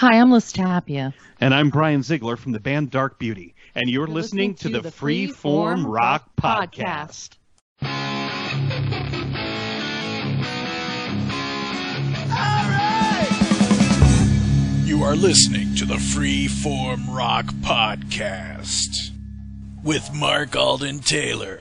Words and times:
Hi, 0.00 0.18
I'm 0.18 0.30
Liz 0.30 0.50
Tapia. 0.50 1.12
And 1.42 1.52
I'm 1.52 1.68
Brian 1.68 2.02
Ziegler 2.02 2.38
from 2.38 2.52
the 2.52 2.58
band 2.58 2.90
Dark 2.90 3.18
Beauty, 3.18 3.54
and 3.74 3.90
you're, 3.90 4.06
You're 4.06 4.14
listening, 4.14 4.54
to, 4.54 4.70
the 4.70 4.90
Free 4.90 5.26
Form 5.26 5.86
Rock 5.86 6.26
Podcast. 6.40 7.36
You 14.86 15.02
are 15.02 15.14
listening 15.14 15.74
to 15.74 15.84
the 15.84 15.96
Freeform 15.96 17.14
Rock 17.14 17.52
Podcast 17.60 19.10
with 19.84 20.10
Mark 20.14 20.56
Alden 20.56 21.00
Taylor. 21.00 21.60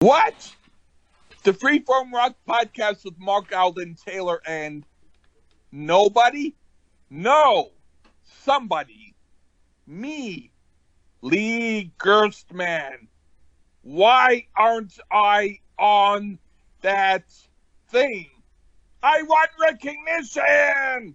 What? 0.00 0.54
The 1.44 1.52
Freeform 1.52 2.12
Rock 2.12 2.36
Podcast 2.46 3.06
with 3.06 3.18
Mark 3.18 3.56
Alden 3.56 3.96
Taylor 4.06 4.42
and 4.46 4.84
nobody? 5.72 6.54
No, 7.10 7.70
somebody. 8.44 9.14
Me, 9.86 10.50
Lee 11.22 11.92
Gerstmann. 11.98 13.06
Why 13.82 14.46
aren't 14.56 14.98
I 15.10 15.58
on 15.78 16.38
that 16.82 17.24
thing? 17.88 18.26
I 19.02 19.22
want 19.22 19.50
recognition! 19.60 21.14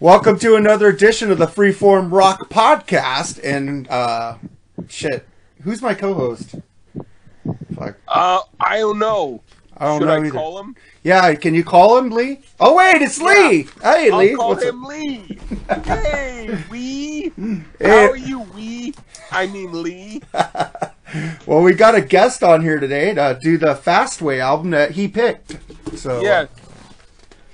Welcome 0.00 0.38
to 0.38 0.56
another 0.56 0.88
edition 0.88 1.30
of 1.30 1.38
the 1.38 1.46
Freeform 1.46 2.10
Rock 2.10 2.48
Podcast. 2.48 3.38
And 3.44 3.86
uh, 3.88 4.38
shit, 4.88 5.28
who's 5.62 5.82
my 5.82 5.94
co-host? 5.94 6.54
Fuck, 7.74 7.96
Uh, 8.08 8.40
I 8.58 8.78
don't 8.78 8.98
know. 8.98 9.42
I 9.80 9.86
don't 9.86 10.00
Should 10.00 10.06
know 10.08 10.12
I 10.14 10.18
either. 10.20 10.30
call 10.30 10.58
him? 10.60 10.76
Yeah, 11.02 11.34
can 11.34 11.54
you 11.54 11.64
call 11.64 11.96
him 11.98 12.10
Lee? 12.10 12.40
Oh 12.60 12.76
wait, 12.76 13.00
it's 13.00 13.20
Lee. 13.20 13.66
Hey 13.82 14.10
I'll 14.10 14.18
Lee, 14.18 14.34
call 14.34 14.50
what's 14.50 14.62
him 14.62 14.84
up? 14.84 14.90
Lee. 14.90 15.38
hey, 15.84 16.58
Wee. 16.70 17.32
Hey. 17.78 17.88
How 17.88 18.10
are 18.10 18.16
you, 18.16 18.40
Wee? 18.54 18.94
I 19.32 19.46
mean, 19.46 19.82
Lee. 19.82 20.22
Well, 21.44 21.62
we 21.62 21.74
got 21.74 21.96
a 21.96 22.00
guest 22.00 22.44
on 22.44 22.60
here 22.62 22.78
today 22.78 23.12
to 23.14 23.36
do 23.42 23.58
the 23.58 23.74
Fastway 23.74 24.38
album 24.38 24.70
that 24.70 24.92
he 24.92 25.08
picked. 25.08 25.56
So 25.96 26.20
Yeah. 26.22 26.46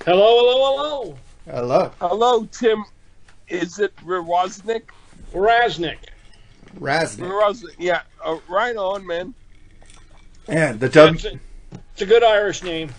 Hello, 0.05 0.39
hello, 0.39 0.77
hello. 0.77 1.19
hello, 1.49 1.93
Hello, 1.99 2.45
Tim. 2.53 2.85
Is 3.49 3.79
it 3.79 3.97
Rosnick? 4.05 4.83
Raznik. 5.33 5.97
Raznik. 6.79 7.31
Rosnick. 7.31 7.77
Yeah. 7.79 8.03
Uh, 8.23 8.37
right 8.47 8.77
on, 8.77 9.07
man. 9.07 9.33
And 10.49 10.79
the 10.79 10.91
W. 10.91 11.39
It's 11.97 12.03
a, 12.03 12.07
good 12.07 12.23
Irish 12.23 12.63
name. 12.63 12.91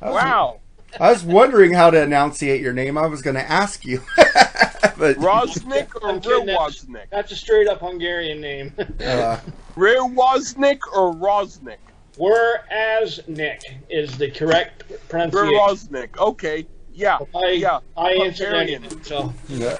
Wow. 0.00 0.60
I 0.98 1.10
was 1.10 1.24
wondering 1.24 1.74
how 1.74 1.90
to 1.90 2.00
enunciate 2.00 2.62
your 2.62 2.72
name. 2.72 2.96
I 2.96 3.06
was 3.06 3.20
going 3.20 3.36
to 3.36 3.50
ask 3.50 3.84
you, 3.84 4.00
but 4.16 4.96
Rosnick 5.18 5.94
or 6.00 6.08
I'm 6.08 6.46
that's, 6.46 6.86
that's 7.10 7.32
a 7.32 7.36
straight 7.36 7.68
up 7.68 7.80
Hungarian 7.80 8.40
name. 8.40 8.72
uh, 8.78 9.38
Rewosnick 9.76 10.78
or 10.94 11.12
Rosnick? 11.12 11.76
Whereasnik 12.16 13.60
is 13.90 14.16
the 14.16 14.30
correct 14.30 14.84
pronunciation. 15.10 15.54
Rewosnick. 15.54 16.16
Okay. 16.16 16.66
Yeah. 16.94 17.18
I, 17.34 17.50
yeah. 17.50 17.80
I 17.94 18.12
answered 18.12 18.54
Hungarian. 18.54 18.84
anything, 18.84 19.04
so. 19.04 19.34
yeah. 19.48 19.76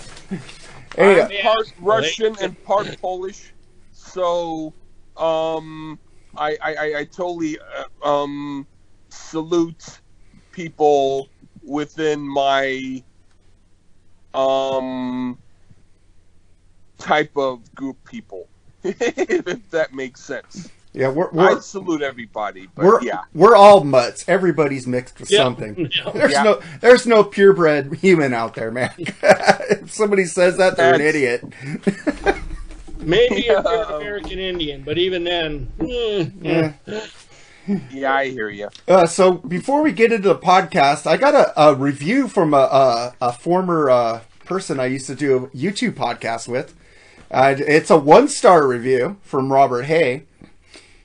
Hey, 0.96 1.18
uh, 1.18 1.28
I'm 1.28 1.42
part 1.42 1.72
Russian 1.80 2.36
and 2.42 2.62
part 2.64 2.94
Polish, 3.00 3.55
so 3.92 4.74
um, 5.16 5.98
I 6.36 6.56
I, 6.62 6.75
I, 6.75 6.98
I 7.00 7.05
totally 7.05 7.58
uh, 8.05 8.08
um 8.08 8.66
salute 9.11 10.00
people 10.52 11.28
within 11.62 12.20
my 12.20 13.02
um 14.34 15.39
type 16.98 17.36
of 17.36 17.74
group 17.74 17.98
people, 18.05 18.48
if 18.84 19.70
that 19.70 19.92
makes 19.92 20.20
sense. 20.20 20.70
yeah, 20.92 21.08
we're 21.08 21.30
we're, 21.33 21.61
salute 21.61 22.02
everybody, 22.02 22.68
but 22.74 22.84
we're 22.84 23.02
yeah, 23.02 23.23
we're 23.34 23.57
all 23.57 23.84
mutts. 23.84 24.24
Everybody's 24.28 24.86
mixed 24.86 25.20
with 25.20 25.30
Yeah. 25.30 25.39
something. 25.39 25.90
Yeah. 25.95 26.11
There's 26.12 26.33
Yeah. 26.33 26.42
no 26.42 26.61
there's 26.80 27.07
no 27.07 27.24
purebred 27.24 27.95
human 27.96 28.33
out 28.33 28.55
there, 28.55 28.70
man. 28.70 28.92
if 28.98 29.92
somebody 29.92 30.24
says 30.24 30.57
that, 30.58 30.77
they're 30.77 30.95
an 30.95 31.01
idiot. 31.01 31.45
Maybe 33.02 33.48
a 33.48 33.52
Yeah. 33.55 33.63
good 33.63 33.90
American 34.01 34.39
Indian, 34.39 34.83
but 34.83 34.98
even 34.98 35.24
then, 35.24 35.68
eh, 35.80 36.27
Yeah. 36.40 36.73
yeah, 37.90 38.14
I 38.14 38.29
hear 38.30 38.48
you. 38.48 38.68
Uh, 38.89 39.07
so 39.07 39.33
before 39.35 39.83
we 39.83 39.92
get 39.92 40.13
into 40.13 40.29
the 40.29 40.39
podcast, 40.39 41.07
I 41.07 41.17
got 41.17 41.35
a, 41.35 41.61
a 41.61 41.74
review 41.74 42.29
from 42.29 42.55
a, 42.55 42.57
a, 42.58 43.14
a 43.20 43.33
former 43.33 43.89
uh, 43.90 44.20
person 44.45 44.80
I 44.80 44.86
used 44.86 45.07
to 45.07 45.14
do 45.14 45.36
a 45.36 45.48
YouTube 45.48 45.92
podcast 45.95 46.48
with. 46.48 46.74
Uh, 47.30 47.55
it's 47.58 47.90
a 47.90 47.96
one 47.96 48.29
star 48.29 48.67
review 48.67 49.17
from 49.23 49.52
Robert 49.52 49.84
Hay. 49.84 50.24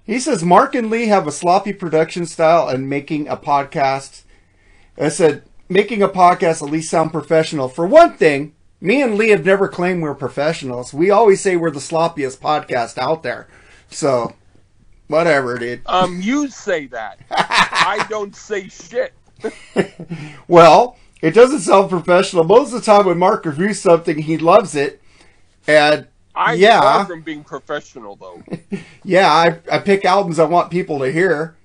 He 0.05 0.19
says 0.19 0.43
Mark 0.43 0.73
and 0.75 0.89
Lee 0.89 1.07
have 1.07 1.27
a 1.27 1.31
sloppy 1.31 1.73
production 1.73 2.25
style 2.25 2.67
and 2.69 2.89
making 2.89 3.27
a 3.27 3.37
podcast. 3.37 4.23
I 4.97 5.09
said 5.09 5.43
making 5.69 6.01
a 6.01 6.07
podcast 6.09 6.61
at 6.65 6.71
least 6.71 6.89
sound 6.89 7.11
professional. 7.11 7.69
For 7.69 7.85
one 7.85 8.15
thing, 8.17 8.53
me 8.79 9.01
and 9.01 9.15
Lee 9.15 9.29
have 9.29 9.45
never 9.45 9.67
claimed 9.67 10.01
we're 10.01 10.13
professionals. 10.15 10.93
We 10.93 11.09
always 11.09 11.41
say 11.41 11.55
we're 11.55 11.71
the 11.71 11.79
sloppiest 11.79 12.37
podcast 12.39 12.97
out 12.97 13.23
there. 13.23 13.47
So, 13.89 14.33
whatever, 15.07 15.57
dude. 15.57 15.81
Um, 15.85 16.21
you 16.21 16.49
say 16.49 16.87
that. 16.87 17.19
I 17.31 18.05
don't 18.09 18.35
say 18.35 18.67
shit. 18.69 19.13
Well, 20.47 20.97
it 21.21 21.31
doesn't 21.33 21.59
sound 21.59 21.89
professional. 21.89 22.43
Most 22.43 22.73
of 22.73 22.79
the 22.79 22.85
time 22.85 23.05
when 23.05 23.17
Mark 23.17 23.45
reviews 23.45 23.81
something, 23.81 24.17
he 24.17 24.37
loves 24.37 24.75
it. 24.75 25.01
And 25.67 26.07
I'm 26.35 26.57
Yeah. 26.57 26.79
far 26.81 27.05
from 27.05 27.21
being 27.21 27.43
professional, 27.43 28.15
though. 28.15 28.41
yeah, 29.03 29.27
I, 29.31 29.59
I 29.71 29.79
pick 29.79 30.05
albums 30.05 30.39
I 30.39 30.45
want 30.45 30.71
people 30.71 30.99
to 30.99 31.11
hear. 31.11 31.55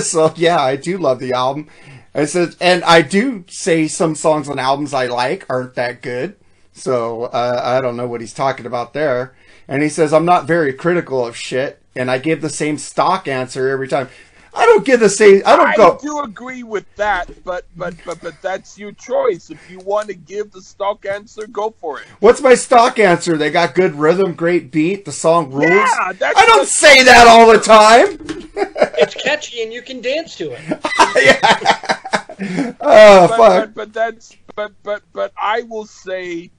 so 0.00 0.32
yeah, 0.36 0.58
I 0.60 0.76
do 0.76 0.98
love 0.98 1.18
the 1.20 1.32
album. 1.32 1.68
I 2.14 2.26
said, 2.26 2.54
and 2.60 2.84
I 2.84 3.02
do 3.02 3.44
say 3.48 3.88
some 3.88 4.14
songs 4.14 4.48
on 4.48 4.58
albums 4.58 4.94
I 4.94 5.06
like 5.06 5.44
aren't 5.48 5.74
that 5.74 6.00
good. 6.00 6.36
So 6.72 7.24
uh, 7.24 7.60
I 7.62 7.80
don't 7.80 7.96
know 7.96 8.06
what 8.06 8.20
he's 8.20 8.34
talking 8.34 8.66
about 8.66 8.92
there. 8.92 9.34
And 9.66 9.82
he 9.82 9.88
says 9.88 10.12
I'm 10.12 10.24
not 10.24 10.46
very 10.46 10.72
critical 10.72 11.26
of 11.26 11.36
shit, 11.36 11.80
and 11.96 12.10
I 12.10 12.18
give 12.18 12.40
the 12.40 12.50
same 12.50 12.78
stock 12.78 13.26
answer 13.26 13.68
every 13.68 13.88
time. 13.88 14.08
I 14.56 14.66
don't 14.66 14.84
get 14.84 15.00
the 15.00 15.08
same. 15.08 15.42
I 15.44 15.56
don't 15.56 15.66
I 15.68 15.76
go. 15.76 15.92
I 15.98 15.98
do 16.02 16.20
agree 16.20 16.62
with 16.62 16.86
that, 16.96 17.28
but 17.44 17.66
but 17.76 17.94
but 18.04 18.20
but 18.20 18.40
that's 18.40 18.78
your 18.78 18.92
choice. 18.92 19.50
If 19.50 19.70
you 19.70 19.80
want 19.80 20.08
to 20.08 20.14
give 20.14 20.52
the 20.52 20.62
stock 20.62 21.04
answer, 21.06 21.46
go 21.48 21.70
for 21.80 22.00
it. 22.00 22.06
What's 22.20 22.40
my 22.40 22.54
stock 22.54 22.98
answer? 22.98 23.36
They 23.36 23.50
got 23.50 23.74
good 23.74 23.94
rhythm, 23.96 24.34
great 24.34 24.70
beat, 24.70 25.04
the 25.04 25.12
song 25.12 25.50
rules. 25.50 25.70
Yeah, 25.70 26.12
that's 26.12 26.38
I 26.38 26.46
don't 26.46 26.58
what- 26.60 26.68
say 26.68 27.02
that 27.02 27.26
all 27.26 27.50
the 27.52 27.58
time. 27.58 28.18
it's 28.96 29.14
catchy 29.14 29.62
and 29.62 29.72
you 29.72 29.82
can 29.82 30.00
dance 30.00 30.36
to 30.36 30.52
it. 30.52 30.60
yeah. 31.24 32.74
Oh 32.80 33.28
But, 33.28 33.36
fuck. 33.36 33.38
but 33.38 33.74
but 33.74 33.92
that's 33.92 34.36
but 34.54 34.72
but 34.82 35.02
but 35.12 35.32
I 35.36 35.62
will 35.62 35.86
say, 35.86 36.50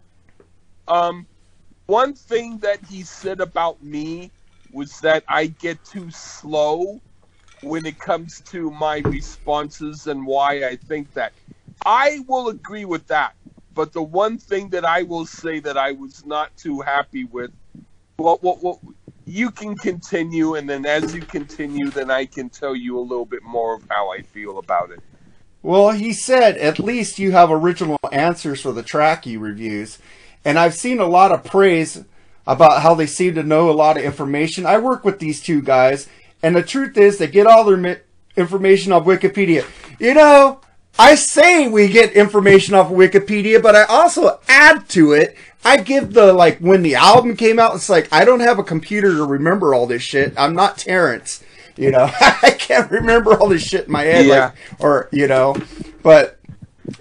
um, 0.87 1.25
one 1.85 2.13
thing 2.13 2.57
that 2.59 2.79
he 2.85 3.03
said 3.03 3.39
about 3.39 3.81
me 3.83 4.31
was 4.71 4.99
that 4.99 5.23
I 5.27 5.47
get 5.47 5.83
too 5.85 6.11
slow 6.11 6.99
when 7.65 7.85
it 7.85 7.99
comes 7.99 8.41
to 8.41 8.71
my 8.71 8.99
responses 8.99 10.07
and 10.07 10.25
why 10.25 10.65
I 10.65 10.75
think 10.75 11.13
that. 11.13 11.33
I 11.85 12.19
will 12.27 12.49
agree 12.49 12.85
with 12.85 13.07
that. 13.07 13.33
But 13.73 13.91
the 13.91 14.01
one 14.01 14.37
thing 14.37 14.69
that 14.69 14.85
I 14.85 15.03
will 15.03 15.25
say 15.25 15.59
that 15.59 15.77
I 15.77 15.91
was 15.91 16.25
not 16.25 16.55
too 16.55 16.79
happy 16.79 17.25
with, 17.25 17.51
well, 18.17 18.39
well, 18.41 18.57
well 18.61 18.81
you 19.25 19.51
can 19.51 19.75
continue, 19.75 20.55
and 20.55 20.69
then 20.69 20.85
as 20.85 21.13
you 21.13 21.21
continue, 21.21 21.89
then 21.89 22.09
I 22.09 22.25
can 22.25 22.49
tell 22.49 22.75
you 22.75 22.97
a 22.97 23.01
little 23.01 23.25
bit 23.25 23.43
more 23.43 23.75
of 23.75 23.83
how 23.89 24.11
I 24.11 24.21
feel 24.21 24.59
about 24.59 24.91
it. 24.91 24.99
Well, 25.61 25.91
he 25.91 26.13
said 26.13 26.57
at 26.57 26.77
least 26.77 27.17
you 27.17 27.31
have 27.31 27.49
original 27.51 27.99
answers 28.11 28.61
for 28.61 28.71
the 28.71 28.83
track 28.83 29.25
he 29.25 29.35
reviews. 29.35 29.97
And 30.45 30.59
I've 30.59 30.75
seen 30.75 30.99
a 30.99 31.07
lot 31.07 31.31
of 31.31 31.43
praise 31.43 32.03
about 32.45 32.83
how 32.83 32.93
they 32.93 33.07
seem 33.07 33.33
to 33.33 33.43
know 33.43 33.69
a 33.69 33.73
lot 33.73 33.97
of 33.97 34.03
information. 34.03 34.67
I 34.67 34.77
work 34.77 35.03
with 35.03 35.17
these 35.17 35.41
two 35.41 35.63
guys, 35.63 36.07
and 36.45 36.55
the 36.55 36.61
truth 36.61 36.95
is 36.95 37.17
they 37.17 37.25
get 37.25 37.47
all 37.47 37.63
their 37.63 38.01
information 38.37 38.91
off 38.91 39.05
Wikipedia. 39.05 39.65
You 39.99 40.13
know, 40.13 40.61
I 40.99 41.15
say 41.15 41.67
we 41.67 41.87
get 41.87 42.13
information 42.13 42.75
off 42.75 42.91
of 42.91 42.97
Wikipedia, 42.97 43.59
but 43.63 43.75
I 43.75 43.83
also 43.85 44.39
add 44.47 44.87
to 44.89 45.13
it. 45.13 45.35
I 45.63 45.77
give 45.77 46.13
the, 46.13 46.31
like, 46.33 46.59
when 46.59 46.83
the 46.83 46.93
album 46.93 47.35
came 47.35 47.57
out, 47.57 47.73
it's 47.73 47.89
like, 47.89 48.07
I 48.13 48.23
don't 48.25 48.41
have 48.41 48.59
a 48.59 48.63
computer 48.63 49.09
to 49.15 49.25
remember 49.25 49.73
all 49.73 49.87
this 49.87 50.03
shit. 50.03 50.35
I'm 50.37 50.53
not 50.53 50.77
Terrence. 50.77 51.43
You 51.77 51.89
know, 51.89 52.07
I 52.21 52.55
can't 52.59 52.91
remember 52.91 53.33
all 53.39 53.49
this 53.49 53.63
shit 53.63 53.87
in 53.87 53.91
my 53.91 54.03
head, 54.03 54.27
Yeah. 54.27 54.45
like, 54.45 54.53
or, 54.79 55.09
you 55.11 55.27
know, 55.27 55.55
but 56.03 56.39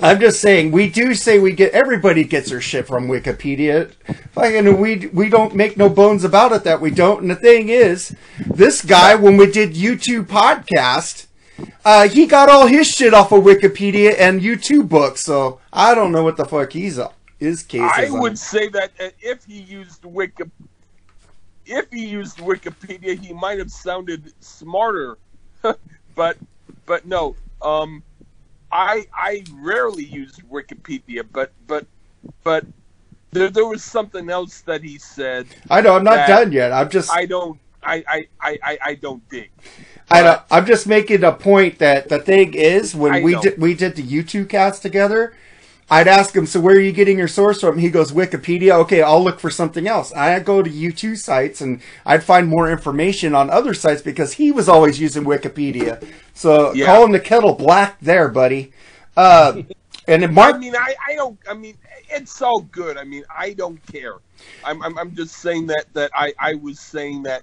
I'm 0.00 0.18
just 0.18 0.40
saying 0.40 0.72
we 0.72 0.88
do 0.88 1.14
say 1.14 1.38
we 1.38 1.52
get 1.52 1.72
everybody 1.72 2.24
gets 2.24 2.50
their 2.50 2.60
shit 2.60 2.86
from 2.86 3.06
Wikipedia. 3.06 3.92
Fucking 4.32 4.80
we 4.80 5.08
we 5.08 5.28
don't 5.28 5.54
make 5.54 5.76
no 5.76 5.88
bones 5.88 6.24
about 6.24 6.52
it 6.52 6.64
that 6.64 6.80
we 6.80 6.90
don't. 6.90 7.22
And 7.22 7.30
the 7.30 7.36
thing 7.36 7.68
is, 7.68 8.14
this 8.38 8.82
guy 8.82 9.14
when 9.14 9.36
we 9.36 9.50
did 9.50 9.74
YouTube 9.74 10.26
podcast, 10.26 11.26
uh, 11.84 12.08
he 12.08 12.26
got 12.26 12.48
all 12.48 12.66
his 12.66 12.86
shit 12.86 13.12
off 13.12 13.32
of 13.32 13.44
Wikipedia 13.44 14.14
and 14.18 14.40
YouTube 14.40 14.88
books, 14.88 15.22
so 15.22 15.60
I 15.72 15.94
don't 15.94 16.12
know 16.12 16.22
what 16.22 16.36
the 16.36 16.46
fuck 16.46 16.72
he's 16.72 16.98
his 17.38 17.62
case 17.62 17.90
I 17.94 18.04
is. 18.04 18.14
on. 18.14 18.20
would 18.20 18.38
say 18.38 18.68
that 18.68 18.90
uh, 18.98 19.10
if 19.20 19.44
he 19.44 19.60
used 19.60 20.04
Wiki, 20.04 20.44
if 21.66 21.90
he 21.90 22.06
used 22.06 22.38
Wikipedia, 22.38 23.18
he 23.18 23.34
might 23.34 23.58
have 23.58 23.70
sounded 23.70 24.32
smarter. 24.40 25.18
but 26.14 26.38
but 26.86 27.06
no, 27.06 27.36
um, 27.60 28.02
I 28.74 29.06
I 29.14 29.44
rarely 29.54 30.04
use 30.04 30.36
Wikipedia, 30.52 31.24
but 31.32 31.52
but 31.68 31.86
but 32.44 32.66
there 33.32 33.50
there 33.50 33.66
was 33.66 33.84
something 33.84 34.30
else 34.30 34.62
that 34.62 34.82
he 34.82 34.98
said. 34.98 35.48
I 35.70 35.80
know 35.80 35.96
I'm 35.96 36.04
not 36.04 36.26
done 36.26 36.52
yet. 36.52 36.72
I'm 36.72 36.90
just 36.90 37.10
I 37.10 37.26
don't 37.26 37.60
I 37.82 38.04
I 38.08 38.28
I, 38.40 38.58
I, 38.64 38.78
I 38.86 38.94
don't 38.96 39.28
dig. 39.30 39.52
I 40.10 40.22
know, 40.22 40.40
I'm 40.50 40.66
just 40.66 40.86
making 40.86 41.24
a 41.24 41.32
point 41.32 41.78
that 41.78 42.08
the 42.08 42.18
thing 42.20 42.54
is 42.54 42.94
when 42.94 43.14
I 43.14 43.20
we 43.20 43.32
know. 43.32 43.42
did 43.42 43.58
we 43.58 43.74
did 43.74 43.96
the 43.96 44.02
YouTube 44.02 44.48
cast 44.50 44.82
together, 44.82 45.34
I'd 45.90 46.08
ask 46.08 46.34
him, 46.34 46.46
so 46.46 46.60
where 46.60 46.76
are 46.76 46.80
you 46.80 46.92
getting 46.92 47.18
your 47.18 47.28
source 47.28 47.60
from? 47.60 47.78
He 47.78 47.90
goes 47.90 48.10
Wikipedia. 48.12 48.72
Okay, 48.80 49.02
I'll 49.02 49.22
look 49.22 49.38
for 49.38 49.50
something 49.50 49.86
else. 49.86 50.12
I 50.14 50.38
go 50.40 50.62
to 50.62 50.70
YouTube 50.70 51.18
sites 51.18 51.60
and 51.60 51.80
I'd 52.06 52.24
find 52.24 52.48
more 52.48 52.70
information 52.70 53.34
on 53.34 53.50
other 53.50 53.74
sites 53.74 54.00
because 54.00 54.32
he 54.34 54.50
was 54.50 54.68
always 54.68 54.98
using 54.98 55.24
Wikipedia. 55.24 56.02
So 56.32 56.72
Yeah. 56.72 56.86
calling 56.86 57.12
the 57.12 57.20
kettle 57.20 57.54
black 57.54 57.98
there, 58.00 58.28
buddy. 58.28 58.72
Uh, 59.16 59.62
and 60.08 60.22
then 60.22 60.32
Mark, 60.34 60.56
I 60.56 60.58
mean, 60.58 60.74
I, 60.74 60.94
I 61.06 61.14
don't. 61.14 61.38
I 61.48 61.54
mean, 61.54 61.76
it's 62.10 62.40
all 62.42 62.60
good. 62.62 62.96
I 62.96 63.04
mean, 63.04 63.24
I 63.34 63.52
don't 63.52 63.84
care. 63.86 64.16
I'm 64.62 64.82
I'm, 64.82 64.98
I'm 64.98 65.14
just 65.14 65.36
saying 65.36 65.66
that 65.68 65.86
that 65.92 66.10
I, 66.14 66.32
I 66.38 66.54
was 66.54 66.80
saying 66.80 67.22
that 67.24 67.42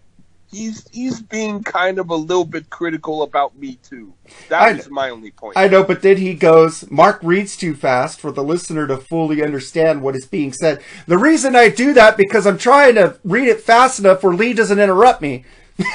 he's 0.51 0.86
he's 0.92 1.21
being 1.21 1.63
kind 1.63 1.98
of 2.00 2.09
a 2.09 2.15
little 2.15 2.45
bit 2.45 2.69
critical 2.69 3.24
about 3.24 3.57
me 3.57 3.80
too. 3.83 4.13
That 4.50 4.62
I- 4.62 4.74
was 4.74 4.89
my 4.89 5.09
only 5.09 5.31
point. 5.31 5.57
I 5.57 5.68
know, 5.68 5.83
but 5.83 6.01
then 6.01 6.18
he 6.18 6.33
goes, 6.33 6.89
Mark 6.92 7.19
reads 7.24 7.56
too 7.56 7.74
fast 7.75 8.19
for 8.19 8.31
the 8.31 8.44
listener 8.44 8.88
to 8.88 8.98
fully 8.98 9.44
understand 9.44 10.01
what 10.01 10.15
is 10.15 10.25
being 10.25 10.53
said. 10.53 10.81
The 11.07 11.18
reason 11.18 11.56
I 11.56 11.69
do 11.69 11.94
that 11.94 12.18
because 12.18 12.45
I'm 12.45 12.57
trying 12.57 12.95
to 12.95 13.18
read 13.24 13.48
it 13.48 13.62
fast 13.62 14.00
enough 14.00 14.24
where 14.24 14.33
Lee 14.33 14.53
doesn't 14.53 14.80
interrupt 14.80 15.21
me. 15.21 15.45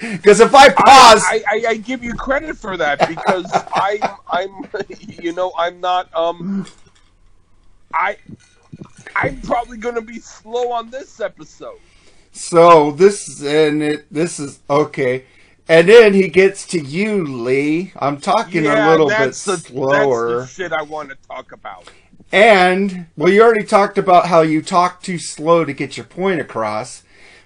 Because 0.00 0.38
if 0.38 0.54
I 0.54 0.68
pause, 0.68 1.22
I, 1.26 1.42
I, 1.50 1.64
I 1.70 1.76
give 1.76 2.04
you 2.04 2.14
credit 2.14 2.56
for 2.56 2.76
that 2.76 3.08
because 3.08 3.50
I'm 3.74 4.00
I'm 4.28 4.64
you 5.20 5.32
know 5.32 5.52
I'm 5.58 5.80
not 5.80 6.14
um 6.14 6.66
I 7.92 8.16
I'm 9.16 9.40
probably 9.40 9.76
gonna 9.76 10.00
be 10.00 10.20
slow 10.20 10.70
on 10.70 10.90
this 10.90 11.20
episode. 11.20 11.80
So 12.38 12.92
this 12.92 13.42
and 13.42 13.82
it 13.82 14.06
this 14.10 14.38
is 14.38 14.60
okay. 14.68 15.24
And 15.70 15.88
then 15.88 16.14
he 16.14 16.28
gets 16.28 16.66
to 16.68 16.80
you, 16.80 17.24
Lee. 17.24 17.92
I'm 17.96 18.18
talking 18.18 18.64
yeah, 18.64 18.88
a 18.88 18.90
little 18.90 19.08
bit 19.08 19.34
the, 19.34 19.58
slower. 19.58 20.38
That's 20.40 20.56
the 20.56 20.62
shit 20.62 20.72
I 20.72 20.82
want 20.82 21.10
to 21.10 21.16
talk 21.28 21.52
about. 21.52 21.90
And 22.32 23.06
well, 23.16 23.32
you 23.32 23.42
already 23.42 23.64
talked 23.64 23.98
about 23.98 24.28
how 24.28 24.40
you 24.40 24.62
talk 24.62 25.02
too 25.02 25.18
slow 25.18 25.64
to 25.64 25.72
get 25.72 25.96
your 25.96 26.06
point 26.06 26.40
across. 26.40 27.02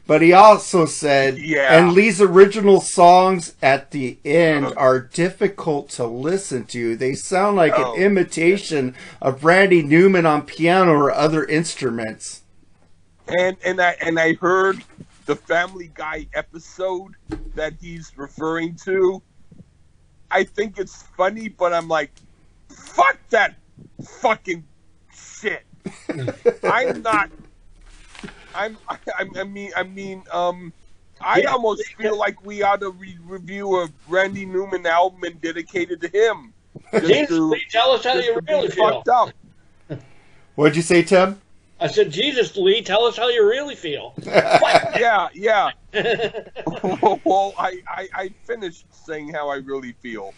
But 0.06 0.20
he 0.20 0.32
also 0.32 0.84
said, 0.84 1.38
Yeah. 1.38 1.78
and 1.78 1.92
Lee's 1.92 2.20
original 2.20 2.80
songs 2.80 3.54
at 3.62 3.92
the 3.92 4.18
end 4.24 4.66
uh-huh. 4.66 4.74
are 4.76 5.00
difficult 5.00 5.90
to 5.90 6.04
listen 6.04 6.64
to. 6.66 6.96
They 6.96 7.14
sound 7.14 7.56
like 7.56 7.72
Oh. 7.76 7.94
an 7.94 8.00
imitation 8.00 8.94
of 9.20 9.44
Randy 9.44 9.82
Newman 9.82 10.26
on 10.26 10.42
piano 10.42 10.92
or 10.92 11.12
other 11.12 11.44
instruments. 11.44 12.41
And 13.28 13.56
and 13.64 13.80
I 13.80 13.96
and 14.00 14.18
I 14.18 14.34
heard 14.34 14.82
the 15.26 15.36
Family 15.36 15.90
Guy 15.94 16.26
episode 16.34 17.12
that 17.54 17.74
he's 17.80 18.12
referring 18.16 18.74
to. 18.84 19.22
I 20.30 20.44
think 20.44 20.78
it's 20.78 21.02
funny, 21.16 21.48
but 21.48 21.72
I'm 21.72 21.88
like, 21.88 22.10
fuck 22.68 23.18
that 23.30 23.54
fucking 24.20 24.64
shit. 25.14 25.62
I'm 26.64 27.02
not. 27.02 27.30
I'm. 28.54 28.76
I, 28.88 28.96
I 29.36 29.44
mean. 29.44 29.72
I 29.76 29.82
mean. 29.82 30.22
Um. 30.32 30.72
I 31.24 31.38
Yeah. 31.42 31.52
almost 31.52 31.86
feel 31.94 32.18
like 32.18 32.44
we 32.44 32.62
ought 32.64 32.80
to 32.80 32.90
re- 32.90 33.16
review 33.24 33.76
a 33.76 33.88
Randy 34.08 34.44
Newman 34.44 34.84
album 34.86 35.22
and 35.22 35.40
dedicated 35.40 36.00
to 36.00 36.08
him. 36.08 36.52
Just 36.92 37.06
Jesus, 37.06 37.28
to- 37.28 37.50
Lee, 37.50 37.62
tell 37.70 37.92
us 37.92 38.02
how 38.02 38.14
you 38.14 38.40
really 38.48 38.68
feel. 38.70 38.88
fucked 39.04 39.08
up. 39.08 39.30
What'd 40.56 40.74
you 40.74 40.82
say, 40.82 41.02
Tim? 41.04 41.40
I 41.82 41.86
said, 41.88 42.10
Jesus, 42.10 42.56
Lee, 42.56 42.80
tell 42.82 43.04
us 43.04 43.16
how 43.16 43.28
you 43.28 43.46
really 43.46 43.74
feel. 43.74 44.14
Yeah, 44.24 45.28
yeah. 45.34 45.70
well, 47.24 47.54
I, 47.58 47.82
I, 47.88 48.08
I 48.14 48.28
finished 48.44 48.86
saying 48.94 49.32
how 49.32 49.48
I 49.48 49.56
really 49.56 49.92
feel. 50.00 50.32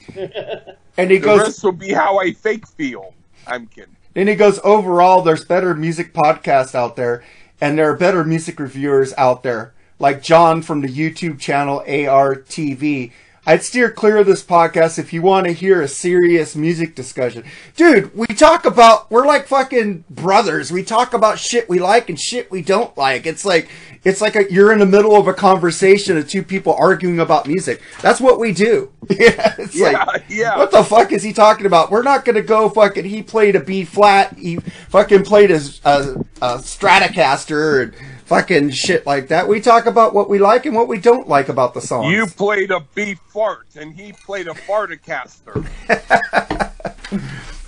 And 0.96 1.11
he 1.11 1.19
The 1.19 1.25
goes, 1.25 1.41
rest 1.41 1.64
will 1.64 1.73
be 1.73 1.93
how 1.93 2.19
I 2.19 2.32
fake 2.32 2.67
feel. 2.67 3.14
I'm 3.46 3.67
kidding. 3.67 3.96
Then 4.14 4.29
he 4.29 4.35
goes, 4.37 4.61
overall, 4.64 5.23
there's 5.23 5.44
better 5.44 5.75
music 5.75 6.14
podcasts 6.14 6.75
out 6.75 6.96
there, 6.96 7.23
and 7.61 7.76
there 7.79 7.91
are 7.91 7.96
better 7.96 8.25
music 8.25 8.58
reviewers 8.58 9.12
out 9.19 9.43
there, 9.43 9.75
like 9.99 10.23
John 10.23 10.62
from 10.62 10.81
the 10.81 10.88
YouTube 10.88 11.38
channel 11.38 11.82
ARTV. 11.87 13.12
I'd 13.46 13.62
steer 13.62 13.91
clear 13.91 14.17
of 14.19 14.26
this 14.26 14.43
podcast 14.43 14.99
if 14.99 15.12
you 15.12 15.20
want 15.20 15.46
to 15.46 15.52
hear 15.52 15.82
a 15.82 15.88
serious 15.88 16.56
music 16.56 16.94
discussion. 16.94 17.44
Dude, 17.76 18.14
we 18.17 18.26
talk 18.26 18.64
about, 18.64 19.11
we're 19.11 19.26
like 19.26 19.46
fucking 19.46 20.05
brothers. 20.08 20.73
We 20.73 20.82
talk 20.82 21.12
about 21.12 21.38
shit 21.38 21.69
we 21.69 21.79
like 21.79 22.08
and 22.08 22.19
shit 22.19 22.50
we 22.50 22.62
don't 22.62 22.96
like. 22.96 23.26
It's 23.26 23.44
like, 23.44 23.69
it's 24.02 24.20
like 24.20 24.37
a, 24.37 24.50
you're 24.50 24.73
in 24.73 24.79
the 24.79 24.87
middle 24.87 25.17
of 25.17 25.29
a 25.29 25.35
conversation 25.35 26.17
of 26.17 26.29
two 26.29 26.43
people 26.43 26.75
arguing 26.75 27.20
about 27.20 27.46
music. 27.46 27.82
That's 28.00 28.20
what 28.20 28.38
we 28.38 28.52
do. 28.52 28.91
yeah, 29.11 29.55
it's 29.58 29.75
Yeah, 29.75 30.05
like, 30.05 30.25
yeah. 30.29 30.56
what 30.56 30.70
the 30.70 30.82
fuck 30.85 31.12
is 31.12 31.23
he 31.23 31.32
talking 31.32 31.67
about? 31.67 31.91
We're 31.91 32.02
not 32.02 32.25
gonna 32.25 32.43
go 32.43 32.69
fucking. 32.70 33.05
He 33.05 33.23
played 33.23 33.56
a 33.56 33.61
B 33.61 33.85
flat. 33.85 34.37
He 34.38 34.56
fucking 34.56 35.25
played 35.25 35.50
a, 35.50 35.61
a, 35.85 35.99
a 36.43 36.58
Stratocaster 36.58 37.82
and 37.82 37.94
fucking 38.25 38.71
shit 38.71 39.06
like 39.06 39.29
that. 39.29 39.49
We 39.49 39.61
talk 39.61 39.87
about 39.87 40.15
what 40.15 40.29
we 40.29 40.38
like 40.38 40.67
and 40.67 40.75
what 40.75 40.88
we 40.88 40.99
don't 40.99 41.29
like 41.29 41.49
about 41.49 41.75
the 41.75 41.81
songs. 41.81 42.12
You 42.12 42.26
played 42.26 42.71
a 42.71 42.81
B 42.94 43.15
fart, 43.29 43.67
and 43.76 43.94
he 43.94 44.12
played 44.12 44.49
a 44.49 44.55
farticaster. 44.55 45.65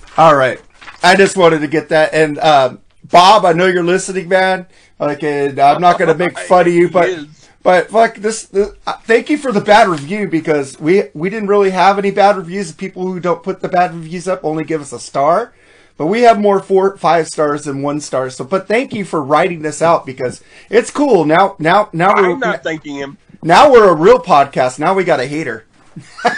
All 0.17 0.35
right. 0.35 0.61
I 1.03 1.15
just 1.15 1.37
wanted 1.37 1.59
to 1.59 1.67
get 1.67 1.89
that. 1.89 2.13
And 2.13 2.39
um, 2.39 2.81
Bob, 3.03 3.45
I 3.45 3.53
know 3.53 3.67
you're 3.67 3.83
listening, 3.83 4.27
man. 4.29 4.67
Like, 4.99 5.23
and 5.23 5.59
I'm 5.59 5.79
not 5.81 5.99
gonna 5.99 6.15
make 6.15 6.37
fun 6.37 6.67
of 6.67 6.73
you, 6.73 6.89
but. 6.91 7.09
is. 7.09 7.27
But 7.63 7.89
fuck 7.89 8.15
this, 8.15 8.43
this 8.45 8.69
uh, 8.85 8.93
thank 8.99 9.29
you 9.29 9.37
for 9.37 9.51
the 9.51 9.59
bad 9.59 9.89
review 9.89 10.29
because 10.29 10.79
we 10.79 11.09
we 11.13 11.29
didn't 11.29 11.49
really 11.49 11.71
have 11.71 11.99
any 11.99 12.11
bad 12.11 12.37
reviews. 12.37 12.71
People 12.71 13.11
who 13.11 13.19
don't 13.19 13.43
put 13.43 13.59
the 13.59 13.67
bad 13.67 13.93
reviews 13.93 14.25
up 14.25 14.45
only 14.45 14.63
give 14.63 14.79
us 14.79 14.93
a 14.93 14.99
star, 15.01 15.53
but 15.97 16.07
we 16.07 16.21
have 16.21 16.39
more 16.39 16.59
four 16.59 16.95
five 16.97 17.27
stars 17.27 17.63
than 17.65 17.81
one 17.81 17.99
star. 17.99 18.29
So, 18.29 18.43
but 18.43 18.67
thank 18.67 18.93
you 18.93 19.03
for 19.03 19.21
writing 19.21 19.61
this 19.61 19.81
out 19.81 20.05
because 20.05 20.41
it's 20.69 20.91
cool. 20.91 21.25
Now 21.25 21.55
now 21.59 21.89
now 21.93 22.13
we're 22.15 22.31
I'm 22.33 22.39
not 22.39 22.63
thanking 22.63 22.95
him. 22.95 23.17
now 23.43 23.71
we're 23.71 23.89
a 23.89 23.95
real 23.95 24.19
podcast. 24.19 24.79
Now 24.79 24.93
we 24.93 25.03
got 25.03 25.19
a 25.19 25.25
hater. 25.27 25.65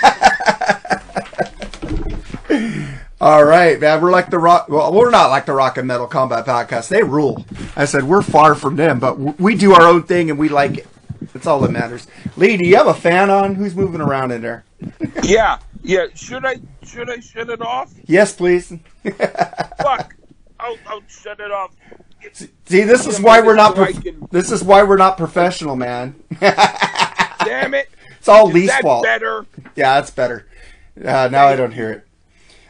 All 3.22 3.44
right, 3.44 3.78
man. 3.80 4.02
We're 4.02 4.12
like 4.12 4.30
the 4.30 4.40
rock. 4.40 4.70
Well, 4.70 4.94
we're 4.94 5.10
not 5.10 5.30
like 5.30 5.46
the 5.46 5.54
rock 5.54 5.78
and 5.78 5.86
metal 5.88 6.08
combat 6.08 6.46
podcast. 6.46 6.88
They 6.88 7.04
rule. 7.04 7.46
I 7.76 7.84
said 7.84 8.04
we're 8.04 8.22
far 8.22 8.56
from 8.56 8.78
them, 8.78 9.00
but 9.00 9.20
we 9.40 9.56
do 9.56 9.74
our 9.74 9.82
own 9.82 10.04
thing 10.04 10.30
and 10.30 10.40
we 10.40 10.48
like 10.48 10.78
it. 10.78 10.88
That's 11.34 11.46
all 11.46 11.60
that 11.62 11.72
matters. 11.72 12.08
Lee, 12.38 12.56
do 12.56 12.66
you 12.66 12.78
have 12.78 12.88
a 12.88 12.94
fan 12.94 13.30
on? 13.30 13.56
Who's 13.56 13.76
moving 13.76 14.00
around 14.02 14.32
in 14.32 14.42
there? 14.42 14.64
Yeah, 15.24 15.60
yeah. 15.84 16.08
Should 16.16 16.46
I 16.46 16.56
should 16.84 17.10
I 17.10 17.20
shut 17.20 17.50
it 17.50 17.62
off? 17.62 17.94
Yes, 18.06 18.34
please. 18.36 18.74
Fuck. 19.04 20.16
I'll, 20.60 20.78
I'll 20.88 21.04
shut 21.08 21.40
it 21.40 21.52
off. 21.52 21.72
See, 22.34 22.50
this 22.84 23.08
is 23.08 23.20
why 23.22 23.40
we're 23.42 23.56
not. 23.56 23.76
Prof- 23.76 24.04
can- 24.04 24.28
this 24.32 24.52
is 24.52 24.62
why 24.64 24.84
we're 24.84 24.98
not 24.98 25.18
professional, 25.18 25.76
man. 25.78 26.16
Damn 26.40 27.74
it. 27.74 27.90
it's 28.18 28.28
all 28.28 28.50
Is 28.50 28.54
Lee's 28.56 28.76
fault. 28.80 29.04
better? 29.04 29.46
Yeah, 29.76 29.96
that's 29.96 30.12
better. 30.12 30.46
Uh, 30.98 31.30
now 31.32 31.48
I 31.48 31.56
don't 31.56 31.72
hear 31.72 31.92
it. 31.92 32.08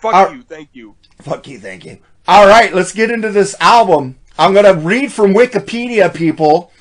Fuck 0.01 0.13
All- 0.13 0.35
you. 0.35 0.43
Thank 0.43 0.69
you. 0.73 0.95
Fuck 1.21 1.47
you, 1.47 1.59
thank 1.59 1.83
you. 1.85 1.97
All 2.27 2.47
right, 2.47 2.73
let's 2.73 2.93
get 2.93 3.09
into 3.11 3.31
this 3.31 3.55
album. 3.59 4.19
I'm 4.37 4.53
gonna 4.53 4.75
read 4.75 5.11
from 5.11 5.33
Wikipedia, 5.33 6.13
people. 6.13 6.71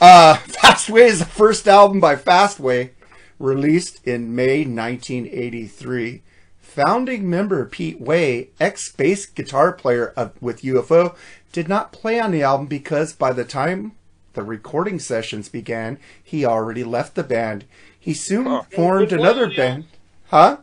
Uh, 0.00 0.34
Fastway 0.48 1.02
is 1.02 1.18
the 1.20 1.24
first 1.26 1.68
album 1.68 2.00
by 2.00 2.16
Fastway, 2.16 2.90
released 3.38 4.06
in 4.06 4.34
May 4.34 4.64
1983. 4.64 6.22
Founding 6.60 7.28
member 7.30 7.64
Pete 7.64 8.00
Way, 8.00 8.48
ex-bass 8.58 9.26
guitar 9.26 9.72
player 9.72 10.12
of, 10.16 10.32
with 10.42 10.62
UFO, 10.62 11.14
did 11.52 11.68
not 11.68 11.92
play 11.92 12.18
on 12.18 12.32
the 12.32 12.42
album 12.42 12.66
because 12.66 13.12
by 13.12 13.32
the 13.32 13.44
time 13.44 13.92
the 14.32 14.42
recording 14.42 14.98
sessions 14.98 15.48
began, 15.48 15.98
he 16.22 16.44
already 16.44 16.82
left 16.82 17.14
the 17.14 17.22
band. 17.22 17.64
He 17.98 18.12
soon 18.12 18.46
Huh. 18.46 18.62
formed 18.74 19.10
Good 19.10 19.20
another 19.20 19.48
band. 19.48 19.84
Huh? 20.30 20.58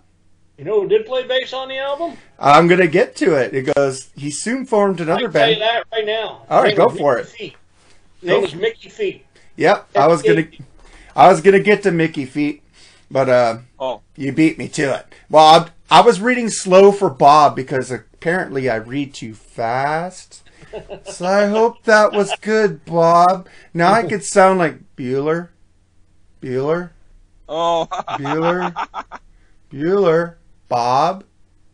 You 0.57 0.65
know 0.65 0.81
who 0.81 0.89
did 0.89 1.05
play 1.05 1.25
bass 1.25 1.53
on 1.53 1.69
the 1.69 1.77
album? 1.77 2.17
I'm 2.37 2.67
gonna 2.67 2.87
get 2.87 3.15
to 3.17 3.33
it. 3.35 3.53
It 3.53 3.73
goes. 3.73 4.09
He 4.15 4.29
soon 4.29 4.65
formed 4.65 4.99
another 4.99 5.23
can 5.23 5.31
tell 5.31 5.49
you 5.49 5.55
band. 5.59 5.61
that 5.61 5.85
right 5.91 6.05
now. 6.05 6.45
All 6.49 6.61
right, 6.61 6.71
His 6.71 6.77
go 6.77 6.89
for 6.89 7.15
was 7.17 7.27
it. 7.27 7.31
Mickey 7.31 7.37
Feat. 7.37 7.55
His 8.19 8.27
name 8.27 8.35
Go. 8.37 8.41
was 8.41 8.55
Mickey 8.55 8.89
Feat. 8.89 9.25
Yep, 9.55 9.87
I 9.95 10.07
was 10.07 10.21
gonna. 10.21 10.47
I 11.15 11.29
was 11.29 11.41
gonna 11.41 11.59
get 11.61 11.83
to 11.83 11.91
Mickey 11.91 12.25
Feat. 12.25 12.60
But 13.11 13.29
uh, 13.29 13.57
Oh, 13.77 14.01
you 14.15 14.31
beat 14.31 14.57
me 14.57 14.67
to 14.69 14.95
it. 14.95 15.05
Well, 15.29 15.71
I, 15.89 15.99
I 15.99 16.01
was 16.01 16.21
reading 16.21 16.49
slow 16.49 16.91
for 16.91 17.09
Bob 17.09 17.55
because 17.55 17.91
apparently 17.91 18.69
I 18.69 18.77
read 18.77 19.13
too 19.13 19.33
fast. 19.33 20.43
So 21.03 21.25
I 21.25 21.47
hope 21.47 21.83
that 21.83 22.13
was 22.13 22.33
good, 22.39 22.85
Bob. 22.85 23.49
Now 23.73 23.91
I 23.91 24.03
could 24.03 24.23
sound 24.23 24.57
like 24.59 24.95
Bueller. 24.95 25.49
Bueller. 26.41 26.91
oh, 27.49 27.87
Bueller. 27.91 28.73
Bueller. 29.71 30.35
Bob. 30.69 31.25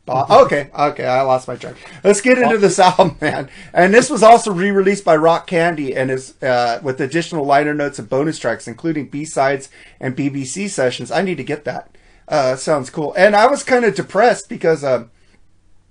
Bob. 0.07 0.31
Okay, 0.31 0.69
okay, 0.73 1.05
I 1.05 1.21
lost 1.21 1.47
my 1.47 1.57
track. 1.57 1.75
Let's 2.03 2.21
get 2.21 2.39
into 2.39 2.57
this 2.57 2.79
album, 2.79 3.17
man. 3.21 3.49
And 3.73 3.93
this 3.93 4.09
was 4.09 4.23
also 4.23 4.51
re-released 4.51 5.03
by 5.03 5.17
Rock 5.17 5.45
Candy 5.45 5.95
and 5.95 6.09
is 6.09 6.41
uh, 6.41 6.79
with 6.81 6.99
additional 7.01 7.45
liner 7.45 7.73
notes 7.73 7.99
and 7.99 8.09
bonus 8.09 8.39
tracks, 8.39 8.67
including 8.67 9.09
B-sides 9.09 9.69
and 9.99 10.15
BBC 10.15 10.69
sessions. 10.69 11.11
I 11.11 11.21
need 11.21 11.37
to 11.37 11.43
get 11.43 11.65
that. 11.65 11.95
Uh, 12.27 12.55
sounds 12.55 12.89
cool. 12.89 13.13
And 13.17 13.35
I 13.35 13.47
was 13.47 13.63
kind 13.63 13.83
of 13.83 13.95
depressed 13.95 14.47
because 14.47 14.83
um, 14.83 15.11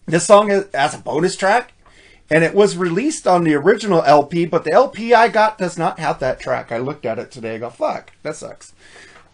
this 0.07 0.27
song 0.27 0.51
is, 0.51 0.65
has 0.73 0.95
a 0.95 0.99
bonus 0.99 1.37
track, 1.37 1.75
and 2.31 2.43
it 2.43 2.55
was 2.55 2.77
released 2.77 3.27
on 3.27 3.45
the 3.45 3.55
original 3.55 4.03
LP, 4.03 4.47
but 4.47 4.65
the 4.65 4.73
LP 4.73 5.13
I 5.13 5.29
got 5.29 5.59
does 5.59 5.77
not 5.77 5.99
have 5.99 6.21
that 6.21 6.41
track. 6.41 6.73
I 6.73 6.79
looked 6.79 7.05
at 7.05 7.19
it 7.19 7.31
today. 7.31 7.57
I 7.57 7.59
go, 7.59 7.71
fuck, 7.71 8.13
that 8.23 8.37
sucks. 8.37 8.75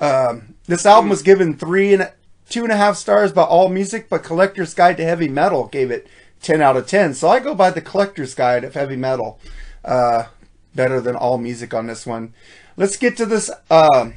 Um, 0.00 0.56
this 0.66 0.84
album 0.84 1.08
was 1.08 1.22
given 1.22 1.56
three 1.56 1.94
and 1.94 2.10
two 2.52 2.62
and 2.62 2.72
a 2.72 2.76
half 2.76 2.96
stars 2.96 3.32
by 3.32 3.42
All 3.42 3.68
Music, 3.68 4.08
but 4.08 4.22
Collector's 4.22 4.74
Guide 4.74 4.98
to 4.98 5.04
Heavy 5.04 5.28
Metal 5.28 5.66
gave 5.66 5.90
it 5.90 6.06
ten 6.40 6.60
out 6.60 6.76
of 6.76 6.86
ten. 6.86 7.14
So 7.14 7.28
I 7.28 7.40
go 7.40 7.54
by 7.54 7.70
the 7.70 7.80
Collector's 7.80 8.34
Guide 8.34 8.62
of 8.62 8.74
Heavy 8.74 8.96
Metal, 8.96 9.40
uh, 9.84 10.24
better 10.74 11.00
than 11.00 11.16
All 11.16 11.38
Music 11.38 11.72
on 11.72 11.86
this 11.86 12.06
one. 12.06 12.34
Let's 12.76 12.96
get 12.96 13.16
to 13.16 13.26
this 13.26 13.50
um 13.70 14.14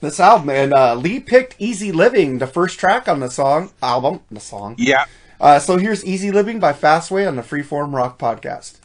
this 0.00 0.20
album, 0.20 0.50
and 0.50 0.74
uh, 0.74 0.94
Lee 0.94 1.20
picked 1.20 1.54
"Easy 1.58 1.92
Living," 1.92 2.38
the 2.38 2.46
first 2.46 2.78
track 2.78 3.08
on 3.08 3.20
the 3.20 3.30
song 3.30 3.70
album, 3.82 4.20
the 4.30 4.40
song. 4.40 4.74
yeah. 4.78 5.06
Uh, 5.40 5.58
so 5.58 5.76
here's 5.76 6.04
"Easy 6.04 6.30
Living" 6.30 6.58
by 6.58 6.72
Fastway 6.72 7.26
on 7.26 7.36
the 7.36 7.42
Freeform 7.42 7.94
Rock 7.94 8.18
Podcast. 8.18 8.80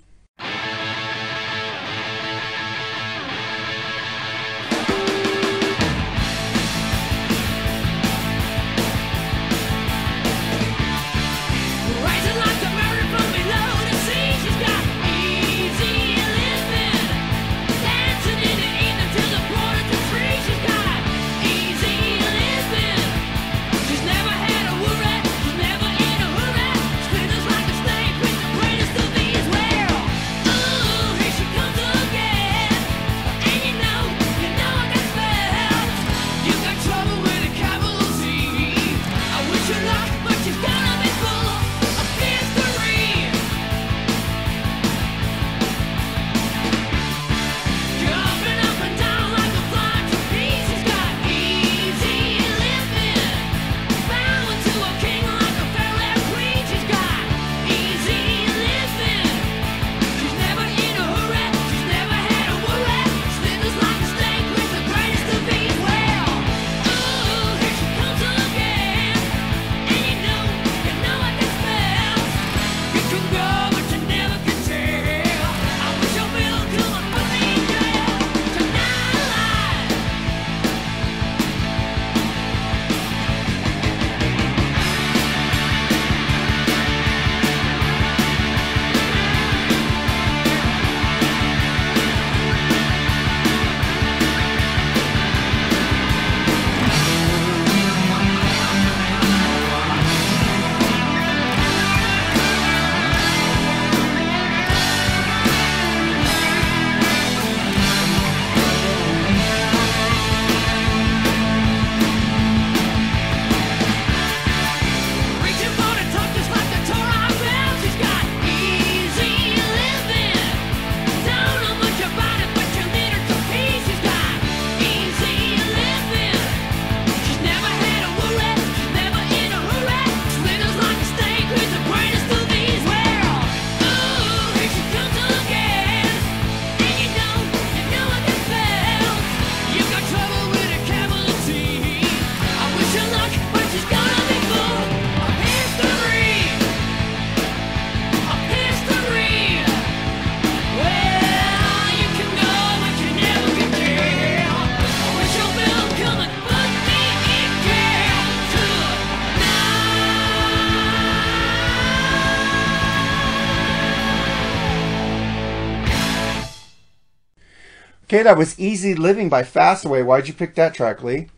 Okay, 168.11 168.23
that 168.23 168.37
was 168.37 168.59
"Easy 168.59 168.93
Living" 168.93 169.29
by 169.29 169.41
Fastway. 169.41 170.05
Why'd 170.05 170.27
you 170.27 170.33
pick 170.33 170.53
that 170.55 170.73
track, 170.73 171.01
Lee? 171.01 171.29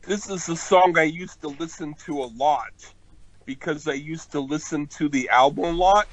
This 0.00 0.30
is 0.30 0.48
a 0.48 0.56
song 0.56 0.96
I 0.96 1.02
used 1.02 1.42
to 1.42 1.48
listen 1.48 1.92
to 2.06 2.22
a 2.22 2.28
lot 2.38 2.72
because 3.44 3.86
I 3.86 3.92
used 3.92 4.32
to 4.32 4.40
listen 4.40 4.86
to 4.96 5.10
the 5.10 5.28
album 5.28 5.64
a 5.64 5.72
lot, 5.72 6.08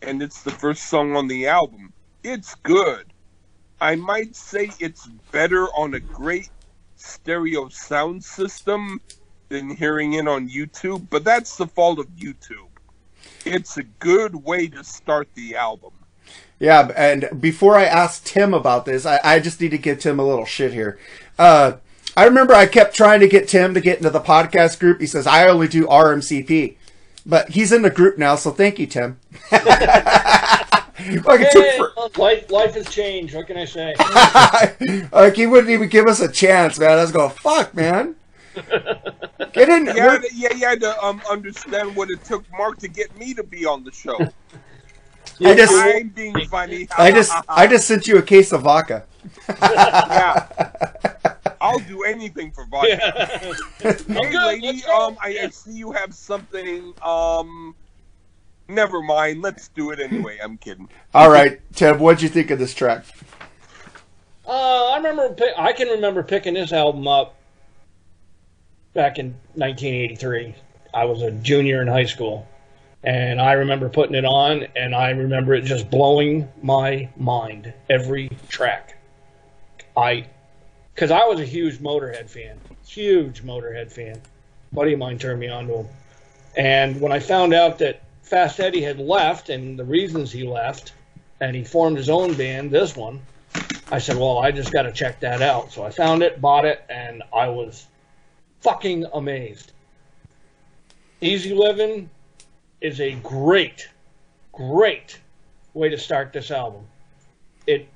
and 0.00 0.22
it's 0.22 0.42
the 0.42 0.52
first 0.52 0.84
song 0.84 1.16
on 1.16 1.28
the 1.28 1.46
album. 1.46 1.92
It's 2.22 2.54
good. 2.62 3.12
I 3.78 3.94
might 3.94 4.34
say 4.34 4.70
it's 4.80 5.06
better 5.30 5.66
on 5.76 5.92
a 5.92 6.00
great 6.00 6.48
stereo 6.96 7.68
sound 7.68 8.24
system 8.24 9.02
than 9.50 9.68
hearing 9.68 10.14
it 10.14 10.26
on 10.26 10.48
YouTube, 10.48 11.08
but 11.10 11.24
that's 11.24 11.58
the 11.58 11.66
fault 11.66 11.98
of 11.98 12.06
YouTube. 12.16 12.70
It's 13.44 13.76
a 13.76 13.82
good 13.82 14.34
way 14.34 14.66
to 14.68 14.82
start 14.82 15.28
the 15.34 15.56
album. 15.56 15.92
Yeah, 16.60 16.88
and 16.96 17.28
before 17.40 17.76
I 17.76 17.84
ask 17.84 18.24
Tim 18.24 18.54
about 18.54 18.84
this, 18.86 19.04
I, 19.06 19.20
I 19.24 19.38
just 19.40 19.60
need 19.60 19.70
to 19.72 19.78
give 19.78 19.98
Tim 19.98 20.18
a 20.18 20.26
little 20.26 20.44
shit 20.44 20.72
here. 20.72 20.98
Uh, 21.38 21.72
I 22.16 22.24
remember 22.24 22.54
I 22.54 22.66
kept 22.66 22.94
trying 22.94 23.20
to 23.20 23.28
get 23.28 23.48
Tim 23.48 23.74
to 23.74 23.80
get 23.80 23.98
into 23.98 24.10
the 24.10 24.20
podcast 24.20 24.78
group. 24.78 25.00
He 25.00 25.06
says, 25.06 25.26
I 25.26 25.48
only 25.48 25.66
do 25.68 25.86
RMCP. 25.86 26.76
But 27.26 27.50
he's 27.50 27.72
in 27.72 27.82
the 27.82 27.90
group 27.90 28.18
now, 28.18 28.36
so 28.36 28.50
thank 28.50 28.78
you, 28.78 28.86
Tim. 28.86 29.18
like, 29.52 31.40
it 31.40 31.52
took 31.52 31.64
Hey, 31.64 31.78
for- 31.78 31.92
life, 32.18 32.50
life 32.50 32.74
has 32.74 32.88
changed. 32.88 33.34
What 33.34 33.46
can 33.46 33.56
I 33.56 33.64
say? 33.64 33.94
like 35.12 35.34
he 35.34 35.46
wouldn't 35.46 35.70
even 35.70 35.88
give 35.88 36.06
us 36.06 36.20
a 36.20 36.30
chance, 36.30 36.78
man. 36.78 36.92
I 36.98 37.02
was 37.02 37.12
going, 37.12 37.30
fuck, 37.30 37.74
man. 37.74 38.14
Get 39.52 39.68
in. 39.68 39.86
Yeah, 39.86 40.06
we're- 40.18 40.28
yeah, 40.34 40.52
you 40.54 40.66
had 40.66 40.80
to 40.80 41.02
um, 41.02 41.20
understand 41.28 41.96
what 41.96 42.10
it 42.10 42.22
took 42.24 42.44
Mark 42.52 42.78
to 42.78 42.88
get 42.88 43.16
me 43.18 43.34
to 43.34 43.42
be 43.42 43.64
on 43.66 43.84
the 43.84 43.90
show. 43.92 44.18
I 45.40 45.54
just, 45.54 45.72
I'm 45.74 46.08
being 46.08 46.46
funny. 46.46 46.88
I 46.96 47.10
just, 47.10 47.32
I 47.48 47.66
just 47.66 47.86
sent 47.88 48.06
you 48.06 48.18
a 48.18 48.22
case 48.22 48.52
of 48.52 48.62
vodka. 48.62 49.04
yeah. 49.48 50.46
I'll 51.60 51.72
I'll 51.74 51.78
do 51.80 52.02
anything 52.04 52.50
for 52.52 52.66
vodka. 52.66 52.98
Yeah. 53.82 53.92
Hey, 53.92 54.30
good, 54.30 54.62
lady, 54.62 54.84
um, 54.84 55.16
I, 55.20 55.38
I 55.42 55.48
see 55.48 55.72
you 55.72 55.92
have 55.92 56.14
something. 56.14 56.92
Um, 57.02 57.74
never 58.68 59.02
mind. 59.02 59.42
Let's 59.42 59.68
do 59.68 59.90
it 59.90 59.98
anyway. 60.00 60.38
I'm 60.42 60.56
kidding. 60.58 60.88
All 61.14 61.30
right, 61.30 61.60
Tim, 61.74 61.98
what'd 61.98 62.22
you 62.22 62.28
think 62.28 62.50
of 62.50 62.58
this 62.58 62.74
track? 62.74 63.04
Uh, 64.46 64.90
I 64.92 64.96
remember. 64.98 65.30
pi- 65.34 65.54
I 65.56 65.72
can 65.72 65.88
remember 65.88 66.22
picking 66.22 66.54
this 66.54 66.72
album 66.72 67.08
up 67.08 67.34
back 68.92 69.18
in 69.18 69.34
1983. 69.54 70.54
I 70.92 71.04
was 71.06 71.22
a 71.22 71.30
junior 71.30 71.80
in 71.82 71.88
high 71.88 72.04
school, 72.04 72.46
and 73.04 73.40
I 73.40 73.52
remember 73.52 73.88
putting 73.88 74.14
it 74.14 74.24
on, 74.24 74.66
and 74.74 74.94
I 74.94 75.10
remember 75.10 75.54
it 75.54 75.62
just 75.62 75.90
blowing 75.90 76.48
my 76.62 77.08
mind 77.16 77.72
every 77.88 78.30
track. 78.48 78.98
I, 79.96 80.26
because 80.94 81.10
I 81.10 81.24
was 81.26 81.38
a 81.38 81.44
huge 81.44 81.78
Motorhead 81.78 82.28
fan, 82.28 82.58
huge 82.86 83.44
Motorhead 83.44 83.92
fan. 83.92 84.16
A 84.72 84.74
buddy 84.74 84.94
of 84.94 84.98
mine 84.98 85.18
turned 85.18 85.40
me 85.40 85.48
on 85.48 85.66
to 85.68 85.74
him, 85.78 85.88
and 86.56 87.00
when 87.00 87.12
I 87.12 87.20
found 87.20 87.54
out 87.54 87.78
that 87.78 88.02
Fast 88.22 88.58
Eddie 88.58 88.82
had 88.82 88.98
left 88.98 89.50
and 89.50 89.78
the 89.78 89.84
reasons 89.84 90.32
he 90.32 90.44
left, 90.44 90.94
and 91.40 91.54
he 91.54 91.62
formed 91.62 91.98
his 91.98 92.08
own 92.08 92.34
band, 92.34 92.70
this 92.70 92.96
one. 92.96 93.20
I 93.90 93.98
said, 93.98 94.16
well, 94.16 94.38
I 94.38 94.50
just 94.50 94.72
got 94.72 94.82
to 94.82 94.92
check 94.92 95.20
that 95.20 95.42
out. 95.42 95.70
So 95.72 95.84
I 95.84 95.90
found 95.90 96.22
it, 96.22 96.40
bought 96.40 96.64
it, 96.64 96.82
and 96.88 97.22
I 97.34 97.48
was 97.48 97.86
fucking 98.62 99.04
amazed. 99.12 99.72
Easy 101.20 101.54
Living 101.54 102.08
is 102.84 103.00
a 103.00 103.12
great, 103.14 103.88
great 104.52 105.18
way 105.72 105.88
to 105.88 105.96
start 105.96 106.34
this 106.34 106.50
album. 106.50 106.84
It, 107.66 107.88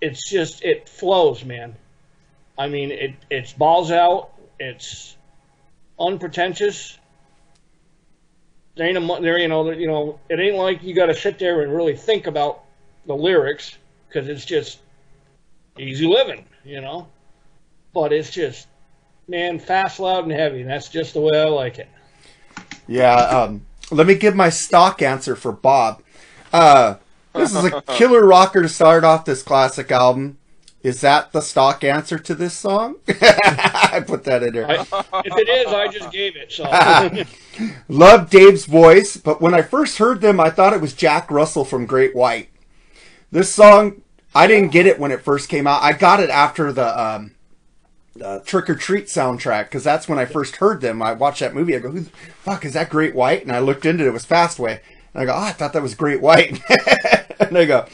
it's 0.00 0.30
just, 0.30 0.64
it 0.64 0.88
flows, 0.88 1.44
man. 1.44 1.76
I 2.58 2.68
mean, 2.68 2.90
it, 2.90 3.14
it's 3.30 3.52
balls 3.52 3.90
out. 3.90 4.30
It's 4.58 5.16
unpretentious. 6.00 6.98
There 8.74 8.86
ain't 8.86 8.96
a, 8.96 9.20
there, 9.20 9.38
you 9.38 9.48
know, 9.48 9.70
you 9.70 9.86
know, 9.86 10.18
it 10.30 10.40
ain't 10.40 10.56
like 10.56 10.82
you 10.82 10.94
got 10.94 11.06
to 11.06 11.14
sit 11.14 11.38
there 11.38 11.60
and 11.60 11.76
really 11.76 11.96
think 11.96 12.26
about 12.26 12.64
the 13.06 13.14
lyrics 13.14 13.76
because 14.08 14.30
it's 14.30 14.46
just 14.46 14.78
easy 15.78 16.06
living, 16.06 16.46
you 16.64 16.80
know. 16.80 17.08
But 17.92 18.14
it's 18.14 18.30
just, 18.30 18.66
man, 19.28 19.58
fast, 19.58 20.00
loud, 20.00 20.24
and 20.24 20.32
heavy. 20.32 20.62
And 20.62 20.70
that's 20.70 20.88
just 20.88 21.12
the 21.12 21.20
way 21.20 21.38
I 21.38 21.44
like 21.44 21.78
it. 21.78 21.88
Yeah, 22.86 23.14
um, 23.14 23.66
let 23.90 24.06
me 24.06 24.14
give 24.14 24.34
my 24.34 24.50
stock 24.50 25.02
answer 25.02 25.36
for 25.36 25.52
Bob. 25.52 26.02
Uh, 26.52 26.96
this 27.34 27.54
is 27.54 27.64
a 27.64 27.82
killer 27.88 28.24
rocker 28.24 28.62
to 28.62 28.68
start 28.68 29.04
off 29.04 29.24
this 29.24 29.42
classic 29.42 29.90
album. 29.90 30.38
Is 30.82 31.00
that 31.00 31.32
the 31.32 31.40
stock 31.40 31.82
answer 31.82 32.18
to 32.18 32.34
this 32.34 32.52
song? 32.52 32.96
I 33.08 34.04
put 34.06 34.24
that 34.24 34.42
in 34.42 34.52
there. 34.52 34.70
I, 34.70 34.74
if 35.24 35.32
it 35.38 35.48
is, 35.48 35.72
I 35.72 35.88
just 35.88 36.12
gave 36.12 36.36
it. 36.36 36.52
So 36.52 36.64
Love 37.88 38.28
Dave's 38.28 38.66
voice, 38.66 39.16
but 39.16 39.40
when 39.40 39.54
I 39.54 39.62
first 39.62 39.96
heard 39.96 40.20
them, 40.20 40.38
I 40.38 40.50
thought 40.50 40.74
it 40.74 40.82
was 40.82 40.92
Jack 40.92 41.30
Russell 41.30 41.64
from 41.64 41.86
Great 41.86 42.14
White. 42.14 42.50
This 43.32 43.52
song, 43.52 44.02
I 44.34 44.46
didn't 44.46 44.72
get 44.72 44.86
it 44.86 44.98
when 44.98 45.10
it 45.10 45.22
first 45.22 45.48
came 45.48 45.66
out. 45.66 45.82
I 45.82 45.94
got 45.94 46.20
it 46.20 46.28
after 46.28 46.70
the 46.70 47.02
um, 47.02 47.33
uh, 48.22 48.38
Trick 48.40 48.68
or 48.70 48.74
Treat 48.74 49.06
soundtrack 49.06 49.64
because 49.64 49.84
that's 49.84 50.08
when 50.08 50.18
I 50.18 50.24
first 50.24 50.56
heard 50.56 50.80
them. 50.80 51.02
I 51.02 51.12
watched 51.12 51.40
that 51.40 51.54
movie. 51.54 51.74
I 51.74 51.78
go, 51.80 51.90
"Who 51.90 52.00
the 52.00 52.10
fuck 52.42 52.64
is 52.64 52.74
that? 52.74 52.90
Great 52.90 53.14
White?" 53.14 53.42
And 53.42 53.52
I 53.52 53.58
looked 53.60 53.86
into 53.86 54.04
it. 54.04 54.08
It 54.08 54.12
was 54.12 54.26
Fastway. 54.26 54.80
And 55.12 55.22
I 55.22 55.24
go, 55.26 55.32
"Oh, 55.32 55.38
I 55.42 55.52
thought 55.52 55.72
that 55.72 55.82
was 55.82 55.94
Great 55.94 56.20
White." 56.20 56.60
and 57.40 57.56
I 57.58 57.64
go, 57.64 57.86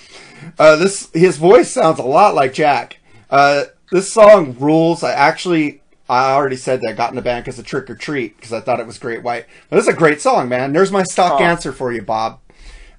uh, 0.58 0.76
"This 0.76 1.08
his 1.14 1.36
voice 1.36 1.70
sounds 1.70 1.98
a 1.98 2.02
lot 2.04 2.34
like 2.34 2.52
Jack." 2.52 2.98
Uh, 3.30 3.64
this 3.92 4.12
song 4.12 4.56
rules. 4.58 5.02
I 5.02 5.12
actually, 5.12 5.82
I 6.08 6.32
already 6.32 6.56
said 6.56 6.80
that 6.82 6.90
I 6.90 6.92
got 6.92 7.10
in 7.10 7.16
the 7.16 7.22
band 7.22 7.44
because 7.44 7.58
of 7.58 7.66
Trick 7.66 7.88
or 7.88 7.94
Treat 7.94 8.36
because 8.36 8.52
I 8.52 8.60
thought 8.60 8.80
it 8.80 8.86
was 8.86 8.98
Great 8.98 9.22
White. 9.22 9.46
But 9.68 9.76
this 9.76 9.86
is 9.88 9.94
a 9.94 9.96
great 9.96 10.20
song, 10.20 10.48
man. 10.48 10.72
There's 10.72 10.92
my 10.92 11.02
stock 11.04 11.40
Oh. 11.40 11.44
answer 11.44 11.72
for 11.72 11.92
you, 11.92 12.02
Bob. 12.02 12.40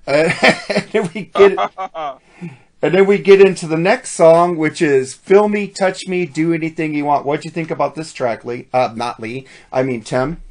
Uh, 0.08 0.32
we 1.14 1.26
get, 1.26 1.58
and 2.82 2.94
then 2.94 3.06
we 3.06 3.18
get 3.18 3.42
into 3.42 3.68
the 3.68 3.78
next 3.78 4.12
song, 4.12 4.58
which 4.58 4.82
is 4.82 5.14
"Fill 5.14 5.50
Me, 5.50 5.68
Touch 5.68 6.08
Me, 6.08 6.26
Do 6.26 6.54
Anything 6.54 6.94
You 6.94 7.06
Want." 7.06 7.26
What'd 7.26 7.46
you 7.46 7.52
think 7.52 7.72
about 7.72 7.96
this 7.96 8.14
track, 8.14 8.44
Lee? 8.46 8.68
Uh, 8.74 8.94
not 8.96 9.20
Lee. 9.20 9.46
I 9.72 9.84
mean 9.84 10.02
Tim. 10.02 10.42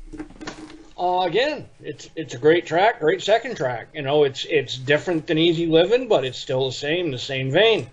uh, 0.96 1.22
again, 1.26 1.68
it's 1.80 2.10
it's 2.14 2.34
a 2.34 2.38
great 2.38 2.66
track, 2.66 3.00
great 3.00 3.22
second 3.22 3.56
track. 3.56 3.88
You 3.94 4.02
know, 4.02 4.24
it's 4.24 4.44
it's 4.44 4.76
different 4.76 5.26
than 5.26 5.38
Easy 5.38 5.66
Living, 5.66 6.08
but 6.08 6.24
it's 6.24 6.38
still 6.38 6.66
the 6.66 6.72
same, 6.72 7.10
the 7.10 7.18
same 7.18 7.50
vein. 7.50 7.88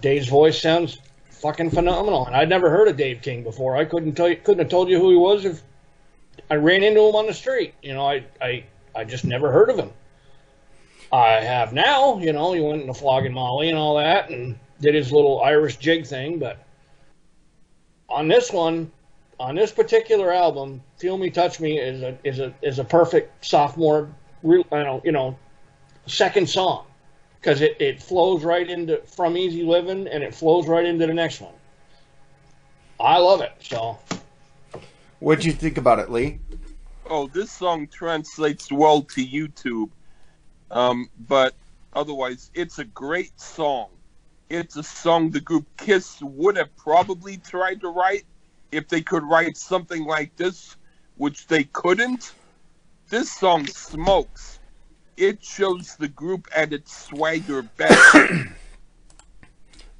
Dave's 0.00 0.28
voice 0.28 0.60
sounds 0.60 0.98
fucking 1.30 1.70
phenomenal, 1.70 2.26
and 2.26 2.34
I'd 2.34 2.48
never 2.48 2.70
heard 2.70 2.88
of 2.88 2.96
Dave 2.96 3.20
King 3.20 3.42
before. 3.42 3.76
I 3.76 3.84
couldn't 3.84 4.14
tell 4.14 4.28
you, 4.28 4.36
couldn't 4.36 4.60
have 4.60 4.70
told 4.70 4.88
you 4.88 4.98
who 4.98 5.10
he 5.10 5.16
was 5.16 5.44
if 5.44 5.62
I 6.50 6.54
ran 6.54 6.82
into 6.82 7.00
him 7.00 7.14
on 7.16 7.26
the 7.26 7.34
street. 7.34 7.74
You 7.82 7.94
know, 7.94 8.06
I 8.06 8.24
I 8.40 8.64
I 8.94 9.04
just 9.04 9.24
never 9.24 9.50
heard 9.50 9.68
of 9.70 9.76
him. 9.76 9.90
I 11.14 11.40
have 11.40 11.72
now. 11.72 12.18
You 12.18 12.32
know, 12.32 12.52
he 12.52 12.60
went 12.60 12.82
into 12.82 12.94
flogging 12.94 13.32
Molly 13.32 13.68
and 13.68 13.78
all 13.78 13.96
that, 13.98 14.30
and 14.30 14.58
did 14.80 14.94
his 14.94 15.12
little 15.12 15.42
Irish 15.42 15.76
jig 15.76 16.06
thing. 16.06 16.38
But 16.38 16.58
on 18.08 18.26
this 18.26 18.50
one, 18.50 18.90
on 19.38 19.54
this 19.54 19.70
particular 19.70 20.32
album, 20.32 20.82
"Feel 20.98 21.16
Me, 21.16 21.30
Touch 21.30 21.60
Me" 21.60 21.78
is 21.78 22.02
a 22.02 22.18
is 22.24 22.40
a 22.40 22.52
is 22.62 22.78
a 22.80 22.84
perfect 22.84 23.44
sophomore, 23.44 24.08
re- 24.42 24.64
you 24.70 24.78
know, 24.78 25.00
you 25.04 25.12
know, 25.12 25.38
second 26.06 26.48
song 26.48 26.86
because 27.40 27.60
it, 27.60 27.76
it 27.80 28.02
flows 28.02 28.42
right 28.42 28.68
into 28.68 28.96
from 29.02 29.36
Easy 29.36 29.62
Living 29.62 30.08
and 30.08 30.24
it 30.24 30.34
flows 30.34 30.66
right 30.66 30.84
into 30.84 31.06
the 31.06 31.14
next 31.14 31.40
one. 31.40 31.54
I 32.98 33.18
love 33.18 33.40
it. 33.40 33.52
So 33.60 33.98
What'd 35.20 35.44
you 35.44 35.52
think 35.52 35.78
about 35.78 36.00
it, 36.00 36.10
Lee? 36.10 36.40
Oh, 37.08 37.28
this 37.28 37.52
song 37.52 37.86
translates 37.86 38.72
well 38.72 39.02
to 39.02 39.24
YouTube. 39.24 39.90
Um, 40.74 41.08
but 41.28 41.54
otherwise, 41.94 42.50
it's 42.52 42.78
a 42.78 42.84
great 42.84 43.40
song. 43.40 43.88
It's 44.50 44.76
a 44.76 44.82
song 44.82 45.30
the 45.30 45.40
group 45.40 45.64
Kiss 45.78 46.20
would 46.20 46.56
have 46.56 46.76
probably 46.76 47.38
tried 47.38 47.80
to 47.80 47.88
write 47.88 48.24
if 48.72 48.88
they 48.88 49.00
could 49.00 49.22
write 49.22 49.56
something 49.56 50.04
like 50.04 50.34
this, 50.36 50.76
which 51.16 51.46
they 51.46 51.64
couldn't. 51.64 52.34
This 53.08 53.30
song 53.32 53.66
smokes. 53.66 54.58
It 55.16 55.42
shows 55.42 55.94
the 55.96 56.08
group 56.08 56.48
at 56.54 56.72
its 56.72 57.06
swagger 57.06 57.62
best. 57.62 58.16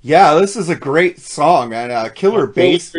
Yeah, 0.07 0.35
this 0.35 0.55
is 0.55 0.69
a 0.69 0.77
great 0.77 1.19
song, 1.19 1.71
man. 1.71 1.91
Uh, 1.91 2.11
killer 2.15 2.47
bass, 2.47 2.95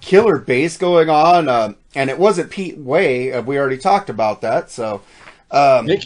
killer 0.00 0.38
bass 0.38 0.76
going 0.76 1.10
on, 1.10 1.48
um, 1.48 1.74
and 1.96 2.08
it 2.08 2.16
wasn't 2.16 2.52
Pete 2.52 2.78
Way. 2.78 3.32
Uh, 3.32 3.42
we 3.42 3.58
already 3.58 3.78
talked 3.78 4.08
about 4.08 4.40
that, 4.42 4.70
so 4.70 5.02
um, 5.50 5.86
Nick, 5.86 6.04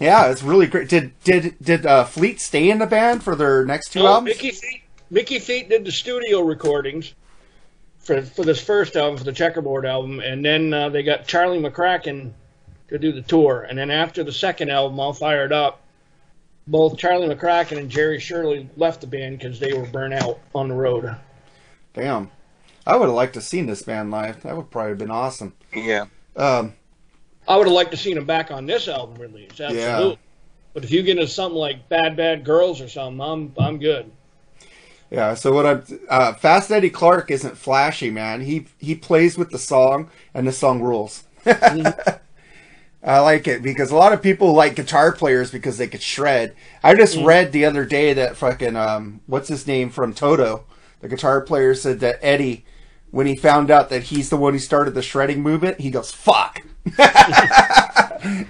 yeah, 0.00 0.30
it's 0.30 0.42
really 0.42 0.66
great. 0.66 0.88
Did 0.88 1.12
did 1.22 1.56
did 1.62 1.84
uh, 1.84 2.04
Fleet 2.04 2.40
stay 2.40 2.70
in 2.70 2.78
the 2.78 2.86
band 2.86 3.22
for 3.22 3.36
their 3.36 3.66
next 3.66 3.92
two 3.92 4.00
oh, 4.00 4.06
albums? 4.06 4.34
Mickey 4.34 4.50
Feat, 4.50 4.82
Mickey 5.10 5.38
Feat 5.38 5.68
did 5.68 5.84
the 5.84 5.92
studio 5.92 6.40
recordings 6.40 7.12
for 7.98 8.22
for 8.22 8.42
this 8.42 8.60
first 8.62 8.96
album, 8.96 9.18
for 9.18 9.24
the 9.24 9.32
Checkerboard 9.32 9.84
album, 9.84 10.20
and 10.20 10.42
then 10.42 10.72
uh, 10.72 10.88
they 10.88 11.02
got 11.02 11.26
Charlie 11.26 11.60
McCracken 11.60 12.32
to 12.88 12.98
do 12.98 13.12
the 13.12 13.20
tour. 13.20 13.66
And 13.68 13.78
then 13.78 13.90
after 13.90 14.24
the 14.24 14.32
second 14.32 14.70
album, 14.70 14.98
All 14.98 15.12
Fired 15.12 15.52
Up, 15.52 15.82
both 16.66 16.96
Charlie 16.96 17.32
McCracken 17.32 17.76
and 17.76 17.90
Jerry 17.90 18.18
Shirley 18.18 18.70
left 18.78 19.02
the 19.02 19.06
band 19.06 19.38
because 19.38 19.60
they 19.60 19.74
were 19.74 19.86
burnt 19.86 20.14
out 20.14 20.40
on 20.54 20.68
the 20.68 20.74
road. 20.74 21.14
Damn, 21.92 22.30
I 22.86 22.96
would 22.96 23.06
have 23.06 23.14
liked 23.14 23.34
to 23.34 23.40
have 23.40 23.44
seen 23.44 23.66
this 23.66 23.82
band 23.82 24.10
live. 24.10 24.42
That 24.44 24.56
would 24.56 24.70
probably 24.70 24.92
have 24.92 24.98
been 24.98 25.10
awesome. 25.10 25.54
yeah. 25.74 26.06
Um, 26.36 26.72
I 27.50 27.56
would 27.56 27.66
have 27.66 27.74
liked 27.74 27.90
to 27.90 27.96
seen 27.96 28.14
them 28.14 28.26
back 28.26 28.52
on 28.52 28.64
this 28.64 28.86
album 28.86 29.20
release, 29.20 29.50
absolutely. 29.50 29.80
Yeah. 29.80 30.14
But 30.72 30.84
if 30.84 30.92
you 30.92 31.02
get 31.02 31.16
into 31.18 31.26
something 31.26 31.58
like 31.58 31.88
Bad 31.88 32.16
Bad 32.16 32.44
Girls 32.44 32.80
or 32.80 32.88
something, 32.88 33.20
I'm 33.20 33.52
I'm 33.58 33.78
good. 33.78 34.08
Yeah, 35.10 35.34
so 35.34 35.52
what 35.52 35.66
I'm 35.66 35.82
uh, 36.08 36.34
Fast 36.34 36.70
Eddie 36.70 36.90
Clarke 36.90 37.32
isn't 37.32 37.58
flashy, 37.58 38.08
man. 38.08 38.42
He 38.42 38.68
he 38.78 38.94
plays 38.94 39.36
with 39.36 39.50
the 39.50 39.58
song, 39.58 40.10
and 40.32 40.46
the 40.46 40.52
song 40.52 40.80
rules. 40.80 41.24
I 41.44 42.20
like 43.02 43.48
it 43.48 43.62
because 43.62 43.90
a 43.90 43.96
lot 43.96 44.12
of 44.12 44.22
people 44.22 44.52
like 44.52 44.76
guitar 44.76 45.10
players 45.10 45.50
because 45.50 45.76
they 45.76 45.88
could 45.88 46.02
shred. 46.02 46.54
I 46.84 46.94
just 46.94 47.16
read 47.16 47.50
the 47.50 47.64
other 47.64 47.84
day 47.84 48.12
that 48.12 48.36
fucking 48.36 48.76
um, 48.76 49.22
what's 49.26 49.48
his 49.48 49.66
name 49.66 49.90
from 49.90 50.14
Toto, 50.14 50.66
the 51.00 51.08
guitar 51.08 51.40
player 51.40 51.74
said 51.74 51.98
that 51.98 52.20
Eddie, 52.22 52.64
when 53.10 53.26
he 53.26 53.34
found 53.34 53.72
out 53.72 53.88
that 53.88 54.04
he's 54.04 54.30
the 54.30 54.36
one 54.36 54.52
who 54.52 54.60
started 54.60 54.94
the 54.94 55.02
shredding 55.02 55.42
movement, 55.42 55.80
he 55.80 55.90
goes 55.90 56.12
fuck. 56.12 56.62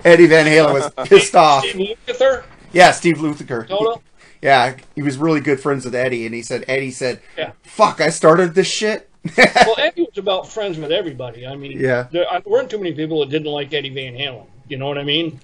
Eddie 0.05 0.27
Van 0.27 0.47
Halen 0.47 0.73
was 0.73 1.09
pissed 1.09 1.35
off. 1.35 1.65
Steve 1.65 1.97
Lukather, 2.07 2.45
Yeah, 2.73 2.91
Steve 2.93 3.19
Lukather. 3.19 3.67
Toto. 3.69 4.03
Yeah, 4.43 4.77
he 4.95 5.03
was 5.03 5.19
really 5.19 5.41
good 5.41 5.61
friends 5.61 5.85
with 5.85 5.95
Eddie, 5.95 6.25
and 6.27 6.35
he 6.35 6.43
said 6.43 6.65
Eddie 6.67 6.91
said, 6.93 7.21
Yeah. 7.37 7.53
"Fuck, 7.63 8.01
I 8.01 8.09
started 8.11 8.55
this 8.55 8.67
shit." 8.67 9.09
well, 9.37 9.75
Eddie 9.79 10.03
was 10.03 10.17
about 10.17 10.49
friends 10.49 10.79
with 10.79 10.91
everybody. 10.91 11.47
I 11.47 11.55
mean, 11.57 11.79
Yeah. 11.79 12.07
there 12.11 12.25
weren't 12.47 12.71
too 12.71 12.79
many 12.79 12.93
people 12.95 13.21
that 13.21 13.29
didn't 13.31 13.51
like 13.53 13.73
Eddie 13.75 13.91
Van 13.91 14.15
Halen. 14.15 14.47
You 14.69 14.79
know 14.79 14.87
what 14.87 14.99
I 14.99 15.05
mean? 15.05 15.41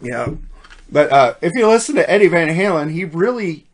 yeah, 0.00 0.28
but 0.92 1.10
uh, 1.10 1.34
if 1.40 1.52
you 1.54 1.66
listen 1.66 1.94
to 1.96 2.08
Eddie 2.08 2.28
Van 2.28 2.48
Halen, 2.48 2.92
he 2.92 3.04
really, 3.04 3.64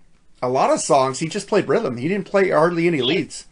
a 0.40 0.48
lot 0.48 0.70
of 0.70 0.80
songs 0.80 1.18
he 1.18 1.28
just 1.28 1.48
played 1.48 1.68
rhythm. 1.68 1.96
He 1.98 2.08
didn't 2.08 2.26
play 2.26 2.50
hardly 2.50 2.86
any 2.86 3.02
leads. 3.02 3.46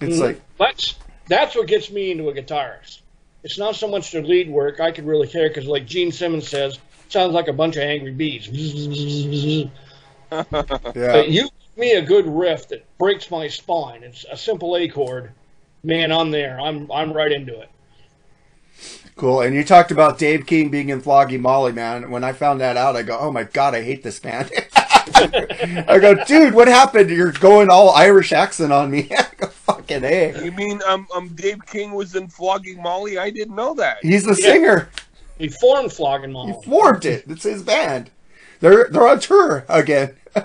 It's 0.00 0.16
Mhm. 0.18 0.20
like 0.20 0.40
That's 0.58 0.94
that's 1.26 1.56
what 1.56 1.66
gets 1.66 1.90
me 1.90 2.10
into 2.12 2.28
a 2.28 2.32
guitarist. 2.32 3.00
It's 3.42 3.58
not 3.58 3.76
so 3.76 3.88
much 3.88 4.10
the 4.12 4.22
lead 4.22 4.50
work 4.50 4.80
I 4.80 4.92
could 4.92 5.06
really 5.06 5.28
care 5.28 5.48
because, 5.48 5.66
like 5.66 5.86
Gene 5.86 6.12
Simmons 6.12 6.48
says, 6.48 6.78
sounds 7.08 7.34
like 7.34 7.48
a 7.48 7.52
bunch 7.52 7.76
of 7.76 7.82
angry 7.82 8.12
bees. 8.12 8.48
yeah, 10.94 11.12
But 11.12 11.30
you 11.30 11.42
give 11.42 11.76
me 11.76 11.92
a 11.92 12.02
good 12.02 12.26
riff 12.26 12.68
that 12.68 12.84
breaks 12.98 13.30
my 13.30 13.48
spine. 13.48 14.02
It's 14.02 14.24
a 14.30 14.36
simple 14.36 14.76
A 14.76 14.88
chord. 14.88 15.32
Man, 15.82 16.12
I'm 16.12 16.30
there. 16.30 16.60
I'm 16.60 16.90
I'm 16.92 17.12
right 17.12 17.32
into 17.32 17.58
it. 17.60 17.70
cool. 19.16 19.40
And 19.40 19.54
you 19.54 19.64
talked 19.64 19.90
about 19.90 20.18
Dave 20.18 20.46
King 20.46 20.70
being 20.70 20.88
in 20.90 21.00
Flogging 21.00 21.42
Molly, 21.42 21.72
man. 21.72 22.10
When 22.10 22.24
I 22.24 22.32
found 22.32 22.60
that 22.60 22.76
out, 22.76 22.96
I 22.96 23.02
go, 23.02 23.18
oh 23.18 23.32
my 23.32 23.44
god, 23.44 23.74
I 23.74 23.82
hate 23.82 24.02
this 24.02 24.20
band. 24.20 24.50
I 25.14 25.98
go, 26.00 26.14
dude, 26.24 26.54
what 26.54 26.68
happened? 26.68 27.10
You're 27.10 27.32
going 27.32 27.70
all 27.70 27.90
Irish 27.90 28.32
accent 28.32 28.72
on 28.72 28.90
me. 28.90 29.10
I 29.90 29.98
go, 30.00 30.00
fucking 30.00 30.40
a. 30.40 30.44
You 30.44 30.52
mean 30.52 30.80
um 30.86 31.06
um 31.14 31.28
Dave 31.30 31.64
King 31.66 31.92
was 31.92 32.14
in 32.14 32.28
Flogging 32.28 32.80
Molly? 32.82 33.18
I 33.18 33.30
didn't 33.30 33.54
know 33.56 33.74
that. 33.74 33.98
He's 34.02 34.24
the 34.24 34.30
Yeah. 34.40 34.52
singer. 34.52 34.90
He 35.38 35.48
formed 35.48 35.92
Flogging 35.92 36.32
Molly. 36.32 36.52
He 36.52 36.62
formed 36.68 37.04
it. 37.04 37.24
It's 37.28 37.44
his 37.44 37.62
band. 37.62 38.10
They're 38.60 38.88
they're 38.90 39.06
on 39.06 39.20
tour 39.20 39.64
again. 39.68 40.14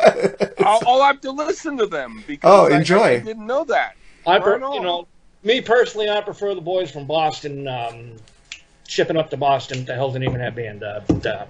I'll, 0.59 0.79
I'll 0.87 1.03
have 1.03 1.21
to 1.21 1.31
listen 1.31 1.77
to 1.77 1.85
them 1.87 2.23
because 2.27 2.49
Oh, 2.69 2.71
I- 2.73 2.77
enjoy. 2.77 3.03
I, 3.03 3.19
didn't 3.19 3.45
know 3.45 3.63
that. 3.65 3.95
I 4.25 4.39
pre- 4.39 4.53
Right 4.53 4.63
on. 4.63 4.73
you 4.75 4.81
know, 4.81 5.07
me 5.43 5.59
personally, 5.61 6.09
I 6.09 6.21
prefer 6.21 6.55
the 6.55 6.61
boys 6.61 6.89
from 6.89 7.05
Boston 7.05 7.67
um, 7.67 8.13
shipping 8.87 9.17
up 9.17 9.29
to 9.31 9.37
Boston. 9.37 9.83
The 9.83 9.93
hell 9.93 10.11
didn't 10.11 10.29
even 10.29 10.39
have 10.39 10.55
band? 10.55 10.83
Uh, 10.83 11.01
uh, 11.25 11.45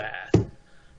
uh, 0.00 0.42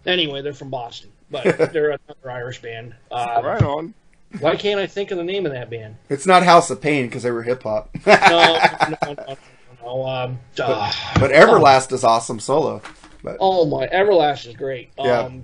anyway, 0.05 0.41
they're 0.43 0.53
from 0.53 0.69
Boston, 0.69 1.10
but 1.31 1.43
they're 1.73 1.89
another 1.91 2.29
Irish 2.31 2.62
band. 2.62 2.93
Uh, 3.10 3.41
right 3.43 3.63
on. 3.63 3.93
Why 4.39 4.56
can't 4.56 4.80
I 4.80 4.88
think 4.88 5.12
of 5.12 5.17
the 5.17 5.24
name 5.24 5.45
of 5.45 5.52
that 5.52 5.69
band? 5.69 5.95
it's 6.10 6.26
not 6.26 6.43
House 6.43 6.69
of 6.69 6.82
Pain 6.82 7.06
because 7.08 7.24
they 7.24 7.32
were 7.32 7.43
hip 7.43 7.63
hop. 7.63 7.89
No, 8.06 8.60
no, 8.89 8.98
no, 9.04 9.13
no. 9.28 9.38
no 9.84 10.06
um, 10.08 10.39
uh, 10.60 10.91
But 11.19 11.32
Everlast 11.32 11.91
is 11.91 12.04
awesome 12.04 12.39
solo. 12.39 12.82
But 13.24 13.38
oh 13.39 13.65
my, 13.65 13.88
Everlast 13.88 14.48
is 14.48 14.56
great. 14.56 14.91
Yeah. 14.98 15.19
Um, 15.21 15.43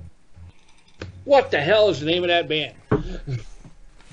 what 1.26 1.52
the 1.52 1.60
hell 1.62 1.90
is 1.90 2.00
the 2.00 2.06
name 2.06 2.24
of 2.24 2.30
that 2.30 2.48
band? 2.50 2.76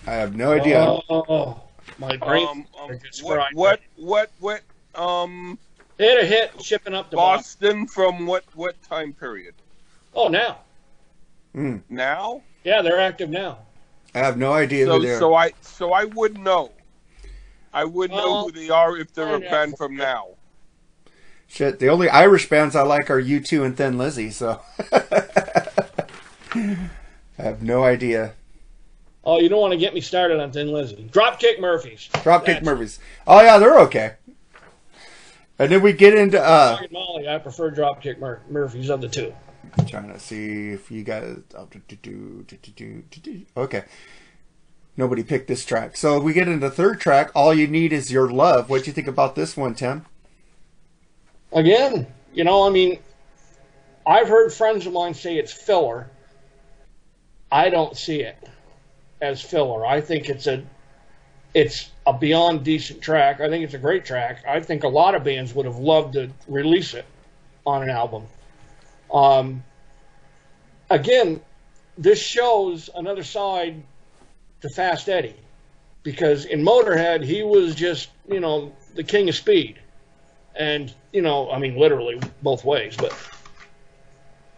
I 0.07 0.13
have 0.13 0.35
no 0.37 0.53
idea. 0.53 0.81
Oh, 1.11 1.61
my 1.99 2.17
brain 2.17 2.47
Um, 2.49 2.67
um, 2.81 2.99
what, 3.23 3.35
fried. 3.37 3.55
what 3.55 3.81
what 3.97 4.31
what 4.41 4.61
um 4.95 5.59
They 5.97 6.07
had 6.09 6.19
a 6.19 6.27
hit 6.27 6.63
shipping 6.63 6.95
up 6.95 7.11
to 7.11 7.17
Boston. 7.17 7.85
Boston 7.85 7.87
from 7.89 8.27
what 8.27 8.45
what 8.55 8.81
time 8.83 9.13
period? 9.13 9.55
Oh, 10.15 10.29
now. 10.29 10.59
Mm, 11.55 11.83
Now? 11.89 12.43
Yeah, 12.65 12.83
they're 12.83 13.01
active 13.01 13.31
now. 13.31 13.59
I 14.15 14.19
have 14.21 14.37
no 14.39 14.53
idea 14.53 14.87
So 14.87 14.99
who 14.99 15.03
they 15.07 15.13
are. 15.13 15.19
so 15.19 15.35
I 15.35 15.53
so 15.61 15.93
I 15.93 16.05
would 16.05 16.39
know. 16.39 16.73
I 17.73 17.85
would 17.85 18.11
know 18.11 18.17
Well, 18.17 18.45
who 18.47 18.53
they 18.53 18.71
are 18.71 18.97
if 18.97 19.13
they're 19.13 19.29
a 19.37 19.39
find 19.41 19.51
band 19.51 19.79
from 19.79 19.97
now. 19.97 20.29
Shit, 21.47 21.79
the 21.79 21.89
only 21.89 22.09
Irish 22.09 22.49
bands 22.49 22.75
I 22.77 22.83
like 22.83 23.11
are 23.11 23.21
U2 23.23 23.65
and 23.65 23.77
Thin 23.77 23.97
Lizzy, 23.99 24.31
so 24.31 24.61
I 26.55 27.43
have 27.43 27.63
no 27.63 27.85
idea. 27.85 28.35
Oh, 29.25 29.41
you 29.41 29.49
don't 29.49 29.61
want 29.61 29.73
to 29.73 29.79
get 29.79 29.93
me 29.95 30.01
started 30.01 30.41
on 30.41 30.53
Thin 30.53 30.73
Lizzy. 30.73 31.09
Dropkick 31.13 31.61
Murphys. 31.61 32.09
Dropkick 32.13 32.47
That's- 32.47 32.65
Murphys. 32.65 32.99
Oh 33.27 33.41
yeah, 33.43 33.59
they're 33.59 33.79
okay. 33.81 34.15
And 35.59 35.71
then 35.73 35.83
we 35.83 35.93
get 35.93 36.15
into 36.15 36.41
uh 36.43 36.79
Dog 36.81 36.93
Molly, 36.93 37.29
I 37.29 37.39
prefer 37.39 37.71
Dropkick 37.71 38.19
Mur- 38.19 38.41
Murphys 38.49 38.91
of 38.91 39.01
the 39.01 39.09
two. 39.09 39.35
I'm 39.77 39.87
trying 39.87 40.13
to 40.13 40.19
see 40.19 40.71
if 40.71 40.91
you 40.91 41.03
guys. 41.03 41.39
Oh, 41.57 41.69
do, 41.71 41.81
do, 42.01 42.45
do, 43.23 43.47
okay. 43.57 43.85
Nobody 44.97 45.23
picked 45.23 45.47
this 45.47 45.65
track. 45.65 45.97
So 45.97 46.17
if 46.17 46.23
we 46.25 46.33
get 46.33 46.49
into 46.49 46.69
third 46.71 47.01
track. 47.01 47.31
All 47.35 47.55
you 47.55 47.67
need 47.69 47.93
is 47.93 48.11
your 48.11 48.29
love. 48.29 48.69
What 48.69 48.83
do 48.83 48.91
you 48.91 48.93
think 48.93 49.07
about 49.07 49.37
this 49.37 49.57
one, 49.57 49.75
Tim? 49.75 50.07
Again, 51.53 52.07
you 52.35 52.45
know, 52.45 52.67
I 52.67 52.71
mean, 52.71 52.99
I've 54.07 54.29
heard 54.29 54.53
friends 54.53 54.87
of 54.87 54.93
mine 54.93 55.15
say 55.15 55.37
it's 55.37 55.53
filler. 55.53 56.11
I 57.51 57.71
don't 57.71 57.97
see 57.97 58.23
it 58.23 58.37
as 59.21 59.41
filler. 59.41 59.87
I 59.87 60.01
think 60.01 60.29
it's 60.29 60.47
a 60.47 60.65
it's 61.55 61.91
a 62.07 62.13
beyond 62.13 62.65
decent 62.65 63.01
track. 63.01 63.41
I 63.41 63.49
think 63.49 63.65
it's 63.65 63.75
a 63.75 63.79
great 63.79 64.05
track. 64.05 64.45
I 64.47 64.61
think 64.61 64.85
a 64.85 64.89
lot 64.89 65.15
of 65.15 65.25
bands 65.25 65.55
would 65.55 65.67
have 65.67 65.79
loved 65.79 66.15
to 66.15 66.31
release 66.47 66.95
it 66.95 67.07
on 67.67 67.83
an 67.83 67.91
album. 67.91 68.25
Um, 69.13 69.65
again, 70.91 71.41
this 71.97 72.21
shows 72.21 72.91
another 72.95 73.25
side 73.25 73.83
to 74.61 74.69
Fast 74.69 75.09
Eddie 75.09 75.37
because 76.03 76.45
in 76.45 76.63
Motorhead 76.63 77.25
he 77.25 77.43
was 77.43 77.75
just 77.75 78.11
you 78.29 78.41
know 78.41 78.73
the 78.95 79.03
king 79.03 79.29
of 79.29 79.35
speed 79.35 79.79
and 80.59 80.93
you 81.13 81.23
know, 81.23 81.51
I 81.51 81.59
mean, 81.59 81.77
literally 81.77 82.21
both 82.43 82.65
ways, 82.65 82.97
but 82.97 83.17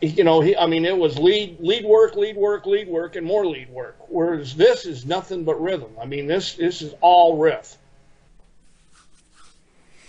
you 0.00 0.24
know, 0.24 0.40
he, 0.40 0.56
I 0.56 0.66
mean, 0.66 0.86
it 0.86 0.96
was 0.96 1.18
lead, 1.18 1.58
lead 1.60 1.84
work, 1.84 2.16
lead 2.16 2.36
work, 2.36 2.64
lead 2.64 2.88
work, 2.88 3.16
and 3.16 3.26
more 3.26 3.46
lead 3.46 3.68
work. 3.68 3.98
Whereas 4.08 4.56
this 4.56 4.86
is 4.86 5.04
nothing 5.04 5.44
but 5.44 5.60
rhythm. 5.60 5.90
I 6.00 6.06
mean, 6.06 6.26
this 6.26 6.54
this 6.54 6.80
is 6.82 6.94
all 7.02 7.36
riff, 7.36 7.76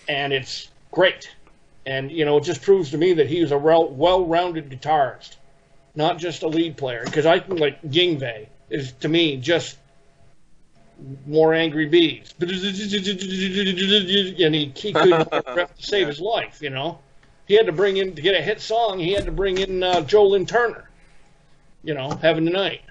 and 0.07 0.31
it's 0.31 0.69
great. 0.91 1.29
And 1.85 2.11
you 2.11 2.25
know, 2.25 2.37
it 2.37 2.43
just 2.43 2.61
proves 2.61 2.91
to 2.91 2.97
me 2.97 3.13
that 3.13 3.27
he 3.27 3.41
was 3.41 3.51
a 3.51 3.57
well, 3.57 3.89
well-rounded 3.89 4.69
guitarist, 4.69 5.37
not 5.95 6.17
just 6.17 6.43
a 6.43 6.47
lead 6.47 6.77
player. 6.77 7.01
Because 7.03 7.25
I 7.25 7.39
think 7.39 7.59
like 7.59 7.81
Yngwie 7.81 8.47
is 8.69 8.91
to 8.93 9.09
me 9.09 9.37
just 9.37 9.77
more 11.25 11.53
angry 11.53 11.87
bees. 11.87 12.33
And 12.39 12.51
he, 14.55 14.71
he 14.75 14.93
couldn't 14.93 15.27
ref 15.55 15.75
to 15.75 15.83
save 15.83 16.07
his 16.07 16.19
life, 16.19 16.61
you 16.61 16.69
know. 16.69 16.99
He 17.47 17.55
had 17.55 17.65
to 17.65 17.71
bring 17.71 17.97
in, 17.97 18.15
to 18.15 18.21
get 18.21 18.35
a 18.35 18.41
hit 18.41 18.61
song, 18.61 18.99
he 18.99 19.13
had 19.13 19.25
to 19.25 19.31
bring 19.31 19.57
in 19.57 19.83
uh, 19.83 20.01
Joe 20.01 20.27
Lynn 20.27 20.45
Turner, 20.45 20.89
you 21.83 21.93
know, 21.93 22.11
Having 22.21 22.45
the 22.45 22.51
Night. 22.51 22.81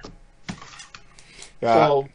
Yeah. 1.61 1.74
So, 1.74 2.09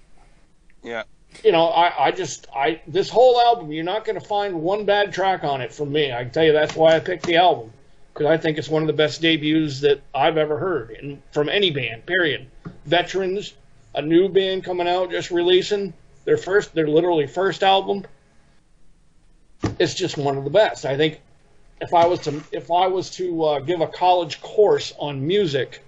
Yeah. 0.83 1.03
You 1.43 1.51
know, 1.51 1.67
I, 1.67 2.07
I 2.07 2.11
just, 2.11 2.47
I 2.55 2.81
this 2.87 3.09
whole 3.09 3.39
album, 3.39 3.71
you're 3.71 3.83
not 3.83 4.05
going 4.05 4.19
to 4.19 4.25
find 4.25 4.61
one 4.61 4.85
bad 4.85 5.13
track 5.13 5.43
on 5.43 5.61
it 5.61 5.73
from 5.73 5.91
me. 5.91 6.11
I 6.11 6.23
can 6.23 6.31
tell 6.31 6.43
you 6.43 6.53
that's 6.53 6.75
why 6.75 6.95
I 6.95 6.99
picked 6.99 7.25
the 7.25 7.37
album. 7.37 7.71
Because 8.13 8.27
I 8.27 8.37
think 8.37 8.57
it's 8.57 8.69
one 8.69 8.81
of 8.81 8.87
the 8.87 8.93
best 8.93 9.21
debuts 9.21 9.81
that 9.81 10.01
I've 10.13 10.37
ever 10.37 10.57
heard 10.57 10.91
and 10.91 11.21
from 11.31 11.49
any 11.49 11.69
band, 11.69 12.05
period. 12.05 12.47
Veterans, 12.85 13.53
a 13.93 14.01
new 14.01 14.29
band 14.29 14.63
coming 14.63 14.87
out, 14.87 15.11
just 15.11 15.31
releasing 15.31 15.93
their 16.23 16.37
first, 16.37 16.73
their 16.73 16.87
literally 16.87 17.27
first 17.27 17.61
album. 17.61 18.05
It's 19.79 19.93
just 19.93 20.17
one 20.17 20.37
of 20.37 20.45
the 20.45 20.49
best. 20.49 20.85
I 20.85 20.95
think 20.95 21.19
if 21.81 21.93
I 21.93 22.05
was 22.05 22.21
to, 22.21 22.41
if 22.53 22.71
I 22.71 22.87
was 22.87 23.09
to 23.11 23.43
uh, 23.43 23.59
give 23.59 23.81
a 23.81 23.87
college 23.87 24.41
course 24.41 24.93
on 24.97 25.25
music, 25.25 25.83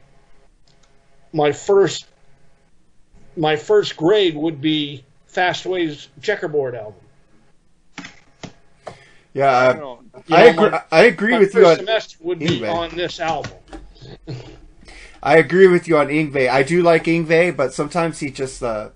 my 1.31 1.51
first, 1.53 2.07
my 3.37 3.55
first 3.55 3.95
grade 3.95 4.35
would 4.35 4.59
be 4.59 5.05
Fastway's 5.41 6.07
Checkerboard 6.23 6.73
album. 6.73 6.95
yeah, 9.35 9.51
I 9.51 9.69
I, 9.69 9.73
know. 9.73 9.99
I 10.31 10.43
know, 10.43 10.49
agree. 10.49 10.69
my- 10.71 10.83
I 10.91 11.03
agree 11.03 11.31
my 11.33 11.39
with 11.39 11.53
you 11.53 11.61
first 11.61 11.79
on. 11.79 11.85
semester 11.85 12.17
would 12.21 12.39
be 12.39 12.65
on 12.65 12.89
this 12.95 13.19
album. 13.19 13.51
I 15.21 15.37
agree 15.37 15.67
with 15.67 15.87
you 15.87 15.97
on 15.99 16.07
Yngwie. 16.07 16.49
I 16.49 16.63
do 16.63 16.81
like 16.81 17.03
Yngwie, 17.03 17.55
but 17.55 17.71
sometimes 17.73 18.19
he 18.19 18.31
just 18.31 18.63
uh, 18.63 18.89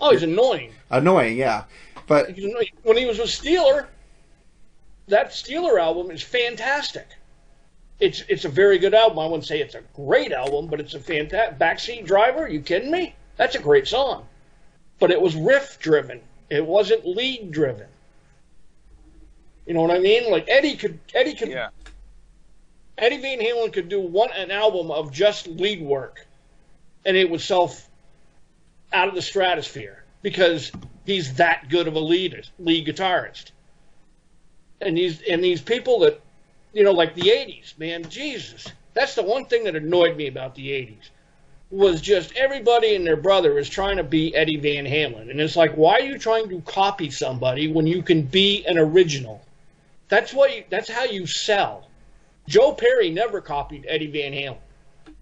Oh, 0.00 0.10
he's 0.10 0.24
annoying. 0.24 0.72
annoying. 0.90 1.36
Yeah, 1.36 1.64
but 2.08 2.30
annoying. 2.30 2.70
When 2.82 2.96
he 2.96 3.06
was 3.06 3.18
with 3.18 3.28
Steeler, 3.28 3.86
that 5.06 5.30
Steeler 5.30 5.80
album 5.80 6.10
is 6.10 6.22
fantastic. 6.22 7.06
It's 8.00 8.24
it's 8.28 8.44
a 8.44 8.48
very 8.48 8.78
good 8.78 8.92
album. 8.94 9.20
I 9.20 9.26
wouldn't 9.26 9.46
say 9.46 9.60
it's 9.60 9.76
a 9.76 9.82
great 9.94 10.32
album, 10.32 10.66
but 10.66 10.80
it's 10.80 10.94
a 10.94 11.00
fantastic. 11.00 11.58
Backseat 11.60 12.06
Driver? 12.06 12.40
Are 12.44 12.48
you 12.48 12.60
kidding 12.60 12.90
me? 12.90 13.14
That's 13.36 13.54
a 13.54 13.60
great 13.60 13.86
song. 13.86 14.26
But 14.98 15.10
it 15.10 15.20
was 15.20 15.34
riff 15.34 15.78
driven. 15.80 16.20
It 16.50 16.64
wasn't 16.64 17.06
lead 17.06 17.50
driven. 17.50 17.88
You 19.66 19.74
know 19.74 19.82
what 19.82 19.90
I 19.90 19.98
mean? 19.98 20.30
Like 20.30 20.46
Eddie 20.48 20.76
could 20.76 20.98
Eddie 21.14 21.34
could 21.34 21.48
Yeah. 21.48 21.68
Eddie 22.96 23.20
Van 23.20 23.40
Halen 23.40 23.72
could 23.72 23.88
do 23.88 24.00
one 24.00 24.30
an 24.32 24.50
album 24.50 24.90
of 24.90 25.12
just 25.12 25.46
lead 25.48 25.82
work, 25.82 26.26
and 27.04 27.16
it 27.16 27.28
would 27.28 27.40
sell 27.40 27.64
f- 27.64 27.88
out 28.92 29.08
of 29.08 29.14
the 29.14 29.22
stratosphere 29.22 30.04
because 30.22 30.70
he's 31.04 31.34
that 31.34 31.68
good 31.68 31.88
of 31.88 31.94
a 31.94 32.00
lead 32.00 32.48
lead 32.58 32.86
guitarist. 32.86 33.50
And 34.80 34.96
these 34.96 35.22
and 35.22 35.42
these 35.42 35.60
people 35.60 36.00
that, 36.00 36.20
you 36.72 36.84
know, 36.84 36.92
like 36.92 37.14
the 37.14 37.22
'80s, 37.22 37.76
man, 37.78 38.08
Jesus, 38.08 38.66
that's 38.92 39.14
the 39.14 39.22
one 39.22 39.46
thing 39.46 39.64
that 39.64 39.74
annoyed 39.74 40.16
me 40.16 40.28
about 40.28 40.54
the 40.54 40.68
'80s 40.70 41.08
was 41.74 42.00
just 42.00 42.32
everybody 42.36 42.94
and 42.94 43.06
their 43.06 43.16
brother 43.16 43.58
is 43.58 43.68
trying 43.68 43.96
to 43.96 44.04
be 44.04 44.34
Eddie 44.34 44.56
Van 44.58 44.84
Halen, 44.84 45.30
and 45.30 45.40
it's 45.40 45.56
like, 45.56 45.74
why 45.74 45.94
are 45.94 46.02
you 46.04 46.18
trying 46.18 46.48
to 46.48 46.60
copy 46.62 47.10
somebody 47.10 47.70
when 47.72 47.86
you 47.86 48.02
can 48.02 48.22
be 48.22 48.64
an 48.66 48.78
original? 48.78 49.44
That's 50.08 50.32
what 50.32 50.54
you, 50.54 50.64
that's 50.70 50.88
how 50.88 51.04
you 51.04 51.26
sell. 51.26 51.88
Joe 52.48 52.72
Perry 52.72 53.10
never 53.10 53.40
copied 53.40 53.86
Eddie 53.88 54.10
Van 54.10 54.32
Halen. 54.32 55.14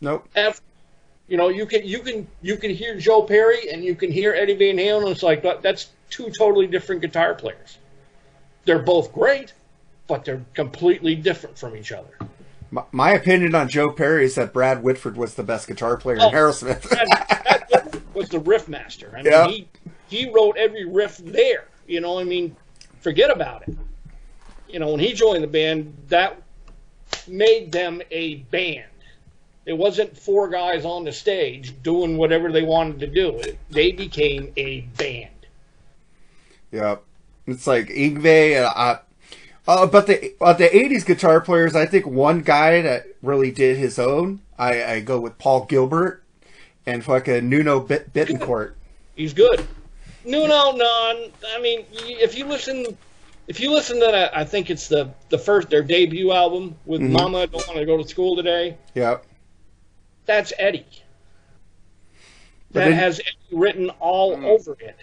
nope. 0.00 0.28
Ever. 0.34 0.58
You 1.28 1.36
know, 1.36 1.48
you 1.48 1.66
can 1.66 1.84
you 1.84 2.00
can 2.00 2.26
you 2.42 2.56
can 2.56 2.70
hear 2.70 2.98
Joe 2.98 3.22
Perry 3.22 3.70
and 3.70 3.82
you 3.82 3.94
can 3.94 4.12
hear 4.12 4.32
Eddie 4.34 4.54
Van 4.54 4.76
Halen. 4.76 5.02
And 5.02 5.08
it's 5.08 5.22
like 5.22 5.42
that- 5.42 5.62
that's 5.62 5.88
two 6.10 6.30
totally 6.38 6.66
different 6.66 7.00
guitar 7.02 7.34
players. 7.34 7.78
They're 8.64 8.78
both 8.78 9.12
great, 9.12 9.52
but 10.06 10.24
they're 10.24 10.44
completely 10.54 11.14
different 11.14 11.58
from 11.58 11.76
each 11.76 11.90
other. 11.92 12.10
My, 12.76 12.82
my 12.92 13.10
opinion 13.12 13.54
on 13.54 13.70
Joe 13.70 13.90
Perry 13.90 14.26
is 14.26 14.34
that 14.34 14.52
Brad 14.52 14.82
Whitford 14.82 15.16
was 15.16 15.34
the 15.34 15.42
best 15.42 15.66
guitar 15.66 15.96
player 15.96 16.18
Oh. 16.20 16.28
in 16.28 16.34
Aerosmith. 16.34 16.84
Was 18.12 18.28
the 18.28 18.38
riff 18.40 18.68
master. 18.68 19.10
I 19.14 19.22
mean, 19.22 19.32
Yeah. 19.32 19.48
he 19.48 19.68
he 20.08 20.30
wrote 20.30 20.56
every 20.58 20.84
riff 20.84 21.16
there. 21.18 21.64
You 21.86 22.00
know, 22.00 22.18
I 22.18 22.24
mean, 22.24 22.54
forget 23.00 23.30
about 23.30 23.66
it. 23.66 23.76
You 24.68 24.78
know, 24.78 24.90
when 24.90 25.00
he 25.00 25.12
joined 25.14 25.42
the 25.42 25.48
band, 25.48 25.96
that 26.08 26.40
made 27.26 27.72
them 27.72 28.02
a 28.10 28.36
band. 28.50 28.84
It 29.64 29.72
wasn't 29.72 30.16
four 30.16 30.48
guys 30.48 30.84
on 30.84 31.04
the 31.04 31.12
stage 31.12 31.74
doing 31.82 32.16
whatever 32.18 32.52
they 32.52 32.62
wanted 32.62 33.00
to 33.00 33.06
do. 33.06 33.40
They 33.70 33.92
became 33.92 34.52
a 34.56 34.82
band. 34.98 35.30
yeah, 36.70 36.96
it's 37.46 37.66
like 37.66 37.86
Yngwie. 37.88 38.62
Uh, 38.76 38.98
uh, 39.66 39.86
but 39.86 40.06
the 40.06 40.34
uh, 40.40 40.52
the 40.52 40.68
'80s 40.68 41.04
guitar 41.04 41.40
players, 41.40 41.74
I 41.74 41.86
think 41.86 42.06
one 42.06 42.40
guy 42.42 42.82
that 42.82 43.06
really 43.22 43.50
did 43.50 43.76
his 43.76 43.98
own. 43.98 44.40
I, 44.58 44.84
I 44.84 45.00
go 45.00 45.20
with 45.20 45.38
Paul 45.38 45.64
Gilbert 45.66 46.22
and 46.86 47.04
fucking 47.04 47.48
Nuno 47.48 47.80
Bit- 47.80 48.12
Bettencourt. 48.12 48.72
He's 49.14 49.34
good. 49.34 49.66
Nuno, 50.24 50.72
non. 50.72 51.30
I 51.48 51.60
mean, 51.60 51.84
if 51.92 52.36
you 52.36 52.46
listen, 52.46 52.96
if 53.48 53.60
you 53.60 53.70
listen 53.72 54.00
to 54.00 54.06
that, 54.06 54.36
I 54.36 54.44
think 54.44 54.70
it's 54.70 54.88
the 54.88 55.10
the 55.28 55.38
first 55.38 55.68
their 55.70 55.82
debut 55.82 56.32
album 56.32 56.74
with 56.84 57.00
"Mama 57.00 57.38
I 57.38 57.46
Don't 57.46 57.66
Want 57.66 57.78
to 57.78 57.86
Go 57.86 57.96
to 57.96 58.08
School 58.08 58.36
Today." 58.36 58.76
Yeah, 58.94 59.18
That's 60.26 60.52
Eddie. 60.58 60.86
That 62.72 62.84
then- 62.88 62.92
has 62.92 63.20
Eddie 63.20 63.56
written 63.56 63.90
all 64.00 64.32
over 64.44 64.76
it. 64.80 64.96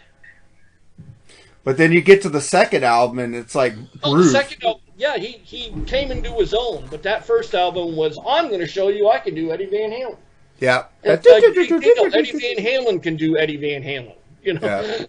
But 1.64 1.78
then 1.78 1.92
you 1.94 2.02
get 2.02 2.22
to 2.24 2.30
the 2.30 2.42
second 2.42 2.84
album 2.84 3.20
and 3.20 3.34
it's 3.36 3.56
like 3.56 3.74
Oh, 4.04 4.18
the 4.18 4.26
second 4.26 4.64
album, 4.64 4.82
yeah, 4.98 5.18
he 5.18 5.40
he 5.44 5.72
came 5.86 6.12
into 6.12 6.32
his 6.34 6.54
own, 6.54 6.88
but 6.92 7.04
that 7.04 7.26
first 7.26 7.54
album 7.56 7.96
was 7.96 8.18
"I'm 8.28 8.48
going 8.50 8.60
to 8.60 8.68
show 8.68 8.90
you 8.90 9.10
I 9.10 9.20
can 9.20 9.34
do 9.36 9.52
Eddie 9.52 9.68
Van 9.68 9.90
Halen." 9.92 10.18
yeah. 10.60 10.84
Like, 11.06 11.26
you 11.26 11.96
know, 11.96 12.06
Eddie 12.18 12.32
Van 12.32 12.66
Halen 12.66 13.02
can 13.02 13.16
do 13.16 13.38
Eddie 13.38 13.58
Van 13.58 13.82
Halen. 13.84 14.16
You 14.44 14.54
know, 14.56 14.60
Yeah. 14.68 15.06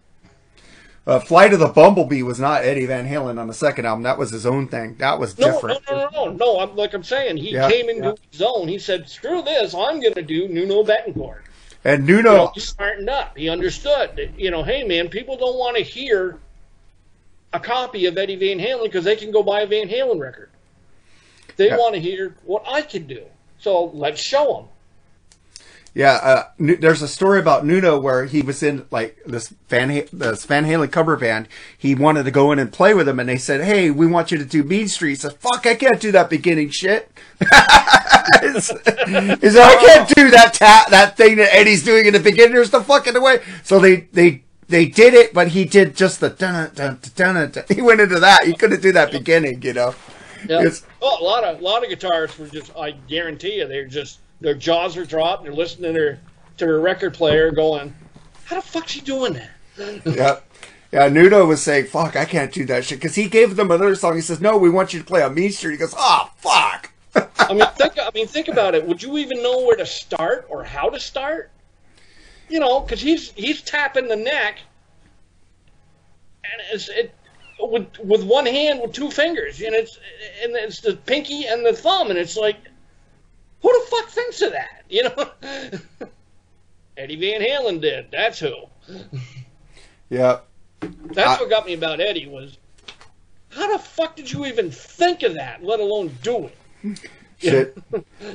Uh, 1.06 1.18
Flight 1.20 1.52
of 1.52 1.58
the 1.58 1.68
Bumblebee 1.68 2.22
was 2.22 2.40
not 2.40 2.64
Eddie 2.64 2.86
Van 2.86 3.06
Halen 3.06 3.38
on 3.38 3.46
the 3.46 3.52
second 3.52 3.84
album. 3.84 4.04
That 4.04 4.16
was 4.16 4.30
his 4.30 4.46
own 4.46 4.68
thing. 4.68 4.96
That 4.98 5.18
was 5.20 5.38
No, 5.38 5.52
different. 5.52 5.80
no, 5.90 5.96
no, 5.96 6.08
no, 6.08 6.24
no, 6.24 6.32
no. 6.32 6.60
I'm 6.60 6.74
like 6.76 6.94
I'm 6.94 7.02
saying, 7.04 7.36
he 7.36 7.52
Yeah, 7.52 7.68
came 7.70 7.90
into 7.90 8.08
yeah. 8.08 8.14
his 8.30 8.40
own. 8.40 8.68
He 8.68 8.78
said, 8.78 9.06
"Screw 9.08 9.42
this! 9.42 9.74
I'm 9.74 10.00
going 10.00 10.14
to 10.14 10.22
do 10.22 10.48
Nuno 10.48 10.82
Bettencourt." 10.82 11.42
And 11.84 12.08
You 12.08 12.22
know, 12.22 12.32
Nuno, 12.32 12.52
he 12.54 12.60
smartened 12.60 13.10
up. 13.10 13.36
He 13.36 13.50
understood. 13.50 14.12
that, 14.16 14.38
You 14.40 14.50
know, 14.50 14.62
hey 14.62 14.82
man, 14.84 15.08
people 15.10 15.36
don't 15.36 15.58
want 15.58 15.76
to 15.76 15.82
hear 15.82 16.38
a 17.54 17.60
copy 17.60 18.06
of 18.06 18.18
Eddie 18.18 18.36
Van 18.36 18.58
Halen 18.58 18.82
because 18.84 19.04
they 19.04 19.16
can 19.16 19.30
go 19.30 19.42
buy 19.42 19.60
a 19.60 19.66
Van 19.66 19.88
Halen 19.88 20.18
record. 20.20 20.50
They 21.56 21.68
Yeah. 21.68 21.76
want 21.78 21.94
to 21.94 22.00
hear 22.00 22.34
what 22.44 22.64
I 22.66 22.82
can 22.82 23.06
do. 23.06 23.22
So 23.60 23.84
let's 23.94 24.20
show 24.20 24.44
them. 24.54 24.68
yeah, 25.96 26.14
uh, 26.14 26.42
there's 26.58 27.02
a 27.02 27.06
story 27.08 27.38
about 27.38 27.64
Nuno 27.64 28.00
where 28.00 28.24
he 28.24 28.42
was 28.42 28.64
in 28.64 28.84
like 28.90 29.16
this 29.24 29.54
Van 29.68 29.88
ha- 29.90 30.08
this 30.12 30.44
Van 30.44 30.64
Halen 30.66 30.90
cover 30.90 31.16
band. 31.16 31.46
He 31.78 31.94
wanted 31.94 32.24
to 32.24 32.32
go 32.32 32.50
in 32.50 32.58
and 32.58 32.72
play 32.72 32.92
with 32.94 33.06
them, 33.06 33.20
and 33.20 33.28
they 33.28 33.38
said, 33.38 33.62
"Hey, 33.62 33.90
we 33.92 34.04
want 34.04 34.32
you 34.32 34.38
to 34.38 34.44
do 34.44 34.64
Mean 34.64 34.88
Street." 34.88 35.10
He 35.10 35.14
said, 35.14 35.34
"Fuck, 35.34 35.66
I 35.68 35.76
can't 35.76 36.00
do 36.00 36.10
that 36.10 36.28
beginning 36.28 36.70
shit." 36.70 37.12
he 37.38 37.46
said, 38.60 38.80
"I 38.90 39.76
can't 39.86 40.08
do 40.16 40.30
that 40.30 40.54
ta- 40.54 40.86
that 40.90 41.16
thing 41.16 41.36
that 41.36 41.54
Eddie's 41.54 41.84
doing 41.84 42.06
in 42.06 42.12
the 42.12 42.18
beginning. 42.20 42.54
There's 42.54 42.70
the 42.70 42.82
fucking 42.82 43.20
way." 43.22 43.38
So 43.62 43.78
they 43.78 44.08
they. 44.12 44.42
They 44.68 44.87
did 44.87 45.14
it, 45.14 45.35
but 45.35 45.48
he 45.48 45.64
did 45.64 45.96
just 45.96 46.20
the 46.20 46.31
dun 46.31 46.72
dun 46.74 46.98
dun 47.14 47.50
dun. 47.50 47.64
He 47.74 47.83
went 47.83 48.00
into 48.00 48.18
that. 48.20 48.44
He 48.44 48.55
couldn't 48.55 48.83
do 48.83 48.92
that 48.92 49.12
beginning, 49.12 49.62
you 49.62 49.72
know. 49.74 49.94
Yeah. 50.48 50.68
Oh, 51.03 51.18
a 51.20 51.24
lot 51.24 51.44
of 51.44 51.61
a 51.61 51.64
lot 51.64 51.85
of 51.85 51.90
guitarists 51.90 52.38
were 52.38 52.48
just. 52.48 52.74
I 52.77 52.92
guarantee 52.92 53.57
you, 53.57 53.66
they're 53.66 53.87
just 53.87 54.20
their 54.40 54.55
jaws 54.55 54.96
are 54.96 55.07
dropped. 55.07 55.44
They're 55.44 55.53
listening 55.53 55.94
to 55.94 55.98
their 55.98 56.20
to 56.59 56.66
their 56.66 56.81
record 56.81 57.14
player, 57.14 57.50
going, 57.50 57.94
"How 58.44 58.57
the 58.57 58.62
fuck's 58.62 58.92
he 58.92 59.00
doing 59.00 59.35
that?" 59.35 59.50
Yeah. 60.05 60.40
Yeah, 60.92 61.09
Nuno 61.09 61.44
was 61.44 61.61
saying, 61.61 61.87
fuck, 61.87 62.14
I 62.14 62.24
can't 62.24 62.53
do 62.53 62.64
that 62.66 62.85
shit. 62.85 63.00
Because 63.00 63.16
he 63.16 63.29
gave 63.29 63.57
them 63.57 63.72
another 63.72 63.96
song. 63.96 64.14
He 64.14 64.20
says, 64.20 64.40
no, 64.40 64.57
we 64.57 64.70
want 64.70 64.94
you 64.94 65.00
to 65.00 65.05
play 65.05 65.24
on 65.24 65.35
Mean 65.35 65.50
Street. 65.50 65.72
He 65.72 65.79
goes, 65.79 65.92
oh, 65.98 66.31
fuck. 66.37 66.92
I 67.38 67.53
mean, 67.53 67.66
think. 67.74 67.98
I 67.98 68.11
mean, 68.14 68.29
think 68.29 68.46
about 68.46 68.77
it. 68.77 68.87
Would 68.87 69.03
you 69.03 69.18
even 69.18 69.42
know 69.42 69.62
where 69.62 69.74
to 69.77 69.87
start 69.87 70.46
or 70.48 70.62
how 70.62 70.88
to 70.88 71.00
start? 71.00 71.50
You 72.54 72.60
know, 72.60 72.78
because 72.78 73.00
he's 73.00 73.32
he's 73.32 73.62
tapping 73.62 74.06
the 74.06 74.14
neck, 74.14 74.60
and 76.44 76.62
it's 76.72 76.88
it 76.88 77.12
with 77.58 77.98
with 77.98 78.22
one 78.22 78.46
hand 78.46 78.80
with 78.80 78.92
two 78.92 79.10
fingers, 79.10 79.60
and 79.60 79.74
it's 79.74 79.98
and 80.40 80.54
it's 80.54 80.80
the 80.80 80.94
pinky 80.94 81.46
and 81.46 81.66
the 81.66 81.72
thumb, 81.72 82.10
and 82.10 82.18
it's 82.18 82.36
like, 82.36 82.58
who 83.60 83.72
the 83.72 83.86
fuck 83.90 84.08
thinks 84.08 84.40
of 84.40 84.52
that? 84.52 84.84
You 84.88 85.02
know, 85.02 85.30
Eddie 86.96 87.16
Van 87.16 87.40
Halen 87.40 87.80
did. 87.80 88.06
That's 88.12 88.38
who. 88.38 88.54
Yeah. 90.10 90.40
That's 90.80 91.40
I- 91.40 91.40
what 91.40 91.50
got 91.50 91.66
me 91.66 91.72
about 91.74 91.98
Eddie 91.98 92.28
was. 92.28 92.56
How 93.48 93.72
the 93.72 93.82
fuck 93.82 94.14
did 94.14 94.30
you 94.30 94.46
even 94.46 94.70
think 94.70 95.24
of 95.24 95.34
that, 95.34 95.64
let 95.64 95.80
alone 95.80 96.16
do 96.22 96.50
it? 96.84 97.00
Shit. 97.38 97.76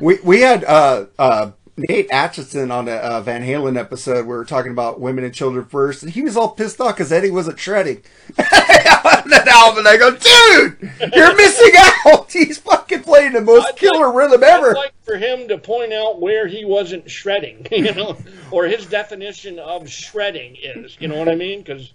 we, 0.02 0.20
we 0.26 0.42
had, 0.42 0.66
uh, 0.66 1.06
uh, 1.18 1.52
Nate 1.88 2.10
Atchison 2.12 2.72
on 2.72 2.88
a 2.88 2.94
uh, 2.96 3.22
Van 3.22 3.42
Halen 3.44 3.78
episode. 3.80 4.26
We 4.26 4.34
were 4.36 4.46
talking 4.46 4.72
about 4.72 5.00
women 5.00 5.24
and 5.24 5.34
children 5.34 5.66
first, 5.66 6.04
and 6.04 6.12
he 6.12 6.22
was 6.22 6.36
all 6.36 6.50
pissed 6.50 6.82
off 6.82 6.96
because 6.96 7.12
Eddie 7.12 7.32
wasn't 7.32 7.60
shredding 7.60 7.98
on 8.38 8.46
that 9.30 9.48
album. 9.48 9.86
I 9.88 9.98
go, 9.98 10.12
dude, 10.12 11.14
you're 11.16 11.36
missing 11.36 11.72
out. 12.06 12.32
He's 12.32 12.58
fucking 12.58 13.04
playing 13.04 13.34
the 13.34 13.42
most 13.42 13.68
I'd 13.68 13.76
killer 13.78 14.08
like- 14.08 14.16
rhythm 14.16 14.44
ever. 14.44 14.70
I'd 14.72 14.76
like 14.78 14.94
for 15.04 15.18
him 15.18 15.48
to 15.48 15.58
point 15.58 15.94
out 15.94 16.20
where 16.22 16.48
he 16.48 16.66
wasn't 16.66 17.10
shredding, 17.10 17.66
you 17.72 17.94
know, 17.94 18.18
or 18.52 18.66
his 18.66 18.86
definition 18.86 19.60
of 19.60 19.90
shredding 19.90 20.58
is. 20.62 20.98
You 21.00 21.08
know 21.08 21.18
what 21.18 21.30
I 21.30 21.36
mean? 21.36 21.60
Because 21.60 21.94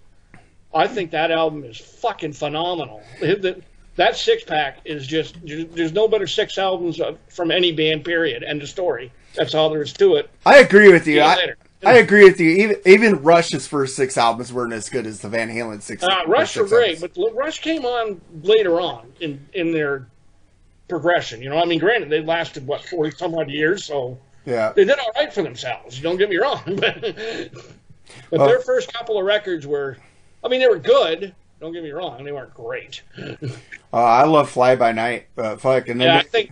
I 0.73 0.87
think 0.87 1.11
that 1.11 1.31
album 1.31 1.63
is 1.63 1.77
fucking 1.77 2.33
phenomenal. 2.33 3.01
That- 3.21 3.61
That 3.97 4.17
six 4.17 4.43
pack 4.43 4.79
is 4.83 5.07
just 5.07 5.37
there's 5.45 5.93
no 5.93 6.09
better 6.09 6.27
six 6.27 6.57
albums 6.57 6.99
from 7.29 7.49
any 7.49 7.71
band. 7.71 8.03
Period. 8.03 8.43
End 8.43 8.61
of 8.61 8.67
story. 8.67 9.09
That's 9.35 9.53
all 9.53 9.69
there 9.69 9.81
is 9.81 9.93
to 9.93 10.15
it. 10.15 10.29
I 10.45 10.59
agree 10.59 10.91
with 10.91 11.07
you. 11.07 11.21
I. 11.21 11.53
I 11.83 11.97
agree 11.97 12.23
with 12.23 12.39
you. 12.39 12.49
Even 12.49 12.77
even 12.85 13.21
Rush's 13.21 13.67
first 13.67 13.95
six 13.95 14.17
albums 14.17 14.51
weren't 14.51 14.73
as 14.73 14.89
good 14.89 15.05
as 15.05 15.19
the 15.19 15.29
Van 15.29 15.49
Halen 15.49 15.81
six. 15.83 16.01
Uh, 16.01 16.21
Rush 16.25 16.57
were 16.57 16.65
great, 16.65 16.95
albums. 16.95 17.13
but 17.15 17.35
Rush 17.35 17.59
came 17.61 17.85
on 17.85 18.19
later 18.41 18.79
on 18.79 19.11
in 19.19 19.45
in 19.53 19.71
their 19.71 20.07
progression. 20.87 21.41
You 21.43 21.49
know, 21.49 21.57
I 21.59 21.65
mean, 21.65 21.77
granted 21.79 22.09
they 22.09 22.21
lasted 22.21 22.65
what 22.65 22.83
forty 22.85 23.11
some 23.11 23.35
odd 23.35 23.51
years, 23.51 23.85
so 23.85 24.17
yeah, 24.45 24.71
they 24.71 24.83
did 24.85 24.97
all 24.97 25.11
right 25.15 25.31
for 25.31 25.43
themselves. 25.43 25.99
Don't 25.99 26.17
get 26.17 26.29
me 26.29 26.37
wrong, 26.37 26.61
but, 26.65 27.01
but 27.01 27.51
Well- 28.31 28.47
their 28.47 28.61
first 28.61 28.91
couple 28.91 29.19
of 29.19 29.25
records 29.25 29.67
were, 29.67 29.97
I 30.43 30.47
mean, 30.47 30.61
they 30.61 30.67
were 30.67 30.79
good. 30.79 31.35
Don't 31.59 31.71
get 31.71 31.83
me 31.83 31.91
wrong, 31.91 32.23
they 32.23 32.31
weren't 32.31 32.53
great. 32.53 33.01
uh, 33.17 33.47
I 33.93 34.23
love 34.25 34.49
Fly 34.49 34.75
By 34.75 34.91
Night. 34.91 35.27
but 35.35 35.61
fuck, 35.61 35.87
and 35.87 35.99
then 36.01 36.07
Yeah, 36.07 36.17
I 36.17 36.23
think 36.23 36.51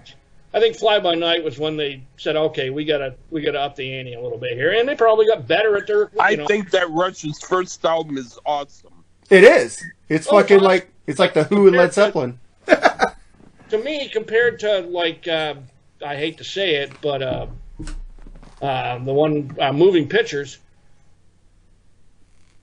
I 0.55 0.59
think 0.59 0.75
Fly 0.75 0.99
By 0.99 1.15
Night 1.15 1.43
was 1.43 1.57
when 1.57 1.75
they 1.77 2.03
said, 2.17 2.35
okay, 2.35 2.69
we 2.69 2.85
gotta 2.85 3.15
we 3.31 3.41
gotta 3.41 3.59
up 3.59 3.75
the 3.75 3.91
ante 3.97 4.13
a 4.13 4.21
little 4.21 4.37
bit 4.37 4.53
here, 4.53 4.71
and 4.73 4.87
they 4.87 4.95
probably 4.95 5.25
got 5.25 5.47
better 5.47 5.75
at 5.77 5.87
their. 5.87 6.01
You 6.13 6.19
I 6.19 6.35
know, 6.35 6.45
think 6.45 6.69
that 6.71 6.89
Rush's 6.91 7.39
first 7.41 7.83
album 7.83 8.17
is 8.17 8.37
awesome. 8.45 9.03
it 9.31 9.43
is. 9.43 9.83
It's 10.09 10.27
Oh, 10.27 10.31
fucking 10.39 10.57
Rush- 10.57 10.63
like 10.63 10.91
it's 11.07 11.19
like 11.19 11.33
the 11.33 11.43
Who 11.45 11.67
and 11.67 11.75
Led 11.77 11.93
Zeppelin. 11.93 12.39
to 12.67 13.77
me, 13.83 14.07
compared 14.09 14.59
to 14.59 14.81
like 14.81 15.27
uh, 15.27 15.55
I 16.05 16.15
hate 16.17 16.37
to 16.37 16.43
say 16.43 16.75
it, 16.75 16.91
but 17.01 17.23
uh, 17.23 17.47
uh, 18.61 18.99
the 18.99 19.13
one 19.13 19.55
uh, 19.59 19.73
moving 19.73 20.07
pictures, 20.07 20.59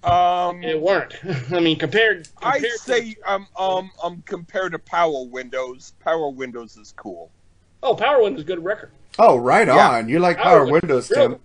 Um, 0.04 0.62
it 0.62 0.80
weren't. 0.80 1.14
I 1.52 1.58
mean, 1.58 1.76
compared. 1.76 2.28
I 2.40 2.52
compared 2.52 2.72
to- 2.72 2.78
say 2.78 3.16
um 3.26 3.48
um 3.58 3.90
um 4.02 4.22
compared 4.26 4.72
to 4.72 4.78
Power 4.78 5.24
Windows, 5.26 5.92
Power 5.98 6.30
Windows 6.30 6.76
is 6.76 6.92
cool. 6.96 7.32
Oh, 7.82 7.94
Power 7.94 8.22
Wind 8.22 8.36
is 8.36 8.42
a 8.42 8.46
good 8.46 8.62
record. 8.64 8.90
Oh, 9.18 9.36
right 9.36 9.66
Yeah. 9.66 9.90
on. 9.90 10.08
You 10.08 10.18
like 10.18 10.38
Power 10.38 10.60
Wind 10.64 10.82
Windows, 10.82 11.10
is 11.10 11.16
Tim. 11.16 11.36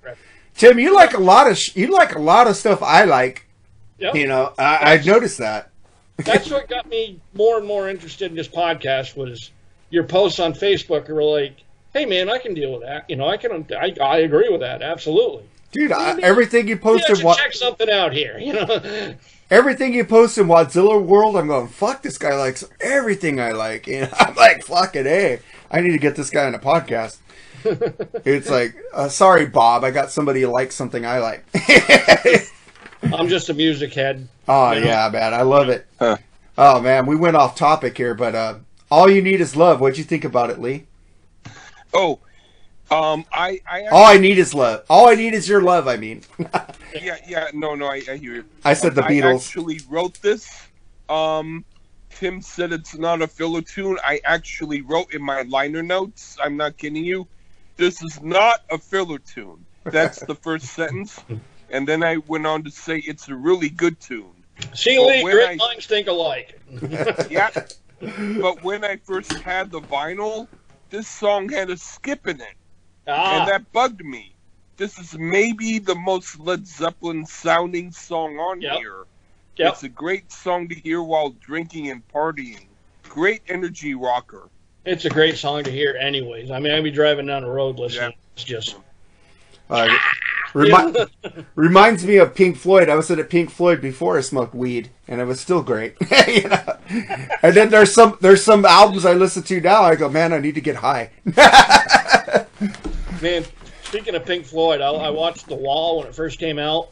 Tim, 0.56 0.80
you 0.80 0.96
like 0.96 1.14
a 1.14 1.20
lot 1.20 1.50
of 1.50 1.58
sh- 1.58 1.76
you 1.76 1.88
like 1.88 2.16
a 2.16 2.20
lot 2.20 2.48
of 2.48 2.56
stuff 2.56 2.82
I 2.82 3.04
like. 3.04 3.46
Yep. 4.00 4.16
You 4.16 4.28
know, 4.28 4.54
I, 4.58 4.94
I've 4.94 5.06
noticed 5.06 5.38
that. 5.40 5.70
That's 6.18 6.50
what 6.50 6.70
got 6.70 6.88
me 6.88 7.20
more 7.34 7.58
and 7.58 7.68
more 7.68 7.90
interested 7.90 8.32
in 8.32 8.38
this 8.38 8.48
podcast 8.48 9.18
was 9.18 9.52
your 9.90 10.04
posts 10.06 10.40
on 10.40 10.54
Facebook 10.54 11.10
were 11.10 11.24
like, 11.24 11.58
"Hey 11.94 12.06
man, 12.06 12.30
I 12.30 12.38
can 12.38 12.54
deal 12.54 12.72
with 12.72 12.84
that. 12.84 13.10
You 13.10 13.18
know, 13.18 13.28
I 13.28 13.36
can. 13.38 13.66
I, 13.78 13.94
I 14.02 14.18
agree 14.20 14.48
with 14.50 14.62
that 14.62 14.82
absolutely. 14.82 15.44
Dude, 15.74 15.92
I, 15.92 16.18
everything 16.22 16.70
you 16.70 16.76
Yeah, 16.76 16.82
post 16.82 17.04
I 17.10 17.14
in 17.14 17.16
should 17.18 17.36
check 17.36 17.54
something 17.54 17.90
out 17.90 18.14
here. 18.14 18.38
You 18.38 18.54
know, 18.54 19.16
everything 19.52 19.94
you 19.94 20.06
post 20.06 20.38
in 20.38 20.48
Wadzilla 20.48 21.04
World, 21.04 21.36
I'm 21.36 21.48
going, 21.48 21.68
fuck 21.68 22.02
this 22.02 22.18
guy 22.18 22.34
likes 22.36 22.64
everything 22.80 23.42
I 23.42 23.52
like. 23.52 23.86
You 23.88 24.02
know, 24.04 24.10
I'm 24.14 24.36
like, 24.36 24.64
fucking 24.64 25.06
A. 25.06 25.40
I 25.76 25.82
need 25.82 25.92
to 25.92 25.98
get 25.98 26.16
this 26.16 26.30
guy 26.30 26.46
on 26.46 26.56
a 26.56 26.60
podcast. 26.60 27.18
It's 28.26 28.50
like, 28.50 28.76
uh, 28.94 29.10
sorry, 29.10 29.48
Bob, 29.48 29.84
I 29.84 29.90
got 29.92 30.12
somebody 30.12 30.42
who 30.42 30.48
likes 30.48 30.76
something 30.76 31.04
I 31.04 31.18
like. 31.18 31.44
I'm 33.12 33.28
just 33.28 33.50
a 33.50 33.54
music 33.56 33.94
head. 33.94 34.28
oh 34.48 34.72
You 34.72 34.82
know? 34.82 34.86
yeah, 34.88 35.10
man, 35.12 35.34
I 35.34 35.42
love 35.42 35.70
it. 35.70 35.88
Huh. 36.00 36.18
Oh 36.60 36.80
man, 36.80 37.08
we 37.08 37.16
went 37.16 37.36
off 37.36 37.56
topic 37.56 37.98
here, 37.98 38.14
but 38.14 38.36
uh, 38.36 38.56
all 38.92 39.10
you 39.10 39.22
need 39.22 39.42
is 39.42 39.56
love. 39.56 39.82
What'd 39.82 39.98
you 39.98 40.04
think 40.04 40.24
about 40.24 40.52
it, 40.52 40.60
Lee? 40.62 40.86
Oh, 41.94 42.20
um, 42.92 43.26
I, 43.34 43.60
I, 43.68 43.88
All 43.88 44.06
I 44.06 44.18
need 44.18 44.38
is 44.38 44.54
love. 44.54 44.86
All 44.90 45.10
I 45.10 45.16
need 45.16 45.34
is 45.34 45.50
your 45.50 45.62
love. 45.62 45.88
I 45.88 45.98
mean, 45.98 46.22
yeah, 46.94 47.18
yeah, 47.28 47.48
no, 47.54 47.74
no, 47.74 47.88
I, 47.88 48.02
I 48.08 48.18
hear 48.18 48.36
you. 48.36 48.46
I 48.64 48.76
said 48.76 48.94
the 48.96 49.04
I 49.04 49.10
Beatles. 49.10 49.38
actually 49.48 49.80
wrote 49.90 50.22
this. 50.22 50.68
Um, 51.10 51.66
Tim 52.16 52.42
said 52.42 52.74
it's 52.74 52.98
not 52.98 53.22
a 53.22 53.28
filler 53.28 53.62
tune. 53.62 53.98
I 54.04 54.20
actually 54.26 54.82
wrote 54.82 55.14
in 55.14 55.22
my 55.22 55.44
liner 55.44 55.84
notes. 55.84 56.38
I'm 56.44 56.58
not 56.58 56.78
kidding 56.78 57.04
you. 57.06 57.28
This 57.78 58.02
is 58.02 58.22
not 58.22 58.60
a 58.72 58.78
filler 58.78 59.20
tune. 59.20 59.66
That's 59.84 60.22
the 60.22 60.36
first 60.36 60.66
sentence, 60.76 61.24
and 61.70 61.88
then 61.88 62.04
I 62.04 62.18
went 62.18 62.48
on 62.48 62.64
to 62.64 62.72
say 62.72 62.98
it's 63.00 63.28
a 63.30 63.36
really 63.36 63.70
good 63.70 64.00
tune. 64.00 64.32
See, 64.74 64.98
Well, 64.98 65.08
Lee, 65.08 65.24
great 65.24 65.62
I- 65.62 65.68
minds 65.68 65.86
think 65.86 66.08
alike. 66.08 66.60
Yeah, 67.30 67.50
but 68.00 68.64
when 68.64 68.84
I 68.86 68.98
first 68.98 69.34
had 69.40 69.72
the 69.72 69.82
vinyl, 69.82 70.48
this 70.90 71.08
song 71.08 71.50
had 71.50 71.70
a 71.70 71.78
skip 71.78 72.28
in 72.28 72.40
it. 72.42 72.56
Ah, 73.08 73.40
and 73.42 73.50
that 73.50 73.72
bugged 73.74 74.04
me. 74.04 74.36
This 74.78 74.98
is 75.00 75.18
maybe 75.18 75.80
the 75.80 75.96
most 75.96 76.40
Led 76.40 76.66
Zeppelin 76.68 77.26
sounding 77.26 77.92
song 77.92 78.38
on 78.40 78.62
Yep. 78.62 78.78
here. 78.78 79.04
Yep. 79.58 79.74
It's 79.74 79.84
a 79.84 79.90
great 79.90 80.32
song 80.32 80.68
to 80.70 80.76
hear 80.76 81.02
while 81.02 81.30
drinking 81.40 81.90
and 81.90 82.06
partying. 82.10 82.66
Great 83.04 83.42
energy 83.48 83.94
rocker. 83.96 84.50
it's 84.84 85.06
a 85.06 85.10
great 85.10 85.38
song 85.38 85.64
to 85.64 85.72
hear, 85.72 85.96
anyways. 86.00 86.52
I 86.52 86.60
mean, 86.60 86.74
I'd 86.74 86.84
be 86.84 86.92
driving 86.92 87.26
down 87.28 87.44
the 87.44 87.50
road 87.50 87.80
listening. 87.80 88.12
Yeah. 88.28 88.34
It's 88.36 88.44
just. 88.44 88.76
Uh, 89.70 89.88
remi- 90.54 91.06
reminds 91.56 92.06
me 92.06 92.18
of 92.18 92.36
Pink 92.36 92.58
Floyd. 92.58 92.90
I 92.90 92.96
was 92.96 93.10
at 93.10 93.18
a 93.18 93.24
Pink 93.24 93.50
Floyd 93.50 93.80
before 93.80 94.18
I 94.18 94.22
smoked 94.22 94.54
weed, 94.54 94.90
and 95.08 95.22
it 95.22 95.24
was 95.26 95.40
still 95.40 95.64
great. 95.64 95.96
you 96.28 96.50
know? 96.50 96.78
And 97.42 97.56
then 97.56 97.70
there's 97.70 97.94
some 97.94 98.18
there's 98.20 98.44
some 98.44 98.66
albums 98.66 99.06
I 99.06 99.14
listen 99.14 99.42
to 99.44 99.62
now. 99.62 99.84
I 99.84 99.96
go, 99.96 100.10
man, 100.10 100.34
I 100.34 100.40
need 100.40 100.56
to 100.56 100.62
get 100.62 100.76
high. 100.76 101.12
Man, 103.22 103.46
speaking 103.84 104.16
of 104.16 104.26
Pink 104.26 104.46
Floyd, 104.46 104.82
I, 104.82 104.90
I 104.90 105.10
watched 105.10 105.48
The 105.48 105.56
Wall 105.56 106.00
when 106.00 106.08
it 106.08 106.14
first 106.16 106.38
came 106.40 106.60
out. 106.60 106.90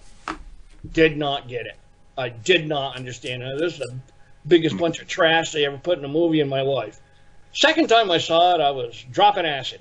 Did 0.93 1.17
not 1.17 1.47
get 1.49 1.65
it. 1.65 1.78
I 2.17 2.30
did 2.30 2.67
not 2.67 2.95
understand 2.95 3.43
it. 3.43 3.58
This 3.58 3.73
is 3.73 3.80
the 3.80 3.95
biggest 4.47 4.78
bunch 4.78 5.02
of 5.02 5.08
trash 5.08 5.52
they 5.52 5.65
ever 5.65 5.78
put 5.78 5.97
in 5.97 6.06
a 6.06 6.10
movie 6.10 6.39
in 6.39 6.49
my 6.49 6.62
life. 6.62 6.99
Second 7.54 7.88
time 7.88 8.12
I 8.12 8.17
saw 8.17 8.56
it, 8.56 8.62
I 8.62 8.71
was 8.71 9.06
dropping 9.12 9.45
acid, 9.45 9.80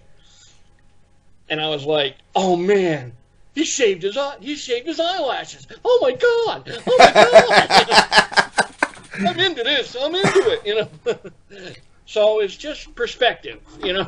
and 1.49 1.61
I 1.61 1.69
was 1.69 1.85
like, 1.85 2.17
"Oh 2.35 2.57
man, 2.57 3.13
he 3.55 3.65
shaved 3.65 4.03
his 4.03 4.17
eye. 4.17 4.37
He 4.41 4.57
shaved 4.57 4.87
his 4.87 5.01
eyelashes. 5.01 5.67
Oh 5.85 5.99
my 6.03 6.13
god! 6.13 6.81
Oh 6.87 6.97
my 6.99 7.13
god! 7.13 8.51
I'm 9.29 9.41
into 9.41 9.63
this. 9.63 9.97
I'm 9.99 10.15
into 10.15 10.53
it. 10.53 10.67
You 10.67 10.75
know." 10.75 10.89
So 12.13 12.41
it's 12.41 12.59
just 12.59 12.95
perspective, 12.95 13.63
you 13.83 13.95
know. 13.95 14.05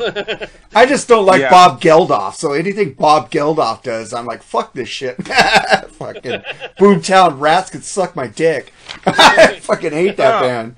I 0.74 0.84
just 0.84 1.08
don't 1.08 1.24
like 1.24 1.40
yeah. 1.40 1.48
Bob 1.48 1.80
Geldof. 1.80 2.34
So 2.34 2.52
anything 2.52 2.92
Bob 2.92 3.30
Geldof 3.30 3.82
does, 3.82 4.12
I'm 4.12 4.26
like, 4.26 4.42
fuck 4.42 4.74
this 4.74 4.90
shit. 4.90 5.16
Fucking 5.26 6.42
Boomtown 6.78 7.40
Rats 7.40 7.70
could 7.70 7.82
suck 7.82 8.14
my 8.14 8.26
dick. 8.26 8.74
I 9.06 9.58
fucking 9.58 9.92
hate 9.92 10.18
that 10.18 10.42
band. 10.42 10.76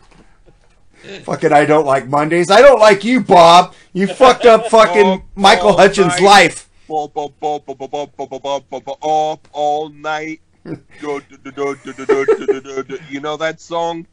Fucking 1.24 1.52
I 1.52 1.64
don't 1.64 1.84
like 1.84 2.06
Mondays. 2.06 2.48
I 2.48 2.62
don't 2.62 2.78
like 2.78 3.02
you, 3.02 3.24
Bob. 3.24 3.74
You 3.92 4.06
fucked 4.06 4.44
up 4.44 4.68
fucking 4.68 5.06
all, 5.06 5.24
Michael 5.34 5.70
all 5.70 5.78
Hutchence' 5.78 6.20
night. 6.20 6.22
life. 6.22 6.70
All, 6.86 7.10
all 9.50 9.88
night. 9.88 10.40
you 13.10 13.18
know 13.20 13.36
that 13.36 13.60
song? 13.60 14.06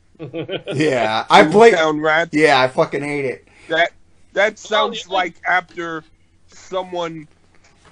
Yeah, 0.74 1.26
I 1.30 1.46
play. 1.46 1.72
Town 1.72 2.00
Rats. 2.00 2.34
Yeah, 2.34 2.60
I 2.60 2.68
fucking 2.68 3.02
hate 3.04 3.26
it. 3.26 3.48
That 3.70 3.92
that 4.34 4.60
sounds 4.60 5.06
yeah. 5.08 5.14
like 5.14 5.36
after 5.48 6.04
someone 6.48 7.28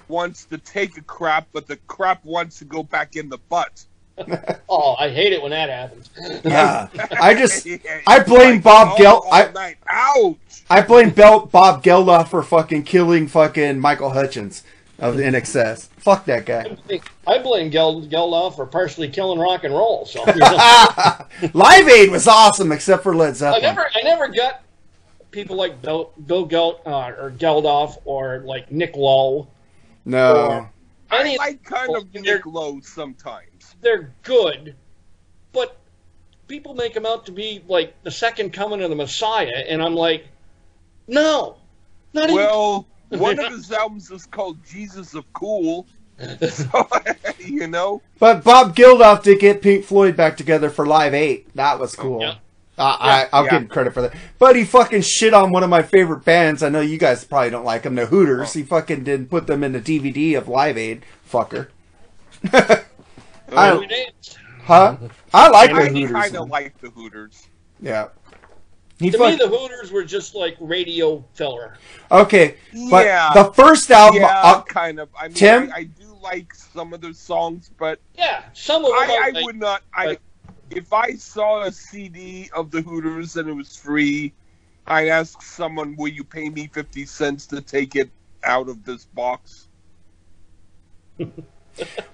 wants 0.08 0.44
to 0.46 0.58
take 0.58 0.96
a 0.98 1.02
crap, 1.02 1.48
but 1.52 1.66
the 1.66 1.76
crap 1.86 2.24
wants 2.24 2.58
to 2.58 2.64
go 2.64 2.82
back 2.82 3.16
in 3.16 3.28
the 3.28 3.38
butt. 3.48 3.84
Oh, 4.68 4.94
I 4.98 5.10
hate 5.10 5.32
it 5.32 5.42
when 5.42 5.50
that 5.50 5.68
happens. 5.68 6.10
Yeah, 6.44 6.88
I 7.20 7.34
just 7.34 7.66
I 8.06 8.22
blame 8.22 8.54
like, 8.54 8.62
Bob 8.62 8.88
oh, 8.88 8.90
all- 8.90 8.98
Gel- 8.98 9.26
I- 9.30 9.50
night. 9.52 9.76
Ouch! 9.88 10.36
I 10.70 10.80
blame 10.80 11.10
Bel- 11.10 11.46
Bob 11.46 11.82
Geldof 11.82 12.28
for 12.28 12.42
fucking 12.42 12.84
killing 12.84 13.26
fucking 13.26 13.80
Michael 13.80 14.10
Hutchence 14.10 14.62
of 15.02 15.16
the 15.16 15.22
INXS. 15.24 15.88
Fuck 15.98 16.24
that 16.26 16.46
guy. 16.46 16.76
I 17.26 17.38
blame 17.38 17.70
Gel- 17.70 18.02
Geldof 18.02 18.56
for 18.56 18.66
partially 18.66 19.08
killing 19.08 19.38
rock 19.38 19.64
and 19.64 19.74
roll. 19.74 20.06
So 20.06 20.24
you 20.26 20.36
know, 20.36 21.48
Live 21.52 21.88
Aid 21.88 22.10
was 22.10 22.26
awesome 22.28 22.72
except 22.72 23.02
for 23.02 23.14
Led 23.14 23.30
I 23.30 23.32
Zeppelin. 23.32 23.62
never, 23.62 23.86
I 23.94 24.02
never 24.02 24.28
got 24.28 24.62
people 25.32 25.56
like 25.56 25.82
Bill, 25.82 26.12
Bill 26.26 26.46
Gel, 26.46 26.80
uh, 26.86 27.12
or 27.18 27.30
Geldof 27.32 28.00
or 28.04 28.38
like 28.40 28.70
Nick 28.70 28.96
Lowe. 28.96 29.48
No. 30.04 30.68
I 31.10 31.36
like 31.36 31.62
kind 31.64 31.94
of 31.96 32.10
They're- 32.12 32.22
Nick 32.22 32.46
Lowe 32.46 32.80
sometimes. 32.80 33.74
They're 33.80 34.12
good, 34.22 34.76
but 35.52 35.76
people 36.46 36.74
make 36.74 36.94
them 36.94 37.04
out 37.06 37.26
to 37.26 37.32
be 37.32 37.62
like 37.66 38.00
the 38.04 38.10
second 38.10 38.52
coming 38.52 38.80
of 38.82 38.90
the 38.90 38.96
Messiah, 38.96 39.64
and 39.68 39.82
I'm 39.82 39.94
like, 39.94 40.26
no, 41.08 41.56
not 42.14 42.30
even. 42.30 42.84
Well, 43.12 43.20
one 43.20 43.38
of 43.38 43.52
his 43.52 43.70
albums 43.72 44.10
is 44.10 44.26
called 44.26 44.58
Jesus 44.64 45.14
of 45.14 45.30
Cool. 45.32 45.86
So, 46.50 46.88
you 47.38 47.66
know, 47.66 48.00
But 48.20 48.44
Bob 48.44 48.76
Geldof 48.76 49.22
did 49.24 49.40
get 49.40 49.60
Pink 49.62 49.84
Floyd 49.84 50.16
back 50.16 50.36
together 50.36 50.70
for 50.70 50.86
Live 50.86 51.14
8. 51.14 51.54
That 51.56 51.80
was 51.80 51.96
cool. 51.96 52.20
Yeah. 52.20 52.34
Uh, 52.78 52.96
I, 53.00 53.26
I'll 53.32 53.44
Yeah. 53.44 53.50
give 53.52 53.62
him 53.62 53.68
credit 53.68 53.92
for 53.94 54.02
that. 54.02 54.14
But 54.38 54.54
he 54.54 54.64
fucking 54.64 55.02
shit 55.02 55.34
on 55.34 55.50
one 55.50 55.62
of 55.64 55.70
my 55.70 55.82
favorite 55.82 56.24
bands. 56.24 56.62
I 56.62 56.68
know 56.68 56.80
you 56.80 56.96
guys 56.98 57.24
probably 57.24 57.50
don't 57.50 57.64
like 57.64 57.82
them, 57.82 57.96
the 57.96 58.06
Hooters. 58.06 58.52
He 58.52 58.62
fucking 58.62 59.02
didn't 59.04 59.30
put 59.30 59.46
them 59.48 59.64
in 59.64 59.72
the 59.72 59.80
DVD 59.80 60.38
of 60.38 60.46
Live 60.48 60.78
Aid. 60.78 61.04
Fucker. 61.28 61.68
I- 62.52 63.74
We 63.78 64.06
huh? 64.64 64.96
I 65.34 65.48
like 65.48 65.70
the 65.70 65.76
I 65.82 65.88
Hooters. 65.88 66.10
kind 66.12 66.36
of 66.36 66.48
like 66.50 66.78
the 66.80 66.90
Hooters. 66.90 67.48
yeah. 67.80 68.08
He 69.02 69.10
To 69.10 69.18
fuck- 69.18 69.30
me, 69.32 69.36
the 69.36 69.48
Hooters 69.48 69.90
were 69.90 70.04
just 70.04 70.34
like 70.34 70.56
radio 70.60 71.24
filler. 71.34 71.76
okay, 72.10 72.56
but 72.90 73.04
Yeah. 73.04 73.30
the 73.34 73.52
first 73.52 73.90
album, 73.90 74.22
Yeah, 74.22 74.40
uh, 74.42 74.62
kind 74.62 75.00
of. 75.00 75.08
I 75.18 75.28
mean, 75.28 75.34
Tim? 75.34 75.72
I, 75.74 75.78
I 75.78 75.84
do 75.84 76.16
like 76.22 76.54
some 76.54 76.92
of 76.92 77.00
their 77.00 77.12
songs, 77.12 77.70
but 77.78 77.98
Yeah, 78.16 78.44
some 78.52 78.84
of 78.84 78.90
them. 78.92 78.98
I, 79.00 79.20
I 79.26 79.30
like, 79.30 79.44
would 79.44 79.56
not. 79.58 79.82
I 79.92 80.06
but- 80.06 80.20
if 80.70 80.92
I 80.92 81.14
saw 81.16 81.62
a 81.64 81.72
CD 81.72 82.48
of 82.54 82.70
the 82.70 82.80
Hooters 82.80 83.36
and 83.36 83.48
it 83.48 83.52
was 83.52 83.76
free, 83.76 84.32
I'd 84.86 85.08
ask 85.08 85.42
someone, 85.42 85.96
"Will 85.96 86.08
you 86.08 86.24
pay 86.24 86.48
me 86.48 86.68
fifty 86.72 87.04
cents 87.04 87.46
to 87.48 87.60
take 87.60 87.94
it 87.96 88.08
out 88.44 88.68
of 88.68 88.84
this 88.84 89.04
box?" 89.06 89.68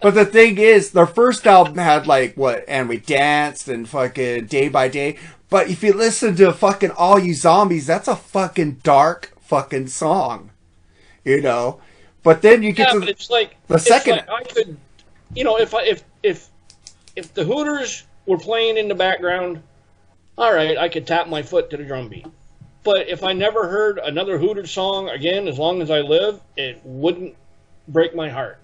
But 0.01 0.15
the 0.15 0.25
thing 0.25 0.59
is, 0.59 0.93
their 0.93 1.07
first 1.07 1.47
album 1.47 1.77
had 1.77 2.07
like 2.07 2.35
what, 2.37 2.65
and 2.69 2.89
we 2.89 2.99
danced 2.99 3.69
and 3.69 3.89
fucking 3.89 4.47
day 4.47 4.69
by 4.69 4.89
day. 4.89 5.19
But 5.51 5.69
if 5.69 5.83
you 5.83 5.93
listen 5.93 6.37
to 6.37 6.53
fucking 6.53 6.91
All 6.93 7.19
You 7.19 7.35
Zombies, 7.35 7.87
that's 7.87 8.09
a 8.09 8.17
fucking 8.17 8.81
dark 8.83 9.33
fucking 9.41 9.89
song, 9.89 10.51
you 11.25 11.41
know. 11.41 11.81
But 12.23 12.43
then 12.43 12.63
you 12.63 12.73
get 12.73 12.89
Yeah, 12.89 12.93
to 12.95 12.99
but 13.01 13.05
the, 13.07 13.11
it's 13.13 13.31
like 13.31 13.57
the 13.67 13.75
it's 13.77 13.87
second- 13.87 14.17
like 14.17 14.29
I 14.31 14.43
could, 14.45 14.77
you 15.35 15.45
know, 15.45 15.59
if 15.59 15.75
I 15.75 15.83
if 15.85 16.05
if 16.23 16.49
if 17.17 17.35
the 17.35 17.45
Hooters 17.45 18.05
were 18.27 18.39
playing 18.39 18.77
in 18.77 18.89
the 18.89 18.95
background, 18.95 19.63
all 20.37 20.53
right, 20.55 20.77
I 20.79 20.89
could 20.89 21.07
tap 21.07 21.29
my 21.29 21.43
foot 21.43 21.71
to 21.71 21.77
the 21.77 21.85
drum 21.85 22.09
beat. 22.09 22.27
But 22.85 23.09
if 23.09 23.25
I 23.25 23.33
never 23.33 23.69
heard 23.69 23.99
another 23.99 24.39
Hooters 24.39 24.71
song 24.71 25.09
again, 25.09 25.49
as 25.49 25.59
long 25.59 25.83
as 25.83 25.91
I 25.91 26.01
live, 26.01 26.41
it 26.57 26.81
wouldn't 26.85 27.35
break 27.89 28.15
my 28.15 28.29
heart. 28.29 28.59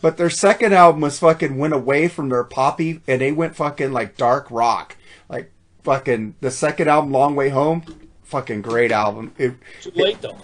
But 0.00 0.16
their 0.16 0.30
second 0.30 0.72
album 0.74 1.00
was 1.00 1.18
fucking 1.18 1.58
went 1.58 1.74
away 1.74 2.08
from 2.08 2.28
their 2.28 2.44
poppy 2.44 3.00
and 3.06 3.20
they 3.20 3.32
went 3.32 3.56
fucking 3.56 3.92
like 3.92 4.16
dark 4.16 4.50
rock, 4.50 4.96
like 5.28 5.50
fucking 5.82 6.34
the 6.40 6.50
second 6.50 6.88
album, 6.88 7.12
Long 7.12 7.34
Way 7.36 7.48
Home, 7.50 7.84
fucking 8.24 8.62
great 8.62 8.92
album. 8.92 9.32
It, 9.38 9.54
Too 9.82 9.90
late 9.94 10.20
though. 10.20 10.38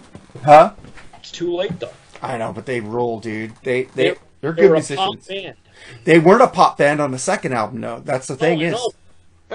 huh? 0.45 0.72
It's 1.18 1.31
too 1.31 1.55
late 1.55 1.79
though. 1.81 1.93
I 2.22 2.39
know, 2.39 2.53
but 2.53 2.66
they 2.66 2.81
rule, 2.81 3.20
dude. 3.20 3.53
They 3.62 3.85
they 3.85 4.05
They're- 4.11 4.16
they're 4.41 4.53
They 4.53 4.62
good 4.62 4.70
were 4.70 4.77
a 4.77 4.81
pop 4.81 5.14
musicians. 5.14 5.27
band. 5.29 5.57
They 6.05 6.18
weren't 6.18 6.43
a 6.43 6.49
pop 6.49 6.77
band 6.79 7.01
on 7.01 7.12
the 7.12 7.18
second 7.18 7.53
album, 7.53 7.81
though. 7.81 8.01
That's 8.05 8.27
the 8.27 8.35
thing 8.37 8.59
Oh, 8.61 8.62
I 8.62 8.66
is. 8.66 8.72
know. 8.72 8.93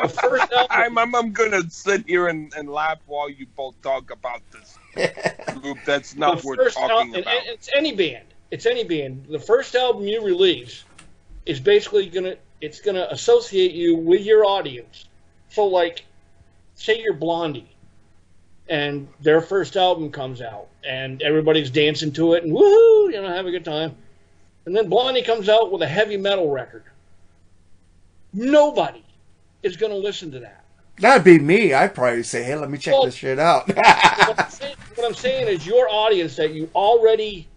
The 0.02 0.08
first 0.08 0.52
album, 0.58 0.68
I'm, 0.70 0.98
I'm, 0.98 1.16
I'm 1.16 1.32
gonna 1.34 1.70
sit 1.70 2.06
here 2.08 2.28
and, 2.28 2.54
and 2.56 2.70
laugh 2.70 3.00
while 3.06 3.30
you 3.30 3.48
both 3.58 3.82
talk 3.82 4.12
about 4.12 4.42
this 4.52 4.78
group. 5.62 5.78
That's 5.86 6.16
not 6.16 6.42
worth 6.46 6.74
talking 6.74 6.90
album, 6.90 7.16
about. 7.16 7.46
it's 7.48 7.70
any 7.76 7.94
band. 7.96 8.28
It's 8.52 8.66
any 8.66 8.84
band. 8.84 9.26
The 9.30 9.40
first 9.40 9.76
album 9.76 10.04
you 10.04 10.24
release 10.24 10.84
is 11.46 11.60
basically 11.60 12.08
gonna 12.08 12.36
it's 12.62 12.80
gonna 12.82 13.08
associate 13.12 13.74
you 13.74 13.96
with 13.96 14.22
your 14.22 14.46
audience. 14.46 15.06
So 15.50 15.66
like, 15.66 16.06
say 16.76 17.02
you're 17.02 17.14
Blondie, 17.14 17.70
and 18.70 19.08
their 19.22 19.42
first 19.42 19.76
album 19.76 20.12
comes 20.12 20.42
out, 20.42 20.68
and 20.84 21.22
everybody's 21.22 21.70
dancing 21.70 22.12
to 22.14 22.34
it 22.34 22.44
and 22.44 22.54
woohoo, 22.54 23.14
you 23.14 23.22
know, 23.22 23.28
have 23.28 23.46
a 23.46 23.52
good 23.52 23.66
time. 23.66 23.96
And 24.66 24.76
then 24.76 24.90
Blondie 24.90 25.22
comes 25.22 25.48
out 25.48 25.72
with 25.72 25.82
a 25.82 25.88
heavy 25.88 26.18
metal 26.18 26.52
record. 26.52 26.84
Nobody 28.34 29.04
is 29.64 29.78
going 29.78 29.94
to 29.94 29.98
listen 29.98 30.30
to 30.32 30.40
that. 30.40 30.66
That'd 31.00 31.24
be 31.24 31.40
me. 31.40 31.74
I'd 31.74 31.96
probably 31.96 32.24
say, 32.24 32.44
hey, 32.44 32.56
let 32.56 32.70
me 32.70 32.78
check 32.78 32.94
Well- 32.94 33.06
this 33.06 33.16
shit 33.16 33.40
out. 33.40 33.68
what, 33.76 34.40
I'm 34.40 34.50
saying, 34.50 34.76
what 34.96 35.08
I'm 35.08 35.14
saying 35.14 35.48
is 35.48 35.66
your 35.66 35.88
audience 35.90 36.36
that 36.36 36.54
you 36.54 36.70
already 36.76 37.48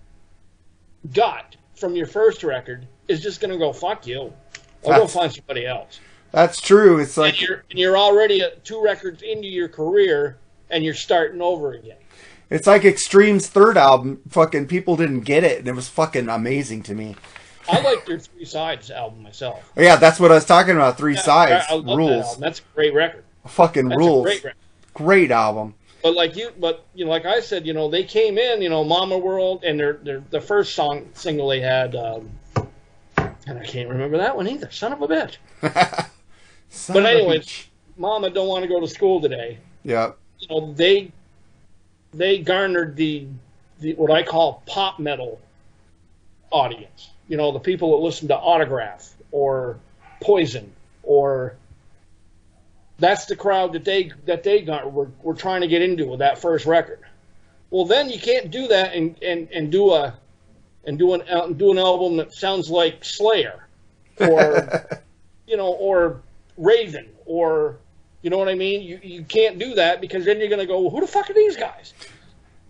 got 1.12 1.56
from 1.74 1.96
your 1.96 2.06
first 2.06 2.42
record 2.44 2.86
is 3.08 3.20
just 3.20 3.40
going 3.40 3.50
to 3.50 3.58
go 3.58 3.72
fuck 3.72 4.06
you. 4.06 4.32
I'll 4.86 5.00
go 5.00 5.06
find 5.06 5.32
somebody 5.32 5.66
else. 5.66 6.00
That's 6.32 6.60
true. 6.60 6.98
It's 6.98 7.16
like 7.16 7.34
and 7.34 7.42
you're 7.42 7.64
and 7.70 7.78
you're 7.78 7.98
already 7.98 8.42
uh, 8.42 8.50
two 8.64 8.82
records 8.82 9.22
into 9.22 9.48
your 9.48 9.68
career 9.68 10.38
and 10.70 10.84
you're 10.84 10.94
starting 10.94 11.42
over 11.42 11.72
again. 11.72 11.96
it's 12.50 12.66
like 12.66 12.84
Extreme's 12.84 13.48
third 13.48 13.76
album. 13.76 14.20
Fucking 14.28 14.68
people 14.68 14.96
didn't 14.96 15.20
get 15.22 15.42
it, 15.42 15.58
and 15.58 15.68
it 15.68 15.74
was 15.74 15.88
fucking 15.88 16.28
amazing 16.28 16.82
to 16.84 16.94
me. 16.94 17.16
I 17.68 17.80
like 17.80 18.06
their 18.06 18.18
Three 18.18 18.44
Sides 18.44 18.90
album 18.90 19.22
myself. 19.22 19.70
Yeah, 19.76 19.96
that's 19.96 20.18
what 20.20 20.30
I 20.30 20.34
was 20.34 20.44
talking 20.44 20.76
about. 20.76 20.96
Three 20.96 21.14
Yeah, 21.14 21.20
sides 21.20 21.66
I, 21.68 21.74
I 21.74 21.80
that 21.80 21.96
rules, 21.96 22.24
album. 22.26 22.40
That's 22.40 22.60
a 22.60 22.62
great 22.74 22.94
record. 22.94 23.24
fucking 23.46 23.88
That's 23.88 23.98
rules. 23.98 24.24
great 24.24 24.44
record. 24.44 24.58
Great 24.94 25.30
album. 25.30 25.74
But 26.02 26.14
like 26.14 26.36
you, 26.36 26.50
but 26.58 26.84
you 26.94 27.04
know, 27.04 27.10
like 27.10 27.26
I 27.26 27.40
said, 27.40 27.66
you 27.66 27.74
know, 27.74 27.90
they 27.90 28.04
came 28.04 28.38
in, 28.38 28.62
you 28.62 28.68
know, 28.68 28.84
Mama 28.84 29.18
World, 29.18 29.64
and 29.64 29.78
their 29.78 29.94
their 29.94 30.22
the 30.30 30.40
first 30.40 30.74
song 30.74 31.08
single 31.14 31.48
they 31.48 31.60
had, 31.60 31.94
um, 31.94 32.30
and 33.46 33.58
I 33.58 33.64
can't 33.64 33.88
remember 33.88 34.16
that 34.18 34.36
one 34.36 34.48
either. 34.48 34.70
Son 34.70 34.92
of 34.92 35.02
a 35.02 35.08
bitch. 35.08 35.36
But 36.86 36.98
of 36.98 37.04
a 37.04 37.08
anyways. 37.10 37.66
Mama 37.96 38.30
don't 38.30 38.48
want 38.48 38.62
to 38.62 38.68
go 38.68 38.80
to 38.80 38.86
school 38.86 39.20
today. 39.20 39.58
yeah, 39.82 40.12
You 40.38 40.48
know, 40.48 40.72
they 40.72 41.12
they 42.14 42.38
garnered 42.38 42.96
the 42.96 43.26
the 43.80 43.94
what 43.94 44.10
I 44.10 44.22
call 44.22 44.62
pop 44.66 44.98
metal 44.98 45.40
audience. 46.50 47.10
You 47.28 47.36
know, 47.36 47.52
the 47.52 47.60
people 47.60 47.90
that 47.96 48.04
listen 48.04 48.28
to 48.28 48.36
Autograph 48.36 49.14
or 49.32 49.78
Poison 50.20 50.72
or 51.02 51.56
that's 53.00 53.24
the 53.24 53.34
crowd 53.34 53.72
that 53.72 53.84
they 53.84 54.12
that 54.26 54.44
they 54.44 54.60
got 54.62 54.92
were, 54.92 55.10
were 55.22 55.34
trying 55.34 55.62
to 55.62 55.66
get 55.66 55.82
into 55.82 56.06
with 56.06 56.20
that 56.20 56.38
first 56.38 56.66
record. 56.66 57.00
Well, 57.70 57.84
then 57.84 58.10
you 58.10 58.18
can't 58.18 58.50
do 58.50 58.68
that 58.68 58.94
and, 58.94 59.20
and, 59.22 59.48
and 59.52 59.72
do 59.72 59.92
a 59.92 60.14
and 60.84 60.98
do 60.98 61.14
an 61.14 61.22
al- 61.28 61.50
do 61.52 61.70
an 61.70 61.78
album 61.78 62.16
that 62.18 62.32
sounds 62.32 62.70
like 62.70 63.04
Slayer 63.04 63.66
or 64.18 65.02
you 65.46 65.56
know 65.56 65.72
or 65.72 66.20
Raven 66.56 67.08
or 67.26 67.78
you 68.22 68.30
know 68.30 68.38
what 68.38 68.48
I 68.48 68.54
mean. 68.54 68.82
You 68.82 69.00
you 69.02 69.22
can't 69.24 69.58
do 69.58 69.74
that 69.74 70.00
because 70.00 70.24
then 70.24 70.38
you're 70.38 70.48
going 70.48 70.60
to 70.60 70.66
go, 70.66 70.80
well, 70.80 70.90
who 70.90 71.00
the 71.00 71.06
fuck 71.06 71.30
are 71.30 71.34
these 71.34 71.56
guys? 71.56 71.94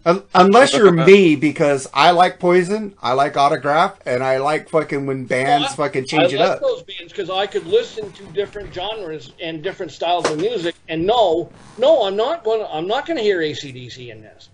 Un- 0.07 0.23
unless 0.35 0.73
you're 0.73 0.93
me, 0.93 1.37
because 1.37 1.87
I 1.93 2.13
like 2.13 2.39
Poison, 2.39 2.95
I 3.03 3.13
like 3.13 3.37
Autograph, 3.37 3.99
and 4.07 4.23
I 4.23 4.39
like 4.39 4.71
fucking 4.71 5.05
when 5.05 5.27
bands 5.27 5.65
Well, 5.65 5.73
I- 5.73 5.77
fucking 5.89 6.07
change 6.07 6.33
I 6.33 6.37
it 6.37 6.41
like 6.41 6.49
up. 6.53 6.61
those 6.61 6.83
bands 6.85 7.13
because 7.13 7.29
I 7.29 7.47
could 7.47 7.67
listen 7.67 8.11
to 8.13 8.23
different 8.33 8.73
genres 8.73 9.33
and 9.41 9.63
different 9.63 9.93
styles 9.93 10.29
of 10.31 10.39
music, 10.39 10.75
and 10.89 11.07
no, 11.07 11.51
no, 11.77 12.05
I'm 12.07 12.17
not 12.17 12.45
going. 12.45 12.61
to 12.61 12.75
I'm 12.75 12.87
not 12.87 13.05
going 13.07 13.19
to 13.19 13.23
hear 13.23 13.41
ACDC 13.41 14.11
in 14.11 14.23
this. 14.23 14.49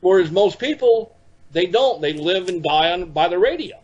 Whereas 0.00 0.30
most 0.32 0.58
people, 0.58 1.14
they 1.52 1.66
don't. 1.66 2.00
They 2.02 2.12
live 2.12 2.48
and 2.48 2.60
die 2.62 2.90
on 2.92 3.12
by 3.12 3.28
the 3.28 3.38
radio. 3.38 3.78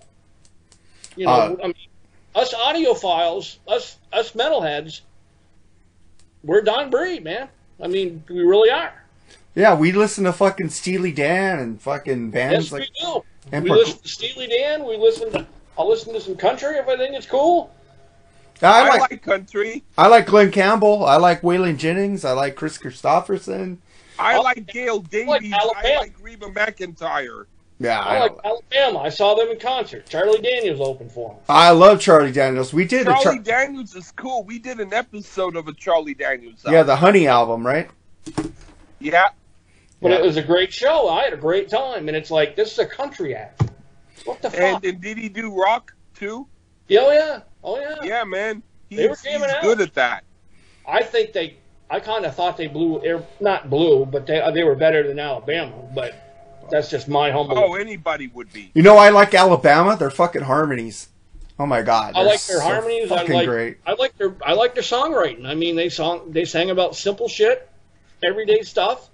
You 1.16 1.26
know, 1.26 1.32
Uh, 1.32 1.56
I 1.62 1.66
mean, 1.68 1.74
us 2.34 2.52
audiophiles, 2.52 3.58
us 3.68 3.96
us 4.12 4.32
metalheads, 4.32 5.02
we're 6.42 6.62
dying 6.62 6.90
breed, 6.90 7.22
man. 7.22 7.48
I 7.80 7.86
mean, 7.86 8.24
we 8.28 8.40
really 8.42 8.70
are. 8.70 8.99
Yeah, 9.54 9.74
we 9.74 9.92
listen 9.92 10.24
to 10.24 10.32
fucking 10.32 10.70
Steely 10.70 11.12
Dan 11.12 11.58
and 11.58 11.80
fucking 11.80 12.30
bands 12.30 12.66
Yes, 12.66 12.72
like. 12.72 12.80
we 12.82 13.04
do. 13.04 13.24
and 13.52 13.64
we 13.64 13.70
listen 13.70 13.98
to 13.98 14.08
Steely 14.08 14.46
Dan. 14.46 14.84
We 14.86 14.96
listen 14.96 15.30
to. 15.32 15.46
I'll 15.78 15.88
listen 15.88 16.12
to 16.14 16.20
some 16.20 16.36
country 16.36 16.76
if 16.76 16.86
I 16.88 16.96
think 16.96 17.14
it's 17.14 17.26
cool. 17.26 17.72
I 18.62 18.82
I 18.82 18.88
like 18.88 19.10
like 19.10 19.22
country. 19.22 19.82
I 19.96 20.06
like 20.08 20.26
Glen 20.26 20.50
Campbell. 20.52 21.04
I 21.04 21.16
like 21.16 21.40
Waylon 21.42 21.78
Jennings. 21.78 22.24
I 22.24 22.32
like 22.32 22.54
Kris 22.56 22.76
Kristofferson. 22.78 23.78
I 24.18 24.36
like 24.38 24.66
Gail 24.66 25.00
Davies. 25.00 25.28
like 25.28 25.44
I 25.52 25.96
like 25.98 26.14
Reba 26.20 26.46
McEntire. 26.46 27.46
Yeah, 27.78 27.98
I 28.02 28.16
I, 28.16 28.20
like 28.20 28.32
Alabama. 28.44 28.98
I 28.98 29.08
saw 29.08 29.34
them 29.34 29.48
in 29.48 29.58
concert. 29.58 30.06
Charlie 30.06 30.42
Daniels 30.42 30.80
opened 30.86 31.10
for 31.10 31.30
them. 31.30 31.38
I 31.48 31.70
love 31.70 31.98
Charlie 31.98 32.30
Daniels. 32.30 32.74
We 32.74 32.84
did 32.84 33.08
a 33.08 33.12
Charlie 33.22 33.38
Char- 33.38 33.38
Daniels 33.38 33.94
is 33.96 34.12
cool. 34.12 34.44
We 34.44 34.58
did 34.58 34.78
an 34.80 34.92
episode 34.92 35.56
of 35.56 35.66
a 35.66 35.72
Charlie 35.72 36.12
Daniels. 36.12 36.62
Album. 36.66 36.72
yeah 36.74 36.82
the 36.82 36.96
Honey 36.96 37.26
album, 37.26 37.66
right? 37.66 37.88
yeah. 38.98 39.30
But 40.00 40.10
Yeah. 40.12 40.18
it 40.18 40.22
was 40.22 40.36
a 40.36 40.42
great 40.42 40.72
show. 40.72 41.08
I 41.08 41.24
had 41.24 41.32
a 41.32 41.36
great 41.38 41.68
time. 41.68 42.08
And 42.08 42.16
it's 42.16 42.30
like, 42.30 42.56
this 42.56 42.72
is 42.72 42.78
a 42.78 42.86
country 42.86 43.34
act. 43.34 43.62
What 44.24 44.40
the 44.42 44.50
fuck? 44.50 44.60
And, 44.60 44.84
and 44.84 45.00
did 45.00 45.18
he 45.18 45.28
do 45.28 45.54
rock 45.54 45.94
too? 46.14 46.46
Yeah, 46.88 47.00
oh, 47.02 47.10
yeah. 47.12 47.40
Oh, 47.62 47.78
yeah. 47.78 47.96
Yeah, 48.02 48.24
man. 48.24 48.62
They 48.90 49.06
were 49.08 49.16
He's, 49.22 49.42
out. 49.42 49.62
good 49.62 49.80
at 49.80 49.94
that. 49.94 50.24
I 50.86 51.02
think 51.02 51.32
they, 51.32 51.56
I 51.88 52.00
kind 52.00 52.24
of 52.24 52.34
thought 52.34 52.56
they 52.56 52.66
blew, 52.66 53.02
air, 53.04 53.22
not 53.40 53.70
blew, 53.70 54.04
but 54.04 54.26
they, 54.26 54.42
they 54.52 54.64
were 54.64 54.74
better 54.74 55.06
than 55.06 55.18
Alabama. 55.18 55.74
But 55.94 56.14
that's 56.70 56.90
just 56.90 57.06
my 57.08 57.30
humble. 57.30 57.58
Oh, 57.58 57.74
anybody 57.74 58.26
would 58.28 58.52
be. 58.52 58.72
You 58.74 58.82
know, 58.82 58.96
I 58.96 59.10
like 59.10 59.34
Alabama. 59.34 59.96
Their 59.96 60.10
fucking 60.10 60.42
harmonies. 60.42 61.08
Oh 61.58 61.66
my 61.66 61.82
god, 61.82 62.14
I 62.16 62.22
like 62.22 62.42
their 62.46 62.56
so 62.56 62.60
harmonies. 62.60 63.12
I 63.12 63.18
Fucking 63.18 63.34
like, 63.34 63.46
great. 63.46 63.76
I 63.86 63.92
like 63.92 64.16
their, 64.16 64.34
I 64.42 64.54
like 64.54 64.72
their 64.72 64.82
songwriting. 64.82 65.44
I 65.44 65.54
mean, 65.54 65.76
they 65.76 65.90
song, 65.90 66.32
they 66.32 66.46
sang 66.46 66.70
about 66.70 66.96
simple 66.96 67.28
shit, 67.28 67.68
everyday 68.24 68.62
stuff. 68.62 69.09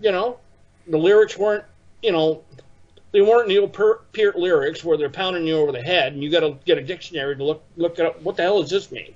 You 0.00 0.12
know, 0.12 0.38
the 0.86 0.98
lyrics 0.98 1.36
weren't, 1.36 1.64
you 2.02 2.12
know, 2.12 2.42
they 3.12 3.20
weren't 3.20 3.48
Neil 3.48 3.68
Peart 3.68 4.36
lyrics 4.36 4.84
where 4.84 4.96
they're 4.96 5.08
pounding 5.10 5.46
you 5.46 5.56
over 5.56 5.72
the 5.72 5.82
head 5.82 6.12
and 6.12 6.22
you 6.22 6.30
got 6.30 6.40
to 6.40 6.56
get 6.64 6.78
a 6.78 6.82
dictionary 6.82 7.36
to 7.36 7.44
look 7.44 7.64
look 7.76 7.98
up 7.98 8.20
what 8.22 8.36
the 8.36 8.42
hell 8.42 8.60
does 8.60 8.70
this 8.70 8.92
mean. 8.92 9.14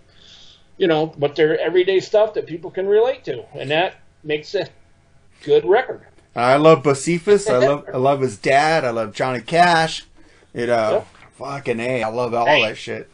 You 0.78 0.86
know, 0.88 1.14
but 1.18 1.36
they're 1.36 1.60
everyday 1.60 2.00
stuff 2.00 2.34
that 2.34 2.46
people 2.46 2.70
can 2.70 2.86
relate 2.86 3.24
to, 3.24 3.44
and 3.54 3.70
that 3.70 3.96
makes 4.24 4.54
a 4.54 4.66
good 5.44 5.64
record. 5.64 6.06
I 6.34 6.56
love 6.56 6.82
Bocephus. 6.82 7.48
I 7.52 7.58
love 7.58 7.84
I 7.94 7.98
love 7.98 8.20
his 8.20 8.38
dad. 8.38 8.84
I 8.84 8.90
love 8.90 9.12
Johnny 9.12 9.42
Cash. 9.42 10.06
You 10.54 10.64
uh, 10.64 10.66
know, 10.66 10.90
Yep. 10.92 11.06
fucking 11.34 11.80
a. 11.80 12.02
I 12.02 12.08
love 12.08 12.34
all 12.34 12.46
that 12.46 12.76
shit. 12.76 13.10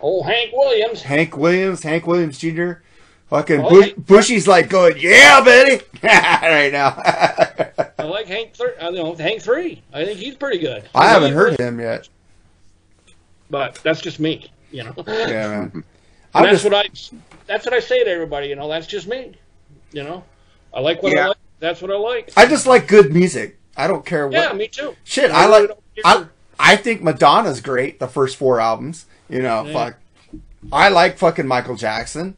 Old 0.00 0.26
Hank 0.26 0.52
Williams. 0.52 1.02
Hank 1.02 1.36
Williams, 1.36 1.82
Hank 1.82 2.06
Williams 2.06 2.38
Jr. 2.38 2.72
Fucking 3.30 3.60
Oh, 3.60 3.68
Bush, 3.70 3.86
yeah. 3.88 3.94
Bushy's 4.06 4.46
like 4.46 4.68
going, 4.68 4.96
yeah, 4.98 5.40
Betty, 5.42 5.84
right 6.02 6.70
now. 6.72 6.90
I 7.98 8.04
like 8.04 8.26
Hank. 8.26 8.54
Thir- 8.54 8.76
I 8.80 8.90
know 8.90 9.14
Hank 9.16 9.42
Three. 9.42 9.82
I 9.92 10.04
think 10.04 10.18
he's 10.20 10.36
pretty 10.36 10.58
good. 10.58 10.88
I 10.94 11.08
haven't 11.08 11.30
He- 11.30 11.34
heard 11.34 11.58
him 11.58 11.80
yet. 11.80 12.08
but 13.50 13.74
that's 13.82 14.00
just 14.00 14.20
me. 14.20 14.50
You 14.70 14.84
know. 14.84 14.94
Yeah, 15.06 15.48
man. 15.48 15.84
That's 16.34 16.50
just, 16.50 16.64
what 16.64 16.74
I 16.74 16.88
that's 17.46 17.64
what 17.64 17.72
I 17.72 17.80
say 17.80 18.04
to 18.04 18.10
everybody, 18.10 18.48
you 18.48 18.56
know, 18.56 18.68
that's 18.68 18.86
just 18.86 19.08
me. 19.08 19.32
You 19.92 20.02
know. 20.04 20.22
I 20.74 20.80
like 20.80 21.02
what 21.02 21.16
I 21.16 21.28
like. 21.28 21.36
That's 21.60 21.80
what 21.80 21.90
I 21.90 21.96
like. 21.96 22.30
I 22.36 22.44
just 22.46 22.66
like 22.66 22.86
good 22.88 23.10
music. 23.10 23.58
I 23.74 23.86
don't 23.86 24.04
care 24.04 24.26
what. 24.28 24.34
Yeah, 24.34 24.52
me 24.52 24.68
too. 24.68 24.94
Shit, 25.04 25.30
I 25.30 25.44
I 25.44 25.46
really 25.46 25.68
like. 25.68 25.78
I. 26.04 26.26
I 26.58 26.76
think 26.76 27.02
Madonna's 27.02 27.62
great. 27.62 27.98
The 28.00 28.06
first 28.08 28.36
four 28.36 28.60
albums, 28.60 29.06
you 29.30 29.40
know, 29.40 29.64
Yeah. 29.64 29.72
fuck. 29.72 29.96
I 30.70 30.90
like 30.90 31.16
fucking 31.16 31.46
Michael 31.46 31.76
Jackson. 31.76 32.36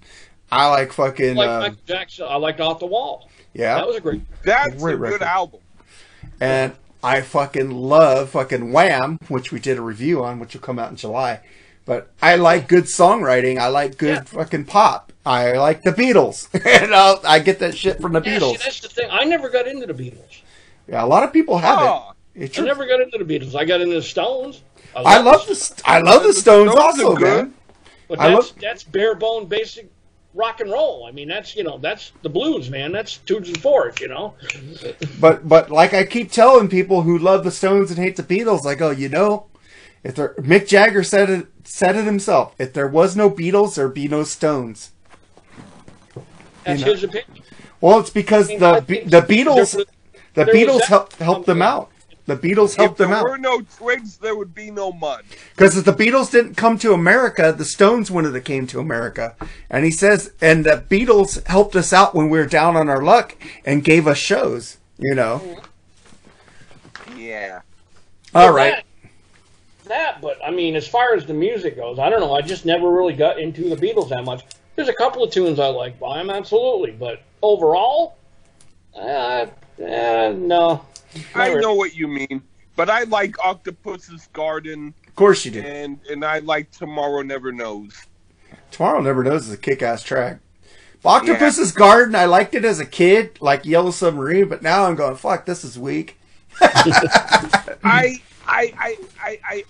I 0.51 0.69
like 0.69 0.89
I 0.89 0.93
fucking 0.93 1.37
like 1.37 1.49
um, 1.49 1.61
Michael 1.61 1.79
Jackson. 1.87 2.27
I 2.29 2.37
liked 2.37 2.61
Off 2.61 2.79
the 2.81 2.87
Wall. 2.87 3.29
yeah, 3.55 3.75
That 3.77 3.87
was 3.87 3.97
a 3.97 4.01
great. 4.01 4.23
That's 4.43 4.75
Great 4.77 4.95
a 4.95 4.99
good 4.99 5.23
album. 5.23 5.61
and 6.41 6.73
I 7.03 7.21
fucking 7.21 7.71
love 7.71 8.31
fucking 8.31 8.73
Wham, 8.73 9.19
which 9.29 9.53
we 9.53 9.61
did 9.61 9.79
a 9.79 9.83
review 9.83 10.25
on, 10.25 10.39
which 10.41 10.55
will 10.55 10.61
come 10.61 10.79
out 10.79 10.91
in 10.91 10.97
July. 10.97 11.41
But 11.85 12.11
I 12.21 12.35
like 12.37 12.69
good 12.69 12.85
songwriting. 12.85 13.59
I 13.59 13.69
like 13.69 13.97
good 13.99 14.09
Yeah. 14.17 14.23
fucking 14.25 14.65
pop. 14.67 15.13
I 15.25 15.53
like 15.53 15.83
the 15.83 15.93
Beatles. 15.93 16.49
and 16.83 16.95
I'll, 16.95 17.21
I 17.25 17.39
get 17.39 17.59
that 17.61 17.77
shit 17.77 18.01
from 18.01 18.13
the 18.13 18.21
Yeah, 18.23 18.39
see, 18.39 18.45
Beatles. 18.45 18.59
that's 18.65 18.81
the 18.81 18.89
thing. 18.89 19.09
I 19.11 19.25
never 19.25 19.49
got 19.49 19.67
into 19.67 19.87
the 19.87 19.95
Beatles. 19.95 20.43
Yeah, 20.89 21.05
a 21.05 21.07
lot 21.07 21.23
of 21.23 21.33
people 21.33 21.59
have 21.59 21.79
Oh, 21.81 22.13
it. 22.35 22.45
It's 22.45 22.59
I 22.59 22.63
never 22.63 22.87
got 22.87 23.01
into 23.01 23.19
the 23.23 23.25
Beatles. 23.25 23.55
I 23.55 23.65
got 23.65 23.81
into 23.81 23.95
the 23.95 24.03
Stones. 24.03 24.63
I 24.97 25.19
love 25.21 25.47
the 25.47 25.55
st- 25.55 25.83
I 25.89 26.01
love 26.01 26.23
the 26.25 26.33
Stones, 26.33 26.73
Stones 26.73 27.01
also, 27.01 27.15
good. 27.17 27.45
man. 27.47 27.55
But 28.09 28.21
I 28.21 28.31
that's 28.31 28.49
love- 28.51 28.59
that's 28.61 28.85
bare 28.85 29.15
bone 29.15 29.47
basic 29.47 29.89
rock 30.35 30.61
and 30.61 30.71
roll. 30.71 31.07
I 31.07 31.13
mean, 31.13 31.29
that's 31.29 31.57
you 31.57 31.65
know 31.65 31.79
that's 31.79 32.13
the 32.23 32.29
blues, 32.29 32.71
man. 32.71 32.93
That's 32.93 33.19
twos 33.19 33.49
and 33.49 33.61
fours. 33.61 34.01
You 34.01 34.09
know. 34.09 34.35
But 35.21 35.49
but 35.49 35.71
like 35.71 35.95
I 35.95 36.05
keep 36.05 36.31
telling 36.31 36.69
people 36.69 37.03
who 37.03 37.19
love 37.19 37.45
the 37.45 37.51
Stones 37.51 37.91
and 37.91 37.99
hate 37.99 38.17
the 38.17 38.23
Beatles, 38.23 38.67
I 38.67 38.75
go, 38.75 38.89
oh, 38.89 38.91
you 38.91 39.09
know, 39.09 39.47
if 40.05 40.15
there 40.15 40.35
Mick 40.35 40.69
Jagger 40.69 41.03
said 41.03 41.31
it 41.31 41.47
said 41.65 41.97
it 41.97 42.05
himself. 42.05 42.55
If 42.59 42.73
there 42.73 42.89
was 42.89 43.17
no 43.17 43.31
Beatles, 43.31 43.75
there'd 43.77 43.95
be 43.95 44.09
no 44.09 44.25
Stones. 44.25 44.93
That's 46.65 46.81
You 46.81 46.87
know. 46.87 46.93
his 46.93 47.05
opinion. 47.05 47.43
Well, 47.81 48.01
it's 48.01 48.11
because 48.11 48.49
I 48.49 48.53
mean, 48.53 48.61
the 48.61 48.67
I 48.67 48.81
Be- 48.81 48.95
think 48.97 49.11
the 49.11 49.21
Beatles 49.23 49.85
the 50.35 50.45
Beatles 50.45 50.83
helped 50.85 51.17
helped 51.17 51.47
them 51.47 51.63
out. 51.63 51.91
The 52.29 52.37
Beatles 52.37 52.77
helped 52.77 52.99
them 52.99 53.11
out. 53.11 53.21
If 53.21 53.25
there 53.25 53.31
were 53.31 53.39
no 53.39 53.63
twigs, 53.63 54.19
there 54.19 54.37
would 54.37 54.55
be 54.55 54.71
no 54.71 54.93
mud. 54.93 55.25
Because 55.57 55.79
if 55.79 55.87
the 55.87 55.95
Beatles 55.95 56.31
didn't 56.31 56.57
come 56.57 56.77
to 56.81 56.93
America, 56.93 57.55
the 57.57 57.65
Stones 57.65 58.11
wouldn't 58.11 58.35
have 58.35 58.45
came 58.45 58.67
to 58.67 58.81
America. 58.81 59.35
And 59.71 59.87
he 59.87 59.91
says, 59.91 60.35
and 60.39 60.67
the 60.67 60.85
Beatles 60.91 61.43
helped 61.47 61.75
us 61.75 61.91
out 61.91 62.15
when 62.15 62.29
we 62.29 62.39
were 62.39 62.45
down 62.45 62.77
on 62.77 62.91
our 62.91 63.03
luck 63.03 63.35
and 63.65 63.83
gave 63.83 64.07
us 64.07 64.19
shows. 64.19 64.77
You 64.99 65.15
know. 65.15 65.63
Yeah. 67.17 67.63
All 68.35 68.53
right. 68.53 68.85
That, 69.05 69.11
that, 69.87 70.21
but 70.21 70.37
I 70.45 70.51
mean, 70.51 70.77
as 70.77 70.87
far 70.87 71.15
as 71.15 71.25
the 71.25 71.33
music 71.33 71.77
goes, 71.77 71.99
I 71.99 72.11
don't 72.11 72.21
know. 72.21 72.35
I 72.35 72.43
just 72.43 72.67
never 72.67 72.93
really 72.93 73.15
got 73.15 73.39
into 73.39 73.75
the 73.75 73.77
Beatles 73.77 74.11
that 74.11 74.27
much. 74.27 74.45
There's 74.77 74.89
a 74.89 74.95
couple 74.95 75.25
of 75.25 75.31
tunes 75.31 75.59
I 75.59 75.69
like 75.69 75.99
by 75.99 76.19
them, 76.19 76.29
absolutely, 76.29 76.91
but 76.91 77.23
overall, 77.41 78.19
uh, 78.95 79.47
uh, 79.83 80.35
no. 80.37 80.85
I 81.35 81.55
know 81.55 81.75
what 81.75 81.95
you 81.95 82.09
mean, 82.09 82.43
but 82.77 82.89
I 82.91 83.05
like 83.05 83.39
Octopus's 83.45 84.29
Garden, 84.33 84.95
Of 85.07 85.15
course 85.15 85.45
you 85.45 85.51
did. 85.51 85.65
and 85.65 86.01
and 86.11 86.25
I 86.25 86.39
like 86.41 86.71
Tomorrow 86.71 87.23
Never 87.23 87.53
Knows. 87.53 87.95
Tomorrow 88.71 89.01
Never 89.01 89.25
Knows 89.25 89.47
is 89.49 89.53
a 89.55 89.59
kick-ass 89.59 90.03
track. 90.03 90.41
Octopus's 91.05 91.73
Garden, 91.73 92.15
I 92.15 92.25
liked 92.27 92.55
it 92.55 92.65
as 92.65 92.81
a 92.81 92.87
kid, 92.87 93.39
like 93.41 93.65
Yellow 93.65 93.91
Submarine, 93.93 94.49
but 94.49 94.63
now 94.63 94.85
I'm 94.85 94.97
going, 94.97 95.17
fuck, 95.17 95.47
this 95.47 95.65
is 95.65 95.79
weak. 95.79 96.19
I 96.61 97.73
I 97.85 98.21
I 98.47 98.97
I, 99.23 99.41
I 99.45 99.65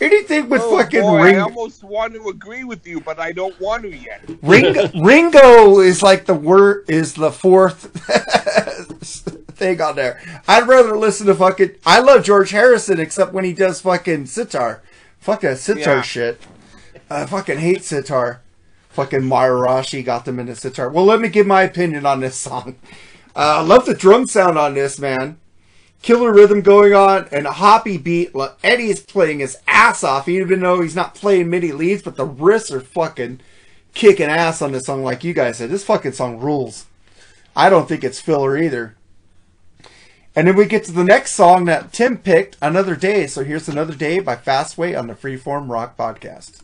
Anything 0.00 0.48
with 0.48 0.62
oh 0.64 0.78
fucking 0.78 1.00
boy, 1.00 1.34
I 1.34 1.38
almost 1.38 1.82
want 1.82 2.14
to 2.14 2.28
agree 2.28 2.64
with 2.64 2.86
you, 2.86 3.00
but 3.00 3.18
I 3.18 3.32
don't 3.32 3.58
want 3.60 3.82
to 3.82 3.94
yet. 3.96 4.22
Ringo, 4.42 4.88
Ringo 5.02 5.80
is 5.80 6.02
like 6.02 6.26
the 6.26 6.34
word 6.34 6.84
is 6.88 7.14
the 7.14 7.32
fourth 7.32 7.86
thing 9.56 9.80
on 9.80 9.96
there. 9.96 10.20
I'd 10.46 10.68
rather 10.68 10.96
listen 10.96 11.26
to 11.26 11.34
fucking. 11.34 11.76
I 11.84 12.00
love 12.00 12.24
George 12.24 12.50
Harrison 12.50 13.00
except 13.00 13.32
when 13.32 13.44
he 13.44 13.52
does 13.52 13.80
fucking 13.80 14.26
sitar. 14.26 14.82
Fuck 15.18 15.40
that 15.40 15.58
sitar 15.58 15.96
Yeah. 15.96 16.02
shit. 16.02 16.40
I 17.10 17.26
fucking 17.26 17.58
hate 17.58 17.82
sitar. 17.84 18.42
Fucking 18.90 19.20
Maharishi 19.22 20.04
got 20.04 20.24
them 20.24 20.38
into 20.38 20.54
sitar. 20.54 20.90
Well, 20.90 21.04
let 21.04 21.20
me 21.20 21.28
give 21.28 21.46
my 21.46 21.62
opinion 21.62 22.06
on 22.06 22.20
this 22.20 22.36
song. 22.38 22.76
Uh, 23.36 23.58
I 23.58 23.60
love 23.62 23.86
the 23.86 23.94
drum 23.94 24.26
sound 24.26 24.58
on 24.58 24.74
this, 24.74 24.98
man. 24.98 25.38
Killer 26.02 26.32
rhythm 26.32 26.60
going 26.60 26.94
on 26.94 27.28
and 27.32 27.46
a 27.46 27.52
hoppy 27.52 27.98
beat. 27.98 28.30
Eddie 28.62 28.90
is 28.90 29.00
playing 29.00 29.40
his 29.40 29.58
ass 29.66 30.04
off, 30.04 30.28
even 30.28 30.60
though 30.60 30.80
he's 30.80 30.96
not 30.96 31.14
playing 31.14 31.50
many 31.50 31.72
leads, 31.72 32.02
but 32.02 32.16
the 32.16 32.24
wrists 32.24 32.70
are 32.70 32.80
fucking 32.80 33.40
kicking 33.94 34.28
ass 34.28 34.62
on 34.62 34.72
this 34.72 34.86
song, 34.86 35.02
like 35.02 35.24
you 35.24 35.34
guys 35.34 35.58
said. 35.58 35.70
This 35.70 35.84
fucking 35.84 36.12
song 36.12 36.38
rules. 36.38 36.86
I 37.56 37.68
don't 37.68 37.88
think 37.88 38.04
it's 38.04 38.20
filler 38.20 38.56
either. 38.56 38.96
And 40.36 40.46
then 40.46 40.54
we 40.54 40.66
get 40.66 40.84
to 40.84 40.92
the 40.92 41.02
next 41.02 41.32
song 41.32 41.64
that 41.64 41.92
Tim 41.92 42.16
picked, 42.18 42.56
Another 42.62 42.94
Day. 42.94 43.26
So 43.26 43.42
here's 43.42 43.68
Another 43.68 43.94
Day 43.94 44.20
by 44.20 44.36
Fastway 44.36 44.96
on 44.96 45.08
the 45.08 45.14
Freeform 45.14 45.68
Rock 45.68 45.96
Podcast. 45.96 46.62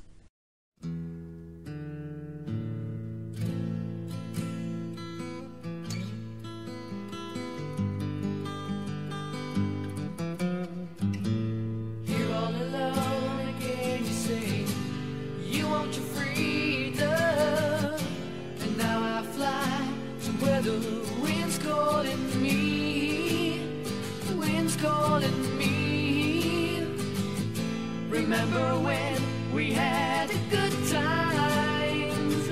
Remember 28.24 28.80
when 28.80 29.20
we 29.52 29.70
had 29.72 30.30
the 30.30 30.38
good 30.48 30.72
times? 30.88 32.48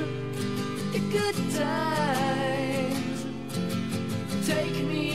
The 0.93 0.99
good 1.11 1.35
times. 1.57 3.27
Take 4.47 4.77
me 4.85 5.12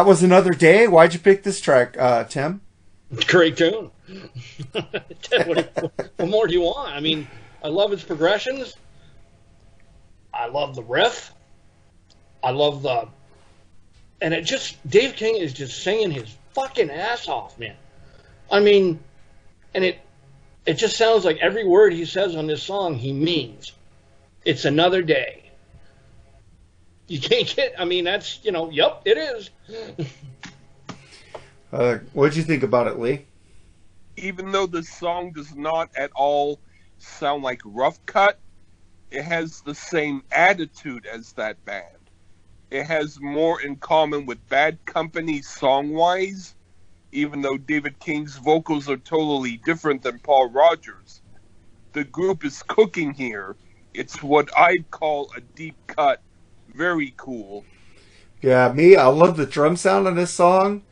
That 0.00 0.06
was 0.06 0.22
another 0.22 0.52
day. 0.52 0.86
Why'd 0.86 1.12
you 1.12 1.20
pick 1.20 1.42
this 1.42 1.60
track, 1.60 1.94
uh, 1.98 2.24
Tim? 2.24 2.62
Great 3.26 3.58
tune. 3.58 3.90
what, 4.72 5.92
what 6.16 6.26
more 6.26 6.46
do 6.46 6.54
you 6.54 6.62
want? 6.62 6.90
I 6.90 7.00
mean, 7.00 7.28
I 7.62 7.68
love 7.68 7.92
its 7.92 8.02
progressions. 8.02 8.74
I 10.32 10.46
love 10.46 10.74
the 10.74 10.82
riff. 10.82 11.34
I 12.42 12.52
love 12.52 12.80
the, 12.80 13.08
and 14.22 14.32
it 14.32 14.46
just 14.46 14.78
Dave 14.88 15.16
King 15.16 15.36
is 15.36 15.52
just 15.52 15.82
singing 15.82 16.10
his 16.10 16.34
fucking 16.54 16.88
ass 16.90 17.28
off, 17.28 17.58
man. 17.58 17.76
I 18.50 18.60
mean, 18.60 19.00
and 19.74 19.84
it 19.84 20.00
it 20.64 20.78
just 20.78 20.96
sounds 20.96 21.26
like 21.26 21.36
every 21.42 21.66
word 21.66 21.92
he 21.92 22.06
says 22.06 22.34
on 22.34 22.46
this 22.46 22.62
song 22.62 22.94
he 22.94 23.12
means. 23.12 23.72
It's 24.46 24.64
another 24.64 25.02
day. 25.02 25.39
You 27.10 27.20
can't 27.20 27.56
get. 27.56 27.74
I 27.76 27.84
mean, 27.84 28.04
that's 28.04 28.38
you 28.44 28.52
know. 28.52 28.70
Yep, 28.70 29.02
it 29.04 29.18
is. 29.18 29.50
Uh, 31.72 31.98
what'd 32.14 32.36
you 32.36 32.42
think 32.42 32.64
about 32.64 32.88
it, 32.88 32.98
Lee? 32.98 33.26
even 34.22 34.52
though 34.52 34.66
the 34.66 34.82
song 34.82 35.32
does 35.32 35.54
not 35.54 35.90
at 35.96 36.10
all 36.14 36.60
sound 36.98 37.42
like 37.42 37.60
Rough 37.64 38.04
Cut, 38.06 38.38
it 39.10 39.22
has 39.22 39.62
the 39.62 39.74
same 39.74 40.22
attitude 40.30 41.06
as 41.06 41.32
that 41.32 41.64
band. 41.64 41.84
It 42.70 42.84
has 42.84 43.20
more 43.20 43.60
in 43.60 43.76
common 43.76 44.26
with 44.26 44.46
Bad 44.48 44.78
Company 44.84 45.42
song 45.42 45.92
wise, 45.92 46.54
even 47.12 47.40
though 47.40 47.58
David 47.58 47.98
King's 47.98 48.36
vocals 48.36 48.88
are 48.88 48.98
totally 48.98 49.56
different 49.64 50.02
than 50.02 50.20
Paul 50.20 50.50
Rodgers. 50.50 51.22
The 51.92 52.04
group 52.04 52.44
is 52.44 52.62
cooking 52.62 53.12
here. 53.12 53.56
It's 53.94 54.22
what 54.22 54.56
I'd 54.56 54.88
call 54.90 55.30
a 55.36 55.40
deep 55.40 55.76
cut. 55.88 56.22
Very 56.74 57.14
cool. 57.16 57.64
Yeah, 58.42 58.72
me, 58.72 58.96
I 58.96 59.06
love 59.06 59.36
the 59.36 59.46
drum 59.46 59.76
sound 59.76 60.06
on 60.06 60.14
this 60.16 60.32
song. 60.32 60.82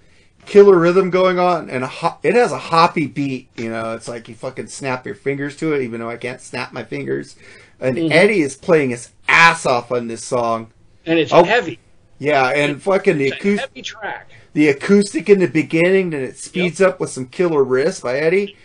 Killer 0.46 0.78
rhythm 0.78 1.10
going 1.10 1.38
on, 1.38 1.68
and 1.68 1.84
a 1.84 1.86
ho- 1.86 2.18
it 2.22 2.34
has 2.34 2.52
a 2.52 2.58
hoppy 2.58 3.06
beat. 3.06 3.48
You 3.56 3.70
know, 3.70 3.94
it's 3.94 4.08
like 4.08 4.28
you 4.28 4.34
fucking 4.34 4.68
snap 4.68 5.04
your 5.04 5.14
fingers 5.14 5.56
to 5.56 5.72
it, 5.74 5.82
even 5.82 6.00
though 6.00 6.08
I 6.10 6.16
can't 6.16 6.40
snap 6.40 6.72
my 6.72 6.84
fingers. 6.84 7.36
And 7.80 7.96
Mhm. 7.96 8.10
Eddie 8.10 8.40
is 8.40 8.56
playing 8.56 8.90
his 8.90 9.10
ass 9.28 9.66
off 9.66 9.92
on 9.92 10.08
this 10.08 10.24
song. 10.24 10.68
And 11.04 11.18
it's 11.18 11.32
Oh. 11.32 11.44
heavy. 11.44 11.78
Yeah, 12.18 12.48
and 12.48 12.82
fucking 12.82 13.18
the 13.18 13.28
acoustic, 13.28 13.60
heavy 13.70 13.82
track. 13.82 14.30
the 14.54 14.68
acoustic 14.68 15.28
in 15.28 15.38
the 15.38 15.46
beginning, 15.46 16.10
then 16.10 16.22
it 16.22 16.38
speeds 16.38 16.80
up 16.80 16.98
with 16.98 17.10
some 17.10 17.26
killer 17.26 17.64
riffs 17.64 18.02
by 18.02 18.18
Eddie. 18.18 18.56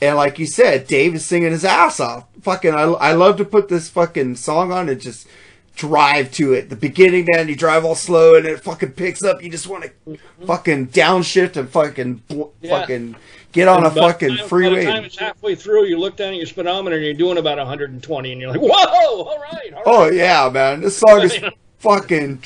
And 0.00 0.16
like 0.16 0.38
you 0.38 0.46
said, 0.46 0.86
Dave 0.86 1.14
is 1.14 1.24
singing 1.24 1.50
his 1.50 1.64
ass 1.64 1.98
off. 1.98 2.24
Fucking, 2.42 2.74
I, 2.74 2.82
I 2.82 3.12
love 3.12 3.36
to 3.38 3.44
put 3.44 3.68
this 3.68 3.88
fucking 3.88 4.36
song 4.36 4.70
on 4.72 4.88
and 4.88 5.00
just 5.00 5.26
drive 5.74 6.30
to 6.32 6.52
it. 6.52 6.68
The 6.68 6.76
beginning, 6.76 7.26
man, 7.34 7.48
you 7.48 7.56
drive 7.56 7.84
all 7.84 7.94
slow 7.94 8.34
and 8.36 8.46
it 8.46 8.60
fucking 8.62 8.92
picks 8.92 9.22
up. 9.22 9.42
You 9.42 9.50
just 9.50 9.66
want 9.66 9.84
to 10.06 10.18
fucking 10.46 10.88
downshift 10.88 11.56
and 11.56 11.68
fucking, 11.68 12.22
Mm-hmm. 12.28 12.42
Yeah. 12.66 12.80
fucking 12.80 13.16
get 13.52 13.68
on 13.68 13.82
a 13.84 13.86
And 13.86 13.94
by 13.94 14.00
fucking 14.12 14.28
time- 14.28 14.36
By 14.38 14.42
the 14.42 14.48
freeway. 14.48 14.84
time 14.84 15.04
it's 15.04 15.18
halfway 15.18 15.54
through, 15.54 15.86
you 15.86 15.98
look 15.98 16.16
down 16.16 16.30
at 16.30 16.36
your 16.36 16.46
speedometer 16.46 16.96
and 16.96 17.04
you're 17.04 17.14
doing 17.14 17.38
about 17.38 17.58
120, 17.58 18.32
and 18.32 18.40
you're 18.40 18.50
like, 18.50 18.60
"Whoa! 18.60 19.22
All 19.22 19.38
right, 19.38 19.72
all 19.74 19.82
Oh 19.86 20.04
right." 20.04 20.14
yeah, 20.14 20.48
man, 20.52 20.80
this 20.80 20.96
song 20.98 21.22
is 21.22 21.38
fucking 21.78 22.42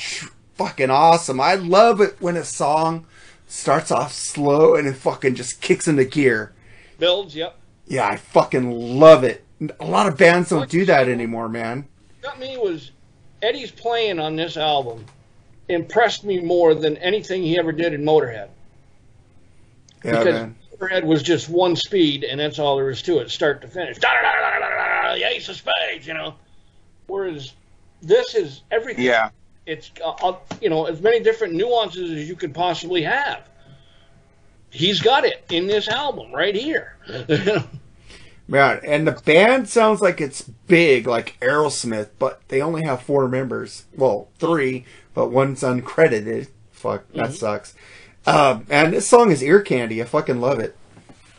fucking 0.55 0.89
awesome. 0.89 1.39
I 1.39 1.55
love 1.55 2.01
it 2.01 2.15
when 2.19 2.35
a 2.37 2.43
song 2.43 3.05
starts 3.47 3.91
off 3.91 4.11
slow 4.13 4.75
and 4.75 4.87
it 4.87 4.95
fucking 4.95 5.35
just 5.35 5.61
kicks 5.61 5.87
into 5.87 6.03
gear. 6.05 6.53
Builds, 6.99 7.35
yep. 7.35 7.57
Yeah, 7.87 8.07
I 8.07 8.15
fucking 8.17 8.71
love 8.99 9.23
it. 9.23 9.43
A 9.79 9.85
lot 9.85 10.07
of 10.07 10.17
bands 10.17 10.49
don't 10.49 10.69
do 10.69 10.83
that 10.85 11.07
anymore, 11.07 11.47
man. 11.47 11.87
Got 12.21 12.39
me 12.39 12.57
was 12.57 12.91
Eddie's 13.41 13.71
playing 13.71 14.19
on 14.19 14.35
this 14.35 14.57
album 14.57 15.05
impressed 15.69 16.23
me 16.23 16.39
more 16.39 16.73
than 16.73 16.97
anything 16.97 17.43
he 17.43 17.57
ever 17.57 17.71
did 17.71 17.93
in 17.93 18.03
Motorhead. 18.03 18.49
Yeah, 20.03 20.11
because 20.11 20.25
man. 20.25 20.55
Motorhead 20.79 21.03
was 21.05 21.23
just 21.23 21.49
one 21.49 21.75
speed, 21.75 22.23
and 22.23 22.39
that's 22.39 22.59
all 22.59 22.77
there 22.77 22.89
is 22.89 23.01
to 23.03 23.19
it, 23.19 23.29
start 23.29 23.61
to 23.61 23.67
finish. 23.67 23.97
Da, 23.97 24.09
da, 24.13 24.21
da, 24.21 24.47
the 25.15 25.27
ace 25.27 25.49
of 25.49 25.55
spades, 25.55 26.05
you 26.05 26.13
know. 26.13 26.35
Whereas 27.07 27.53
this 28.01 28.35
is 28.35 28.61
everything. 28.71 29.05
Yeah. 29.05 29.29
It's 29.65 29.91
uh, 30.03 30.11
uh, 30.11 30.37
you 30.61 30.69
know 30.69 30.85
as 30.85 31.01
many 31.01 31.19
different 31.19 31.53
nuances 31.53 32.11
as 32.11 32.27
you 32.27 32.35
could 32.35 32.53
possibly 32.53 33.01
have. 33.03 33.47
He's 34.69 35.01
got 35.01 35.25
it 35.25 35.45
in 35.49 35.67
this 35.67 35.87
album 35.87 36.31
right 36.31 36.55
here. 36.55 36.95
Man, 38.47 38.79
and 38.85 39.05
the 39.05 39.11
band 39.11 39.67
sounds 39.67 40.01
like 40.01 40.21
it's 40.21 40.41
big, 40.41 41.05
like 41.05 41.37
Aerosmith, 41.41 42.09
but 42.17 42.41
they 42.47 42.61
only 42.61 42.83
have 42.83 43.01
four 43.01 43.27
members. 43.27 43.85
Well, 43.95 44.29
three, 44.39 44.85
but 45.13 45.31
one's 45.31 45.61
uncredited. 45.61 46.47
Fuck, 46.71 47.11
that 47.13 47.33
sucks. 47.33 47.75
Um, 48.25 48.65
and 48.69 48.93
this 48.93 49.07
song 49.07 49.31
is 49.31 49.43
ear 49.43 49.61
candy. 49.61 50.01
I 50.01 50.05
fucking 50.05 50.39
love 50.39 50.59
it. 50.59 50.75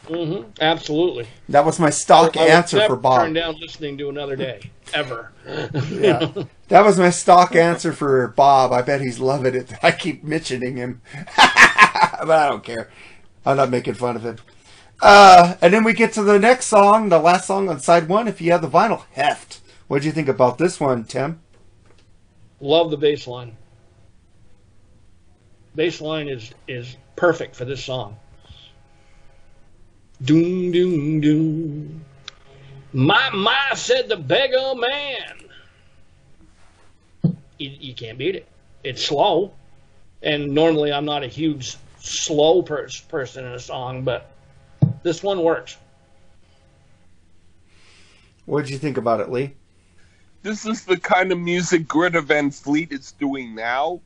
hmm 0.07 0.43
Absolutely. 0.61 1.29
That 1.49 1.65
was 1.65 1.79
my 1.79 1.91
stock 1.91 2.37
I 2.37 2.49
answer 2.49 2.81
for 2.87 2.97
Bob. 2.97 3.23
Turn 3.23 3.33
down 3.35 3.57
listening 3.61 3.97
to 3.99 4.09
another 4.11 4.37
day 4.37 4.71
ever. 4.93 5.33
Yeah. 5.91 6.31
That 6.69 6.85
was 6.85 6.99
my 6.99 7.09
stock 7.11 7.55
answer 7.57 7.93
for 7.95 8.29
Bob. 8.29 8.73
I 8.73 8.83
bet 8.83 9.01
he's 9.01 9.19
loving 9.19 9.55
it. 9.55 9.73
I 9.83 9.93
keep 9.93 10.23
mentioning 10.25 10.77
him. 10.77 11.01
but 11.37 12.31
I 12.31 12.49
don't 12.49 12.63
care. 12.63 12.91
I'm 13.47 13.57
not 13.57 13.71
making 13.71 13.95
fun 13.95 14.17
of 14.17 14.23
him. 14.25 14.37
Uh, 15.01 15.57
and 15.61 15.73
then 15.73 15.85
we 15.85 15.93
get 15.93 16.13
to 16.15 16.23
the 16.23 16.39
next 16.39 16.67
song, 16.67 17.09
the 17.09 17.19
last 17.19 17.47
song 17.47 17.69
on 17.69 17.79
side 17.81 18.09
one. 18.09 18.27
If 18.27 18.41
you 18.41 18.53
have 18.53 18.63
the 18.63 18.69
vinyl, 18.69 19.05
Heft. 19.13 19.61
What 19.87 20.03
do 20.03 20.07
you 20.07 20.13
think 20.13 20.29
about 20.29 20.59
this 20.59 20.81
one, 20.81 21.05
Tim? 21.05 21.41
Love 22.61 22.91
the 22.91 22.97
bass 22.97 23.27
line. 23.27 23.57
Bass 25.75 26.01
line 26.01 26.29
is 26.29 26.53
is 26.67 26.97
perfect 27.15 27.55
for 27.55 27.65
this 27.65 27.85
song. 27.85 28.17
Doom 30.23 30.73
doom 30.73 31.21
doom. 31.21 32.05
My 32.93 33.31
my 33.31 33.71
said 33.75 34.09
the 34.09 34.17
beggar 34.17 34.75
man. 34.75 35.39
You, 37.59 37.71
you 37.81 37.95
can't 37.95 38.19
beat 38.19 38.35
it. 38.35 38.49
It's 38.83 39.05
slow, 39.05 39.53
and 40.23 40.53
normally 40.53 40.93
I'm 40.93 41.05
not 41.05 41.23
a 41.23 41.29
huge 41.29 41.77
slow 41.99 42.63
pers- 42.63 43.01
person 43.01 43.45
in 43.45 43.53
a 43.53 43.59
song, 43.59 44.03
but 44.03 44.31
this 45.03 45.23
one 45.23 45.43
works. 45.43 45.77
What 48.47 48.63
did 48.65 48.71
you 48.71 48.79
think 48.79 48.97
about 48.97 49.21
it, 49.21 49.31
Lee? 49.31 49.55
This 50.43 50.65
is 50.65 50.85
the 50.85 50.97
kind 50.99 51.33
of 51.33 51.39
music 51.39 51.87
Greta 51.87 52.23
Van 52.23 52.51
Fleet 52.51 52.93
is 52.93 53.13
doing 53.13 53.55
now, 53.55 54.01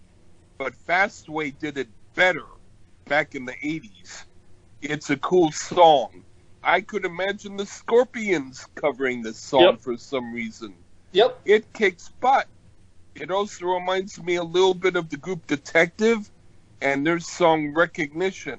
but 0.58 0.72
Fastway 0.88 1.56
did 1.58 1.78
it 1.78 1.88
better 2.14 2.44
back 3.06 3.34
in 3.34 3.44
the 3.44 3.52
80s. 3.52 4.24
It's 4.80 5.10
a 5.10 5.16
cool 5.18 5.52
song. 5.52 6.24
I 6.64 6.80
could 6.80 7.04
imagine 7.04 7.56
the 7.56 7.66
Scorpions 7.66 8.66
covering 8.74 9.22
this 9.22 9.38
song 9.38 9.62
Yep. 9.62 9.80
for 9.80 9.96
some 9.96 10.32
reason. 10.32 10.74
Yep. 11.12 11.40
It 11.44 11.72
kicks 11.72 12.08
butt. 12.20 12.48
It 13.14 13.30
also 13.30 13.66
reminds 13.66 14.20
me 14.22 14.36
a 14.36 14.44
little 14.44 14.74
bit 14.74 14.96
of 14.96 15.10
the 15.10 15.16
group 15.18 15.46
Detective 15.46 16.30
and 16.80 17.06
their 17.06 17.20
song 17.20 17.74
Recognition 17.74 18.58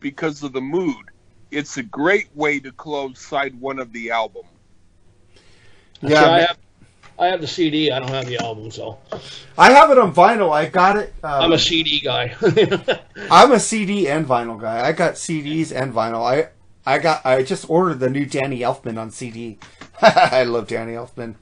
because 0.00 0.42
of 0.42 0.52
the 0.52 0.60
mood. 0.60 1.10
It's 1.50 1.76
a 1.76 1.82
great 1.82 2.28
way 2.34 2.60
to 2.60 2.72
close 2.72 3.18
side 3.18 3.58
one 3.60 3.78
of 3.78 3.92
the 3.92 4.10
album. 4.10 4.44
See, 6.02 6.14
I 6.14 6.40
have 6.40 6.58
I 7.18 7.28
have 7.28 7.40
the 7.40 7.46
CD. 7.46 7.90
I 7.90 7.98
don't 7.98 8.10
have 8.10 8.26
the 8.26 8.38
album, 8.38 8.70
so 8.70 8.98
I 9.56 9.72
have 9.72 9.90
it 9.90 9.98
on 9.98 10.14
vinyl. 10.14 10.52
I 10.52 10.66
got 10.66 10.96
it. 10.96 11.14
Um, 11.22 11.44
I'm 11.44 11.52
a 11.52 11.58
CD 11.58 12.00
guy. 12.00 12.34
I'm 13.30 13.52
a 13.52 13.60
CD 13.60 14.08
and 14.08 14.26
vinyl 14.26 14.60
guy. 14.60 14.86
I 14.86 14.92
got 14.92 15.14
CDs 15.14 15.74
and 15.74 15.94
vinyl. 15.94 16.22
I 16.22 16.50
I 16.84 16.98
got 16.98 17.24
I 17.24 17.42
just 17.42 17.70
ordered 17.70 18.00
the 18.00 18.10
new 18.10 18.26
Danny 18.26 18.60
Elfman 18.60 18.98
on 18.98 19.10
CD. 19.10 19.58
I 20.02 20.44
love 20.44 20.68
Danny 20.68 20.92
Elfman. 20.92 21.36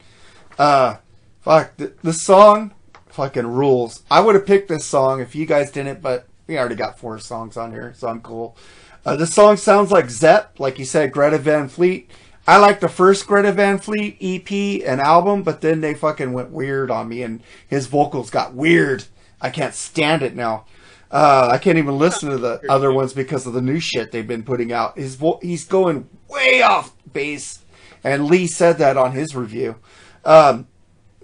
Uh, 0.59 0.99
fuck 1.41 1.77
th- 1.77 1.95
this 2.03 2.23
song 2.23 2.73
fucking 3.09 3.47
rules. 3.47 4.03
I 4.11 4.21
would 4.21 4.35
have 4.35 4.47
picked 4.47 4.69
this 4.69 4.85
song 4.85 5.21
if 5.21 5.35
you 5.35 5.47
guys 5.47 5.71
didn't, 5.71 6.03
but 6.03 6.27
we 6.47 6.59
already 6.59 6.75
got 6.77 6.99
four 6.99 7.19
songs 7.19 7.57
on 7.57 7.73
here, 7.73 7.95
so 7.97 8.09
I'm 8.09 8.21
cool. 8.21 8.57
Uh, 9.05 9.17
this 9.17 9.35
song 9.35 9.57
sounds 9.57 9.91
like 9.91 10.09
Zepp, 10.11 10.59
like 10.59 10.79
you 10.79 10.85
said, 10.85 11.13
Greta 11.13 11.39
Van 11.39 11.69
Fleet. 11.69 12.11
I 12.47 12.59
like 12.59 12.81
the 12.81 12.89
first 12.89 13.27
Greta 13.27 13.53
Van 13.53 13.79
Fleet 13.79 14.17
EP 14.21 14.87
and 14.87 15.01
album, 15.01 15.43
but 15.43 15.61
then 15.61 15.81
they 15.81 15.95
fucking 15.95 16.33
went 16.33 16.51
weird 16.51 16.91
on 16.91 17.09
me, 17.09 17.23
and 17.23 17.43
his 17.67 17.87
vocals 17.87 18.31
got 18.31 18.55
weird. 18.55 19.05
I 19.41 19.51
can't 19.51 19.75
stand 19.75 20.23
it 20.23 20.35
now. 20.35 20.65
Uh, 21.11 21.49
I 21.53 21.59
can't 21.59 21.79
even 21.79 21.99
listen 21.99 22.31
to 22.31 22.39
the 22.39 22.61
other 22.69 22.93
ones 22.93 23.13
because 23.13 23.47
of 23.47 23.53
the 23.53 23.63
new 23.63 23.79
shit 23.79 24.11
they've 24.11 24.27
been 24.27 24.43
putting 24.43 24.73
out. 24.73 24.99
His 24.99 25.15
vo- 25.17 25.39
he's 25.43 25.65
going 25.65 26.09
way 26.29 26.61
off 26.63 26.93
base, 27.13 27.61
and 28.03 28.27
Lee 28.27 28.47
said 28.47 28.79
that 28.79 28.97
on 28.97 29.13
his 29.13 29.37
review. 29.37 29.77
Um, 30.25 30.67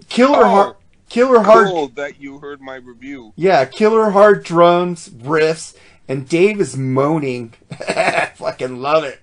killer 0.07 0.37
Oh, 0.45 0.49
hard, 0.49 0.75
killer 1.09 1.41
hard, 1.41 1.67
Cool 1.67 1.87
that 1.89 2.21
you 2.21 2.39
heard 2.39 2.61
my 2.61 2.75
review. 2.75 3.33
yeah, 3.35 3.65
killer 3.65 4.11
hard 4.11 4.43
drums, 4.43 5.09
riffs, 5.09 5.75
and 6.11 6.27
Dave 6.27 6.59
is 6.59 6.75
moaning. 6.75 7.53
fucking 8.35 8.81
love 8.81 9.05
it. 9.05 9.21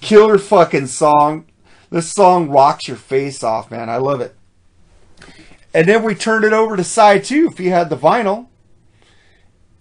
Killer 0.00 0.38
fucking 0.38 0.86
song. 0.86 1.46
This 1.90 2.12
song 2.12 2.48
rocks 2.48 2.86
your 2.86 2.96
face 2.96 3.42
off, 3.42 3.72
man. 3.72 3.90
I 3.90 3.96
love 3.96 4.20
it. 4.20 4.36
And 5.74 5.88
then 5.88 6.04
we 6.04 6.14
turned 6.14 6.44
it 6.44 6.52
over 6.52 6.76
to 6.76 6.84
side 6.84 7.24
two 7.24 7.48
if 7.50 7.58
you 7.58 7.70
had 7.70 7.90
the 7.90 7.96
vinyl. 7.96 8.46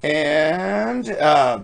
and 0.02 1.10
uh, 1.12 1.62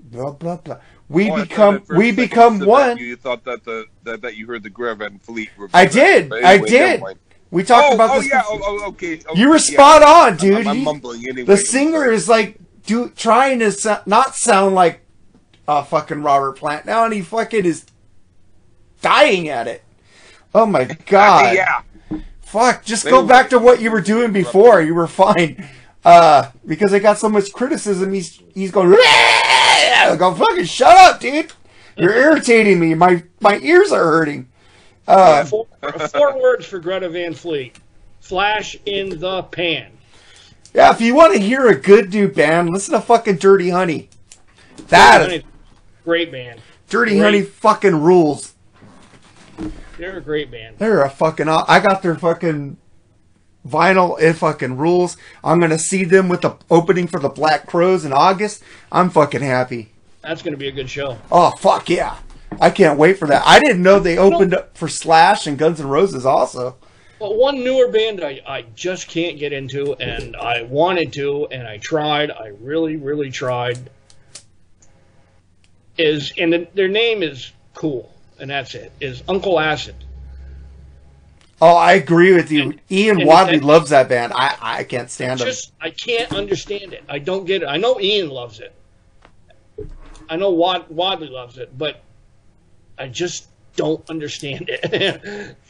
blah 0.00 0.32
blah 0.32 0.56
blah. 0.56 0.78
We 1.10 1.30
Oh, 1.30 1.42
become 1.42 1.82
we 1.90 2.10
become 2.10 2.60
one. 2.60 2.96
You 2.96 3.14
thought 3.16 3.44
that 3.44 3.64
the 3.64 3.84
that, 4.04 4.22
that 4.22 4.36
you 4.36 4.46
heard 4.46 4.62
the 4.62 4.70
Greta 4.70 4.94
Van 4.94 5.18
Fleet. 5.18 5.50
review. 5.58 5.70
I 5.74 5.84
did. 5.84 6.30
But 6.30 6.44
I 6.44 6.56
did. 6.58 7.02
We 7.50 7.62
talked 7.62 7.88
oh, 7.90 7.94
about 7.94 8.10
oh 8.16 8.20
this. 8.20 8.30
yeah. 8.30 8.42
Oh, 8.46 8.58
oh, 8.62 8.88
okay, 8.88 9.20
okay. 9.26 9.38
you 9.38 9.48
were 9.48 9.56
yeah. 9.56 9.60
spot 9.72 10.02
on, 10.02 10.36
dude. 10.38 10.66
I'm, 10.66 10.68
I'm 10.68 10.84
mumbling 10.84 11.24
anyway. 11.28 11.44
the 11.44 11.56
singer 11.58 12.10
is 12.10 12.26
like 12.28 12.58
do 12.88 13.10
trying 13.10 13.58
to 13.60 13.70
so- 13.70 14.00
not 14.06 14.34
sound 14.34 14.74
like 14.74 15.00
uh, 15.68 15.82
fucking 15.82 16.22
Robert 16.22 16.52
Plant 16.58 16.86
now, 16.86 17.04
and 17.04 17.12
he 17.12 17.20
fucking 17.20 17.64
is 17.66 17.84
dying 19.02 19.48
at 19.48 19.68
it. 19.68 19.82
Oh 20.54 20.66
my 20.66 20.84
god! 21.06 21.54
yeah. 21.54 21.82
Fuck, 22.40 22.82
just 22.84 23.04
They 23.04 23.10
go 23.10 23.20
were- 23.20 23.28
back 23.28 23.50
to 23.50 23.58
what 23.58 23.80
you 23.80 23.90
were 23.90 24.00
doing 24.00 24.32
before. 24.32 24.80
You 24.80 24.94
were 24.94 25.06
fine. 25.06 25.68
Uh, 26.04 26.50
because 26.64 26.94
I 26.94 26.98
got 27.00 27.18
so 27.18 27.28
much 27.28 27.52
criticism, 27.52 28.12
he's 28.12 28.40
he's 28.54 28.70
going. 28.70 28.94
I 28.98 30.16
go 30.18 30.34
fucking 30.34 30.64
shut 30.64 30.96
up, 30.96 31.20
dude. 31.20 31.52
You're 31.96 32.14
irritating 32.24 32.80
me. 32.80 32.94
My 32.94 33.22
my 33.40 33.58
ears 33.58 33.92
are 33.92 34.04
hurting. 34.04 34.48
Uh, 35.06 35.44
Four, 35.44 35.66
four 36.12 36.40
words 36.40 36.64
for 36.66 36.78
Greta 36.78 37.08
Van 37.10 37.34
Fleet: 37.34 37.76
flash 38.20 38.76
in 38.86 39.18
the 39.18 39.42
pan. 39.42 39.90
Yeah, 40.78 40.92
if 40.92 41.00
you 41.00 41.16
want 41.16 41.32
to 41.32 41.40
hear 41.40 41.66
a 41.66 41.74
good 41.74 42.08
dude 42.08 42.36
band, 42.36 42.70
listen 42.70 42.94
to 42.94 43.00
fucking 43.00 43.38
Dirty 43.38 43.70
Honey. 43.70 44.10
That 44.86 45.28
is, 45.28 45.42
a 45.42 45.44
great 46.04 46.30
band. 46.30 46.60
Dirty 46.88 47.18
Great. 47.18 47.20
Honey 47.20 47.42
fucking 47.42 47.96
rules. 47.96 48.54
They're 49.98 50.18
a 50.18 50.20
great 50.20 50.52
band. 50.52 50.78
They're 50.78 51.02
a 51.02 51.10
fucking. 51.10 51.48
I 51.48 51.80
got 51.80 52.02
their 52.02 52.14
fucking 52.14 52.76
vinyl. 53.66 54.20
It 54.20 54.34
fucking 54.34 54.76
rules. 54.76 55.16
I'm 55.42 55.58
gonna 55.58 55.80
see 55.80 56.04
them 56.04 56.28
with 56.28 56.42
the 56.42 56.56
opening 56.70 57.08
for 57.08 57.18
the 57.18 57.28
Black 57.28 57.66
Crowes 57.66 58.04
in 58.04 58.12
August. 58.12 58.62
I'm 58.92 59.10
fucking 59.10 59.42
happy. 59.42 59.90
That's 60.22 60.42
going 60.42 60.54
to 60.54 60.58
be 60.58 60.68
a 60.68 60.72
good 60.72 60.88
show. 60.88 61.18
Oh 61.32 61.50
fuck 61.56 61.90
yeah! 61.90 62.18
I 62.60 62.70
can't 62.70 63.00
wait 63.00 63.18
for 63.18 63.26
that. 63.26 63.42
I 63.44 63.58
didn't 63.58 63.82
know 63.82 63.98
they 63.98 64.16
opened 64.16 64.54
up 64.54 64.78
for 64.78 64.86
Slash 64.86 65.48
and 65.48 65.58
Guns 65.58 65.80
N' 65.80 65.88
Roses 65.88 66.24
also. 66.24 66.76
But 67.18 67.36
one 67.36 67.64
newer 67.64 67.88
band 67.88 68.22
I, 68.22 68.40
I 68.46 68.62
just 68.74 69.08
can't 69.08 69.38
get 69.38 69.52
into, 69.52 69.94
and 69.94 70.36
I 70.36 70.62
wanted 70.62 71.12
to, 71.14 71.46
and 71.50 71.66
I 71.66 71.78
tried. 71.78 72.30
I 72.30 72.52
really, 72.60 72.96
really 72.96 73.30
tried. 73.30 73.90
Is 75.96 76.32
and 76.38 76.52
the, 76.52 76.68
their 76.74 76.88
name 76.88 77.24
is 77.24 77.50
cool, 77.74 78.14
and 78.38 78.50
that's 78.50 78.74
it. 78.76 78.92
Is 79.00 79.22
Uncle 79.28 79.58
Acid? 79.58 79.96
Oh, 81.60 81.74
I 81.74 81.94
agree 81.94 82.32
with 82.34 82.52
you. 82.52 82.62
And- 82.62 82.80
Ian 82.88 83.20
and 83.20 83.28
Wadley 83.28 83.58
loves 83.58 83.90
that 83.90 84.08
band. 84.08 84.32
I 84.32 84.56
I 84.60 84.84
can't 84.84 85.10
stand. 85.10 85.40
Just 85.40 85.72
I 85.80 85.90
can't 85.90 86.32
understand 86.32 86.92
it. 86.92 87.02
I 87.08 87.18
don't 87.18 87.46
get 87.46 87.62
it. 87.62 87.66
I 87.66 87.78
know 87.78 88.00
Ian 88.00 88.30
loves 88.30 88.60
it. 88.60 88.72
I 90.30 90.36
know 90.36 90.50
Wad, 90.50 90.84
Wadley 90.88 91.28
loves 91.28 91.58
it, 91.58 91.76
but 91.76 92.02
I 92.98 93.08
just 93.08 93.48
don't 93.76 94.08
understand 94.08 94.66
it. 94.68 95.56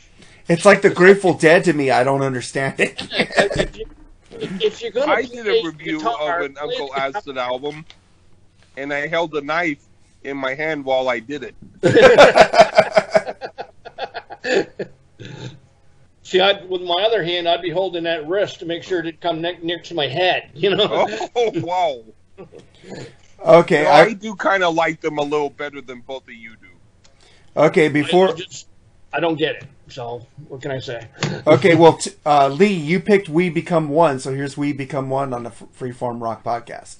It's 0.49 0.65
like 0.65 0.83
the 0.83 0.91
Grateful 0.91 1.35
Dead 1.35 1.65
to 1.65 1.73
me. 1.73 1.91
I 1.91 2.05
don't 2.05 2.23
understand 2.23 2.79
it. 2.81 2.97
if, 3.11 3.77
you, 3.77 3.85
if 4.61 4.83
you're 4.83 4.91
gonna 4.93 5.13
I 5.13 5.23
did 5.23 5.47
a 5.47 5.67
review 5.67 5.99
guitar, 5.99 6.41
of 6.41 6.47
an 6.51 6.57
Uncle 6.61 6.89
the- 6.95 7.01
Acid 7.01 7.39
album, 7.39 7.85
and 8.77 8.93
I 8.93 9.07
held 9.07 9.35
a 9.35 9.41
knife 9.43 9.85
in 10.25 10.37
my 10.37 10.55
hand 10.55 10.85
while 10.85 11.09
I 11.09 11.21
did 11.21 11.45
it. 11.45 11.55
See, 16.23 16.41
I, 16.41 16.63
with 16.65 16.83
my 16.83 17.03
other 17.07 17.23
hand, 17.25 17.49
I'd 17.49 17.63
be 17.63 17.71
holding 17.71 18.05
that 18.05 18.27
wrist 18.29 18.59
to 18.61 18.67
make 18.67 18.83
sure 18.83 19.01
it 19.01 19.05
didn't 19.05 19.21
come 19.21 19.41
ne- 19.41 19.59
next 19.63 19.89
to 19.89 19.95
my 19.95 20.07
head. 20.09 20.51
You 20.55 20.77
know. 20.77 21.07
Oh 21.35 21.51
wow! 21.61 22.05
Okay, 23.45 23.85
No, 23.85 23.91
I 23.91 24.01
I, 24.03 24.13
do 24.13 24.35
kind 24.35 24.63
of 24.63 24.75
like 24.75 25.01
them 25.01 25.19
a 25.19 25.23
little 25.23 25.51
better 25.51 25.81
than 25.81 26.01
both 26.01 26.25
of 26.25 26.35
you 26.35 26.57
do. 26.57 26.69
okay. 27.57 27.87
I, 27.87 27.89
Before 27.89 28.35
just, 28.35 28.69
I 29.13 29.21
don't 29.21 29.37
get 29.37 29.57
it. 29.57 29.65
So 29.89 30.27
what 30.49 30.61
can 30.61 30.71
I 30.71 30.79
say? 30.79 31.09
okay, 31.47 31.75
well, 31.75 31.95
t- 31.97 32.13
uh, 32.27 32.49
Lee, 32.49 32.73
you 32.73 33.01
picked 33.01 33.29
"We 33.29 33.49
Become 33.49 33.89
One," 33.89 34.19
so 34.19 34.35
here's 34.35 34.57
"We 34.57 34.73
Become 34.73 35.09
One" 35.09 35.33
on 35.33 35.45
the 35.45 35.51
F- 35.51 35.65
Freeform 35.79 36.21
Rock 36.21 36.45
podcast. 36.45 36.99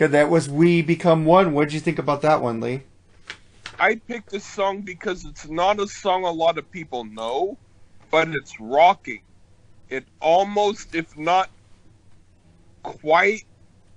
Good, 0.00 0.12
that 0.12 0.30
was 0.30 0.48
We 0.48 0.80
Become 0.80 1.26
One. 1.26 1.52
What 1.52 1.64
did 1.64 1.74
you 1.74 1.80
think 1.80 1.98
about 1.98 2.22
that 2.22 2.40
one, 2.40 2.58
Lee? 2.58 2.84
I 3.78 3.96
picked 4.08 4.30
this 4.30 4.46
song 4.46 4.80
because 4.80 5.26
it's 5.26 5.46
not 5.46 5.78
a 5.78 5.86
song 5.86 6.24
a 6.24 6.30
lot 6.30 6.56
of 6.56 6.72
people 6.72 7.04
know, 7.04 7.58
but 8.10 8.26
it's 8.28 8.58
rocking. 8.58 9.20
It 9.90 10.06
almost, 10.22 10.94
if 10.94 11.14
not 11.18 11.50
quite, 12.82 13.44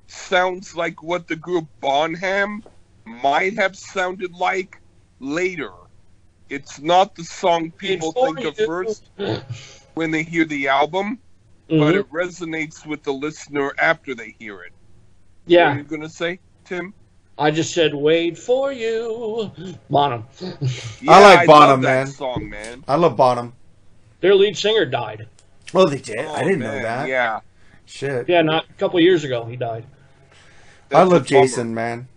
sounds 0.09 0.75
like 0.75 1.01
what 1.01 1.29
the 1.29 1.37
group 1.37 1.69
Bonham 1.79 2.63
might 3.05 3.53
have 3.57 3.77
sounded 3.77 4.33
like 4.33 4.75
later. 5.21 5.71
It's 6.49 6.81
not 6.81 7.15
the 7.15 7.23
song 7.23 7.71
people 7.77 8.11
think 8.11 8.43
of 8.43 8.57
first 8.57 9.09
when 9.93 10.11
they 10.11 10.23
hear 10.23 10.43
the 10.43 10.67
album, 10.67 11.21
but 11.69 11.95
Mhm. 11.95 11.99
it 11.99 12.11
resonates 12.11 12.85
with 12.85 13.03
the 13.03 13.13
listener 13.13 13.73
after 13.81 14.13
they 14.13 14.35
hear 14.37 14.63
it. 14.63 14.72
What 15.45 15.65
are 15.67 15.71
yeah, 15.71 15.75
you 15.75 15.83
going 15.83 16.01
to 16.01 16.09
say, 16.09 16.39
Tim? 16.65 16.93
I 17.37 17.51
just 17.51 17.73
said 17.73 17.93
wait 17.93 18.37
for 18.37 18.71
you, 18.71 19.51
Bonham. 19.89 20.25
Yeah, 21.01 21.19
like 21.19 21.47
Bonham, 21.47 21.81
love 21.81 21.81
man. 21.81 22.07
song, 22.07 22.49
man. 22.49 22.83
I 22.87 22.95
love 22.95 23.17
Bonham. 23.17 23.53
Their 24.21 24.35
lead 24.35 24.55
singer 24.57 24.85
died. 24.85 25.27
Oh, 25.73 25.87
they 25.89 25.99
did? 25.99 26.19
Oh, 26.19 26.33
I 26.33 26.43
didn't 26.43 26.59
know 26.59 26.79
that. 26.79 27.07
Yeah. 27.07 27.41
Shit. 27.85 28.29
Yeah, 28.29 28.41
not 28.41 28.65
a 28.69 28.73
couple 28.73 28.99
years 28.99 29.23
ago 29.23 29.45
he 29.45 29.55
died. 29.55 29.85
I 30.91 31.03
love 31.03 31.07
a 31.07 31.25
bummer. 31.25 31.25
Jason, 31.25 31.73
man. 31.73 32.07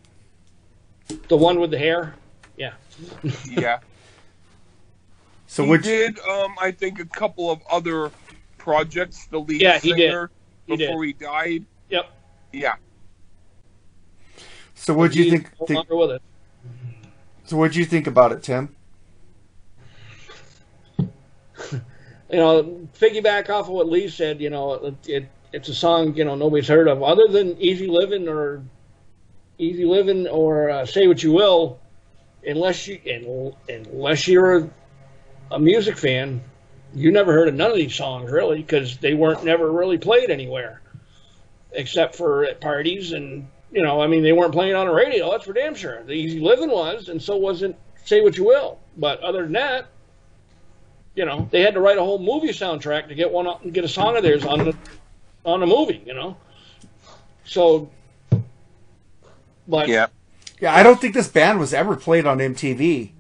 The 1.29 1.37
one 1.37 1.61
with 1.61 1.71
the 1.71 1.79
hair. 1.79 2.15
Yeah. 2.57 2.75
Yeah. 3.51 3.79
So 5.47 5.65
he 5.65 5.71
would 5.71 5.83
did, 5.83 6.19
um, 6.21 6.55
I 6.61 6.71
think, 6.73 7.01
a 7.01 7.05
couple 7.07 7.51
of 7.51 7.61
other 7.71 8.11
projects. 8.59 9.27
The 9.27 9.39
lead 9.41 9.61
Yeah, 9.61 9.79
he 9.79 9.93
did. 9.95 10.11
singer 10.11 10.31
He 10.67 10.77
did. 10.77 10.89
before 10.89 11.05
he 11.05 11.13
died. 11.13 11.65
Yep. 11.89 12.11
Yeah. 12.53 12.75
So 14.77 14.95
what 14.95 15.11
do 15.11 15.23
you 15.23 15.31
think, 15.31 15.51
think 15.67 15.87
so 17.45 17.57
what'd 17.57 17.75
you 17.75 17.85
think 17.85 18.07
about 18.07 18.33
it, 18.33 18.43
Tim? 18.43 18.77
you 20.99 21.81
know, 22.31 22.89
piggyback 22.99 23.51
off 23.51 23.67
of 23.67 23.73
what 23.73 23.89
Lee 23.89 24.09
said, 24.09 24.41
you 24.41 24.51
know, 24.51 24.75
it, 24.75 25.09
it 25.09 25.29
it's 25.53 25.69
a 25.69 25.75
song 25.75 26.15
you 26.15 26.25
know 26.25 26.35
nobody's 26.35 26.69
heard 26.69 26.89
of 26.89 27.03
other 27.03 27.27
than 27.29 27.57
Easy 27.61 27.87
Living 27.87 28.29
or 28.29 28.63
Easy 29.59 29.85
Living 29.85 30.27
or 30.27 30.71
uh, 30.71 30.87
Say 30.87 31.07
What 31.07 31.23
You 31.23 31.33
Will, 31.33 31.79
unless 32.47 32.87
you 32.87 33.01
unless 33.69 34.29
you're 34.29 34.59
a, 34.59 34.71
a 35.53 35.59
music 35.59 35.97
fan, 35.97 36.43
you 36.95 37.11
never 37.11 37.33
heard 37.33 37.49
of 37.49 37.55
none 37.55 37.71
of 37.71 37.77
these 37.77 37.95
songs 37.95 38.31
really 38.31 38.59
because 38.61 38.99
they 38.99 39.15
weren't 39.15 39.45
never 39.45 39.71
really 39.73 39.99
played 39.99 40.31
anywhere 40.31 40.83
except 41.73 42.15
for 42.15 42.45
at 42.45 42.61
parties 42.61 43.13
and 43.13 43.49
you 43.77 43.83
know 43.83 44.01
I 44.01 44.09
mean 44.09 44.25
they 44.25 44.33
weren't 44.33 44.53
playing 44.53 44.75
on 44.75 44.87
the 44.87 44.93
radio 44.93 45.31
that's 45.31 45.45
for 45.45 45.53
damn 45.53 45.77
sure. 45.77 46.03
The 46.03 46.15
Easy 46.15 46.41
Living 46.41 46.71
was 46.71 47.09
and 47.09 47.23
so 47.23 47.37
wasn't 47.37 47.77
Say 48.05 48.21
What 48.23 48.37
You 48.37 48.45
Will, 48.45 48.81
but 48.97 49.21
other 49.21 49.45
than 49.45 49.53
that 49.53 49.87
you 51.17 51.25
know, 51.25 51.49
they 51.51 51.63
had 51.63 51.75
to 51.75 51.81
write 51.81 51.97
a 51.97 52.03
whole 52.03 52.19
movie 52.19 52.49
soundtrack 52.49 53.09
to 53.09 53.15
get 53.15 53.33
one 53.33 53.47
up 53.47 53.65
and 53.65 53.73
get 53.73 53.85
a 53.85 53.89
song 53.89 54.17
of 54.17 54.23
theirs 54.23 54.45
on 54.45 54.59
the 54.65 54.77
on 55.45 55.61
the 55.61 55.67
movie, 55.67 56.03
you 56.07 56.15
know. 56.15 56.37
So, 57.45 57.91
but 59.67 59.89
Yeah. 59.89 60.07
Yeah, 60.59 60.75
I 60.75 60.83
don't 60.83 60.99
think 60.99 61.13
this 61.13 61.29
band 61.29 61.59
was 61.59 61.75
ever 61.75 61.97
played 61.97 62.25
on 62.25 62.39
MTV 62.39 63.13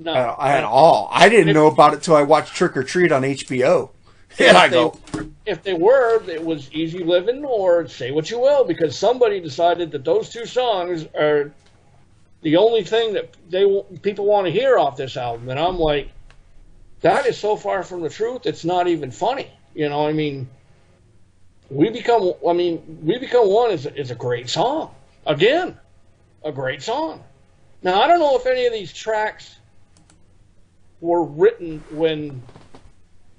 no, 0.00 0.12
at, 0.14 0.58
at 0.58 0.64
all. 0.64 1.08
I 1.10 1.30
didn't 1.30 1.54
know 1.54 1.66
about 1.66 1.94
it 1.94 2.02
till 2.02 2.14
I 2.14 2.22
watched 2.22 2.54
Trick 2.54 2.76
or 2.76 2.82
Treat 2.82 3.10
on 3.10 3.22
HBO. 3.22 3.90
And 4.38 4.56
I 4.56 4.66
if 4.66 4.70
go, 4.72 4.98
they, 5.12 5.28
if 5.46 5.62
they 5.62 5.74
were, 5.74 6.22
it 6.28 6.44
was 6.44 6.72
Easy 6.72 7.02
Living 7.02 7.44
or 7.44 7.88
Say 7.88 8.10
What 8.10 8.30
You 8.30 8.40
Will 8.40 8.64
because 8.64 8.96
somebody 8.96 9.40
decided 9.40 9.90
that 9.92 10.04
those 10.04 10.28
two 10.28 10.46
songs 10.46 11.06
are 11.14 11.52
the 12.42 12.56
only 12.56 12.84
thing 12.84 13.14
that 13.14 13.34
they 13.48 13.64
people 14.02 14.26
want 14.26 14.46
to 14.46 14.52
hear 14.52 14.78
off 14.78 14.96
this 14.96 15.16
album, 15.16 15.48
and 15.48 15.58
I'm 15.58 15.78
like, 15.78 16.10
that 17.00 17.26
is 17.26 17.36
so 17.36 17.56
far 17.56 17.82
from 17.82 18.00
the 18.00 18.08
truth. 18.08 18.42
It's 18.44 18.64
not 18.64 18.86
even 18.86 19.10
funny. 19.10 19.50
You 19.74 19.88
know, 19.88 20.06
I 20.06 20.12
mean, 20.12 20.48
we 21.70 21.90
become. 21.90 22.32
I 22.48 22.52
mean, 22.52 23.00
we 23.02 23.18
become 23.18 23.48
one 23.48 23.70
is 23.70 23.86
is 23.86 24.10
a 24.10 24.14
great 24.14 24.48
song. 24.48 24.94
Again, 25.26 25.76
a 26.44 26.52
great 26.52 26.82
song. 26.82 27.22
Now 27.82 28.00
I 28.00 28.06
don't 28.06 28.18
know 28.18 28.36
if 28.36 28.46
any 28.46 28.66
of 28.66 28.72
these 28.72 28.92
tracks 28.92 29.56
were 31.00 31.24
written 31.24 31.82
when 31.90 32.42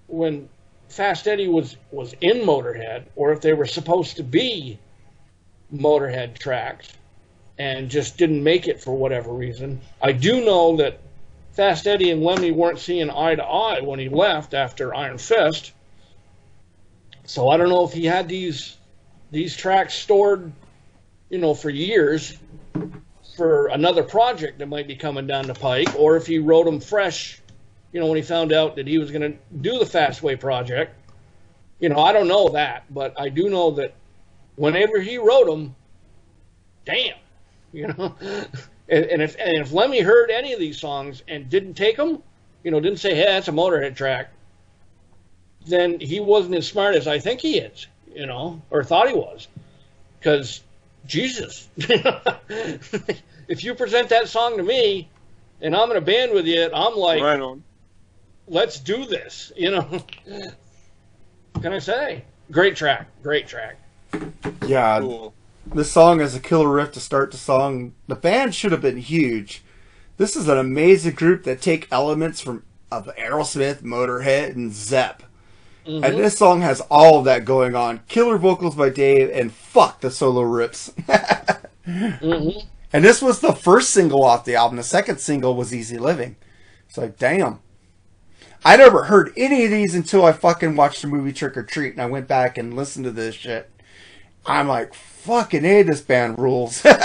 when 0.08 0.50
Fast 0.90 1.28
Eddie 1.28 1.48
was 1.48 1.78
was 1.92 2.14
in 2.22 2.38
Motorhead, 2.40 3.06
or 3.16 3.32
if 3.32 3.42
they 3.42 3.54
were 3.54 3.66
supposed 3.66 4.18
to 4.18 4.24
be 4.24 4.80
Motorhead 5.74 6.38
tracks 6.38 6.90
and 7.58 7.90
just 7.90 8.18
didn't 8.18 8.44
make 8.44 8.68
it 8.68 8.82
for 8.82 8.96
whatever 8.96 9.32
reason. 9.32 9.82
I 10.02 10.14
do 10.14 10.44
know 10.44 10.78
that 10.78 11.00
Fast 11.52 11.88
Eddie 11.88 12.12
and 12.12 12.24
Lemmy 12.24 12.52
weren't 12.52 12.80
seeing 12.80 13.10
eye 13.10 13.36
to 13.36 13.44
eye 13.44 13.82
when 13.82 14.00
he 14.00 14.10
left 14.10 14.54
after 14.54 14.96
Iron 14.96 15.18
Fist. 15.18 15.74
So 17.26 17.50
I 17.50 17.58
don't 17.58 17.70
know 17.70 17.86
if 17.86 17.94
he 17.94 18.06
had 18.06 18.28
these 18.28 18.78
these 19.32 19.56
tracks 19.56 19.94
stored, 19.94 20.52
you 21.30 21.38
know, 21.38 21.54
for 21.54 21.70
years 21.70 22.36
for 23.36 23.68
another 23.68 24.04
project 24.04 24.60
that 24.60 24.68
might 24.68 24.88
be 24.88 24.96
coming 24.96 25.28
down 25.28 25.48
the 25.48 25.54
pike, 25.54 25.94
or 25.98 26.18
if 26.18 26.28
he 26.28 26.40
wrote 26.40 26.66
them 26.66 26.80
fresh, 26.80 27.40
you 27.92 28.00
know, 28.00 28.08
when 28.08 28.18
he 28.18 28.22
found 28.22 28.52
out 28.52 28.76
that 28.76 28.88
he 28.88 28.98
was 28.98 29.12
going 29.12 29.22
to 29.22 29.38
do 29.62 29.80
the 29.80 29.86
Fastway 29.86 30.40
project. 30.40 30.96
You 31.80 31.90
know, 31.90 32.00
I 32.00 32.12
don't 32.12 32.28
know 32.28 32.50
that, 32.50 32.84
but 32.94 33.20
I 33.20 33.30
do 33.30 33.50
know 33.50 33.72
that 33.72 33.94
whenever 34.56 35.00
he 35.00 35.18
wrote 35.18 35.48
them, 35.48 35.76
damn, 36.86 37.16
you 37.72 37.88
know. 37.88 38.16
And, 38.92 39.06
and 39.06 39.22
if 39.22 39.36
and 39.40 39.58
if 39.60 39.72
Lemmy 39.72 40.00
heard 40.00 40.32
any 40.32 40.52
of 40.54 40.60
these 40.60 40.80
songs 40.80 41.22
and 41.28 41.48
didn't 41.48 41.76
take 41.76 41.96
them, 41.96 42.24
you 42.64 42.72
know, 42.72 42.80
didn't 42.80 42.98
say, 42.98 43.14
"Hey, 43.14 43.26
that's 43.26 43.48
a 43.48 43.52
Motorhead 43.52 43.96
track," 43.96 44.32
then 45.68 46.00
he 46.00 46.20
wasn't 46.20 46.56
as 46.56 46.68
smart 46.68 46.96
as 46.96 47.08
I 47.08 47.20
think 47.20 47.40
he 47.40 47.60
is, 47.60 47.86
you 48.16 48.26
know, 48.26 48.62
or 48.72 48.84
thought 48.84 49.08
he 49.08 49.14
was, 49.14 49.48
because 50.20 50.62
Jesus, 51.06 51.68
if 51.78 53.64
you 53.64 53.76
present 53.76 54.10
that 54.10 54.28
song 54.28 54.58
to 54.58 54.64
me, 54.64 55.08
and 55.62 55.76
I'm 55.76 55.92
in 55.92 55.98
a 55.98 56.02
band 56.02 56.34
with 56.34 56.48
you, 56.48 56.70
I'm 56.74 56.96
like, 56.96 57.22
Right 57.22 57.40
on. 57.40 57.64
Let's 58.50 58.80
do 58.80 59.06
this. 59.06 59.52
You 59.56 59.72
know, 59.72 59.82
what 59.82 60.12
can 61.62 61.74
I 61.74 61.80
say? 61.80 62.24
Great 62.52 62.76
track, 62.76 63.08
great 63.24 63.48
track. 63.48 63.78
yeah, 64.66 65.00
Cool. 65.00 65.34
this 65.74 65.92
song 65.92 66.20
is 66.20 66.36
a 66.36 66.40
killer 66.40 66.68
riff 66.70 66.92
to 66.94 67.00
start 67.00 67.32
the 67.32 67.38
song. 67.38 67.94
The 68.08 68.16
band 68.16 68.56
should 68.56 68.72
have 68.72 68.82
been 68.82 68.98
huge. 68.98 69.64
This 70.18 70.36
is 70.36 70.48
an 70.50 70.58
amazing 70.58 71.14
group 71.14 71.44
that 71.44 71.62
take 71.62 71.88
elements 71.92 72.42
from 72.42 72.64
of 72.92 73.08
Aerosmith, 73.20 73.84
Motorhead, 73.84 74.56
and 74.56 74.74
Zepp. 74.74 75.22
Mm-hmm. 75.86 76.04
And 76.04 76.18
this 76.18 76.38
song 76.40 76.62
has 76.62 76.82
all 76.90 77.20
of 77.20 77.26
that 77.26 77.46
going 77.46 77.76
on. 77.76 78.02
Killer 78.08 78.38
vocals 78.40 78.74
by 78.76 78.90
Dave, 78.90 79.30
and 79.32 79.52
fuck 79.54 80.02
the 80.02 80.12
solo 80.12 80.42
rips. 80.42 80.92
Mhm. 81.88 82.66
And 82.94 83.04
this 83.04 83.20
was 83.20 83.40
the 83.40 83.54
first 83.54 83.90
single 83.92 84.24
off 84.24 84.46
the 84.46 84.54
album. 84.56 84.78
The 84.78 84.84
second 84.84 85.20
single 85.20 85.56
was 85.56 85.74
Easy 85.74 85.98
Living. 85.98 86.36
It's 86.88 86.98
like, 87.00 87.18
damn. 87.18 87.62
I 88.64 88.76
never 88.78 89.06
heard 89.06 89.32
any 89.38 89.66
of 89.66 89.72
these 89.72 89.96
until 89.96 90.26
I 90.26 90.32
fucking 90.34 90.76
watched 90.76 91.02
the 91.02 91.08
movie 91.08 91.32
Trick 91.34 91.56
or 91.56 91.64
Treat 91.64 91.94
and 91.94 92.02
I 92.02 92.06
went 92.08 92.28
back 92.28 92.58
and 92.58 92.76
listened 92.76 93.06
to 93.06 93.12
this 93.12 93.36
shit. 93.36 93.70
I'm 94.46 94.68
like, 94.68 94.94
fucking 94.94 95.64
A, 95.66 95.84
this 95.84 96.02
band 96.02 96.38
rules. 96.40 96.86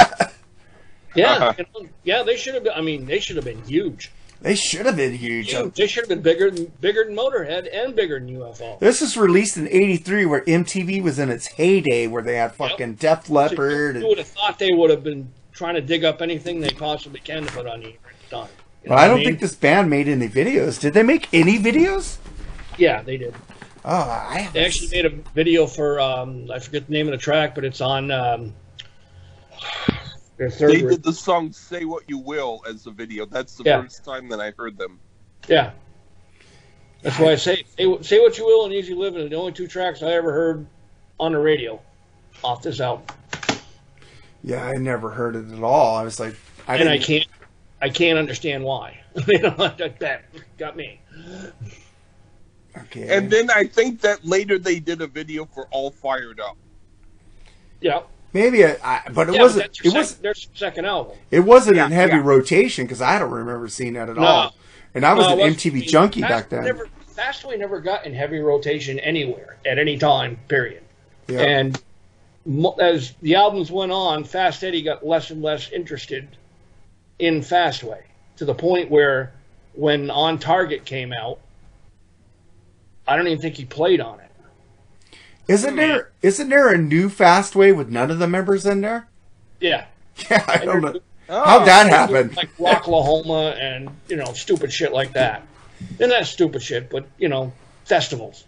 Yeah, 1.17 1.33
Uh-huh. 1.35 1.55
you 1.59 1.65
know, 1.85 1.89
yeah, 2.03 2.23
they 2.25 2.37
should 2.37 2.55
have 2.55 2.65
been. 2.65 2.73
I 2.75 2.81
mean, 2.81 3.07
they 3.07 3.21
should 3.21 3.37
have 3.37 3.45
been 3.45 3.63
huge. 3.63 4.11
they 4.41 4.57
should 4.57 4.85
have 4.85 4.97
been 4.97 5.15
huge. 5.15 5.53
Huge. 5.53 5.77
They 5.77 5.87
should 5.87 6.03
have 6.03 6.09
been 6.09 6.23
bigger 6.23 6.51
than 6.51 6.73
bigger 6.81 7.05
than 7.05 7.15
Motorhead 7.15 7.69
and 7.73 7.95
bigger 7.95 8.19
than 8.19 8.29
UFO. 8.37 8.81
This 8.81 9.01
was 9.01 9.17
released 9.17 9.57
in 9.57 9.69
83 9.69 10.27
where 10.27 10.41
MTV 10.45 11.01
was 11.05 11.21
in 11.21 11.31
its 11.31 11.47
heyday 11.47 12.09
where 12.09 12.21
they 12.23 12.35
had 12.35 12.53
fucking 12.57 12.95
Def 12.95 13.31
Leppard. 13.31 13.95
You 13.95 14.01
And, 14.01 14.09
would 14.09 14.19
have 14.19 14.27
thought 14.27 14.59
they 14.59 14.73
would 14.73 14.91
have 14.91 15.05
been 15.05 15.31
trying 15.53 15.77
to 15.77 15.81
dig 15.81 16.05
up 16.05 16.21
anything 16.21 16.59
they 16.61 16.71
possibly 16.71 17.21
can 17.21 17.45
to 17.47 17.53
put 17.53 17.69
on 17.69 17.83
you. 17.83 17.93
Done. 18.29 18.49
You 18.85 18.91
know 18.91 18.97
but 18.97 19.03
I 19.03 19.09
don't 19.09 19.16
mean? 19.18 19.26
think 19.28 19.41
this 19.41 19.55
band 19.55 19.89
made 19.89 20.09
any 20.09 20.28
videos. 20.28 20.78
Did 20.78 20.93
they 20.93 21.03
make 21.03 21.32
any 21.32 21.59
videos? 21.59 22.18
Yeah, 22.76 23.01
they 23.03 23.16
did. 23.16 23.35
Oh, 23.82 23.95
I 23.95 24.51
They 24.53 24.64
actually 24.64 24.89
made 24.91 25.07
a 25.07 25.11
video 25.35 25.66
for 25.66 26.01
um, 26.01 26.51
I 26.53 26.59
forget 26.59 26.87
the 26.87 26.93
name 26.93 27.07
of 27.07 27.12
the 27.12 27.18
track, 27.18 27.55
but 27.55 27.64
it's 27.64 27.80
on 27.80 28.11
um, 28.11 28.53
their 30.37 30.51
third. 30.51 30.70
They 30.72 30.82
re- 30.82 30.91
did 30.91 31.03
the 31.03 31.12
song 31.12 31.51
"Say 31.53 31.85
What 31.87 32.03
You 32.09 32.18
Will" 32.18 32.62
as 32.68 32.87
a 32.87 32.91
video. 32.91 33.24
That's 33.24 33.57
the 33.57 33.64
Yeah. 33.64 33.82
first 33.82 34.05
time 34.05 34.28
that 34.28 34.41
I 34.41 34.53
heard 34.59 34.76
them. 34.76 35.01
Yeah. 35.49 35.72
That's 37.03 37.18
why 37.18 37.32
I 37.32 37.37
say, 37.37 37.64
say 37.78 38.03
say 38.03 38.20
what 38.20 38.37
you 38.39 38.47
will 38.47 38.64
and 38.64 38.72
Easy 38.74 38.95
Living 38.95 39.22
are 39.26 39.28
the 39.28 39.37
only 39.37 39.53
two 39.53 39.66
tracks 39.66 40.03
I 40.03 40.12
ever 40.12 40.32
heard 40.32 40.66
on 41.20 41.32
the 41.32 41.39
radio 41.39 41.80
off 42.43 42.62
this 42.62 42.80
album. 42.80 43.07
Yeah, 44.43 44.64
I 44.64 44.72
never 44.74 45.11
heard 45.11 45.37
it 45.37 45.51
at 45.53 45.62
all. 45.62 45.97
I 45.97 46.03
was 46.03 46.18
like, 46.20 46.35
I 46.66 46.76
and 46.76 46.85
didn't. 46.89 47.03
I 47.03 47.05
can't 47.05 47.26
I 47.85 47.91
can't 47.91 48.18
understand 48.18 48.64
why. 48.64 48.99
you 49.28 49.39
know, 49.41 49.51
that, 49.78 49.99
that 50.01 50.24
got 50.57 50.74
me. 50.74 51.01
Okay. 52.76 53.14
And 53.16 53.30
then 53.30 53.51
I 53.51 53.64
think 53.64 54.01
that 54.01 54.24
later 54.24 54.59
they 54.59 54.80
did 54.80 55.03
a 55.03 55.07
video 55.07 55.45
for 55.45 55.66
"All 55.70 55.91
Fired 55.91 56.41
Up." 56.41 56.57
Yeah. 57.80 58.01
Maybe, 58.32 58.64
I, 58.64 58.76
I, 58.82 59.03
but 59.12 59.28
it 59.28 59.35
yeah, 59.35 59.43
wasn't. 59.43 59.76
but 59.82 59.87
It 59.87 59.93
their, 59.93 59.93
sec- 59.93 59.97
was. 60.01 60.14
their 60.16 60.35
second 60.35 60.87
album. 60.87 61.16
It 61.30 61.41
wasn't 61.41 61.76
Yeah, 61.76 61.87
in 61.87 61.93
heavy 61.93 62.14
yeah. 62.16 62.22
rotation 62.24 62.85
because 62.85 63.01
I 63.03 63.18
don't 63.20 63.30
remember 63.30 63.68
seeing 63.68 63.93
that 63.93 64.09
at 64.09 64.16
No. 64.16 64.22
all. 64.24 64.55
And 64.95 65.05
I 65.07 65.12
was 65.12 65.26
No, 65.26 65.35
an 65.35 65.39
it 65.41 65.43
wasn't- 65.53 65.74
MTV 65.74 65.87
junkie 65.87 66.20
Fast- 66.22 66.30
back 66.32 66.49
then. 66.49 66.64
Never, 66.64 66.89
Fastway 67.14 67.59
never 67.59 67.78
got 67.80 68.07
in 68.07 68.14
heavy 68.14 68.39
rotation 68.41 68.99
anywhere 69.01 69.59
at 69.66 69.78
any 69.78 69.99
time. 69.99 70.37
Period. 70.49 70.82
yeah. 71.28 71.41
And 71.43 71.80
mo- 72.45 72.74
as 72.80 73.12
the 73.22 73.37
albums 73.37 73.70
went 73.70 73.93
on, 73.93 74.24
Fast 74.24 74.64
Eddie 74.64 74.82
got 74.82 75.07
less 75.07 75.30
and 75.30 75.41
less 75.43 75.70
interested 75.70 76.26
in 77.19 77.41
Fastway 77.41 78.03
to 78.37 78.45
the 78.45 78.55
point 78.55 78.91
where 78.91 79.33
when 79.75 80.11
On 80.11 80.39
Target 80.39 80.85
came 80.85 81.12
out, 81.12 81.39
I 83.07 83.17
don't 83.17 83.27
even 83.27 83.41
think 83.41 83.57
he 83.57 83.65
played 83.65 84.01
on 84.01 84.21
it. 84.21 84.31
isn't 85.49 85.77
there? 85.77 86.11
Isn't 86.23 86.49
there 86.49 86.69
a 86.73 86.79
new 86.79 87.09
Fastway 87.09 87.75
with 87.77 87.91
none 87.91 88.11
of 88.11 88.19
the 88.19 88.27
members 88.29 88.67
in 88.67 88.81
there? 88.81 89.09
Yeah. 89.61 89.87
Yeah, 90.31 90.45
I 90.47 90.59
don't 90.59 90.81
know. 90.81 91.01
Oh, 91.29 91.45
How'd 91.45 91.67
that 91.67 91.89
happen? 91.89 92.33
Like 92.37 92.55
Rocklahoma 92.57 93.57
and, 93.59 93.89
you 94.09 94.15
know, 94.15 94.33
stupid 94.33 94.73
shit 94.73 94.93
like 94.93 95.12
that. 95.15 95.43
And 95.99 96.11
that's 96.12 96.29
stupid 96.31 96.62
shit, 96.62 96.89
but, 96.89 97.05
you 97.19 97.29
know, 97.29 97.53
festivals. 97.85 98.45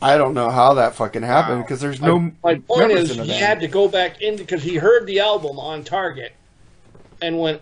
I 0.00 0.16
don't 0.16 0.34
know 0.34 0.48
how 0.48 0.74
that 0.74 0.94
fucking 0.94 1.22
happened 1.22 1.64
because 1.64 1.80
there's 1.80 2.00
no 2.00 2.20
my, 2.20 2.32
my 2.44 2.54
point 2.60 2.92
is, 2.92 3.10
he 3.16 3.30
had 3.30 3.58
to 3.60 3.66
go 3.68 3.88
back 3.88 4.22
in 4.22 4.36
because 4.36 4.62
he 4.62 4.76
heard 4.76 5.06
the 5.06 5.18
album 5.18 5.58
on 5.58 5.82
Target 5.82 6.32
and 7.20 7.38
went, 7.38 7.60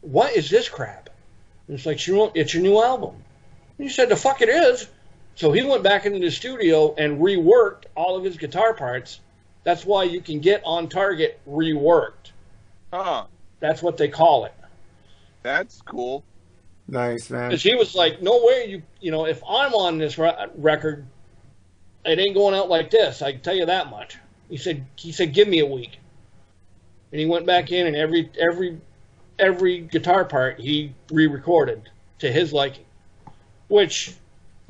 "What 0.00 0.34
is 0.34 0.50
this 0.50 0.68
crap?" 0.68 1.10
And 1.66 1.76
it's 1.76 1.86
like, 1.86 2.06
"You- 2.06 2.32
"It's 2.34 2.54
your 2.54 2.62
new 2.62 2.80
album." 2.82 3.14
And 3.78 3.88
he 3.88 3.92
said, 3.92 4.08
"The 4.08 4.16
fuck 4.16 4.40
it 4.42 4.48
is." 4.48 4.88
So 5.34 5.52
he 5.52 5.62
went 5.62 5.82
back 5.82 6.04
into 6.04 6.18
the 6.18 6.30
studio 6.30 6.94
and 6.96 7.20
reworked 7.20 7.84
all 7.94 8.16
of 8.16 8.24
his 8.24 8.36
guitar 8.36 8.74
parts. 8.74 9.20
That's 9.64 9.84
why 9.84 10.04
you 10.04 10.20
can 10.20 10.40
get 10.40 10.62
on 10.64 10.88
Target 10.88 11.38
reworked. 11.48 12.32
Huh. 12.92 13.26
That's 13.60 13.82
what 13.82 13.96
they 13.96 14.08
call 14.08 14.46
it. 14.46 14.54
That's 15.42 15.80
cool. 15.82 16.24
Nice 16.88 17.28
man. 17.30 17.50
Because 17.50 17.62
he 17.62 17.74
was 17.74 17.94
like, 17.94 18.22
"No 18.22 18.44
way, 18.44 18.66
you 18.68 18.82
you 19.00 19.10
know, 19.10 19.26
if 19.26 19.42
I'm 19.48 19.74
on 19.74 19.98
this 19.98 20.16
re- 20.18 20.46
record, 20.56 21.06
it 22.04 22.18
ain't 22.18 22.34
going 22.34 22.54
out 22.54 22.68
like 22.68 22.90
this. 22.90 23.20
I 23.20 23.32
can 23.32 23.40
tell 23.42 23.54
you 23.54 23.66
that 23.66 23.90
much." 23.90 24.16
He 24.48 24.56
said, 24.56 24.86
"He 24.96 25.12
said, 25.12 25.34
give 25.34 25.46
me 25.46 25.60
a 25.60 25.66
week." 25.66 25.98
And 27.12 27.20
he 27.20 27.26
went 27.26 27.46
back 27.46 27.70
in, 27.70 27.86
and 27.86 27.94
every 27.94 28.30
every 28.38 28.80
every 29.38 29.80
guitar 29.80 30.24
part 30.24 30.60
he 30.60 30.94
re-recorded 31.10 31.90
to 32.18 32.30
his 32.30 32.52
liking. 32.52 32.84
Which, 33.68 34.14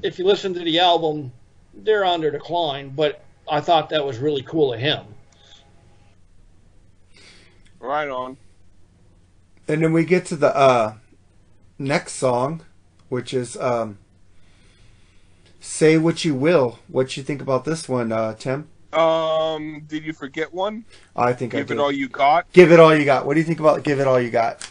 if 0.02 0.18
you 0.18 0.24
listen 0.24 0.54
to 0.54 0.60
the 0.60 0.80
album, 0.80 1.32
they're 1.74 2.04
on 2.04 2.20
their 2.20 2.30
decline. 2.30 2.90
But 2.90 3.24
I 3.50 3.60
thought 3.60 3.90
that 3.90 4.04
was 4.04 4.18
really 4.18 4.42
cool 4.42 4.72
of 4.72 4.80
him. 4.80 5.06
Right 7.80 8.08
on. 8.08 8.36
And 9.68 9.82
then 9.82 9.92
we 9.92 10.04
get 10.04 10.24
to 10.26 10.36
the 10.36 10.54
uh, 10.56 10.94
next 11.78 12.14
song, 12.14 12.62
which 13.08 13.32
is 13.32 13.56
um, 13.58 13.98
"Say 15.60 15.98
What 15.98 16.24
You 16.24 16.34
Will." 16.34 16.78
What 16.88 17.16
you 17.16 17.22
think 17.22 17.40
about 17.40 17.64
this 17.64 17.88
one, 17.88 18.10
uh, 18.10 18.34
Tim? 18.34 18.68
Um, 18.92 19.84
did 19.86 20.04
you 20.04 20.12
forget 20.12 20.52
one? 20.52 20.84
I 21.14 21.32
think 21.32 21.54
I 21.54 21.58
Give 21.58 21.68
did. 21.68 21.74
it 21.74 21.80
all 21.80 21.92
you 21.92 22.08
got. 22.08 22.50
Give 22.52 22.72
it 22.72 22.80
all 22.80 22.94
you 22.94 23.04
got. 23.04 23.26
What 23.26 23.34
do 23.34 23.40
you 23.40 23.46
think 23.46 23.60
about 23.60 23.82
"Give 23.84 24.00
It 24.00 24.06
All 24.06 24.20
You 24.20 24.30
Got"? 24.30 24.68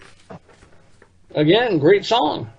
Again, 1.35 1.77
great 1.77 2.03
song. 2.03 2.49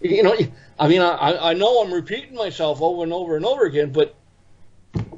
You 0.00 0.22
know, 0.22 0.36
I 0.78 0.88
mean, 0.88 1.02
I, 1.02 1.50
I 1.50 1.54
know 1.54 1.82
I'm 1.82 1.92
repeating 1.92 2.34
myself 2.34 2.80
over 2.80 3.02
and 3.02 3.12
over 3.12 3.36
and 3.36 3.44
over 3.44 3.64
again, 3.64 3.90
but 3.92 4.14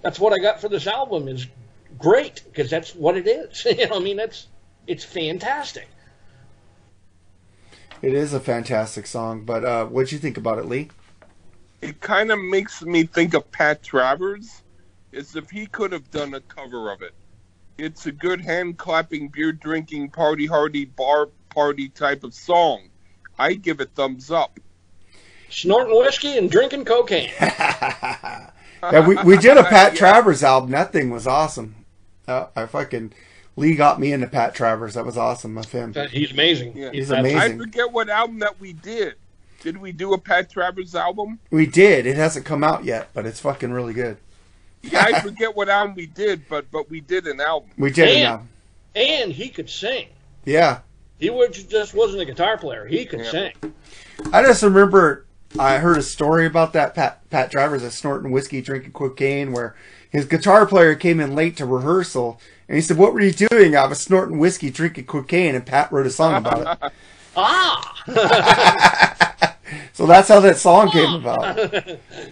that's 0.03 0.18
what 0.18 0.33
I 0.33 0.39
got 0.39 0.61
for 0.61 0.68
this 0.68 0.87
album 0.87 1.29
is 1.29 1.47
great 1.99 2.43
because 2.47 2.71
that's 2.71 2.95
what 2.95 3.16
it 3.16 3.29
is. 3.29 3.64
you 3.79 3.89
know, 3.89 3.97
I 3.97 4.01
mean, 4.01 4.16
that's 4.16 4.49
it's 4.87 5.05
fantastic. 5.05 5.87
It 8.03 8.14
is 8.14 8.33
a 8.33 8.41
fantastic 8.41 9.07
song, 9.07 9.45
but 9.45 9.64
uh, 9.64 9.85
what'd 9.85 10.11
you 10.11 10.18
think 10.18 10.39
about 10.39 10.59
it, 10.59 10.64
Lee? 10.64 10.89
It 11.83 12.01
kind 12.01 12.33
of 12.33 12.39
makes 12.39 12.83
me 12.83 13.05
think 13.05 13.35
of 13.35 13.51
Pat 13.53 13.83
Travers, 13.83 14.59
as 15.12 15.36
if 15.36 15.50
he 15.50 15.66
could 15.66 15.92
have 15.92 16.11
done 16.11 16.34
a 16.34 16.40
cover 16.40 16.90
of 16.92 17.02
it. 17.02 17.12
It's 17.78 18.06
a 18.06 18.12
good 18.12 18.40
hand 18.40 18.78
clapping, 18.78 19.28
beer 19.28 19.52
drinking, 19.52 20.11
party 20.11 20.46
hardy, 20.46 20.84
bar 20.84 21.28
party 21.48 21.88
type 21.88 22.24
of 22.24 22.34
song. 22.34 22.90
I 23.38 23.54
give 23.54 23.80
it 23.80 23.90
thumbs 23.94 24.30
up. 24.30 24.61
Snorting 25.48 25.96
whiskey 25.98 26.36
and 26.36 26.50
drinking 26.50 26.84
cocaine. 26.84 27.30
Yeah, 28.82 29.06
we, 29.06 29.16
we 29.24 29.36
did 29.36 29.58
a 29.58 29.64
Pat 29.64 29.92
Yeah. 29.92 29.98
Travers 29.98 30.42
album. 30.42 30.70
That 30.70 30.92
thing 30.92 31.11
was 31.11 31.26
awesome. 31.26 31.84
Uh, 32.26 32.46
I 32.56 32.66
fucking 32.66 33.12
Lee 33.56 33.74
got 33.74 34.00
me 34.00 34.12
into 34.12 34.26
Pat 34.26 34.54
Travers. 34.54 34.94
That 34.94 35.04
was 35.04 35.18
awesome 35.18 35.58
of 35.58 35.70
him. 35.70 35.94
He's 36.11 36.32
amazing. 36.32 36.76
Yeah. 36.76 36.90
He's 36.90 37.11
amazing. 37.11 37.38
I 37.38 37.56
forget 37.58 37.92
what 37.92 38.08
album 38.08 38.38
that 38.38 38.58
we 38.58 38.72
did. 38.72 39.16
Did 39.61 39.76
we 39.76 39.92
do 39.92 40.14
a 40.14 40.18
Pat 40.18 40.48
Travers 40.50 40.94
album? 40.94 41.38
We 41.50 41.66
did. 41.66 42.06
It 42.06 42.16
hasn't 42.16 42.46
come 42.46 42.64
out 42.64 42.84
yet, 42.84 43.11
but 43.12 43.26
it's 43.26 43.40
fucking 43.40 43.70
really 43.72 43.92
good. 43.92 44.16
Yeah, 44.91 45.05
I 45.07 45.20
forget 45.20 45.55
what 45.55 45.68
album 45.68 45.95
we 45.95 46.07
did, 46.07 46.49
but 46.49 46.70
but 46.70 46.89
we 46.91 47.01
did 47.03 47.26
an 47.26 47.41
album. 47.41 47.70
We 47.76 47.91
did 47.91 48.09
it 48.09 48.14
And- 48.16 48.24
now. 48.24 48.47
And 48.97 49.31
he 49.33 49.49
could 49.51 49.70
sing. 49.70 50.09
Yeah. 50.45 50.81
He 51.18 51.28
was, 51.31 51.62
just 51.64 51.95
wasn't 51.95 52.22
a 52.22 52.24
guitar 52.24 52.57
player. 52.59 52.87
He 52.87 53.05
could 53.05 53.20
Yeah. 53.20 53.31
sing. 53.31 53.53
I 54.33 54.43
just 54.43 54.62
remember 54.62 55.26
I 55.59 55.78
heard 55.78 55.99
a 55.99 56.03
story 56.03 56.47
about 56.47 56.72
that 56.72 56.95
Pat 56.95 57.28
Pat 57.31 57.51
Travers 57.51 57.83
that's 57.83 57.95
snorting 57.97 58.31
whiskey, 58.33 58.62
drinking 58.62 58.93
cocaine, 58.93 59.53
where 59.53 59.74
his 60.09 60.24
guitar 60.24 60.64
player 60.66 60.95
came 60.95 61.20
in 61.20 61.35
late 61.35 61.57
to 61.59 61.66
rehearsal, 61.66 62.41
and 62.68 62.76
he 62.76 62.81
said, 62.83 62.97
"What 62.97 63.12
were 63.12 63.20
you 63.20 63.33
doing?" 63.33 63.76
I 63.76 63.85
was 63.87 64.01
snorting 64.01 64.39
whiskey, 64.39 64.70
drinking 64.70 65.07
cocaine, 65.07 65.55
and 65.55 65.66
Pat 65.66 65.93
wrote 65.93 66.07
a 66.07 66.11
song 66.11 66.35
about 66.37 66.78
it. 66.83 66.93
Ah! 67.37 69.30
So 69.93 70.07
that's 70.07 70.29
how 70.29 70.41
that 70.41 70.57
song 70.57 70.91
came 70.91 71.14
about. 71.14 71.59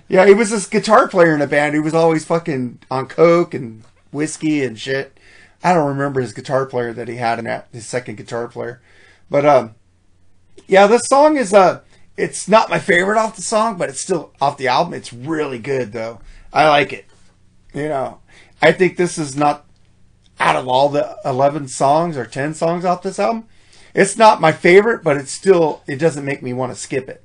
Yeah, 0.09 0.26
he 0.26 0.34
was 0.34 0.51
this 0.51 0.66
guitar 0.66 1.09
player 1.09 1.34
in 1.34 1.43
a 1.43 1.47
band 1.47 1.74
who 1.74 1.82
was 1.82 1.95
always 1.95 2.24
fucking 2.24 2.80
on 2.91 3.07
coke 3.07 3.55
and 3.55 3.84
whiskey 4.12 4.64
and 4.64 4.78
shit. 4.78 5.18
I 5.62 5.74
don't 5.74 5.89
remember 5.89 6.20
his 6.20 6.32
guitar 6.32 6.66
player 6.66 6.93
that 6.93 7.09
he 7.09 7.16
had 7.16 7.39
in 7.39 7.45
that 7.47 7.68
his 7.72 7.86
second 7.86 8.16
guitar 8.16 8.49
player, 8.49 8.80
but 9.28 9.45
um, 9.45 9.74
yeah, 10.66 10.86
this 10.86 11.03
song 11.07 11.36
is 11.36 11.53
uh, 11.53 11.80
it's 12.16 12.49
not 12.49 12.70
my 12.70 12.78
favorite 12.78 13.18
off 13.18 13.36
the 13.36 13.43
song, 13.43 13.76
but 13.76 13.89
it's 13.89 14.01
still 14.01 14.32
off 14.41 14.57
the 14.57 14.68
album. 14.68 14.95
It's 14.95 15.12
really 15.12 15.59
good 15.59 15.93
though. 15.93 16.20
I 16.53 16.68
like 16.68 16.93
it. 16.93 17.07
You 17.74 17.89
know, 17.89 18.20
I 18.62 18.72
think 18.72 18.97
this 18.97 19.18
is 19.18 19.36
not 19.36 19.66
out 20.41 20.57
of 20.57 20.68
all 20.68 20.89
the 20.89 21.16
eleven 21.24 21.68
songs 21.68 22.16
or 22.16 22.24
ten 22.24 22.55
songs 22.55 22.84
off 22.84 23.03
this 23.03 23.18
album. 23.18 23.47
It's 23.95 24.16
not 24.16 24.41
my 24.41 24.53
favorite, 24.53 25.03
but 25.03 25.16
it's 25.16 25.32
still 25.32 25.82
it 25.86 25.97
doesn't 25.97 26.24
make 26.24 26.43
me 26.43 26.53
want 26.53 26.72
to 26.72 26.78
skip 26.78 27.09
it. 27.09 27.24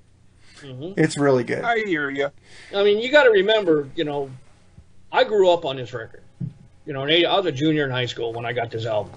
Mm-hmm. 0.64 1.00
It's 1.00 1.18
really 1.18 1.44
good. 1.44 1.64
I 1.64 1.80
hear 1.80 2.10
you. 2.10 2.32
I 2.74 2.84
mean, 2.84 3.00
you 3.00 3.12
got 3.12 3.24
to 3.24 3.32
remember, 3.32 3.90
you 3.96 4.06
know, 4.06 4.30
I 5.12 5.24
grew 5.24 5.50
up 5.50 5.66
on 5.66 5.76
this 5.76 5.94
record. 5.94 6.24
You 6.86 6.94
know, 6.94 7.04
I 7.04 7.38
was 7.38 7.46
a 7.46 7.52
junior 7.52 7.86
in 7.86 7.92
high 7.92 8.06
school 8.06 8.34
when 8.34 8.46
I 8.46 8.54
got 8.54 8.72
this 8.72 8.86
album. 8.86 9.14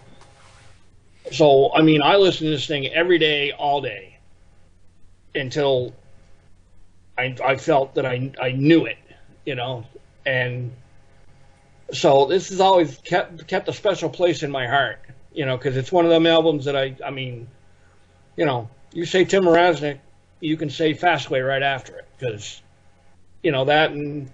So, 1.33 1.73
I 1.75 1.83
mean, 1.83 2.03
I 2.03 2.17
listened 2.17 2.47
to 2.47 2.51
this 2.51 2.67
thing 2.67 2.87
every 2.89 3.19
day, 3.19 3.53
all 3.53 3.81
day, 3.81 4.19
until 5.35 5.93
I, 7.19 7.35
I 7.45 7.57
felt 7.57 7.95
that 7.95 8.07
I, 8.07 8.31
I 8.41 8.53
knew 8.53 8.87
it, 8.87 8.99
you 9.45 9.55
know, 9.55 9.85
and 10.25 10.73
so 11.93 12.27
this 12.27 12.49
has 12.51 12.61
always 12.61 12.99
kept 12.99 13.47
kept 13.47 13.69
a 13.69 13.73
special 13.73 14.11
place 14.11 14.43
in 14.43 14.51
my 14.51 14.67
heart, 14.67 15.01
you 15.33 15.47
know, 15.47 15.57
because 15.57 15.77
it's 15.77 15.93
one 15.93 16.05
of 16.05 16.11
them 16.11 16.27
albums 16.27 16.65
that 16.65 16.77
I, 16.77 16.97
I 17.05 17.11
mean, 17.11 17.49
you 18.37 18.45
know, 18.45 18.69
you 18.93 19.05
say 19.05 19.25
Tim 19.25 19.45
Raznick, 19.45 19.99
you 20.41 20.57
can 20.57 20.71
say 20.71 20.95
Fastway 20.95 21.47
right 21.47 21.63
after 21.63 21.97
it, 21.97 22.07
because 22.19 22.61
you 23.43 23.53
know 23.53 23.65
that 23.67 23.93
and 23.93 24.31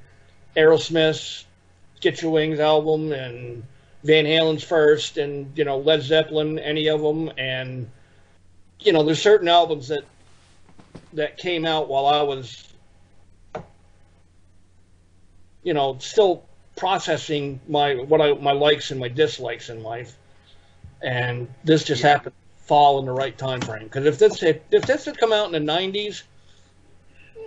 Aerosmith's 0.56 1.44
Get 2.00 2.20
Your 2.22 2.32
Wings 2.32 2.60
album 2.60 3.12
and 3.12 3.62
Van 4.04 4.24
Halen's 4.24 4.64
first 4.64 5.16
and 5.16 5.56
you 5.56 5.64
know 5.64 5.78
Led 5.78 6.02
Zeppelin 6.02 6.58
any 6.58 6.88
of 6.88 7.00
them 7.00 7.30
and 7.36 7.88
you 8.80 8.92
know 8.92 9.04
there's 9.04 9.22
certain 9.22 9.48
albums 9.48 9.88
that 9.88 10.04
that 11.12 11.36
came 11.36 11.64
out 11.64 11.88
while 11.88 12.06
I 12.06 12.22
was 12.22 12.72
you 15.62 15.74
know 15.74 15.98
still 15.98 16.44
processing 16.76 17.60
my 17.68 17.94
what 17.94 18.20
I 18.20 18.32
my 18.34 18.52
likes 18.52 18.90
and 18.90 18.98
my 18.98 19.08
dislikes 19.08 19.68
in 19.68 19.82
life. 19.82 20.16
And 21.02 21.48
this 21.64 21.84
just 21.84 22.02
happened 22.02 22.34
to 22.34 22.41
fall 22.62 22.98
in 22.98 23.06
the 23.06 23.12
right 23.12 23.36
time 23.38 23.60
frame 23.60 23.84
because 23.84 24.06
if 24.06 24.18
this 24.18 24.40
had, 24.40 24.62
if 24.70 24.86
this 24.86 25.04
had 25.06 25.18
come 25.18 25.32
out 25.32 25.46
in 25.46 25.52
the 25.52 25.72
90s 25.72 26.24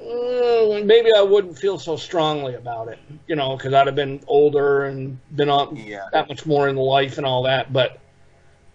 Mm, 0.03 0.85
maybe 0.85 1.09
I 1.15 1.21
wouldn't 1.21 1.57
feel 1.57 1.77
so 1.79 1.95
strongly 1.95 2.55
about 2.55 2.87
it, 2.89 2.99
you 3.27 3.35
know, 3.35 3.55
because 3.57 3.73
I'd 3.73 3.87
have 3.87 3.95
been 3.95 4.21
older 4.27 4.85
and 4.85 5.19
been 5.35 5.49
on 5.49 5.77
Yeah. 5.77 6.09
that 6.11 6.27
much 6.29 6.45
more 6.45 6.67
in 6.67 6.75
life 6.75 7.17
and 7.17 7.25
all 7.25 7.43
that. 7.43 7.73
But 7.73 7.99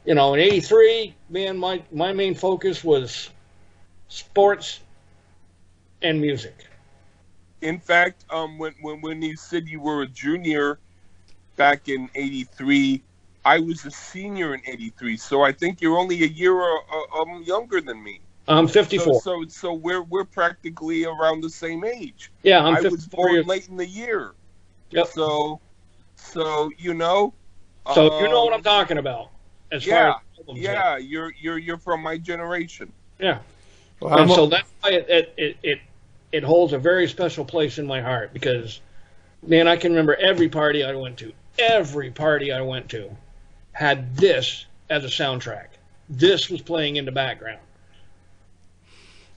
you 0.05 0.15
know, 0.15 0.35
in 0.35 0.41
'83, 0.41 1.15
man, 1.29 1.59
my 1.59 1.83
my 1.93 2.13
main 2.13 2.35
focus 2.35 2.85
was 2.85 3.31
sports 4.09 4.81
and 6.03 6.21
music. 6.21 6.67
In 7.61 7.81
fact, 7.81 8.25
um, 8.31 8.59
when 8.59 8.75
when 8.81 9.01
when 9.01 9.23
you 9.23 9.37
said 9.37 9.69
you 9.69 9.81
were 9.81 10.03
a 10.03 10.07
junior 10.07 10.81
back 11.57 11.89
in 11.89 12.11
'83, 12.15 13.05
I 13.45 13.59
was 13.61 13.85
a 13.85 13.91
senior 13.91 14.55
in 14.55 14.61
'83, 14.67 15.17
so 15.17 15.43
I 15.43 15.53
think 15.53 15.81
you're 15.81 15.99
only 15.99 16.23
a 16.23 16.27
year 16.27 16.55
or, 16.55 16.81
uh, 16.93 17.21
um, 17.23 17.43
younger 17.43 17.81
than 17.81 18.03
me. 18.03 18.21
I'm 18.49 18.69
So, 18.89 19.13
54. 19.13 19.13
so, 19.13 19.45
so 19.49 19.75
we're 19.75 20.03
we're 20.03 20.25
practically 20.25 21.05
around 21.05 21.43
the 21.43 21.51
same 21.51 21.85
age. 21.85 22.33
yeah, 22.43 22.65
I'm 22.65 22.77
I 22.77 22.81
was 22.83 23.07
born 23.07 23.33
years. 23.33 23.47
late 23.47 23.69
in 23.69 23.77
the 23.77 23.87
year. 23.87 24.35
Yep. 24.91 25.07
So, 25.07 25.61
so 26.17 26.71
you 26.79 26.95
know. 26.95 27.35
So 27.87 28.11
you 28.19 28.29
know 28.29 28.45
what 28.45 28.55
I'm 28.55 28.61
um, 28.61 28.63
talking 28.63 28.99
about. 28.99 29.31
As 29.73 29.85
Yeah, 29.85 29.95
far 29.95 30.09
as 30.09 30.15
albums 30.39 30.69
go. 30.69 30.73
Yeah, 30.73 30.97
you're 30.99 31.33
you're 31.41 31.59
you're 31.59 31.79
from 31.79 32.03
my 32.03 32.19
generation. 32.19 32.93
Yeah. 33.19 33.39
Well, 34.01 34.15
I'm 34.15 34.23
and 34.23 34.31
a- 34.31 34.35
so 34.35 34.47
that's 34.47 34.71
why 34.81 34.91
it, 34.93 35.07
it, 35.09 35.35
it, 35.37 35.57
it, 35.63 35.81
it 36.33 36.45
holds 36.45 36.73
a 36.73 36.79
very 36.79 37.09
special 37.09 37.45
place 37.45 37.79
in 37.79 37.87
my 37.87 38.01
heart 38.01 38.33
because, 38.33 38.81
man, 39.43 39.69
I 39.69 39.77
can 39.77 39.93
remember 39.93 40.15
every 40.17 40.49
party 40.49 40.85
I 40.85 40.95
went 40.95 41.19
to. 41.19 41.33
Every 41.59 42.11
party 42.11 42.53
I 42.53 42.61
went 42.63 42.89
to 42.91 43.17
had 43.81 44.15
this 44.15 44.67
as 44.91 45.05
a 45.05 45.09
soundtrack. 45.09 45.69
This 46.11 46.51
was 46.51 46.61
playing 46.61 46.97
in 46.97 47.07
the 47.07 47.13
background. 47.13 47.61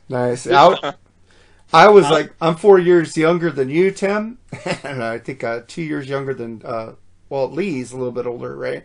Nice. 0.10 0.46
I, 0.46 0.94
I 1.74 1.88
was 1.88 2.10
like, 2.10 2.34
I'm 2.42 2.56
four 2.56 2.78
years 2.78 3.16
younger 3.16 3.50
than 3.50 3.70
you, 3.70 3.90
Tim, 3.90 4.38
and 4.84 5.02
I 5.02 5.18
think 5.18 5.44
uh, 5.44 5.62
two 5.66 5.82
years 5.82 6.10
younger 6.10 6.34
than, 6.34 6.62
uh, 6.66 6.94
well, 7.30 7.50
Lee's 7.50 7.94
a 7.94 7.98
little 7.98 8.12
bit 8.12 8.28
older, 8.28 8.56
right? 8.56 8.84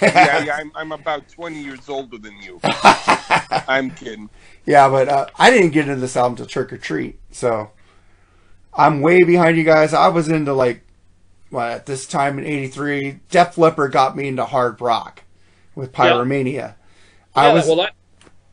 yeah, 0.00 0.44
yeah, 0.44 0.56
I'm 0.56 0.72
I'm 0.74 0.92
about 0.92 1.28
20 1.28 1.60
years 1.60 1.88
older 1.88 2.18
than 2.18 2.40
you. 2.40 2.60
I'm 2.62 3.90
kidding. 3.90 4.30
Yeah, 4.64 4.88
but 4.88 5.08
uh, 5.08 5.26
I 5.38 5.50
didn't 5.50 5.70
get 5.70 5.88
into 5.88 6.00
this 6.00 6.16
album 6.16 6.36
till 6.36 6.46
Trick 6.46 6.72
or 6.72 6.78
Treat, 6.78 7.18
so 7.30 7.72
I'm 8.72 9.00
way 9.00 9.22
behind 9.24 9.56
you 9.58 9.64
guys. 9.64 9.92
I 9.92 10.08
was 10.08 10.28
into 10.28 10.52
like, 10.52 10.87
well, 11.50 11.72
at 11.72 11.86
this 11.86 12.06
time 12.06 12.38
in 12.38 12.44
'83, 12.44 13.20
Def 13.30 13.58
Leppard 13.58 13.92
got 13.92 14.16
me 14.16 14.28
into 14.28 14.44
hard 14.44 14.80
rock 14.80 15.22
with 15.74 15.92
Pyromania. 15.92 16.74
I 17.34 17.48
Yeah, 17.48 17.54
was 17.54 17.66
well, 17.66 17.76
that 17.76 17.94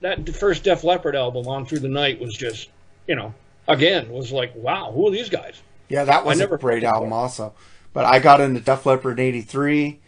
that 0.02 0.36
first 0.36 0.64
Def 0.64 0.84
Leppard 0.84 1.16
album, 1.16 1.48
On 1.48 1.66
Through 1.66 1.80
the 1.80 1.88
Night, 1.88 2.20
was 2.20 2.36
just, 2.36 2.70
you 3.08 3.16
know, 3.16 3.34
again, 3.68 4.10
was 4.10 4.32
like, 4.32 4.54
wow, 4.56 4.92
who 4.92 5.08
are 5.08 5.12
these 5.12 5.30
guys? 5.30 5.62
Yeah, 5.90 6.04
that 6.06 6.26
was 6.26 6.40
I 6.40 6.44
never 6.44 6.56
a 6.56 6.60
great 6.60 6.84
album 6.84 7.14
also. 7.14 7.54
But 7.94 8.06
I 8.06 8.20
got 8.20 8.42
into 8.42 8.60
Def 8.60 8.86
Leppard 8.86 9.20
in 9.20 9.26
'83. 9.26 10.00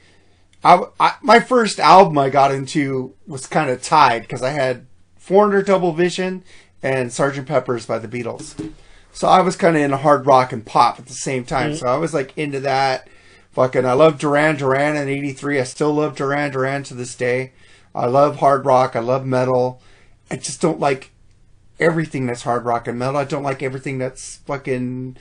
I, 0.63 0.83
I, 0.99 1.13
my 1.21 1.39
first 1.39 1.79
album 1.79 2.17
I 2.17 2.29
got 2.29 2.51
into 2.51 3.13
was 3.27 3.47
kind 3.47 3.69
of 3.69 3.81
tied 3.81 4.23
because 4.23 4.41
I 4.41 4.49
had 4.49 4.87
Foreigner 5.17 5.61
Double 5.61 5.93
Vision 5.93 6.43
and 6.81 7.09
Sgt. 7.09 7.45
Pepper's 7.45 7.85
by 7.85 7.99
the 7.99 8.07
Beatles. 8.07 8.71
So 9.17 9.27
I 9.27 9.41
was 9.41 9.55
kind 9.55 9.75
of 9.75 9.81
into 9.81 9.97
hard 9.97 10.27
rock 10.27 10.53
and 10.53 10.63
pop 10.63 10.99
at 10.99 11.07
the 11.07 11.13
same 11.13 11.43
time. 11.43 11.71
Mm-hmm. 11.71 11.77
So 11.79 11.87
I 11.87 11.97
was 11.97 12.13
like 12.13 12.37
into 12.37 12.59
that. 12.59 13.07
Fucking, 13.53 13.83
I 13.83 13.93
love 13.93 14.19
Duran 14.19 14.57
Duran 14.57 14.95
in 14.95 15.09
'83. 15.09 15.59
I 15.59 15.63
still 15.63 15.91
love 15.91 16.15
Duran 16.15 16.51
Duran 16.51 16.83
to 16.83 16.93
this 16.93 17.15
day. 17.15 17.53
I 17.95 18.05
love 18.05 18.35
hard 18.35 18.63
rock. 18.67 18.95
I 18.95 18.99
love 18.99 19.25
metal. 19.25 19.81
I 20.29 20.35
just 20.35 20.61
don't 20.61 20.79
like 20.79 21.09
everything 21.79 22.27
that's 22.27 22.43
hard 22.43 22.63
rock 22.63 22.87
and 22.87 22.99
metal. 22.99 23.17
I 23.17 23.23
don't 23.23 23.41
like 23.41 23.63
everything 23.63 23.97
that's 23.97 24.35
fucking 24.45 25.17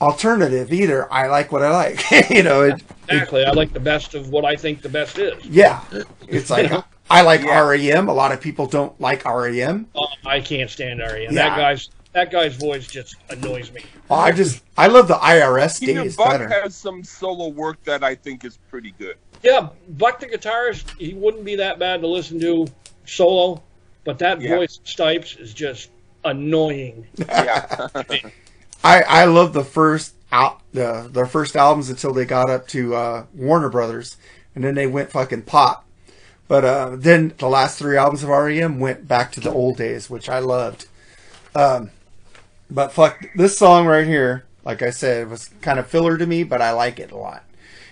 alternative 0.00 0.72
either. 0.72 1.10
I 1.12 1.28
like 1.28 1.52
what 1.52 1.62
I 1.62 1.70
like. 1.70 2.10
you 2.30 2.42
know, 2.42 2.62
it, 2.62 2.74
it- 2.74 2.82
Exactly. 3.10 3.44
I 3.44 3.52
like 3.52 3.72
the 3.72 3.78
best 3.78 4.16
of 4.16 4.30
what 4.30 4.44
I 4.44 4.56
think 4.56 4.82
the 4.82 4.88
best 4.88 5.18
is. 5.20 5.44
yeah. 5.46 5.84
It's 6.26 6.50
like 6.50 6.72
I 7.08 7.22
like 7.22 7.42
Yeah. 7.42 7.60
REM. 7.60 8.08
A 8.08 8.12
lot 8.12 8.32
of 8.32 8.40
people 8.40 8.66
don't 8.66 9.00
like 9.00 9.24
REM. 9.24 9.86
Oh, 9.94 10.08
I 10.26 10.40
can't 10.40 10.68
stand 10.68 10.98
REM. 10.98 11.22
Yeah. 11.22 11.30
That 11.30 11.56
guy's 11.56 11.90
that 12.14 12.30
guy's 12.30 12.56
voice 12.56 12.86
just 12.86 13.16
annoys 13.28 13.70
me. 13.72 13.82
I 14.10 14.32
just 14.32 14.62
I 14.78 14.86
love 14.86 15.08
the 15.08 15.14
IRS 15.14 15.80
Peter 15.80 16.02
days 16.02 16.16
Buck 16.16 16.30
better. 16.30 16.48
has 16.48 16.74
some 16.74 17.04
solo 17.04 17.48
work 17.48 17.82
that 17.84 18.02
I 18.02 18.14
think 18.14 18.44
is 18.44 18.56
pretty 18.70 18.94
good. 18.98 19.16
Yeah, 19.42 19.68
Buck 19.90 20.20
the 20.20 20.26
guitarist, 20.26 20.96
he 20.98 21.12
wouldn't 21.14 21.44
be 21.44 21.56
that 21.56 21.78
bad 21.78 22.00
to 22.00 22.06
listen 22.06 22.40
to 22.40 22.66
solo, 23.04 23.62
but 24.04 24.18
that 24.20 24.40
Yeah. 24.40 24.56
voice 24.56 24.80
Stipes 24.84 25.36
is 25.36 25.52
just 25.52 25.90
annoying. 26.24 27.06
Yeah, 27.18 27.88
I 28.84 29.02
I 29.02 29.24
love 29.26 29.52
the 29.52 29.64
first 29.64 30.14
out 30.32 30.60
the 30.72 31.08
their 31.12 31.26
first 31.26 31.56
albums 31.56 31.90
until 31.90 32.12
they 32.12 32.24
got 32.24 32.48
up 32.48 32.66
to 32.68 32.94
uh, 32.94 33.24
Warner 33.34 33.68
Brothers, 33.68 34.16
and 34.54 34.62
then 34.64 34.74
they 34.74 34.86
went 34.86 35.10
fucking 35.10 35.42
pop. 35.42 35.84
But 36.46 36.64
uh, 36.64 36.90
then 36.96 37.32
the 37.38 37.48
last 37.48 37.78
three 37.78 37.96
albums 37.96 38.22
of 38.22 38.28
REM 38.28 38.78
went 38.78 39.08
back 39.08 39.32
to 39.32 39.40
the 39.40 39.50
old 39.50 39.76
days, 39.78 40.08
which 40.10 40.28
I 40.28 40.38
loved. 40.40 40.86
Um, 41.54 41.90
but 42.70 42.92
fuck 42.92 43.28
this 43.34 43.56
song 43.56 43.86
right 43.86 44.06
here, 44.06 44.44
like 44.64 44.82
I 44.82 44.90
said, 44.90 45.22
it 45.22 45.28
was 45.28 45.50
kind 45.60 45.78
of 45.78 45.86
filler 45.86 46.16
to 46.18 46.26
me, 46.26 46.44
but 46.44 46.62
I 46.62 46.72
like 46.72 46.98
it 46.98 47.12
a 47.12 47.16
lot. 47.16 47.44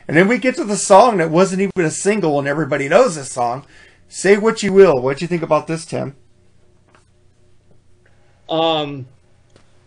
And 0.09 0.17
then 0.17 0.29
we 0.29 0.39
get 0.39 0.57
to 0.57 0.65
the 0.65 0.77
song 0.77 1.19
that 1.19 1.31
wasn't 1.31 1.63
even 1.63 1.87
a 1.87 1.91
single, 1.91 2.39
and 2.39 2.49
everybody 2.49 2.89
knows 2.89 3.15
this 3.15 3.31
song. 3.31 3.65
Say 4.09 4.37
what 4.37 4.63
you 4.63 4.73
will. 4.73 5.01
What 5.01 5.19
do 5.19 5.25
you 5.25 5.29
think 5.29 5.43
about 5.43 5.67
this, 5.67 5.87
Tim? 5.87 6.17
Um, 8.49 9.07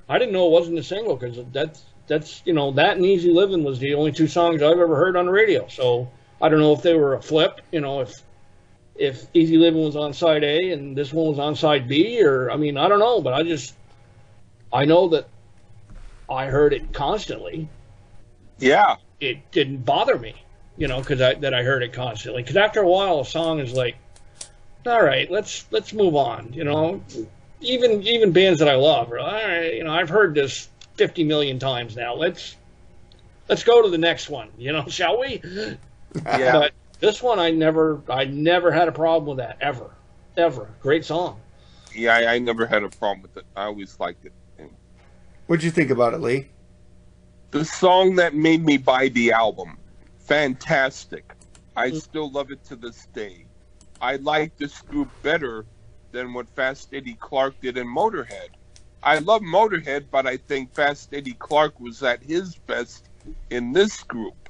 I 0.09 0.17
didn't 0.17 0.33
know 0.33 0.47
it 0.47 0.51
wasn't 0.51 0.79
a 0.79 0.83
single 0.83 1.15
because 1.15 1.39
that's 1.51 1.83
that's 2.07 2.41
you 2.45 2.53
know 2.53 2.71
that 2.71 2.97
and 2.97 3.05
Easy 3.05 3.31
Living 3.31 3.63
was 3.63 3.79
the 3.79 3.93
only 3.93 4.11
two 4.11 4.27
songs 4.27 4.61
I've 4.61 4.79
ever 4.79 4.95
heard 4.95 5.15
on 5.15 5.25
the 5.25 5.31
radio. 5.31 5.67
So 5.67 6.09
I 6.41 6.49
don't 6.49 6.59
know 6.59 6.73
if 6.73 6.81
they 6.81 6.93
were 6.93 7.15
a 7.15 7.21
flip. 7.21 7.61
You 7.71 7.81
know 7.81 8.01
if 8.01 8.13
if 8.95 9.27
Easy 9.33 9.57
Living 9.57 9.83
was 9.83 9.95
on 9.95 10.13
side 10.13 10.43
A 10.43 10.71
and 10.71 10.95
this 10.95 11.11
one 11.11 11.27
was 11.27 11.39
on 11.39 11.55
side 11.55 11.87
B, 11.87 12.23
or 12.23 12.49
I 12.51 12.57
mean 12.57 12.77
I 12.77 12.87
don't 12.87 12.99
know, 12.99 13.21
but 13.21 13.33
I 13.33 13.43
just 13.43 13.75
I 14.75 14.83
know 14.85 15.07
that 15.09 15.29
I 16.29 16.47
heard 16.47 16.73
it 16.73 16.91
constantly. 16.91 17.69
yeah, 18.59 18.97
It 19.21 19.49
didn't 19.51 19.85
bother 19.85 20.19
me, 20.19 20.35
you 20.77 20.87
know, 20.87 20.99
because 20.99 21.21
I 21.21 21.35
that 21.35 21.53
I 21.53 21.63
heard 21.63 21.81
it 21.81 21.93
constantly. 21.93 22.41
Because 22.43 22.57
after 22.57 22.81
a 22.81 22.87
while, 22.87 23.21
a 23.21 23.25
song 23.25 23.59
is 23.59 23.71
like, 23.73 23.95
all 24.85 25.01
right, 25.01 25.31
let's 25.31 25.65
let's 25.71 25.93
move 25.93 26.15
on. 26.15 26.51
You 26.51 26.65
know, 26.65 27.01
even 27.61 28.03
even 28.03 28.33
bands 28.33 28.59
that 28.59 28.67
I 28.67 28.75
love 28.75 29.11
are 29.13 29.19
all 29.19 29.31
right. 29.33 29.73
You 29.75 29.83
know, 29.85 29.93
I've 29.93 30.09
heard 30.09 30.35
this 30.35 30.69
fifty 30.95 31.23
million 31.23 31.57
times 31.57 31.95
now. 31.95 32.15
Let's 32.15 32.57
let's 33.47 33.63
go 33.63 33.81
to 33.81 33.89
the 33.89 33.97
next 33.97 34.29
one. 34.29 34.49
You 34.57 34.73
know, 34.73 34.85
shall 34.89 35.19
we? 35.21 35.41
yeah. 36.25 36.51
But 36.51 36.73
this 36.99 37.23
one, 37.23 37.39
I 37.39 37.51
never 37.51 38.01
I 38.09 38.25
never 38.25 38.71
had 38.71 38.89
a 38.89 38.91
problem 38.91 39.37
with 39.37 39.37
that 39.37 39.57
ever, 39.61 39.89
ever. 40.35 40.69
Great 40.81 41.05
song. 41.05 41.39
yeah, 41.93 42.13
I, 42.15 42.35
I 42.35 42.39
never 42.39 42.65
had 42.65 42.83
a 42.83 42.89
problem 42.89 43.21
with 43.21 43.37
it. 43.37 43.45
I 43.55 43.65
always 43.65 43.97
liked 44.01 44.25
it. 44.25 44.33
What'd 45.47 45.63
you 45.63 45.71
think 45.71 45.91
about 45.91 46.13
it, 46.13 46.21
Lee? 46.21 46.47
The 47.51 47.63
song 47.63 48.15
that 48.15 48.33
made 48.33 48.65
me 48.65 48.77
buy 48.77 49.09
the 49.09 49.31
album, 49.31 49.77
fantastic. 50.17 51.33
I 51.75 51.91
mm. 51.91 52.01
still 52.01 52.31
love 52.31 52.51
it 52.51 52.63
to 52.65 52.75
this 52.75 53.07
day. 53.13 53.45
I 54.01 54.15
like 54.17 54.57
this 54.57 54.81
group 54.81 55.09
better 55.21 55.65
than 56.11 56.33
what 56.33 56.49
Fast 56.49 56.93
Eddie 56.93 57.17
Clarke 57.19 57.59
did 57.61 57.77
in 57.77 57.87
Motorhead. 57.87 58.49
I 59.03 59.19
love 59.19 59.41
Motorhead, 59.41 60.05
but 60.09 60.25
I 60.25 60.37
think 60.37 60.73
Fast 60.73 61.13
Eddie 61.13 61.33
Clarke 61.37 61.79
was 61.79 62.01
at 62.01 62.23
his 62.23 62.55
best 62.55 63.09
in 63.51 63.71
this 63.71 64.01
group. 64.01 64.49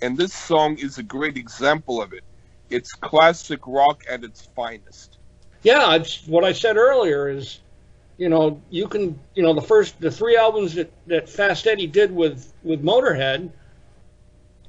And 0.00 0.16
this 0.16 0.32
song 0.32 0.78
is 0.78 0.98
a 0.98 1.02
great 1.02 1.36
example 1.36 2.00
of 2.00 2.12
it. 2.12 2.22
It's 2.70 2.92
classic 2.92 3.60
rock 3.66 4.04
at 4.08 4.22
its 4.22 4.48
finest. 4.54 5.18
Yeah, 5.62 5.94
it's 5.96 6.26
what 6.26 6.44
I 6.44 6.52
said 6.52 6.76
earlier 6.76 7.28
is, 7.28 7.60
you 8.18 8.28
know, 8.28 8.60
you 8.70 8.88
can, 8.88 9.18
you 9.34 9.42
know, 9.42 9.52
the 9.52 9.60
first, 9.62 10.00
the 10.00 10.10
three 10.10 10.36
albums 10.36 10.74
that, 10.74 10.90
that 11.06 11.28
Fast 11.28 11.66
Eddie 11.66 11.86
did 11.86 12.10
with, 12.10 12.52
with 12.62 12.82
Motorhead 12.82 13.50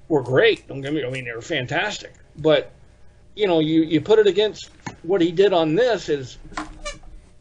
were 0.09 0.21
great. 0.21 0.67
Don't 0.67 0.81
get 0.81 0.93
me, 0.93 1.05
I 1.05 1.09
mean, 1.09 1.25
they 1.25 1.33
were 1.33 1.41
fantastic. 1.41 2.13
But, 2.37 2.71
you 3.35 3.47
know, 3.47 3.59
you, 3.59 3.83
you 3.83 4.01
put 4.01 4.19
it 4.19 4.27
against 4.27 4.69
what 5.03 5.21
he 5.21 5.31
did 5.31 5.53
on 5.53 5.75
this 5.75 6.09
is 6.09 6.37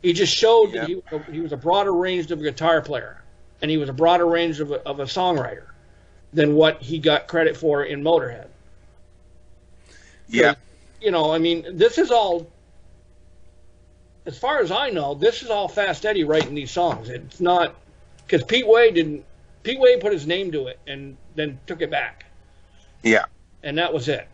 he 0.03 0.13
just 0.13 0.33
showed 0.35 0.73
that 0.73 0.89
he, 0.89 1.03
he 1.31 1.41
was 1.41 1.53
a 1.53 1.57
broader 1.57 1.93
range 1.93 2.31
of 2.31 2.39
a 2.41 2.43
guitar 2.43 2.81
player 2.81 3.23
and 3.63 3.71
he 3.71 3.77
was 3.77 3.89
a 3.89 3.93
broader 3.93 4.27
range 4.27 4.61
of 4.61 4.71
a, 4.71 4.87
of 4.87 5.01
a 5.01 5.05
songwriter 5.05 5.67
than 6.33 6.55
what 6.55 6.83
he 6.83 6.99
got 6.99 7.27
credit 7.27 7.57
for 7.57 7.85
in 7.85 8.03
Motorhead 8.03 8.49
Yeah. 10.29 10.55
you 11.01 11.11
know, 11.11 11.33
I 11.33 11.39
mean, 11.39 11.65
this 11.77 11.99
is 11.99 12.11
all, 12.11 12.51
as 14.27 14.39
far 14.39 14.61
as 14.61 14.71
I 14.71 14.91
know, 14.91 15.15
this 15.15 15.43
is 15.43 15.51
all 15.51 15.69
Fast 15.69 16.05
Eddie 16.05 16.25
writing 16.25 16.55
these 16.55 16.71
songs. 16.71 17.09
It's 17.09 17.41
not 17.41 17.75
because 18.27 18.45
Pete 18.45 18.67
Way 18.67 18.91
didn't. 18.91 19.25
Pete 19.63 19.81
Way 19.81 19.99
put 19.99 20.13
his 20.13 20.27
name 20.27 20.53
to 20.53 20.67
it 20.67 20.79
and 20.87 21.17
then 21.35 21.59
took 21.67 21.81
it 21.83 21.91
back, 21.91 22.27
Yeah. 23.03 23.25
and 23.63 23.79
that 23.79 23.93
was 23.93 24.09
it. 24.09 24.29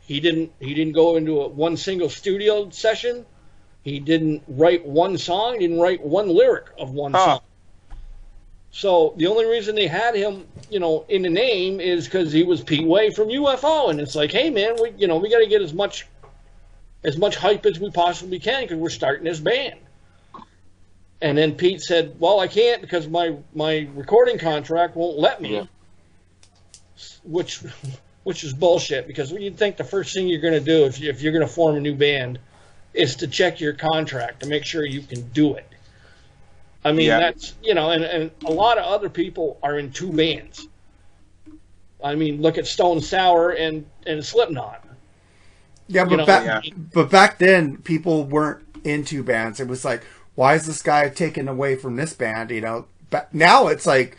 He 0.00 0.20
didn't. 0.20 0.52
He 0.60 0.74
didn't 0.74 0.92
go 0.94 1.16
into 1.16 1.42
a, 1.42 1.48
one 1.48 1.76
single 1.76 2.08
studio 2.08 2.68
session. 2.70 3.24
He 3.82 4.00
didn't 4.00 4.42
write 4.48 4.84
one 4.86 5.18
song. 5.18 5.54
He 5.54 5.60
didn't 5.60 5.80
write 5.80 6.02
one 6.02 6.28
lyric 6.28 6.66
of 6.78 6.92
one 6.92 7.12
Huh. 7.12 7.24
song. 7.24 7.40
So 8.70 9.14
the 9.18 9.28
only 9.28 9.44
reason 9.44 9.74
they 9.76 9.86
had 9.86 10.16
him, 10.16 10.46
you 10.68 10.80
know, 10.80 11.04
in 11.08 11.22
the 11.22 11.30
name 11.30 11.80
is 11.80 12.06
because 12.06 12.32
he 12.32 12.42
was 12.42 12.60
Pete 12.62 12.86
Way 12.86 13.10
from 13.10 13.28
UFO, 13.28 13.90
and 13.90 14.00
it's 14.00 14.16
like, 14.16 14.32
hey 14.32 14.50
man, 14.50 14.76
we, 14.82 14.90
you 14.98 15.06
know, 15.06 15.16
we 15.16 15.30
got 15.30 15.38
to 15.38 15.46
get 15.46 15.62
as 15.62 15.72
much, 15.72 16.06
as 17.04 17.16
much 17.16 17.36
hype 17.36 17.66
as 17.66 17.78
we 17.78 17.90
possibly 17.90 18.38
can 18.38 18.62
because 18.62 18.78
we're 18.78 18.90
starting 18.90 19.24
this 19.24 19.40
band. 19.40 19.78
And 21.20 21.38
then 21.38 21.54
Pete 21.54 21.80
said, 21.80 22.16
well, 22.18 22.40
I 22.40 22.48
can't 22.48 22.80
because 22.80 23.06
my 23.08 23.36
my 23.54 23.88
recording 23.94 24.38
contract 24.38 24.96
won't 24.96 25.18
let 25.18 25.40
me. 25.40 25.54
Yeah. 25.54 25.66
Which, 27.24 27.60
which 28.22 28.44
is 28.44 28.52
bullshit 28.52 29.06
because 29.06 29.30
you'd 29.30 29.56
think 29.56 29.76
the 29.76 29.84
first 29.84 30.14
thing 30.14 30.28
you're 30.28 30.40
going 30.40 30.54
to 30.54 30.60
do 30.60 30.84
if, 30.84 31.00
you, 31.00 31.10
if 31.10 31.22
you're 31.22 31.32
going 31.32 31.46
to 31.46 31.52
form 31.52 31.76
a 31.76 31.80
new 31.80 31.94
band 31.94 32.38
is 32.92 33.16
to 33.16 33.26
check 33.26 33.60
your 33.60 33.72
contract 33.72 34.40
to 34.40 34.48
make 34.48 34.64
sure 34.64 34.84
you 34.84 35.00
can 35.00 35.22
do 35.30 35.54
it. 35.54 35.66
I 36.84 36.92
mean, 36.92 37.06
Yeah. 37.06 37.18
that's, 37.20 37.54
you 37.62 37.74
know, 37.74 37.90
and, 37.90 38.04
and 38.04 38.30
a 38.44 38.52
lot 38.52 38.76
of 38.78 38.84
other 38.84 39.08
people 39.08 39.58
are 39.62 39.78
in 39.78 39.90
two 39.90 40.12
bands. 40.12 40.68
I 42.02 42.14
mean, 42.14 42.42
look 42.42 42.58
at 42.58 42.66
Stone 42.66 43.00
Sour 43.00 43.50
and, 43.50 43.86
and 44.06 44.22
Slipknot. 44.24 44.83
Yeah, 45.88 46.04
but 46.04 46.10
You 46.12 46.16
know, 46.18 46.26
back 46.26 46.64
yeah. 46.64 46.72
but 46.92 47.10
back 47.10 47.38
then 47.38 47.78
people 47.78 48.24
weren't 48.24 48.64
into 48.84 49.22
bands. 49.22 49.60
It 49.60 49.68
was 49.68 49.84
like, 49.84 50.02
why 50.34 50.54
is 50.54 50.66
this 50.66 50.82
guy 50.82 51.08
taken 51.08 51.48
away 51.48 51.76
from 51.76 51.96
this 51.96 52.12
band? 52.14 52.50
You 52.50 52.60
know, 52.60 52.86
but 53.10 53.32
now 53.34 53.68
it's 53.68 53.86
like, 53.86 54.16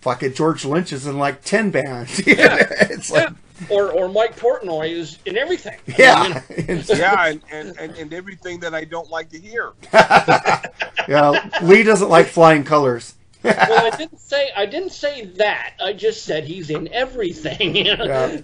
fucking 0.00 0.34
George 0.34 0.64
Lynch 0.64 0.92
is 0.92 1.06
in 1.06 1.18
like 1.18 1.42
ten 1.42 1.70
bands. 1.70 2.18
Yeah. 2.26 2.56
it's 2.90 3.10
like, 3.10 3.30
Or, 3.68 3.90
or 3.90 4.08
Mike 4.08 4.36
Portnoy 4.36 4.90
is 4.90 5.18
in 5.26 5.36
everything. 5.36 5.76
I 5.88 5.90
mean, 5.90 5.96
yeah, 5.98 6.42
It's- 6.50 6.88
Yeah, 6.98 7.26
and, 7.26 7.42
and, 7.50 7.76
and, 7.78 7.96
and 7.96 8.14
everything 8.14 8.60
that 8.60 8.72
I 8.74 8.84
don't 8.84 9.10
like 9.10 9.30
to 9.30 9.38
hear. 9.40 9.72
yeah. 9.92 11.50
Lee 11.62 11.82
doesn't 11.82 12.08
like 12.08 12.26
flying 12.26 12.64
colors. 12.64 13.14
well, 13.42 13.54
I 13.92 13.96
didn't 13.96 14.20
say 14.20 14.50
I 14.56 14.66
didn't 14.66 14.92
say 14.92 15.24
that. 15.36 15.74
I 15.80 15.92
just 15.92 16.24
said 16.24 16.44
he's 16.44 16.70
in 16.70 16.88
everything. 16.92 17.74
you 17.76 17.96
know? 17.96 18.04
Yeah. 18.04 18.40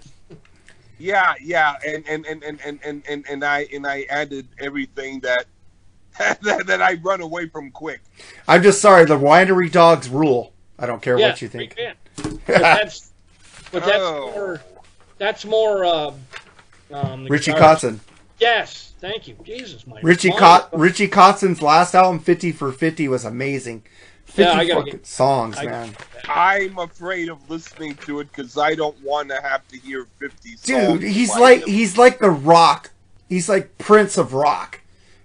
Yeah, 1.05 1.35
yeah, 1.39 1.75
and 1.87 2.03
and 2.09 2.25
and 2.25 2.43
and 2.43 2.59
and 2.65 2.81
and, 2.83 3.03
and, 3.07 3.25
and 3.29 3.45
I 3.45 3.67
and 3.75 3.87
I 3.87 4.07
added 4.09 4.49
everything 4.59 5.21
that, 5.21 5.45
that 6.43 6.67
that 6.67 6.81
I 6.81 6.95
run 7.03 7.21
away 7.21 7.47
from 7.49 7.71
quick. 7.71 8.01
I'm 8.49 8.63
just 8.63 8.81
sorry. 8.81 9.05
The 9.05 9.19
winery 9.19 9.71
dogs 9.71 10.09
rule. 10.09 10.55
I 10.79 10.87
don't 10.87 11.03
care 11.03 11.19
Yeah, 11.19 11.29
what 11.29 11.43
you 11.43 11.49
think. 11.49 11.77
we. 11.77 11.89
But 12.47 12.47
that's 12.47 13.13
but 13.71 13.85
that's 13.85 13.99
Oh. 14.03 14.31
more 14.35 14.61
that's 15.19 15.45
more 15.45 15.85
uh, 15.85 16.13
um, 16.93 17.27
Richie 17.27 17.53
guitarist- 17.53 17.59
Kotzen. 17.59 17.99
Yes, 18.41 18.95
thank 18.99 19.29
you, 19.29 19.37
Jesus, 19.45 19.87
my 19.87 20.01
Richie 20.03 20.31
mind- 20.31 20.41
Cot 20.41 20.69
Richie 20.79 21.09
Kotzen's 21.09 21.61
last 21.61 21.95
album, 21.95 22.19
Fifty 22.19 22.51
for 22.51 22.73
Fifty, 22.73 23.09
was 23.09 23.27
amazing. 23.27 23.85
Fifty 24.35 24.43
Yeah, 24.43 24.53
I 24.59 24.65
gotta 24.65 24.81
fucking 24.81 24.93
get- 24.93 25.07
songs, 25.07 25.57
I- 25.59 25.65
man. 25.67 25.97
I'm 26.29 26.79
afraid 26.79 27.29
of 27.29 27.39
listening 27.51 27.95
to 28.07 28.21
it 28.21 28.29
because 28.33 28.59
I 28.59 28.75
don't 28.75 28.97
want 29.03 29.29
to 29.29 29.41
have 29.41 29.67
to 29.69 29.79
hear 29.79 30.07
50 30.19 30.57
songs. 30.57 31.01
Dude, 31.01 31.03
he's 31.03 31.37
like 31.37 31.61
him. 31.63 31.69
he's 31.69 31.97
like 31.99 32.19
the 32.19 32.31
rock. 32.31 32.91
He's 33.29 33.49
like 33.49 33.77
Prince 33.79 34.17
of 34.19 34.33
Rock. 34.35 34.81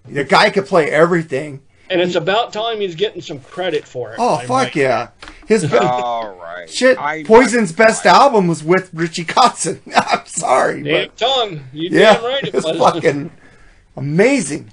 The 0.07 0.23
guy 0.23 0.49
could 0.49 0.65
play 0.65 0.89
everything. 0.91 1.61
And 1.89 2.01
it's 2.01 2.13
about 2.15 2.53
time 2.53 2.81
he's 2.81 2.93
getting 2.95 3.21
some 3.21 3.39
credit 3.39 3.83
for 3.87 4.11
it. 4.13 4.17
Oh 4.19 4.35
I 4.35 4.41
fuck 4.41 4.49
might- 4.49 4.75
yeah! 4.75 5.07
His 5.47 5.65
be- 5.71 5.77
All 5.77 6.35
right. 6.39 6.69
shit. 6.69 6.99
I 6.99 7.23
Poison's 7.23 7.71
might- 7.77 7.85
best 7.87 8.05
album 8.05 8.47
was 8.47 8.63
with 8.63 8.91
Richie 8.93 9.25
Kotzen. 9.25 9.79
I'm 9.95 10.25
sorry, 10.27 10.83
Damn 10.83 11.07
but 11.07 11.17
tongue. 11.17 11.61
You 11.73 11.89
yeah, 11.91 12.13
damn 12.15 12.23
right 12.25 12.43
it 12.43 12.53
it's 12.53 12.65
was. 12.65 12.77
fucking 12.77 13.31
amazing. 13.97 14.71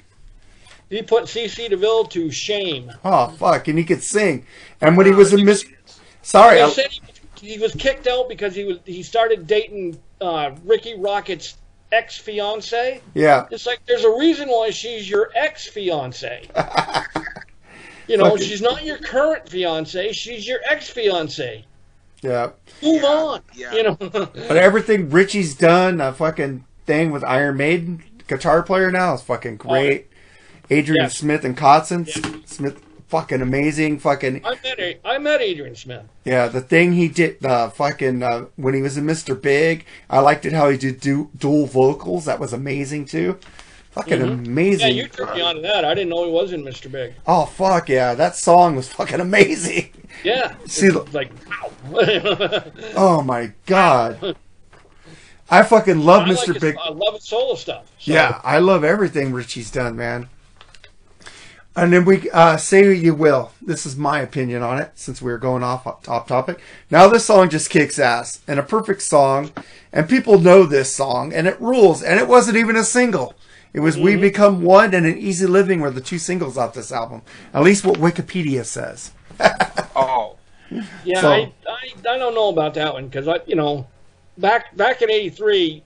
He 0.91 1.03
put 1.03 1.25
CC 1.25 1.69
DeVille 1.69 2.05
to 2.07 2.31
shame. 2.31 2.93
Oh 3.05 3.29
fuck, 3.29 3.67
and 3.69 3.79
he 3.79 3.85
could 3.85 4.03
sing. 4.03 4.47
And 4.81 4.97
when 4.97 5.07
he 5.07 5.13
was 5.13 5.33
in 5.33 5.45
Miss, 5.45 5.65
sorry, 6.23 6.57
They 6.57 6.63
I- 6.63 6.69
said 6.71 6.91
he, 7.41 7.49
he 7.55 7.59
was 7.59 7.75
kicked 7.75 8.07
out 8.07 8.29
because 8.29 8.55
he 8.55 8.65
was 8.65 8.79
he 8.85 9.03
started 9.03 9.47
dating 9.47 9.99
uh, 10.21 10.53
Rikki 10.65 10.95
Rockett's 10.99 11.57
ex 11.93 12.17
fiance. 12.19 13.01
yeah, 13.15 13.47
It's 13.51 13.67
like 13.67 13.81
there's 13.87 14.05
a 14.05 14.17
reason 14.19 14.49
why 14.49 14.71
she's 14.71 15.09
your 15.11 15.31
ex 15.35 15.67
fiance. 15.69 16.47
you 18.09 18.17
know, 18.17 18.31
Fucking- 18.31 18.47
she's 18.47 18.63
not 18.63 18.85
your 18.85 18.99
current 18.99 19.49
fiance. 19.49 20.13
She's 20.13 20.47
your 20.47 20.61
ex 20.71 20.89
fiance. 20.89 21.65
yeah. 22.23 22.51
Move 22.83 23.05
on. 23.05 23.41
yeah. 23.55 23.73
You 23.75 23.83
know. 23.85 23.95
But 24.01 24.57
everything 24.57 25.11
Richie's 25.11 25.55
done, 25.55 26.01
a 26.01 26.13
fucking 26.13 26.65
thing 26.87 27.11
with 27.11 27.25
Iron 27.25 27.57
Maiden 27.57 28.03
guitar 28.29 28.63
player 28.63 28.91
now 28.91 29.15
is 29.15 29.23
fucking 29.23 29.57
great. 29.57 30.06
Adrian 30.71 31.03
Yeah. 31.05 31.09
Smith 31.09 31.45
and 31.45 31.57
Kotzen, 31.57 32.07
Smith, 32.49 32.81
fucking 33.09 33.41
amazing. 33.41 33.99
Fucking 34.01 34.43
I 34.45 34.57
met 34.63 35.01
I 35.05 35.19
met 35.19 35.41
Adrian 35.41 35.75
Smith. 35.77 36.03
yeah, 36.25 36.49
the 36.49 36.61
thing 36.61 36.93
he 36.95 37.09
did, 37.09 37.41
the 37.41 37.71
fucking 37.75 38.23
uh, 38.23 38.47
when 38.57 38.75
he 38.75 38.83
was 38.83 38.97
in 38.97 39.05
Mr. 39.05 39.41
Big, 39.41 39.85
I 40.11 40.19
liked 40.21 40.45
it 40.47 40.53
how 40.53 40.69
he 40.71 40.77
did 40.77 41.01
du- 41.01 41.31
dual 41.37 41.67
vocals. 41.67 42.25
That 42.25 42.41
was 42.41 42.53
amazing 42.53 43.05
too. 43.07 43.39
Fucking 43.93 44.19
Mm-hmm. 44.19 44.45
Yeah, 44.45 44.51
amazing. 44.51 44.97
you 44.97 45.09
took 45.09 45.35
me 45.35 45.41
on 45.41 45.55
to 45.57 45.61
that. 45.63 45.85
I 45.87 45.95
didn't 45.95 46.11
know 46.11 46.27
he 46.27 46.31
was 46.31 46.53
in 46.53 46.63
Mr. 46.63 46.91
Big. 46.91 47.15
oh 47.27 47.47
fuck 47.47 47.89
yeah, 47.89 48.15
that 48.15 48.37
song 48.37 48.77
was 48.77 48.89
fucking 48.89 49.21
amazing. 49.21 49.91
Yeah. 50.25 50.55
See, 50.67 50.91
like 50.91 51.31
wow. 51.91 52.03
Oh 52.97 53.23
my 53.23 53.53
god. 53.67 54.37
I 55.49 55.63
fucking 55.63 56.01
love 56.01 56.23
I 56.25 56.31
like 56.31 56.39
Mr. 56.39 56.55
his- 56.55 56.61
Big. 56.61 56.77
I 56.77 56.89
love 56.91 57.15
his 57.15 57.25
solo 57.25 57.55
stuff. 57.55 57.87
So, 58.01 58.13
Yeah, 58.13 58.41
I 58.43 58.59
love 58.59 58.83
everything 58.85 59.33
Richie's 59.33 59.71
done, 59.71 59.95
man. 59.97 60.29
And 61.77 61.93
then 61.93 62.07
we 62.07 62.31
uh, 62.31 62.57
say 62.57 62.95
you 62.95 63.15
will. 63.15 63.53
This 63.61 63.85
is 63.85 63.97
my 63.97 64.21
opinion 64.21 64.63
on 64.63 64.79
it, 64.79 64.93
since 64.95 65.21
we 65.21 65.31
were 65.31 65.39
going 65.39 65.63
off 65.63 65.87
off 65.87 66.27
topic. 66.27 66.59
Now 66.91 67.07
this 67.07 67.27
song 67.27 67.51
just 67.51 67.69
kicks 67.69 67.99
ass, 67.99 68.41
and 68.49 68.59
a 68.59 68.63
perfect 68.63 69.03
song, 69.03 69.51
and 69.93 70.09
people 70.09 70.39
know 70.41 70.65
this 70.65 70.95
song, 70.95 71.35
and 71.35 71.47
it 71.47 71.61
rules. 71.61 72.03
And 72.03 72.19
it 72.19 72.29
wasn't 72.29 72.57
even 72.57 72.77
a 72.77 72.85
single. 72.85 73.35
It 73.75 73.81
was 73.81 73.99
"We 73.99 74.17
Become 74.17 74.63
One" 74.63 74.95
and 74.95 75.05
"An 75.05 75.19
Easy 75.19 75.47
Living" 75.47 75.81
were 75.81 75.91
the 75.91 76.01
two 76.01 76.19
singles 76.19 76.57
off 76.57 76.73
this 76.73 76.91
album. 76.91 77.21
At 77.53 77.63
least 77.63 77.85
what 77.85 77.99
Wikipedia 77.99 78.65
says. 78.65 79.13
Oh, 79.99 80.37
Yeah, 81.05 81.21
So- 81.21 81.31
I, 81.31 81.53
I 81.69 82.15
I 82.15 82.19
don't 82.19 82.35
know 82.35 82.49
about 82.49 82.75
that 82.75 82.93
one 82.95 83.07
because 83.07 83.29
I 83.29 83.41
you 83.47 83.55
know 83.57 83.87
back 84.39 84.75
back 84.77 85.03
in 85.03 85.11
'83, 85.11 85.83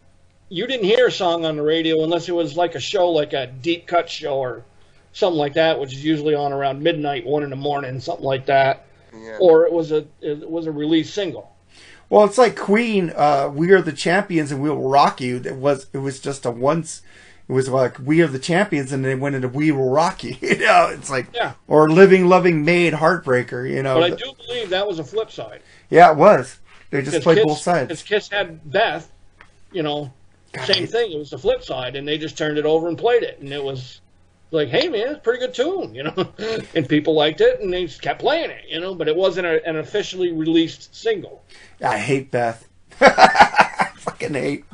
you 0.51 0.67
didn't 0.69 0.85
hear 0.87 1.09
a 1.09 1.12
song 1.12 1.45
on 1.45 1.57
the 1.57 1.62
radio 1.62 2.03
unless 2.05 2.29
it 2.29 2.33
was 2.33 2.57
like 2.57 2.75
a 2.77 2.81
show 2.81 3.11
like 3.11 3.33
a 3.33 3.49
deep 3.49 3.87
cut 3.89 4.09
show 4.09 4.37
or 4.39 4.65
something 5.12 5.39
like 5.39 5.55
that, 5.55 5.78
which 5.81 5.93
is 5.93 6.05
usually 6.05 6.35
on 6.35 6.53
around 6.53 6.82
midnight, 6.82 7.24
one 7.27 7.43
in 7.43 7.51
the 7.51 7.57
morning, 7.57 8.01
something 8.01 8.24
like 8.24 8.47
that, 8.47 8.87
yeah. 9.15 9.37
or 9.41 9.65
it 9.66 9.73
was 9.73 9.93
a 9.93 10.07
it 10.20 10.49
was 10.49 10.66
a 10.66 10.73
release 10.73 11.12
single. 11.12 11.55
Well, 12.09 12.24
it's 12.24 12.39
like 12.39 12.57
Queen. 12.57 13.12
Uh, 13.15 13.51
we 13.55 13.70
are 13.70 13.81
the 13.81 13.93
champions, 13.93 14.51
and 14.51 14.61
we 14.62 14.69
will 14.69 14.89
rock 14.89 15.20
you. 15.20 15.37
It 15.45 15.55
was 15.57 15.87
it 15.93 15.99
was 15.99 16.19
just 16.20 16.45
a 16.45 16.51
once. 16.51 17.03
It 17.49 17.53
was 17.53 17.69
like 17.69 17.99
we 18.05 18.20
are 18.23 18.27
the 18.28 18.39
champions, 18.39 18.93
and 18.93 19.05
then 19.05 19.12
it 19.19 19.20
went 19.20 19.35
into 19.37 19.49
we 19.49 19.70
will 19.73 19.91
rock 19.91 20.23
you. 20.24 20.37
You 20.43 20.59
know, 20.59 20.89
it's 20.93 21.11
like 21.11 21.27
Yeah. 21.35 21.53
or 21.69 21.89
living, 21.91 22.28
loving, 22.28 22.65
maid, 22.65 22.93
heartbreaker. 22.95 23.69
You 23.69 23.82
know, 23.82 23.95
But 24.01 24.12
I 24.12 24.16
do 24.16 24.32
believe 24.47 24.70
that 24.70 24.87
was 24.87 24.99
a 24.99 25.05
flip 25.05 25.31
side. 25.31 25.62
yeah, 25.89 26.11
it 26.12 26.16
was. 26.16 26.59
They 26.91 27.03
just 27.03 27.23
played 27.23 27.37
Kiss- 27.37 27.45
both 27.45 27.57
'cause 27.59 27.62
sides. 27.65 28.03
Kiss 28.03 28.28
had 28.28 28.69
Beth, 28.73 29.11
you 29.73 29.82
know, 29.85 30.12
God, 30.53 30.66
same 30.66 30.82
I- 30.82 30.87
thing. 30.87 31.12
It 31.12 31.19
was 31.19 31.31
the 31.31 31.39
flip 31.39 31.62
side, 31.62 31.95
and 31.95 32.07
they 32.07 32.19
just 32.19 32.37
turned 32.37 32.59
it 32.59 32.66
over 32.66 32.89
and 32.89 32.99
played 32.99 33.23
it, 33.23 33.39
and 33.41 33.53
it 33.53 33.62
was 33.62 33.99
like, 34.51 34.68
hey 34.68 34.89
man, 34.89 35.09
it's 35.09 35.18
a 35.18 35.20
pretty 35.20 35.39
good 35.39 35.55
tune, 35.55 35.94
you 35.94 36.02
know, 36.05 36.28
and 36.74 36.89
people 36.89 37.14
liked 37.14 37.40
it, 37.40 37.60
and 37.60 37.72
they 37.72 37.86
just 37.86 38.02
kept 38.02 38.20
playing 38.20 38.51
it, 38.51 38.62
you 38.68 38.81
know, 38.81 38.94
but 38.94 39.09
it 39.09 39.16
wasn't 39.16 39.47
a, 39.47 39.64
an 39.68 39.77
officially 39.77 40.32
released 40.32 40.94
single. 40.94 41.44
I 41.85 41.98
hate 41.98 42.31
Beth. 42.31 42.66
I 43.01 43.90
fucking 43.97 44.35
hate. 44.35 44.64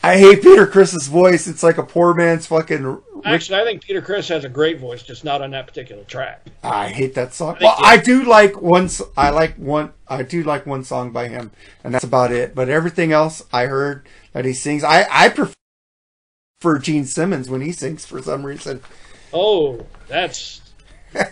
I 0.00 0.16
hate 0.16 0.42
Peter 0.42 0.66
Criss's 0.66 1.08
voice. 1.08 1.48
It's 1.48 1.62
like 1.64 1.76
a 1.78 1.82
poor 1.82 2.14
man's 2.14 2.46
fucking. 2.46 3.02
Actually, 3.24 3.60
I 3.60 3.64
think 3.64 3.82
Peter 3.82 4.00
Criss 4.00 4.28
has 4.28 4.44
a 4.44 4.48
great 4.48 4.78
voice, 4.78 5.02
just 5.02 5.24
not 5.24 5.42
on 5.42 5.50
that 5.50 5.66
particular 5.66 6.04
track. 6.04 6.46
I 6.62 6.86
hate 6.88 7.14
that 7.16 7.34
song. 7.34 7.54
think 7.56 7.62
Well, 7.64 7.76
it- 7.80 7.84
I 7.84 7.96
do 7.96 8.22
like 8.24 8.62
one. 8.62 8.84
s- 8.84 9.02
I 9.16 9.30
like 9.30 9.56
one. 9.56 9.92
I 10.06 10.22
do 10.22 10.44
like 10.44 10.66
one 10.66 10.84
song 10.84 11.10
by 11.10 11.26
him, 11.26 11.50
and 11.82 11.92
that's 11.92 12.04
about 12.04 12.30
it. 12.30 12.54
But 12.54 12.68
everything 12.68 13.10
else 13.10 13.42
I 13.52 13.66
heard 13.66 14.06
that 14.34 14.44
he 14.44 14.52
sings, 14.52 14.84
I 14.84 15.04
I 15.10 15.28
prefer 15.30 16.78
Gene 16.80 17.04
Simmons 17.04 17.50
when 17.50 17.60
he 17.60 17.72
sings 17.72 18.04
for 18.06 18.22
some 18.22 18.46
reason. 18.46 18.80
Oh, 19.32 19.84
that's 20.08 20.60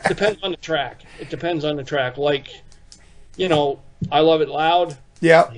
depends 0.08 0.42
on 0.42 0.50
the 0.52 0.56
track. 0.58 1.02
It 1.20 1.30
depends 1.30 1.64
on 1.64 1.76
the 1.76 1.84
track. 1.84 2.16
Like, 2.18 2.48
you 3.36 3.48
know, 3.48 3.80
I 4.10 4.20
love 4.20 4.40
it 4.40 4.48
loud. 4.48 4.96
Yeah, 5.20 5.50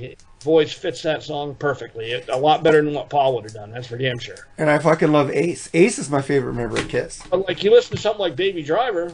voice 0.42 0.72
fits 0.72 1.02
that 1.02 1.22
song 1.22 1.54
perfectly. 1.56 2.12
It, 2.12 2.28
a 2.28 2.36
lot 2.36 2.62
better 2.62 2.82
than 2.82 2.94
what 2.94 3.10
Paul 3.10 3.34
would 3.34 3.44
have 3.44 3.54
done. 3.54 3.70
That's 3.72 3.88
for 3.88 3.98
damn 3.98 4.18
sure. 4.18 4.36
and 4.56 4.70
I 4.70 4.78
fucking 4.78 5.10
love 5.10 5.30
Ace. 5.30 5.68
Ace 5.74 5.98
is 5.98 6.10
my 6.10 6.22
favorite 6.22 6.54
member 6.54 6.76
of 6.76 6.88
Kiss. 6.88 7.22
But 7.28 7.46
like, 7.48 7.64
you 7.64 7.70
listen 7.72 7.96
to 7.96 8.00
something 8.02 8.20
like 8.20 8.36
Baby 8.36 8.62
Driver. 8.62 9.12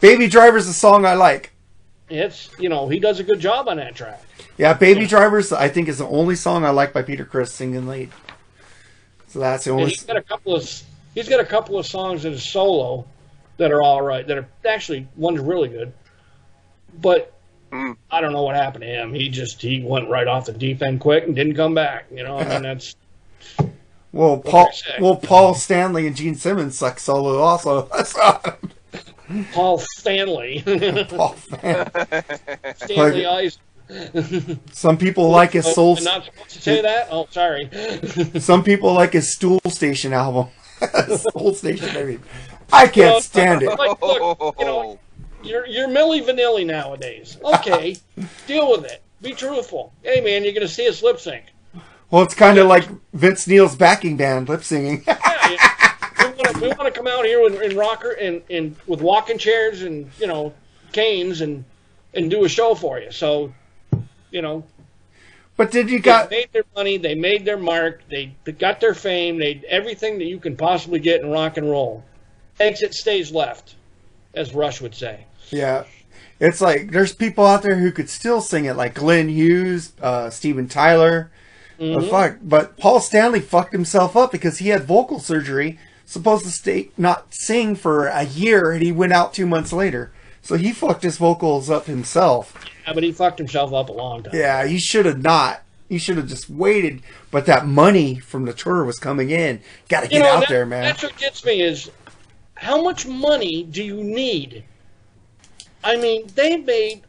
Baby 0.00 0.28
Driver's 0.28 0.66
a 0.68 0.72
song 0.72 1.04
I 1.04 1.14
like. 1.14 1.52
It's 2.08 2.50
you 2.58 2.68
know 2.68 2.88
he 2.88 2.98
does 2.98 3.20
a 3.20 3.24
good 3.24 3.38
job 3.40 3.68
on 3.68 3.76
that 3.76 3.94
track. 3.94 4.22
Yeah, 4.56 4.72
Baby 4.72 5.06
Drivers 5.06 5.52
I 5.52 5.68
think 5.68 5.88
is 5.88 5.98
the 5.98 6.06
only 6.06 6.34
song 6.36 6.64
I 6.64 6.70
like 6.70 6.92
by 6.92 7.02
Peter 7.02 7.24
Criss 7.24 7.52
singing 7.52 7.86
lead. 7.86 8.10
So 9.28 9.38
that's 9.38 9.64
the 9.64 9.70
And 9.72 9.80
only. 9.80 9.90
he's 9.92 10.02
got 10.02 10.16
a 10.16 10.22
couple 10.22 10.54
of 10.56 10.82
he's 11.14 11.28
got 11.28 11.40
a 11.40 11.44
couple 11.44 11.78
of 11.78 11.86
songs 11.86 12.24
in 12.24 12.32
his 12.32 12.42
solo 12.42 13.04
that 13.58 13.70
are 13.72 13.82
all 13.82 14.02
right. 14.02 14.26
That 14.26 14.38
are 14.38 14.48
actually 14.66 15.06
one's 15.16 15.40
really 15.40 15.68
good, 15.68 15.92
but 17.00 17.32
Mm. 17.72 17.96
I 18.10 18.20
don't 18.20 18.32
know 18.32 18.42
what 18.42 18.56
happened 18.56 18.82
to 18.82 18.88
him. 18.88 19.14
He 19.14 19.28
just 19.28 19.62
he 19.62 19.80
went 19.80 20.08
right 20.08 20.26
off 20.26 20.46
the 20.46 20.52
deep 20.52 20.82
end 20.82 20.98
quick 20.98 21.22
and 21.22 21.36
didn't 21.36 21.54
come 21.54 21.72
back. 21.72 22.06
You 22.10 22.24
know, 22.24 22.36
I 22.36 22.48
mean 22.48 22.62
that's 22.62 22.96
Well, 24.12 24.38
Paul. 24.38 24.64
can 24.64 24.66
I 24.66 24.70
say? 24.72 24.94
Well, 25.00 25.14
Paul 25.14 25.54
Stanley 25.54 26.08
and 26.08 26.16
Gene 26.16 26.34
Simmons 26.34 26.76
suck 26.76 26.98
solo 26.98 27.38
also. 27.38 27.82
Paul 29.52 29.78
Stanley, 29.78 30.64
Paul. 31.10 31.36
Stanley 32.74 33.24
Eyes. 33.26 33.58
Some 34.72 34.98
people 34.98 35.30
like 35.30 35.52
his 35.52 35.66
Oh, 35.68 35.72
soul. 35.72 35.98
I'm 35.98 36.02
not 36.04 36.24
supposed 36.24 36.50
to 36.50 36.62
say 36.62 36.82
that. 36.82 37.06
Oh, 37.12 37.28
sorry. 37.30 37.70
Some 38.40 38.64
people 38.64 38.92
like 38.94 39.12
his 39.12 39.32
Stool 39.32 39.60
Station 39.68 40.12
album. 40.12 40.48
Stool 41.16 41.54
Station, 41.54 41.96
I 41.96 42.04
mean, 42.04 42.22
I 42.72 42.86
can't 42.86 43.22
stand 43.22 43.62
it. 43.62 43.78
Like, 43.78 44.00
look, 44.00 44.56
you 44.58 44.64
know, 44.64 44.98
you're 45.42 45.66
you're 45.66 45.88
Milli 45.88 46.22
Vanilli 46.22 46.66
nowadays. 46.66 47.38
Okay, 47.42 47.96
deal 48.46 48.70
with 48.70 48.84
it. 48.84 49.02
Be 49.22 49.32
truthful. 49.32 49.92
Hey, 50.02 50.20
man, 50.20 50.44
you're 50.44 50.54
gonna 50.54 50.68
see 50.68 50.88
us 50.88 51.02
lip 51.02 51.20
sync. 51.20 51.44
Well, 52.10 52.22
it's 52.22 52.34
kind 52.34 52.58
of 52.58 52.66
like 52.66 52.88
Vince 53.12 53.46
Neil's 53.46 53.76
backing 53.76 54.16
band 54.16 54.48
lip 54.48 54.64
singing. 54.64 55.04
Yeah, 56.36 56.58
we 56.58 56.68
want 56.68 56.82
to 56.82 56.90
come 56.90 57.06
out 57.06 57.24
here 57.24 57.46
in, 57.46 57.62
in 57.62 57.76
rocker 57.76 58.12
and, 58.12 58.40
and 58.48 58.76
with 58.86 59.02
walking 59.02 59.36
chairs 59.36 59.82
and 59.82 60.10
you 60.18 60.26
know 60.26 60.54
canes 60.92 61.40
and 61.40 61.64
and 62.14 62.30
do 62.30 62.44
a 62.44 62.48
show 62.48 62.74
for 62.74 62.98
you. 62.98 63.10
So, 63.10 63.52
you 64.30 64.42
know, 64.42 64.64
but 65.60 65.70
did 65.70 65.90
you 65.90 66.00
they 66.00 66.26
made 66.30 66.52
their 66.54 66.64
money, 66.74 66.96
they 66.96 67.14
made 67.14 67.44
their 67.44 67.58
mark, 67.58 68.00
they, 68.08 68.34
they 68.44 68.52
got 68.52 68.80
their 68.80 68.94
fame, 68.94 69.36
they 69.36 69.62
everything 69.68 70.16
that 70.16 70.24
you 70.24 70.40
can 70.40 70.56
possibly 70.56 70.98
get 70.98 71.20
in 71.20 71.30
rock 71.30 71.58
and 71.58 71.68
roll. 71.68 72.02
Exit 72.58 72.94
stays 72.94 73.30
left, 73.30 73.74
as 74.32 74.54
Rush 74.54 74.80
would 74.80 74.94
say. 74.94 75.26
Yeah, 75.50 75.84
it's 76.38 76.62
like 76.62 76.92
there's 76.92 77.14
people 77.14 77.44
out 77.44 77.62
there 77.62 77.76
who 77.76 77.92
could 77.92 78.08
still 78.08 78.40
sing 78.40 78.64
it, 78.64 78.72
like 78.72 78.94
Glenn 78.94 79.28
Hughes, 79.28 79.92
uh, 80.00 80.30
Steven 80.30 80.66
Tyler. 80.66 81.30
Uh, 81.78 82.00
fuck, 82.00 82.38
but 82.40 82.78
Paul 82.78 82.98
Stanley 82.98 83.40
fucked 83.40 83.72
himself 83.72 84.16
up 84.16 84.32
because 84.32 84.60
he 84.60 84.70
had 84.70 84.84
vocal 84.84 85.18
surgery, 85.18 85.78
supposed 86.06 86.46
to 86.46 86.50
stay 86.50 86.90
not 86.96 87.34
sing 87.34 87.76
for 87.76 88.06
a 88.06 88.22
year, 88.22 88.72
and 88.72 88.82
he 88.82 88.92
went 88.92 89.12
out 89.12 89.34
two 89.34 89.46
months 89.46 89.74
later. 89.74 90.10
So 90.42 90.56
he 90.56 90.72
fucked 90.72 91.02
his 91.02 91.16
vocals 91.18 91.70
up 91.70 91.86
himself. 91.86 92.54
Yeah, 92.86 92.94
but 92.94 93.02
he 93.02 93.12
fucked 93.12 93.38
himself 93.38 93.72
up 93.72 93.88
a 93.88 93.92
long 93.92 94.22
time. 94.22 94.34
Yeah, 94.34 94.66
he 94.66 94.78
should 94.78 95.06
have 95.06 95.22
not. 95.22 95.62
He 95.88 95.98
should 95.98 96.16
have 96.16 96.28
just 96.28 96.48
waited. 96.48 97.02
But 97.30 97.46
that 97.46 97.66
money 97.66 98.18
from 98.18 98.44
the 98.46 98.52
tour 98.52 98.84
was 98.84 98.98
coming 98.98 99.30
in. 99.30 99.60
Got 99.88 100.02
to 100.02 100.08
get 100.08 100.20
know, 100.20 100.26
out 100.28 100.40
that- 100.40 100.48
there, 100.48 100.66
man. 100.66 100.82
That's 100.84 101.02
what 101.02 101.16
gets 101.16 101.44
me 101.44 101.62
is 101.62 101.90
how 102.54 102.82
much 102.82 103.06
money 103.06 103.64
do 103.64 103.82
you 103.82 104.02
need? 104.02 104.64
I 105.82 105.96
mean, 105.96 106.26
they 106.34 106.56
made 106.58 107.02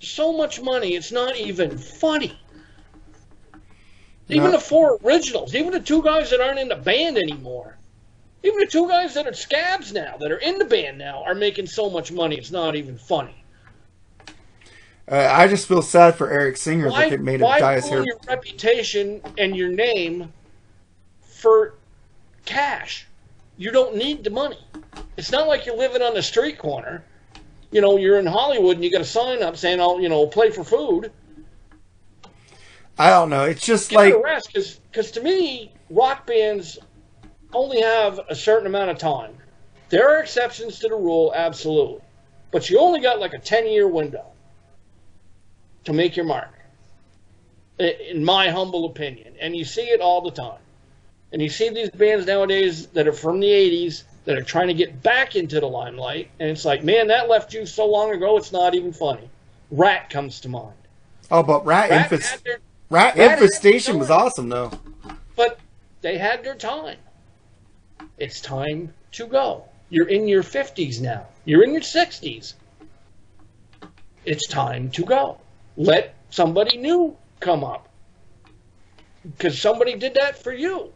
so 0.00 0.32
much 0.32 0.60
money, 0.60 0.94
it's 0.94 1.10
not 1.12 1.36
even 1.36 1.78
funny. 1.78 2.38
Even 4.28 4.44
No. 4.46 4.50
the 4.52 4.60
four 4.60 4.98
originals, 5.04 5.54
even 5.54 5.72
the 5.72 5.80
two 5.80 6.02
guys 6.02 6.30
that 6.30 6.40
aren't 6.40 6.58
in 6.58 6.68
the 6.68 6.76
band 6.76 7.16
anymore, 7.16 7.77
even 8.42 8.58
the 8.58 8.66
two 8.66 8.88
guys 8.88 9.14
that 9.14 9.26
are 9.26 9.34
scabs 9.34 9.92
now, 9.92 10.16
that 10.18 10.30
are 10.30 10.38
in 10.38 10.58
the 10.58 10.64
band 10.64 10.98
now, 10.98 11.22
are 11.24 11.34
making 11.34 11.66
so 11.66 11.90
much 11.90 12.12
money, 12.12 12.36
it's 12.36 12.50
not 12.50 12.76
even 12.76 12.96
funny. 12.96 13.44
Uh, 15.10 15.28
I 15.32 15.48
just 15.48 15.66
feel 15.66 15.82
sad 15.82 16.16
for 16.16 16.30
Eric 16.30 16.56
Singer 16.56 16.90
Why, 16.90 17.08
that 17.08 17.16
they 17.16 17.22
made 17.22 17.40
him 17.40 17.48
dye 17.48 17.76
his 17.76 17.88
hair. 17.88 18.04
your 18.04 18.18
reputation 18.28 19.22
and 19.38 19.56
your 19.56 19.70
name 19.70 20.32
for 21.22 21.74
cash? 22.44 23.06
You 23.56 23.70
don't 23.70 23.96
need 23.96 24.22
the 24.22 24.30
money. 24.30 24.58
It's 25.16 25.32
not 25.32 25.48
like 25.48 25.66
you're 25.66 25.76
living 25.76 26.02
on 26.02 26.14
the 26.14 26.22
street 26.22 26.58
corner. 26.58 27.04
You 27.70 27.80
know, 27.80 27.96
you're 27.96 28.18
in 28.18 28.26
Hollywood 28.26 28.76
and 28.76 28.84
you 28.84 28.90
got 28.90 29.00
a 29.00 29.04
sign 29.04 29.42
up 29.42 29.56
saying, 29.56 29.80
"I'll, 29.80 30.00
you 30.00 30.08
know, 30.08 30.26
play 30.26 30.50
for 30.50 30.62
food." 30.62 31.10
I 32.98 33.10
don't 33.10 33.30
know. 33.30 33.44
It's 33.44 33.64
just 33.64 33.90
Give 33.90 33.96
like 33.96 34.14
it 34.14 34.80
because 34.90 35.10
to 35.12 35.22
me, 35.22 35.72
rock 35.90 36.26
bands 36.26 36.78
only 37.52 37.80
have 37.80 38.20
a 38.28 38.34
certain 38.34 38.66
amount 38.66 38.90
of 38.90 38.98
time. 38.98 39.34
There 39.88 40.08
are 40.10 40.20
exceptions 40.20 40.78
to 40.80 40.88
the 40.88 40.96
rule, 40.96 41.32
absolutely, 41.34 42.02
but 42.50 42.68
you 42.68 42.78
only 42.78 43.00
got 43.00 43.20
like 43.20 43.32
a 43.34 43.38
ten-year 43.38 43.88
window 43.88 44.26
to 45.84 45.92
make 45.92 46.16
your 46.16 46.26
mark, 46.26 46.52
in 47.78 48.22
my 48.24 48.50
humble 48.50 48.84
opinion. 48.86 49.34
And 49.40 49.56
you 49.56 49.64
see 49.64 49.82
it 49.82 50.00
all 50.00 50.20
the 50.20 50.30
time. 50.30 50.60
And 51.32 51.40
you 51.42 51.48
see 51.48 51.68
these 51.68 51.90
bands 51.90 52.26
nowadays 52.26 52.86
that 52.88 53.06
are 53.06 53.12
from 53.12 53.40
the 53.40 53.46
'80s 53.48 54.02
that 54.24 54.36
are 54.36 54.42
trying 54.42 54.68
to 54.68 54.74
get 54.74 55.02
back 55.02 55.36
into 55.36 55.60
the 55.60 55.66
limelight, 55.66 56.30
and 56.38 56.50
it's 56.50 56.64
like, 56.64 56.84
man, 56.84 57.08
that 57.08 57.28
left 57.28 57.54
you 57.54 57.64
so 57.66 57.86
long 57.86 58.12
ago, 58.12 58.36
it's 58.36 58.52
not 58.52 58.74
even 58.74 58.92
funny. 58.92 59.28
Ratt 59.70 60.10
comes 60.10 60.40
to 60.40 60.48
mind. 60.48 60.74
oh, 61.30 61.42
but 61.42 61.64
Ratt, 61.66 61.90
Ratt 61.90 62.10
Infest- 62.12 62.44
their 62.44 62.58
Ratt, 62.90 63.16
Ratt 63.16 63.32
Infestation 63.32 63.98
was 63.98 64.10
awesome 64.10 64.48
though. 64.48 64.70
but 65.36 65.58
they 66.00 66.16
had 66.18 66.42
their 66.44 66.54
time. 66.54 66.96
It's 68.18 68.40
time 68.40 68.92
to 69.12 69.26
go. 69.26 69.64
You're 69.90 70.08
in 70.08 70.28
your 70.28 70.42
50s 70.42 71.00
now. 71.00 71.26
You're 71.44 71.62
in 71.62 71.72
your 71.72 71.82
60s. 71.82 72.54
It's 74.24 74.48
time 74.48 74.90
to 74.90 75.04
go. 75.04 75.38
Let 75.76 76.14
somebody 76.30 76.76
new 76.76 77.16
come 77.40 77.64
up. 77.64 77.88
Because 79.22 79.60
somebody 79.60 79.94
did 79.94 80.14
that 80.14 80.42
for 80.42 80.52
you 80.52 80.92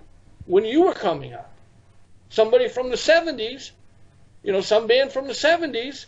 when 0.46 0.64
you 0.64 0.82
were 0.82 0.94
coming 0.94 1.32
up. 1.32 1.52
Somebody 2.28 2.68
from 2.68 2.90
the 2.90 2.96
70s, 2.96 3.70
you 4.42 4.52
know, 4.52 4.60
some 4.60 4.86
band 4.86 5.12
from 5.12 5.26
the 5.26 5.32
70s 5.32 6.06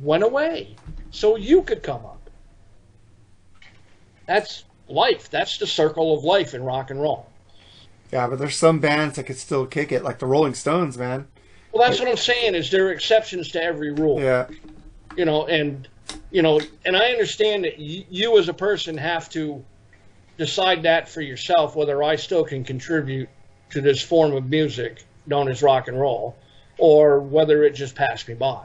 went 0.00 0.22
away 0.22 0.76
so 1.10 1.36
you 1.36 1.62
could 1.62 1.82
come 1.82 2.04
up. 2.06 2.30
That's 4.26 4.64
life. 4.88 5.30
That's 5.30 5.58
the 5.58 5.66
circle 5.66 6.16
of 6.16 6.24
life 6.24 6.54
in 6.54 6.64
rock 6.64 6.90
and 6.90 7.00
roll. 7.00 7.28
Yeah, 8.14 8.28
but 8.28 8.38
there's 8.38 8.56
some 8.56 8.78
bands 8.78 9.16
that 9.16 9.24
could 9.24 9.38
still 9.38 9.66
kick 9.66 9.90
it, 9.90 10.04
like 10.04 10.20
the 10.20 10.26
Rolling 10.26 10.54
Stones, 10.54 10.96
man. 10.96 11.26
Well, 11.72 11.84
that's 11.84 11.98
what 11.98 12.08
I'm 12.08 12.16
saying. 12.16 12.54
Is 12.54 12.70
there 12.70 12.86
are 12.86 12.92
exceptions 12.92 13.50
to 13.50 13.60
every 13.62 13.90
rule? 13.90 14.20
Yeah, 14.20 14.46
You 15.16 15.24
know, 15.24 15.46
and 15.48 15.88
you 16.30 16.40
know, 16.40 16.60
and 16.84 16.96
I 16.96 17.10
understand 17.10 17.64
that 17.64 17.76
y- 17.76 18.06
you 18.08 18.38
as 18.38 18.48
a 18.48 18.54
person 18.54 18.96
have 18.98 19.28
to 19.30 19.64
decide 20.38 20.84
that 20.84 21.08
for 21.08 21.22
yourself 21.22 21.74
whether 21.74 22.04
I 22.04 22.14
still 22.14 22.44
can 22.44 22.62
contribute 22.62 23.28
to 23.70 23.80
this 23.80 24.00
form 24.00 24.32
of 24.32 24.48
music 24.48 25.02
known 25.26 25.48
as 25.48 25.60
rock 25.60 25.88
and 25.88 26.00
roll, 26.00 26.36
or 26.78 27.18
whether 27.18 27.64
it 27.64 27.74
just 27.74 27.96
passed 27.96 28.28
me 28.28 28.34
by. 28.34 28.64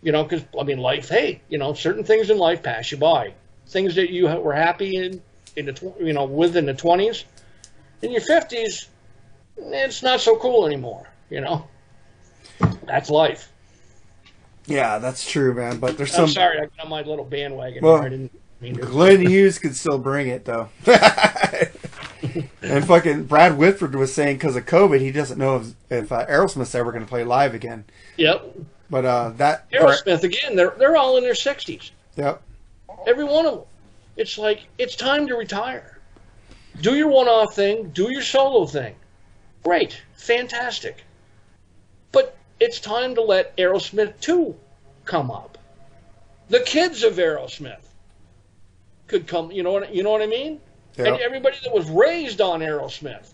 You 0.00 0.12
know, 0.12 0.22
because 0.22 0.44
I 0.56 0.62
mean, 0.62 0.78
life. 0.78 1.08
Hey, 1.08 1.40
you 1.48 1.58
know, 1.58 1.74
certain 1.74 2.04
things 2.04 2.30
in 2.30 2.38
life 2.38 2.62
pass 2.62 2.92
you 2.92 2.98
by. 2.98 3.34
Things 3.66 3.96
that 3.96 4.10
you 4.10 4.28
ha- 4.28 4.36
were 4.38 4.54
happy 4.54 4.94
in 4.94 5.20
in 5.56 5.66
the 5.66 5.72
tw- 5.72 6.00
you 6.00 6.12
know 6.12 6.24
within 6.24 6.66
the 6.66 6.74
20s, 6.74 7.24
in 8.02 8.10
your 8.12 8.20
50s, 8.20 8.86
it's 9.56 10.02
not 10.02 10.20
so 10.20 10.36
cool 10.36 10.66
anymore. 10.66 11.08
You 11.30 11.40
know, 11.42 11.68
that's 12.86 13.10
life. 13.10 13.52
yeah, 14.66 14.98
that's 14.98 15.28
true, 15.28 15.52
man. 15.54 15.78
But 15.78 15.96
there's 15.98 16.12
I'm 16.14 16.26
some. 16.26 16.28
sorry, 16.28 16.58
I 16.58 16.62
got 16.62 16.84
on 16.84 16.88
my 16.88 17.02
little 17.02 17.24
bandwagon. 17.24 17.82
Well. 17.82 18.02
I 18.02 18.08
didn't 18.08 18.32
mean 18.60 18.76
to. 18.76 18.80
Glenn 18.82 19.20
Hughes 19.20 19.58
could 19.58 19.76
still 19.76 19.98
bring 19.98 20.28
it 20.28 20.44
though. 20.46 20.68
and 22.62 22.86
fucking 22.86 23.24
Brad 23.24 23.58
Whitford 23.58 23.94
was 23.94 24.14
saying 24.14 24.36
because 24.36 24.56
of 24.56 24.64
COVID, 24.66 25.00
he 25.00 25.12
doesn't 25.12 25.38
know 25.38 25.56
if, 25.56 25.74
if 25.90 26.12
uh, 26.12 26.26
Aerosmith's 26.26 26.74
ever 26.74 26.92
going 26.92 27.04
to 27.04 27.08
play 27.08 27.24
live 27.24 27.54
again. 27.54 27.84
Yep. 28.16 28.56
But 28.90 29.04
uh, 29.04 29.28
that. 29.36 29.66
or- 29.72 29.80
Aerosmith 29.88 30.22
again. 30.22 30.56
They're 30.56 30.74
they're 30.78 30.96
all 30.96 31.16
in 31.18 31.22
their 31.24 31.34
60s. 31.34 31.90
yep. 32.16 32.42
Every 33.06 33.24
one 33.24 33.46
of 33.46 33.54
them. 33.54 33.62
It's 34.16 34.38
like 34.38 34.66
it's 34.78 34.96
time 34.96 35.26
to 35.28 35.36
retire. 35.36 35.97
Do 36.80 36.94
your 36.96 37.08
one-off 37.08 37.54
thing. 37.54 37.90
Do 37.90 38.10
your 38.10 38.22
solo 38.22 38.66
thing. 38.66 38.94
Great, 39.64 40.00
fantastic. 40.14 41.04
But 42.12 42.36
it's 42.60 42.80
time 42.80 43.14
to 43.16 43.22
let 43.22 43.56
Aerosmith 43.56 44.20
2 44.20 44.54
come 45.04 45.30
up. 45.30 45.58
The 46.48 46.60
kids 46.60 47.02
of 47.02 47.14
Aerosmith 47.14 47.82
could 49.06 49.26
come. 49.26 49.50
You 49.50 49.62
know 49.62 49.72
what 49.72 49.94
you 49.94 50.02
know 50.02 50.10
what 50.10 50.22
I 50.22 50.26
mean? 50.26 50.60
And 50.96 51.08
everybody 51.20 51.56
that 51.64 51.72
was 51.74 51.88
raised 51.90 52.40
on 52.40 52.60
Aerosmith 52.60 53.32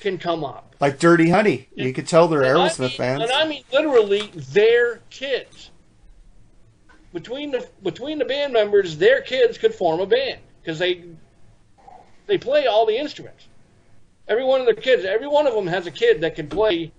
can 0.00 0.18
come 0.18 0.44
up. 0.44 0.76
Like 0.80 0.98
Dirty 0.98 1.30
Honey, 1.30 1.68
you 1.74 1.92
could 1.92 2.06
tell 2.06 2.28
they're 2.28 2.42
And 2.42 2.58
I 2.58 2.68
Aerosmith 2.68 2.80
mean- 2.80 2.90
fans. 2.90 3.22
And 3.22 3.32
I 3.32 3.46
mean 3.46 3.62
literally 3.72 4.30
their 4.34 4.98
kids. 5.10 5.70
Between 7.12 7.50
the 7.50 7.68
between 7.82 8.18
the 8.18 8.24
band 8.24 8.52
members, 8.52 8.98
their 8.98 9.20
kids 9.22 9.56
could 9.58 9.74
form 9.74 10.00
a 10.00 10.06
band 10.06 10.40
because 10.62 10.78
they 10.78 11.04
they 12.30 12.38
play 12.38 12.66
all 12.66 12.86
the 12.86 12.96
instruments. 12.96 13.46
Every 14.28 14.44
one 14.44 14.60
of 14.60 14.66
their 14.66 14.76
kids, 14.76 15.04
every 15.04 15.26
one 15.26 15.46
of 15.46 15.54
them 15.54 15.66
has 15.66 15.86
a 15.86 15.90
kid 15.90 16.20
that 16.20 16.36
can 16.36 16.48
play 16.48 16.92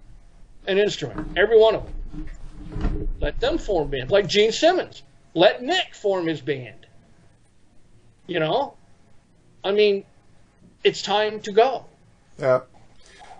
an 0.67 0.77
instrument. 0.77 1.37
Every 1.37 1.57
one 1.57 1.75
of 1.75 1.85
them. 1.85 3.07
Let 3.21 3.39
them 3.39 3.57
form 3.57 3.89
bands. 3.89 4.11
Like 4.11 4.27
Gene 4.27 4.51
Simmons. 4.51 5.03
Let 5.33 5.63
Nick 5.63 5.95
form 5.95 6.27
his 6.27 6.41
band. 6.41 6.85
You 8.27 8.39
know? 8.41 8.75
I 9.63 9.71
mean, 9.71 10.03
it's 10.83 11.01
time 11.01 11.39
to 11.41 11.51
go. 11.53 11.85
Yeah. 12.37 12.61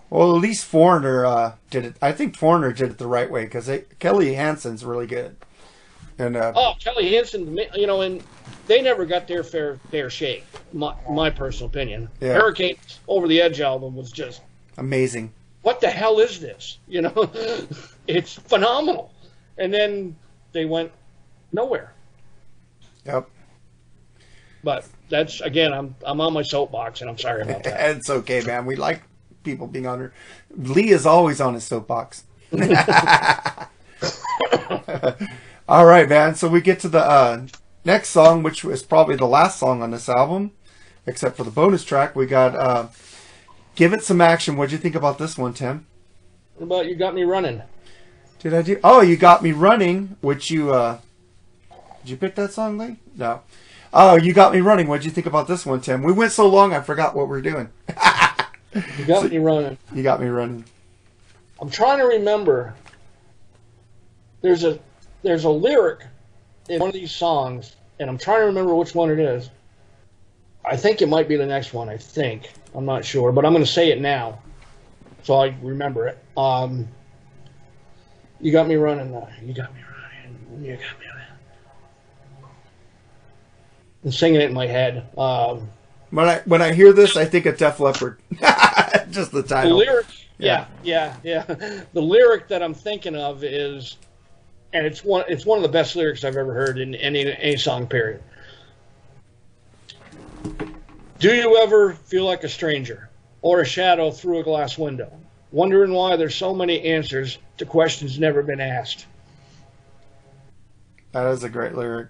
Well, 0.08 0.34
at 0.36 0.40
least 0.40 0.64
Foreigner 0.64 1.26
uh, 1.26 1.54
did 1.70 1.84
it. 1.84 1.96
I 2.00 2.12
think 2.12 2.36
Foreigner 2.36 2.72
did 2.72 2.90
it 2.90 2.98
the 2.98 3.06
right 3.06 3.30
way 3.30 3.44
because 3.44 3.70
Kelly 3.98 4.34
Hansen's 4.34 4.84
really 4.84 5.06
good. 5.06 5.36
And 6.18 6.36
uh, 6.36 6.52
Oh, 6.54 6.74
Kelly 6.80 7.14
Hansen, 7.14 7.58
you 7.74 7.86
know, 7.86 8.00
and 8.02 8.22
they 8.66 8.82
never 8.82 9.04
got 9.04 9.26
their 9.28 9.42
fair 9.44 9.76
fair 9.90 10.10
shake. 10.10 10.44
My 10.72 10.94
my 11.10 11.30
personal 11.30 11.66
opinion. 11.68 12.08
Yeah. 12.20 12.34
Hurricanes 12.34 13.00
Over 13.08 13.28
the 13.28 13.40
Edge 13.40 13.60
album 13.60 13.96
was 13.96 14.12
just 14.12 14.42
amazing. 14.78 15.32
what 15.62 15.80
the 15.80 15.90
hell 15.90 16.18
is 16.18 16.40
this? 16.40 16.78
You 16.88 17.02
know, 17.02 17.30
it's 18.06 18.34
phenomenal. 18.34 19.12
And 19.58 19.72
then 19.72 20.16
they 20.52 20.64
went 20.64 20.92
nowhere. 21.52 21.92
Yep. 23.04 23.28
But 24.64 24.86
that's 25.08 25.40
again, 25.40 25.72
I'm 25.72 25.94
I'm 26.04 26.20
on 26.20 26.32
my 26.32 26.42
soapbox, 26.42 27.00
and 27.00 27.10
I'm 27.10 27.18
sorry 27.18 27.42
about 27.42 27.64
that. 27.64 27.96
it's 27.96 28.08
okay, 28.08 28.42
man. 28.42 28.64
We 28.64 28.76
like 28.76 29.02
people 29.42 29.66
being 29.66 29.86
on 29.86 29.98
her. 29.98 30.12
Lee 30.56 30.90
is 30.90 31.04
always 31.06 31.40
on 31.40 31.54
his 31.54 31.64
soapbox. 31.64 32.24
All 35.68 35.86
right, 35.86 36.08
man. 36.08 36.34
So 36.34 36.48
we 36.48 36.60
get 36.60 36.80
to 36.80 36.88
the 36.88 37.00
uh, 37.00 37.46
next 37.84 38.10
song, 38.10 38.42
which 38.42 38.64
is 38.64 38.82
probably 38.82 39.16
the 39.16 39.26
last 39.26 39.58
song 39.58 39.82
on 39.82 39.90
this 39.90 40.08
album, 40.08 40.52
except 41.06 41.36
for 41.36 41.44
the 41.44 41.50
bonus 41.50 41.84
track. 41.84 42.14
We 42.16 42.26
got 42.26 42.54
uh, 42.54 42.88
"Give 43.74 43.92
It 43.92 44.02
Some 44.02 44.20
Action." 44.20 44.56
What'd 44.56 44.72
you 44.72 44.78
think 44.78 44.94
about 44.94 45.18
this 45.18 45.36
one, 45.38 45.54
Tim? 45.54 45.86
What 46.56 46.66
about 46.66 46.86
you 46.86 46.94
got 46.94 47.14
me 47.14 47.24
running? 47.24 47.62
Did 48.38 48.54
I 48.54 48.62
do? 48.62 48.78
Oh, 48.82 49.00
you 49.00 49.16
got 49.16 49.42
me 49.42 49.52
running. 49.52 50.16
Which 50.20 50.50
you? 50.50 50.72
uh 50.72 50.98
Did 52.02 52.10
you 52.10 52.16
pick 52.16 52.34
that 52.34 52.52
song, 52.52 52.78
Lee? 52.78 52.96
No. 53.16 53.42
Oh, 53.94 54.16
you 54.16 54.32
got 54.32 54.52
me 54.52 54.60
running. 54.60 54.88
What'd 54.88 55.04
you 55.04 55.10
think 55.10 55.26
about 55.26 55.48
this 55.48 55.66
one, 55.66 55.80
Tim? 55.80 56.02
We 56.02 56.12
went 56.12 56.32
so 56.32 56.48
long, 56.48 56.72
I 56.72 56.80
forgot 56.80 57.14
what 57.14 57.28
we're 57.28 57.42
doing. 57.42 57.68
You 58.98 59.04
got 59.04 59.30
me 59.30 59.36
running. 59.36 59.76
You 59.94 60.02
got 60.02 60.20
me 60.20 60.28
running. 60.28 60.64
I'm 61.60 61.68
trying 61.68 61.98
to 61.98 62.04
remember. 62.04 62.74
There's 64.40 64.64
a 64.64 64.78
there's 65.22 65.44
a 65.44 65.50
lyric 65.50 66.06
in 66.72 66.80
one 66.80 66.88
of 66.88 66.94
these 66.94 67.12
songs, 67.12 67.76
and 68.00 68.08
I'm 68.08 68.18
trying 68.18 68.40
to 68.40 68.46
remember 68.46 68.74
which 68.74 68.94
one 68.94 69.10
it 69.10 69.18
is. 69.18 69.50
I 70.64 70.76
think 70.76 71.02
it 71.02 71.08
might 71.08 71.28
be 71.28 71.36
the 71.36 71.46
next 71.46 71.74
one. 71.74 71.88
I 71.88 71.96
think 71.96 72.52
I'm 72.74 72.84
not 72.86 73.04
sure, 73.04 73.32
but 73.32 73.44
I'm 73.44 73.52
going 73.52 73.64
to 73.64 73.70
say 73.70 73.90
it 73.90 74.00
now, 74.00 74.38
so 75.22 75.34
I 75.34 75.54
remember 75.62 76.06
it. 76.08 76.18
Um, 76.36 76.88
you 78.40 78.52
got 78.52 78.66
me 78.68 78.76
running. 78.76 79.14
Uh, 79.14 79.30
you 79.42 79.52
got 79.54 79.74
me 79.74 79.80
running. 79.82 80.64
You 80.64 80.72
got 80.72 80.80
me 81.00 81.06
running. 81.06 82.48
I'm 84.04 84.12
singing 84.12 84.40
it 84.40 84.44
in 84.48 84.54
my 84.54 84.66
head. 84.66 85.08
Um, 85.18 85.68
When 86.10 86.28
I 86.28 86.40
when 86.44 86.62
I 86.62 86.72
hear 86.72 86.92
this, 86.92 87.16
I 87.16 87.24
think 87.24 87.46
of 87.46 87.56
Def 87.56 87.78
Leppard. 87.80 88.18
Just 89.10 89.30
the 89.32 89.42
title. 89.42 89.70
the 89.78 89.84
lyric 89.84 90.06
yeah 90.38 90.66
yeah 90.82 91.14
yeah 91.22 91.42
the 91.92 92.00
lyric 92.00 92.48
that 92.48 92.62
i'm 92.62 92.72
thinking 92.74 93.14
of 93.14 93.44
is 93.44 93.96
and 94.72 94.86
it's 94.86 95.04
one 95.04 95.24
it's 95.28 95.44
one 95.44 95.58
of 95.58 95.62
the 95.62 95.68
best 95.68 95.96
lyrics 95.96 96.24
i've 96.24 96.36
ever 96.36 96.52
heard 96.54 96.78
in 96.78 96.94
any 96.94 97.30
any 97.36 97.56
song 97.56 97.86
period. 97.86 98.22
Do 101.18 101.32
you 101.32 101.58
ever 101.58 101.92
feel 101.92 102.24
like 102.24 102.42
a 102.42 102.48
stranger 102.48 103.08
or 103.42 103.60
a 103.60 103.64
shadow 103.64 104.10
through 104.10 104.40
a 104.40 104.42
glass 104.42 104.76
window 104.76 105.12
wondering 105.52 105.92
why 105.92 106.16
there's 106.16 106.34
so 106.34 106.54
many 106.54 106.82
answers 106.82 107.38
to 107.58 107.66
questions 107.66 108.18
never 108.18 108.42
been 108.42 108.60
asked? 108.60 109.06
That 111.12 111.26
is 111.26 111.44
a 111.44 111.48
great 111.48 111.74
lyric. 111.74 112.08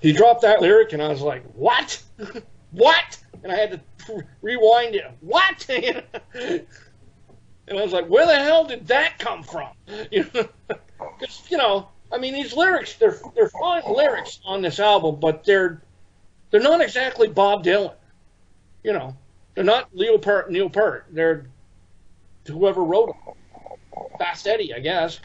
he 0.00 0.12
dropped 0.12 0.42
that 0.42 0.62
lyric 0.62 0.92
and 0.92 1.02
i 1.02 1.08
was 1.08 1.20
like 1.20 1.44
what? 1.54 2.02
What? 2.70 3.18
And 3.44 3.52
i 3.52 3.56
had 3.56 3.80
to 4.06 4.24
rewind 4.42 4.94
it. 4.96 5.10
What? 5.20 5.66
And 7.66 7.78
i 7.78 7.82
was 7.82 7.92
like 7.92 8.06
where 8.08 8.26
the 8.26 8.36
hell 8.36 8.66
did 8.66 8.86
that 8.88 9.18
come 9.18 9.42
from? 9.42 9.68
You 10.10 10.26
know 10.34 10.48
because 11.18 11.42
you 11.50 11.56
know 11.56 11.88
i 12.12 12.18
mean 12.18 12.34
these 12.34 12.54
lyrics 12.54 12.94
they're 12.94 13.18
they're 13.34 13.48
fine 13.48 13.82
lyrics 13.88 14.40
on 14.44 14.62
this 14.62 14.78
album 14.78 15.16
but 15.20 15.44
they're 15.44 15.82
they're 16.50 16.60
not 16.60 16.80
exactly 16.80 17.28
bob 17.28 17.64
dylan. 17.64 17.94
You 18.82 18.92
know 18.92 19.16
they're 19.54 19.64
not 19.64 19.88
leo 19.94 20.18
Peart, 20.18 20.50
neil 20.50 20.68
peart. 20.68 21.06
They're 21.10 21.46
whoever 22.46 22.82
wrote 22.82 23.14
them 23.24 24.08
fast 24.18 24.46
eddie 24.46 24.74
i 24.74 24.78
guess. 24.78 25.20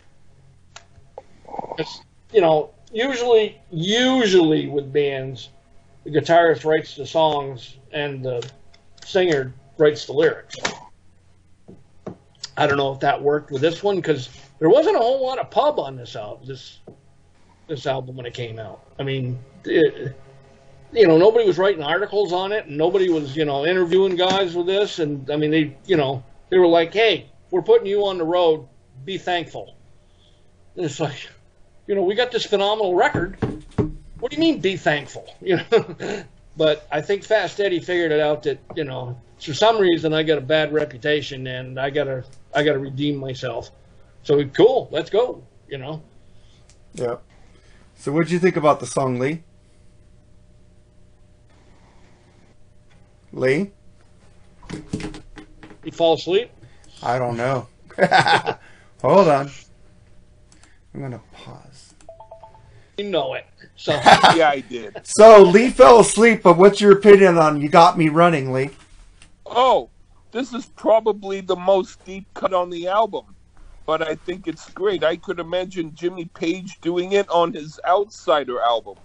It's, 1.78 2.02
you 2.32 2.42
know 2.42 2.72
usually 2.92 3.60
usually 3.72 4.68
with 4.68 4.92
bands 4.92 5.50
the 6.04 6.12
guitarist 6.12 6.66
writes 6.66 6.96
the 6.96 7.06
songs 7.06 7.76
and 7.92 8.24
the 8.24 8.50
singer 9.06 9.54
writes 9.78 10.06
the 10.06 10.14
lyrics. 10.14 10.56
I 12.60 12.68
don't 12.68 12.78
know 12.78 12.92
if 12.94 13.00
that 13.00 13.22
worked 13.22 13.52
with 13.52 13.62
this 13.62 13.82
one 13.82 13.96
because 13.96 14.30
there 14.60 14.70
wasn't 14.70 14.96
a 14.96 15.00
whole 15.00 15.26
lot 15.26 15.40
of 15.40 15.50
pub 15.50 15.80
on 15.80 15.96
this 15.96 16.16
album. 16.16 16.48
This 16.48 16.80
this 17.68 17.86
album 17.86 18.16
when 18.16 18.26
it 18.26 18.34
came 18.34 18.60
out. 18.60 18.82
I 19.00 19.04
mean, 19.04 19.40
it, 19.66 20.16
you 20.92 21.08
know, 21.08 21.18
nobody 21.18 21.46
was 21.46 21.58
writing 21.58 21.84
articles 21.84 22.34
on 22.34 22.52
it, 22.52 22.66
and 22.66 22.78
nobody 22.78 23.10
was 23.10 23.36
you 23.36 23.46
know 23.46 23.66
interviewing 23.66 24.16
guys 24.16 24.56
with 24.56 24.68
this. 24.68 25.00
And 25.00 25.30
I 25.32 25.38
mean, 25.38 25.52
they 25.52 25.76
you 25.86 25.98
know 25.98 26.24
they 26.50 26.58
were 26.58 26.68
like, 26.68 26.94
"Hey, 26.94 27.32
we're 27.52 27.62
putting 27.62 27.88
you 27.88 28.06
on 28.06 28.18
the 28.18 28.26
road. 28.26 28.68
Be 29.06 29.18
thankful." 29.18 29.76
And 30.76 30.86
it's 30.86 31.00
like, 31.00 31.30
you 31.88 31.96
know, 31.96 32.04
we 32.04 32.16
got 32.16 32.32
this 32.32 32.46
phenomenal 32.46 32.96
record 32.96 33.38
what 34.20 34.32
do 34.32 34.36
you 34.36 34.42
mean 34.42 34.60
be 34.60 34.78
thankful 34.78 35.26
you 35.42 35.58
know 35.58 36.24
but 36.58 36.88
i 36.92 37.02
think 37.02 37.24
fast 37.24 37.60
eddie 37.60 37.80
figured 37.80 38.12
it 38.12 38.20
out 38.20 38.44
that 38.44 38.60
you 38.76 38.84
know 38.84 39.20
for 39.40 39.54
some 39.54 39.78
reason 39.80 40.14
i 40.14 40.22
got 40.24 40.38
a 40.38 40.42
bad 40.42 40.72
reputation 40.74 41.48
and 41.48 41.80
i 41.80 41.90
gotta 41.90 42.24
i 42.54 42.64
gotta 42.64 42.80
redeem 42.80 43.16
myself 43.16 43.72
so 44.24 44.44
cool 44.50 44.88
let's 44.92 45.10
go 45.10 45.44
you 45.68 45.78
know 45.78 46.02
Yep. 46.96 47.22
So 47.96 48.12
what'd 48.12 48.32
you 48.32 48.40
think 48.40 48.56
about 48.56 48.80
the 48.80 48.88
song, 48.88 49.20
Lee? 49.20 49.44
Lee? 53.32 53.72
you 55.84 55.92
fall 55.92 56.16
asleep 56.16 56.52
I 57.02 57.18
don't 57.18 57.38
know. 57.38 57.68
Hold 59.02 59.28
on. 59.30 59.50
I'm 60.94 61.02
gonna 61.02 61.22
pause. 61.32 61.94
you 62.98 63.06
know 63.10 63.36
it 63.36 63.46
so 63.76 63.94
yeah, 64.36 64.50
I 64.50 64.64
did. 64.68 65.00
So 65.04 65.44
Lee 65.44 65.70
fell 65.70 66.00
asleep, 66.02 66.42
but 66.44 66.58
what's 66.58 66.82
your 66.82 66.92
opinion 66.92 67.38
on 67.38 67.62
"You 67.62 67.70
Got 67.70 67.98
Me 67.98 68.10
Running", 68.10 68.52
Lee? 68.52 68.72
Oh, 69.50 69.90
this 70.32 70.54
is 70.54 70.68
probably 70.76 71.42
the 71.42 71.56
most 71.56 72.04
deep 72.06 72.28
cut 72.34 72.54
on 72.54 72.70
the 72.70 72.88
album, 72.88 73.36
but 73.86 74.02
I 74.02 74.16
think 74.16 74.48
it's 74.48 74.70
great. 74.72 75.04
I 75.04 75.18
could 75.18 75.40
imagine 75.40 75.94
Jimmy 75.96 76.26
Page 76.26 76.80
doing 76.82 77.14
it 77.14 77.28
on 77.30 77.54
his 77.54 77.80
Outrider 77.88 78.62
album. 78.62 78.96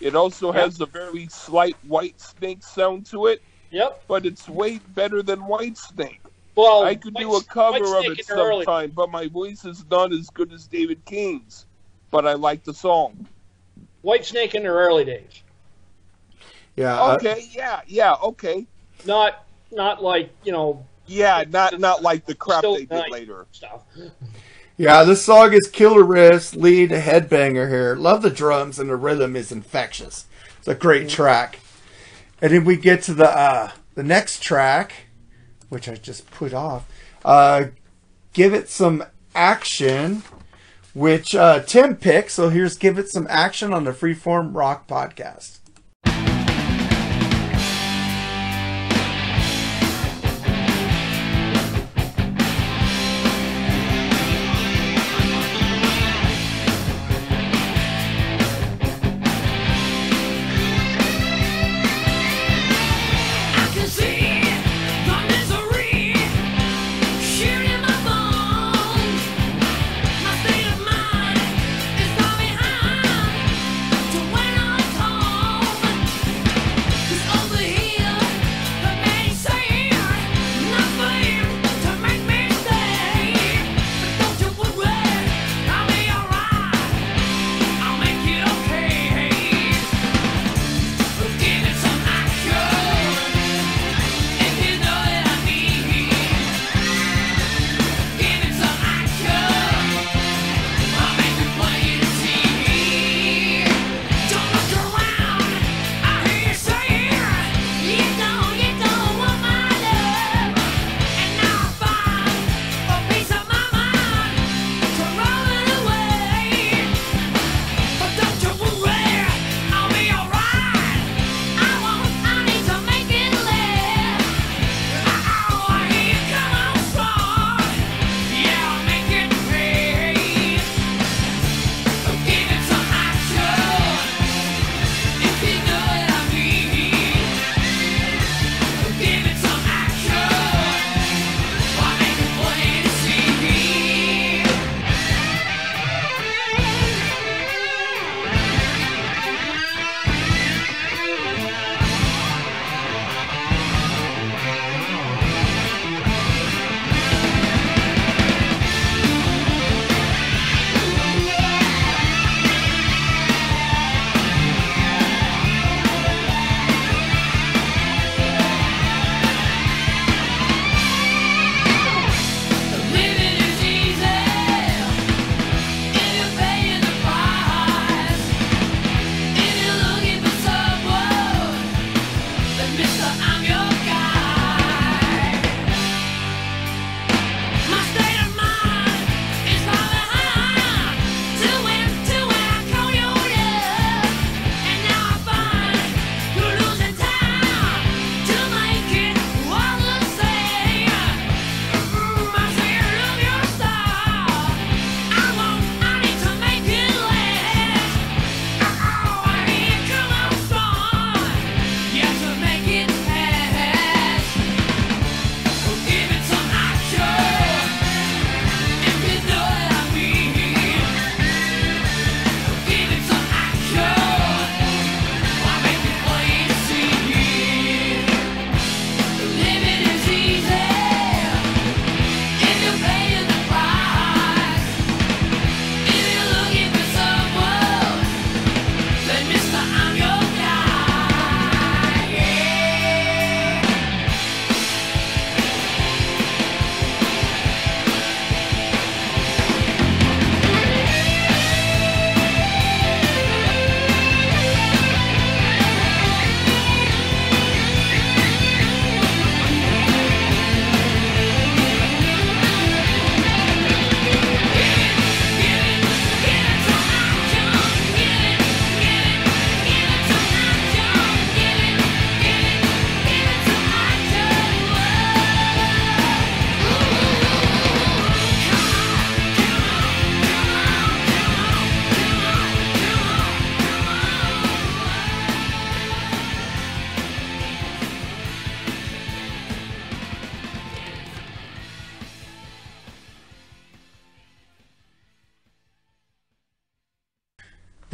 It 0.00 0.14
also 0.14 0.52
has 0.52 0.80
a 0.80 0.86
very 0.86 1.28
slight 1.28 1.76
White 1.86 2.20
Snake 2.20 2.62
sound 2.62 3.06
to 3.06 3.26
it, 3.26 3.40
yep 3.70 4.02
but 4.08 4.26
it's 4.26 4.48
way 4.48 4.78
better 4.94 5.22
than 5.22 5.46
White 5.46 5.78
Snake. 5.78 6.20
well 6.54 6.82
I 6.84 6.94
could 6.96 7.14
do 7.14 7.36
a 7.36 7.42
cover 7.44 7.96
of 7.96 8.04
it 8.04 8.18
in 8.20 8.24
the 8.28 8.34
early- 8.34 8.64
sometime, 8.64 8.90
but 8.90 9.10
my 9.10 9.28
voice 9.28 9.64
is 9.64 9.84
not 9.90 10.12
as 10.12 10.28
good 10.30 10.52
as 10.52 10.66
David 10.66 11.04
King's. 11.04 11.66
But 12.10 12.26
I 12.26 12.34
like 12.34 12.64
the 12.64 12.74
song. 12.74 13.26
white 14.02 14.24
snake 14.24 14.54
in 14.54 14.62
their 14.62 14.74
early 14.74 15.04
days 15.04 15.42
Yeah. 16.76 17.00
uh, 17.00 17.14
Okay, 17.14 17.48
yeah, 17.52 17.80
yeah, 17.86 18.14
okay. 18.22 18.66
not 19.04 19.45
not 19.76 20.02
like 20.02 20.30
you 20.44 20.52
know 20.52 20.84
Yeah, 21.06 21.44
not 21.48 21.78
not 21.78 22.02
like 22.02 22.26
the 22.26 22.34
crap 22.34 22.62
they 22.62 22.78
did 22.78 22.90
nice. 22.90 23.10
later. 23.10 23.46
stuff 23.52 23.82
yeah. 24.78 25.04
This 25.04 25.24
song 25.24 25.52
is 25.54 25.68
killer 25.68 26.02
riffs, 26.04 26.54
lead 26.54 26.90
headbanger 26.90 27.68
here. 27.70 27.94
Love 27.96 28.20
the 28.22 28.28
drums 28.30 28.78
and 28.78 28.90
the 28.90 28.96
rhythm 28.96 29.34
is 29.34 29.50
infectious. 29.50 30.26
It's 30.58 30.68
a 30.68 30.74
great 30.74 31.08
track. 31.08 31.60
And 32.42 32.52
then 32.52 32.64
we 32.66 32.76
get 32.76 33.02
to 33.04 33.14
the 33.14 33.30
uh, 33.30 33.70
the 33.94 34.02
next 34.02 34.42
track, 34.42 34.92
which 35.70 35.88
I 35.88 35.94
just 35.94 36.30
put 36.30 36.52
off. 36.52 36.86
Uh, 37.24 37.66
give 38.34 38.52
it 38.52 38.68
some 38.68 39.04
action, 39.34 40.22
which 40.92 41.34
uh, 41.34 41.60
Tim 41.60 41.96
picked. 41.96 42.32
So 42.32 42.50
here's 42.50 42.76
give 42.76 42.98
it 42.98 43.08
some 43.08 43.26
action 43.30 43.72
on 43.72 43.84
the 43.84 43.92
Freeform 43.92 44.54
Rock 44.54 44.86
podcast. 44.86 45.60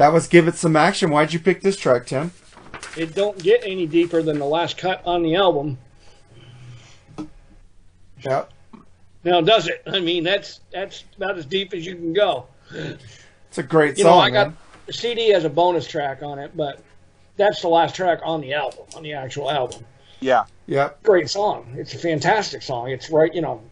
That 0.02 0.12
was 0.12 0.26
Give 0.26 0.48
It 0.48 0.56
Some 0.56 0.74
Action. 0.74 1.10
Why'd 1.10 1.32
you 1.32 1.38
pick 1.38 1.60
this 1.60 1.76
track, 1.76 2.06
Tim? 2.06 2.32
It 2.96 3.14
don't 3.14 3.40
get 3.40 3.60
any 3.62 3.86
deeper 3.86 4.20
than 4.20 4.40
the 4.40 4.44
last 4.44 4.76
cut 4.76 5.00
on 5.06 5.22
the 5.22 5.36
album. 5.36 5.78
Yep. 8.24 8.50
Now, 9.22 9.40
does 9.42 9.68
it? 9.68 9.80
I 9.86 10.00
mean, 10.00 10.24
that's 10.24 10.58
that's 10.72 11.04
about 11.16 11.38
as 11.38 11.46
deep 11.46 11.72
as 11.72 11.86
you 11.86 11.94
can 11.94 12.12
go. 12.12 12.48
It's 12.72 13.58
a 13.58 13.62
great 13.62 13.96
You 13.96 14.02
song, 14.02 14.16
know, 14.16 14.24
I 14.24 14.30
got 14.30 14.54
the 14.86 14.92
CD 14.92 15.28
has 15.28 15.44
a 15.44 15.48
bonus 15.48 15.86
track 15.86 16.24
on 16.24 16.40
it, 16.40 16.56
but 16.56 16.82
that's 17.36 17.62
the 17.62 17.68
last 17.68 17.94
track 17.94 18.22
on 18.24 18.40
the 18.40 18.54
album, 18.54 18.84
on 18.96 19.04
the 19.04 19.12
actual 19.12 19.52
album. 19.52 19.84
Yeah. 20.18 20.46
Yep. 20.66 21.04
Great 21.04 21.30
song. 21.30 21.74
It's 21.76 21.94
a 21.94 21.98
fantastic 21.98 22.62
song. 22.62 22.90
It's 22.90 23.08
right, 23.08 23.32
you 23.32 23.40
know, 23.40 23.62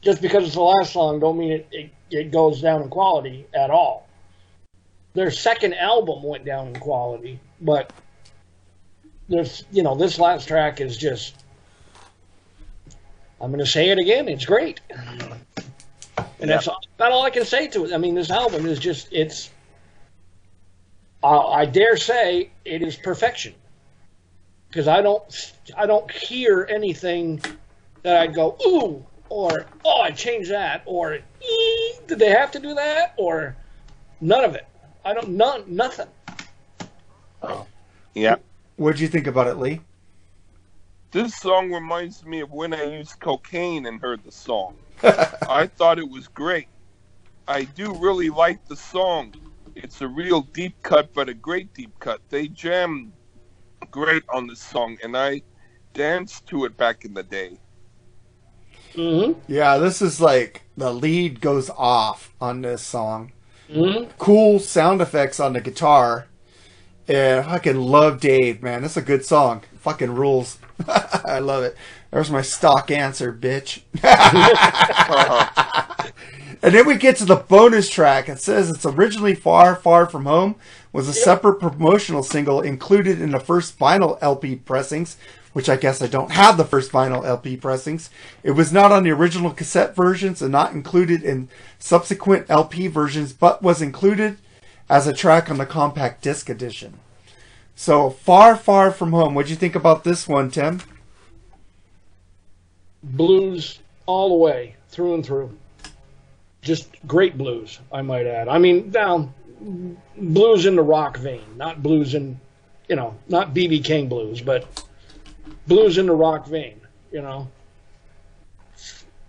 just 0.00 0.22
because 0.22 0.44
it's 0.44 0.54
the 0.54 0.60
last 0.60 0.92
song 0.92 1.18
don't 1.18 1.36
mean 1.36 1.50
it, 1.50 1.68
it, 1.72 1.90
it 2.12 2.30
goes 2.30 2.60
down 2.60 2.82
in 2.82 2.88
quality 2.88 3.48
at 3.52 3.70
all. 3.70 4.04
Their 5.14 5.30
second 5.30 5.74
album 5.74 6.22
went 6.22 6.44
down 6.44 6.68
in 6.68 6.76
quality, 6.76 7.38
but 7.60 7.92
there's, 9.28 9.64
you 9.70 9.82
know, 9.82 9.94
this 9.94 10.18
last 10.18 10.48
track 10.48 10.80
is 10.80 10.96
just, 10.96 11.44
I'm 13.40 13.50
going 13.50 13.64
to 13.64 13.70
say 13.70 13.90
it 13.90 13.98
again, 13.98 14.28
it's 14.28 14.44
great. 14.44 14.80
And 16.40 16.50
that's 16.50 16.66
about 16.66 17.12
all 17.12 17.22
I 17.22 17.30
can 17.30 17.44
say 17.44 17.68
to 17.68 17.84
it. 17.84 17.92
I 17.92 17.96
mean, 17.96 18.14
this 18.14 18.30
album 18.30 18.66
is 18.66 18.78
just, 18.78 19.08
it's, 19.12 19.50
I, 21.22 21.36
I 21.36 21.64
dare 21.66 21.96
say 21.96 22.50
it 22.64 22.82
is 22.82 22.96
perfection 22.96 23.54
because 24.68 24.88
I 24.88 25.00
don't 25.00 25.52
I 25.76 25.86
don't 25.86 26.10
hear 26.10 26.66
anything 26.68 27.40
that 28.02 28.16
I'd 28.16 28.34
go 28.34 28.56
ooh 28.66 29.06
or 29.30 29.66
oh 29.84 30.00
I 30.02 30.10
changed 30.10 30.50
that 30.50 30.82
or 30.84 31.20
did 32.06 32.18
they 32.18 32.30
have 32.30 32.50
to 32.52 32.58
do 32.58 32.74
that 32.74 33.14
or 33.16 33.56
none 34.20 34.44
of 34.44 34.54
it. 34.54 34.66
I 35.04 35.12
don't 35.12 35.30
none 35.30 35.64
nothing. 35.66 36.08
Oh. 37.42 37.66
Yeah. 38.14 38.36
What'd 38.76 39.00
you 39.00 39.08
think 39.08 39.26
about 39.26 39.46
it, 39.46 39.58
Lee? 39.58 39.80
This 41.10 41.36
song 41.36 41.70
reminds 41.70 42.24
me 42.24 42.40
of 42.40 42.50
when 42.50 42.74
I 42.74 42.84
used 42.84 43.20
cocaine 43.20 43.86
and 43.86 44.00
heard 44.00 44.24
the 44.24 44.32
song. 44.32 44.76
I 45.02 45.68
thought 45.76 45.98
it 45.98 46.08
was 46.08 46.26
great. 46.28 46.68
I 47.46 47.64
do 47.64 47.94
really 47.94 48.30
like 48.30 48.66
the 48.66 48.76
song. 48.76 49.34
It's 49.76 50.00
a 50.00 50.08
real 50.08 50.42
deep 50.42 50.74
cut, 50.82 51.12
but 51.12 51.28
a 51.28 51.34
great 51.34 51.72
deep 51.74 51.96
cut. 52.00 52.20
They 52.30 52.48
jammed 52.48 53.12
great 53.90 54.22
on 54.28 54.46
this 54.46 54.60
song, 54.60 54.96
and 55.02 55.16
I 55.16 55.42
danced 55.92 56.46
to 56.48 56.64
it 56.64 56.76
back 56.76 57.04
in 57.04 57.14
the 57.14 57.22
day. 57.22 57.58
Mm-hmm. 58.94 59.40
Yeah, 59.46 59.78
this 59.78 60.00
is 60.00 60.20
like 60.20 60.62
the 60.76 60.92
lead 60.92 61.40
goes 61.40 61.70
off 61.70 62.32
on 62.40 62.62
this 62.62 62.82
song. 62.82 63.32
Mm-hmm. 63.70 64.10
Cool 64.18 64.58
sound 64.58 65.00
effects 65.00 65.40
on 65.40 65.52
the 65.52 65.60
guitar. 65.60 66.26
Yeah, 67.06 67.44
I 67.46 67.52
fucking 67.52 67.76
love 67.76 68.20
Dave, 68.20 68.62
man. 68.62 68.82
That's 68.82 68.96
a 68.96 69.02
good 69.02 69.24
song. 69.24 69.62
Fucking 69.80 70.14
rules. 70.14 70.58
I 70.88 71.38
love 71.38 71.64
it. 71.64 71.76
There's 72.10 72.30
my 72.30 72.42
stock 72.42 72.90
answer, 72.90 73.32
bitch. 73.32 73.82
and 76.62 76.74
then 76.74 76.86
we 76.86 76.96
get 76.96 77.16
to 77.16 77.24
the 77.24 77.36
bonus 77.36 77.90
track. 77.90 78.28
It 78.28 78.40
says 78.40 78.70
it's 78.70 78.86
originally 78.86 79.34
Far, 79.34 79.76
Far 79.76 80.06
From 80.06 80.24
Home 80.24 80.56
was 80.92 81.08
a 81.08 81.12
separate 81.12 81.58
promotional 81.58 82.22
single 82.22 82.60
included 82.60 83.20
in 83.20 83.32
the 83.32 83.40
first 83.40 83.78
vinyl 83.78 84.16
LP 84.22 84.54
pressings, 84.54 85.16
which 85.54 85.68
I 85.68 85.76
guess 85.76 86.02
I 86.02 86.08
don't 86.08 86.32
have 86.32 86.56
the 86.56 86.64
first 86.64 86.92
vinyl 86.92 87.24
LP 87.24 87.56
pressings. 87.56 88.10
It 88.42 88.50
was 88.50 88.72
not 88.72 88.92
on 88.92 89.04
the 89.04 89.12
original 89.12 89.52
cassette 89.52 89.96
versions 89.96 90.42
and 90.42 90.52
not 90.52 90.72
included 90.72 91.22
in 91.22 91.48
subsequent 91.78 92.50
LP 92.50 92.88
versions, 92.88 93.32
but 93.32 93.62
was 93.62 93.80
included 93.80 94.36
as 94.90 95.06
a 95.06 95.12
track 95.12 95.50
on 95.50 95.58
the 95.58 95.64
compact 95.64 96.22
disc 96.22 96.50
edition. 96.50 96.98
So, 97.76 98.10
Far, 98.10 98.56
Far 98.56 98.90
From 98.90 99.12
Home. 99.12 99.34
What'd 99.34 99.48
you 99.48 99.56
think 99.56 99.76
about 99.76 100.02
this 100.02 100.26
one, 100.28 100.50
Tim? 100.50 100.80
Blues 103.02 103.78
all 104.06 104.30
the 104.30 104.34
way 104.34 104.74
through 104.88 105.14
and 105.14 105.24
through. 105.24 105.56
Just 106.62 106.88
great 107.06 107.38
blues, 107.38 107.78
I 107.92 108.02
might 108.02 108.26
add. 108.26 108.48
I 108.48 108.58
mean, 108.58 108.90
down 108.90 109.32
blues 110.16 110.66
in 110.66 110.74
the 110.74 110.82
rock 110.82 111.16
vein, 111.16 111.44
not 111.56 111.80
blues 111.80 112.14
in, 112.14 112.40
you 112.88 112.96
know, 112.96 113.14
not 113.28 113.54
BB 113.54 113.84
King 113.84 114.08
blues, 114.08 114.40
but 114.40 114.66
blues 115.66 115.98
in 115.98 116.06
the 116.06 116.14
rock 116.14 116.46
vein. 116.46 116.80
You 117.12 117.22
know, 117.22 117.48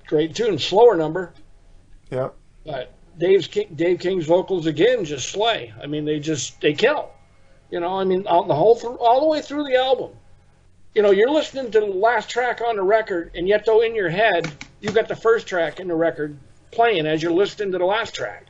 great 0.07 0.35
tune, 0.35 0.57
slower 0.57 0.95
number, 0.95 1.33
Yep. 2.11 2.33
but 2.65 2.93
Dave's 3.17 3.47
King, 3.47 3.67
Dave 3.75 3.99
King's 3.99 4.25
vocals 4.25 4.65
again 4.65 5.05
just 5.05 5.29
slay. 5.29 5.73
I 5.81 5.85
mean, 5.87 6.05
they 6.05 6.19
just 6.19 6.59
they 6.61 6.73
kill. 6.73 7.11
You 7.71 7.79
know, 7.79 7.99
I 7.99 8.03
mean, 8.03 8.25
all, 8.27 8.43
the 8.43 8.55
whole 8.55 8.75
through, 8.75 8.97
all 8.97 9.21
the 9.21 9.27
way 9.27 9.41
through 9.41 9.63
the 9.65 9.75
album. 9.75 10.11
You 10.93 11.01
know, 11.01 11.11
you're 11.11 11.31
listening 11.31 11.71
to 11.71 11.79
the 11.79 11.85
last 11.87 12.29
track 12.29 12.61
on 12.61 12.77
the 12.77 12.83
record, 12.83 13.31
and 13.35 13.47
yet 13.47 13.65
though 13.65 13.81
in 13.81 13.95
your 13.95 14.09
head 14.09 14.51
you 14.81 14.91
got 14.91 15.07
the 15.07 15.15
first 15.15 15.47
track 15.47 15.79
in 15.79 15.87
the 15.87 15.95
record 15.95 16.37
playing 16.71 17.05
as 17.05 17.21
you're 17.21 17.31
listening 17.31 17.71
to 17.71 17.77
the 17.77 17.85
last 17.85 18.13
track. 18.13 18.47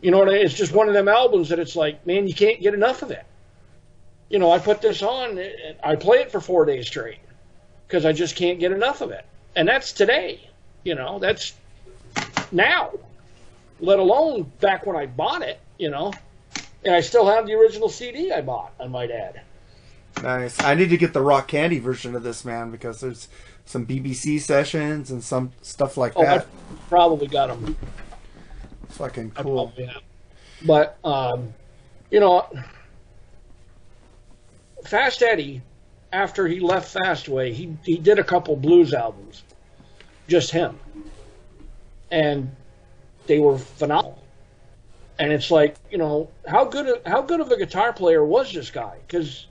You 0.00 0.10
know, 0.10 0.18
what 0.18 0.28
I 0.28 0.32
mean? 0.32 0.44
it's 0.46 0.54
just 0.54 0.72
one 0.72 0.88
of 0.88 0.94
them 0.94 1.08
albums 1.08 1.50
that 1.50 1.58
it's 1.58 1.76
like, 1.76 2.06
man, 2.06 2.26
you 2.26 2.34
can't 2.34 2.60
get 2.60 2.72
enough 2.72 3.02
of 3.02 3.10
it. 3.10 3.24
You 4.30 4.38
know, 4.38 4.50
I 4.50 4.58
put 4.58 4.80
this 4.80 5.02
on, 5.02 5.36
and 5.38 5.76
I 5.84 5.96
play 5.96 6.18
it 6.18 6.30
for 6.32 6.40
four 6.40 6.64
days 6.64 6.86
straight 6.86 7.18
because 7.86 8.04
I 8.06 8.12
just 8.12 8.36
can't 8.36 8.58
get 8.60 8.72
enough 8.72 9.00
of 9.00 9.10
it, 9.10 9.24
and 9.56 9.68
that's 9.68 9.92
today. 9.92 10.48
You 10.84 10.94
know, 10.94 11.18
that's 11.18 11.52
now 12.52 12.92
let 13.80 13.98
alone 13.98 14.50
back 14.60 14.86
when 14.86 14.96
I 14.96 15.06
bought 15.06 15.42
it, 15.42 15.60
you 15.78 15.90
know. 15.90 16.12
And 16.84 16.94
I 16.94 17.00
still 17.00 17.26
have 17.26 17.46
the 17.46 17.52
original 17.54 17.88
CD 17.90 18.32
I 18.32 18.40
bought, 18.40 18.72
I 18.80 18.86
might 18.86 19.10
add. 19.10 19.42
Nice. 20.22 20.60
I 20.62 20.74
need 20.74 20.88
to 20.90 20.96
get 20.96 21.12
the 21.12 21.20
rock 21.20 21.48
candy 21.48 21.78
version 21.78 22.14
of 22.14 22.22
this, 22.22 22.44
man, 22.44 22.70
because 22.70 23.00
there's 23.00 23.28
some 23.66 23.86
BBC 23.86 24.40
sessions 24.40 25.10
and 25.10 25.22
some 25.22 25.52
stuff 25.62 25.96
like 25.96 26.12
Oh, 26.16 26.22
I 26.22 26.38
that. 26.38 26.46
probably 26.88 27.26
got 27.26 27.48
them. 27.48 27.76
Fucking 28.88 29.32
I 29.36 29.42
cool. 29.42 29.66
probably 29.66 29.86
have. 29.86 30.02
But, 30.66 30.98
um, 31.04 31.52
you 32.10 32.20
know, 32.20 32.46
Fast 34.84 35.22
Eddie, 35.22 35.62
after 36.12 36.46
he 36.46 36.60
left 36.60 36.96
Fastway, 36.96 37.52
he, 37.52 37.76
he 37.84 37.96
did 37.96 38.18
a 38.18 38.24
couple 38.24 38.56
blues 38.56 38.92
albums. 38.94 39.42
Just 40.28 40.50
him. 40.50 40.78
And 42.10 42.54
they 43.26 43.38
were 43.38 43.58
phenomenal. 43.58 44.22
And 45.18 45.32
it's 45.32 45.50
like, 45.50 45.76
you 45.90 45.98
know, 45.98 46.30
how 46.46 46.64
good 46.64 46.88
of, 46.88 47.06
how 47.06 47.22
good 47.22 47.40
of 47.40 47.50
a 47.50 47.56
guitar 47.56 47.92
player 47.92 48.24
was 48.24 48.52
this 48.52 48.70
guy? 48.70 48.98
Because, 49.06 49.46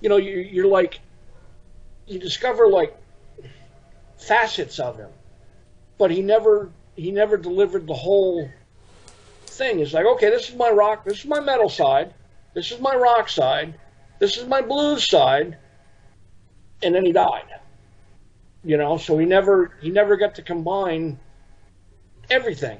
you 0.00 0.08
know, 0.08 0.18
you, 0.18 0.38
you're 0.38 0.66
like, 0.66 1.00
you 2.06 2.18
discover 2.18 2.68
like 2.68 2.94
facets 4.18 4.78
of 4.78 4.98
him, 4.98 5.10
but 5.98 6.10
he 6.10 6.22
never 6.22 6.70
he 6.96 7.10
never 7.10 7.36
delivered 7.36 7.86
the 7.86 7.94
whole 7.94 8.48
thing. 9.46 9.80
It's 9.80 9.92
like, 9.92 10.06
okay, 10.06 10.30
this 10.30 10.48
is 10.48 10.56
my 10.56 10.70
rock, 10.70 11.04
this 11.04 11.20
is 11.20 11.26
my 11.26 11.40
metal 11.40 11.68
side, 11.68 12.12
this 12.54 12.70
is 12.70 12.80
my 12.80 12.94
rock 12.94 13.28
side, 13.28 13.74
this 14.18 14.36
is 14.36 14.46
my 14.46 14.62
blues 14.62 15.08
side, 15.08 15.58
and 16.82 16.94
then 16.94 17.04
he 17.04 17.12
died. 17.12 17.46
You 18.64 18.76
know, 18.78 18.96
so 18.96 19.18
he 19.18 19.26
never 19.26 19.72
he 19.82 19.90
never 19.90 20.16
got 20.16 20.34
to 20.36 20.42
combine 20.42 21.18
everything, 22.30 22.78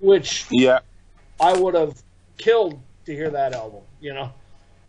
which 0.00 0.46
Yeah. 0.50 0.80
I 1.40 1.52
would 1.58 1.74
have 1.74 2.02
killed 2.36 2.80
to 3.06 3.14
hear 3.14 3.30
that 3.30 3.54
album, 3.54 3.82
you 4.00 4.12
know, 4.12 4.32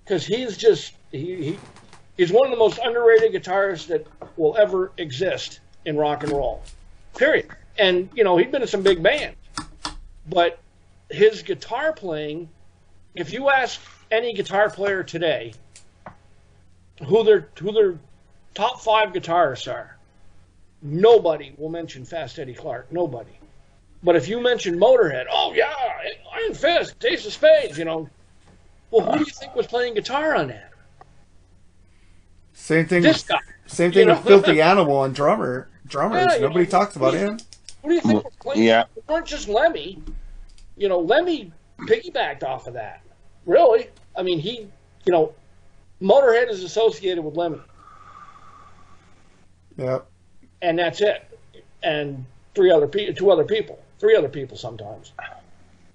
because 0.03 0.25
he's 0.25 0.57
just 0.57 0.93
he, 1.11 1.35
he 1.35 1.59
he's 2.17 2.31
one 2.31 2.45
of 2.45 2.51
the 2.51 2.57
most 2.57 2.79
underrated 2.83 3.31
guitarists 3.41 3.87
that 3.87 4.05
will 4.35 4.57
ever 4.57 4.91
exist 4.97 5.61
in 5.85 5.95
rock 5.95 6.23
and 6.23 6.31
roll, 6.31 6.61
period. 7.15 7.47
And 7.77 8.09
you 8.13 8.25
know 8.25 8.35
he'd 8.35 8.51
been 8.51 8.61
in 8.61 8.67
some 8.67 8.83
big 8.83 9.01
bands, 9.01 9.37
but 10.27 10.59
his 11.09 11.41
guitar 11.43 11.93
playing, 11.93 12.49
if 13.15 13.31
you 13.31 13.49
ask 13.49 13.79
any 14.11 14.33
guitar 14.33 14.69
player 14.69 15.03
today 15.03 15.53
who 17.05 17.23
their 17.23 17.49
who 17.59 17.71
their 17.71 17.97
top 18.53 18.81
five 18.81 19.13
guitarists 19.13 19.71
are, 19.71 19.97
nobody 20.81 21.53
will 21.57 21.69
mention 21.69 22.05
Fast 22.05 22.39
Eddie 22.39 22.53
Clarke. 22.53 22.91
Nobody. 22.91 23.31
But 24.03 24.15
if 24.15 24.27
you 24.27 24.41
mention 24.41 24.79
Motorhead, 24.79 25.25
oh 25.29 25.53
yeah, 25.53 25.73
Iron 26.33 26.53
Fist, 26.53 27.03
Ace 27.05 27.25
of 27.25 27.33
Spades, 27.33 27.77
you 27.77 27.85
know. 27.85 28.09
Well, 28.91 29.05
who 29.05 29.19
do 29.19 29.19
you 29.19 29.25
think 29.25 29.55
was 29.55 29.67
playing 29.67 29.93
guitar 29.93 30.35
on 30.35 30.47
that? 30.47 30.71
Same 32.53 32.87
thing. 32.87 33.03
This 33.03 33.23
with, 33.23 33.27
guy. 33.27 33.39
Same 33.67 33.91
thing 33.91 34.07
you 34.07 34.13
with? 34.13 34.25
Philthy 34.25 34.61
Animal 34.61 35.03
and 35.03 35.13
drummer 35.13 35.69
drummers. 35.85 36.27
Yeah, 36.29 36.35
you 36.35 36.41
Nobody 36.41 36.65
know, 36.65 36.71
talks 36.71 36.95
about 36.95 37.13
him. 37.13 37.39
Who 37.83 37.89
do 37.89 37.95
you 37.95 38.01
think 38.01 38.23
was 38.23 38.33
playing? 38.39 38.63
Yeah. 38.63 38.85
It 38.95 39.03
weren't 39.07 39.25
just 39.25 39.47
Lemmy. 39.47 40.01
You 40.77 40.89
know, 40.89 40.99
Lemmy 40.99 41.51
piggybacked 41.79 42.43
off 42.43 42.67
of 42.67 42.73
that. 42.73 43.01
Really? 43.45 43.89
I 44.19 44.23
mean, 44.23 44.39
he, 44.39 44.67
you 45.05 45.11
know, 45.13 45.33
Motorhead 46.01 46.49
is 46.49 46.63
associated 46.63 47.23
with 47.23 47.37
Lemmy, 47.37 47.61
Yep. 49.77 50.05
and 50.61 50.77
that's 50.77 50.99
it. 50.99 51.39
And 51.81 52.25
three 52.53 52.69
other 52.69 52.87
people, 52.87 53.15
two 53.15 53.31
other 53.31 53.45
people, 53.45 53.81
three 53.97 54.17
other 54.17 54.27
people 54.27 54.57
sometimes. 54.57 55.13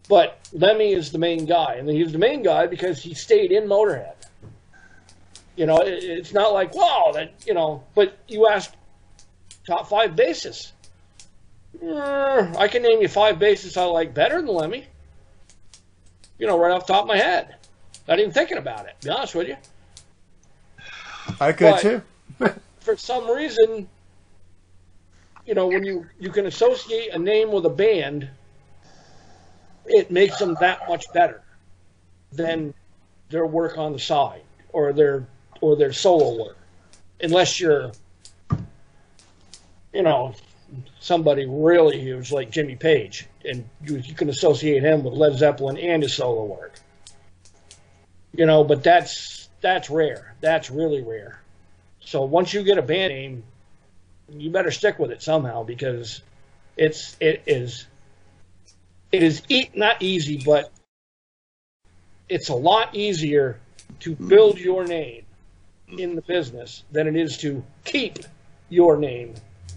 But 0.09 0.39
Lemmy 0.53 0.93
is 0.95 1.13
the 1.13 1.19
main 1.19 1.45
guy, 1.45 1.75
and 1.75 1.89
he's 1.89 2.13
the 2.13 2.19
main 2.19 2.43
guy 2.43 2.67
because 2.67 3.03
he 3.03 3.13
stayed 3.13 3.53
in 3.53 3.65
Motorhead. 3.65 4.15
You 5.57 5.67
know, 5.67 5.77
it, 5.77 6.03
it's 6.03 6.33
not 6.33 6.55
like 6.55 6.75
wow, 6.75 7.13
that 7.15 7.33
you 7.47 7.53
know. 7.53 7.85
But 7.95 8.17
you 8.27 8.49
ask 8.49 8.73
top 9.67 9.89
five 9.89 10.13
bassists. 10.13 10.73
Uh, 11.83 12.55
I 12.57 12.69
can 12.69 12.83
name 12.83 13.03
you 13.03 13.09
five 13.09 13.37
bassists 13.37 13.77
I 13.77 13.85
like 13.85 14.15
better 14.15 14.37
than 14.37 14.47
Lemmy. 14.47 14.87
You 16.39 16.47
know, 16.47 16.59
right 16.59 16.73
off 16.73 16.87
the 16.87 16.95
top 16.95 17.03
of 17.03 17.09
my 17.09 17.19
head. 17.19 17.57
Not 18.07 18.19
even 18.19 18.33
thinking 18.33 18.59
about 18.59 18.87
it. 18.87 18.97
To 19.01 19.09
be 19.09 19.13
honest 19.13 19.35
with 19.35 19.49
you. 19.49 19.57
I 21.41 21.53
could 21.53 21.71
But- 21.73 21.81
too. 21.81 22.03
For 22.81 22.97
some 22.99 23.31
reason, 23.31 23.89
you 25.47 25.55
know, 25.55 25.69
when 25.69 25.85
you 25.85 26.07
you 26.21 26.31
can 26.31 26.47
associate 26.47 27.15
a 27.15 27.19
name 27.19 27.51
with 27.51 27.65
a 27.65 27.71
band, 27.71 28.29
it 29.87 30.11
makes 30.11 30.39
them 30.39 30.57
that 30.61 30.87
much 30.89 31.05
better 31.15 31.43
than 32.33 32.75
their 33.31 33.47
work 33.47 33.79
on 33.79 33.93
the 33.93 33.99
side 33.99 34.43
or 34.69 34.93
their 34.93 35.27
or 35.63 35.77
their 35.77 35.95
solo 35.95 36.45
work, 36.45 36.59
unless 37.21 37.59
you're, 37.59 37.93
you 39.95 40.03
know, 40.03 40.35
somebody 41.01 41.47
really 41.47 41.99
huge 42.01 42.33
like 42.33 42.51
Jimmy 42.51 42.77
Page, 42.77 43.27
and 43.45 43.65
you, 43.83 43.97
you 43.97 44.15
can 44.15 44.29
associate 44.29 44.83
him 44.83 45.05
with 45.05 45.15
Led 45.15 45.37
Zeppelin 45.39 45.79
and 45.79 46.03
his 46.03 46.15
solo 46.15 46.45
work. 46.45 46.74
You 48.36 48.47
know, 48.47 48.65
but 48.65 48.82
that's 48.82 49.48
that's 49.61 49.89
rare. 49.89 50.35
That's 50.40 50.70
really 50.70 51.02
rare. 51.02 51.40
So 52.01 52.24
once 52.24 52.52
you 52.52 52.62
get 52.62 52.78
a 52.78 52.82
band 52.82 53.12
name, 53.12 53.44
you 54.28 54.51
better 54.51 54.70
stick 54.70 54.98
with 54.98 55.11
it 55.11 55.23
somehow 55.23 55.65
because 55.65 56.20
it's 56.77 57.16
it 57.20 57.43
is 57.47 57.86
it 59.12 59.23
is 59.23 59.43
e- 59.48 59.70
not 59.74 60.02
easy, 60.02 60.43
but 60.44 60.73
it's 62.28 62.48
a 62.48 62.55
lot 62.55 62.94
easier 62.94 63.61
to 64.01 64.12
mm-hmm. 64.12 64.28
build 64.28 64.59
your 64.59 64.85
name 64.85 65.24
in 65.98 66.16
the 66.16 66.23
business 66.23 66.82
than 66.90 67.06
it 67.06 67.16
is 67.16 67.36
to 67.39 67.62
keep 67.85 68.19
your 68.69 68.97
name 68.97 69.35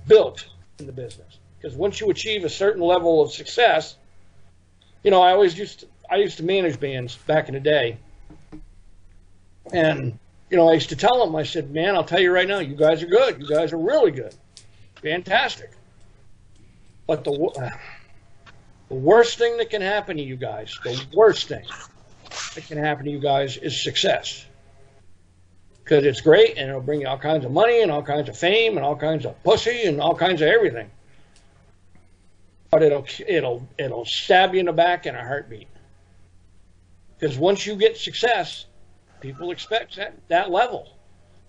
built 0.08 0.48
in 0.80 0.88
the 0.88 0.92
business. 0.92 1.38
Because 1.60 1.76
once 1.78 2.00
you 2.00 2.10
achieve 2.10 2.44
a 2.44 2.50
certain 2.50 2.82
level 2.82 3.22
of 3.22 3.32
success, 3.32 3.96
you 5.04 5.12
know, 5.12 5.22
I 5.22 5.32
always 5.32 5.58
used 5.58 5.82
to, 5.82 5.88
I 6.10 6.18
used 6.18 6.38
to 6.38 6.44
manage 6.44 6.80
bands 6.80 7.16
back 7.16 7.48
in 7.48 7.54
the 7.54 7.60
day, 7.60 7.98
and 9.74 10.20
you 10.50 10.58
know, 10.58 10.70
I 10.70 10.74
used 10.74 10.90
to 10.90 10.96
tell 10.96 11.26
them, 11.26 11.36
I 11.36 11.44
said, 11.44 11.72
man, 11.72 11.96
I'll 11.96 12.04
tell 12.04 12.22
you 12.22 12.32
right 12.32 12.48
now, 12.48 12.60
you 12.60 12.76
guys 12.76 13.04
are 13.04 13.08
good. 13.08 13.42
You 13.42 13.48
guys 13.48 13.74
are 13.74 13.78
really 13.78 14.12
good. 14.12 14.34
Fantastic. 15.02 15.72
But 17.06 17.24
the, 17.24 17.32
wo- 17.32 17.54
the 18.90 18.96
worst 18.96 19.38
thing 19.38 19.58
that 19.58 19.70
can 19.70 19.82
happen 19.82 20.18
to 20.18 20.24
you 20.24 20.38
guys, 20.38 20.78
the 20.84 21.06
worst 21.14 21.48
thing 21.48 21.66
that 22.56 22.66
can 22.66 22.78
happen 22.78 23.06
to 23.06 23.12
you 23.12 23.20
guys 23.20 23.58
is 23.58 23.82
success. 23.82 24.46
Because 25.84 26.06
it's 26.06 26.22
great 26.22 26.58
and 26.58 26.70
it'll 26.70 26.82
bring 26.82 27.02
you 27.02 27.08
all 27.08 27.18
kinds 27.18 27.46
of 27.46 27.52
money 27.52 27.82
and 27.82 27.92
all 27.92 28.04
kinds 28.04 28.28
of 28.30 28.38
fame 28.38 28.78
and 28.78 28.86
all 28.86 28.96
kinds 28.96 29.26
of 29.26 29.42
pussy 29.44 29.84
and 29.84 30.02
all 30.02 30.16
kinds 30.16 30.42
of 30.42 30.48
everything. 30.50 30.90
But 32.70 32.84
it'll 32.84 33.06
it'll 33.26 33.66
it'll 33.78 34.04
stab 34.04 34.54
you 34.54 34.60
in 34.60 34.66
the 34.66 34.74
back 34.74 35.06
in 35.06 35.16
a 35.16 35.24
heartbeat. 35.24 35.70
Because 37.18 37.38
once 37.38 37.66
you 37.66 37.78
get 37.78 37.96
success, 37.96 38.66
people 39.22 39.52
expect 39.52 39.96
that, 39.98 40.16
that 40.28 40.52
level. 40.52 40.94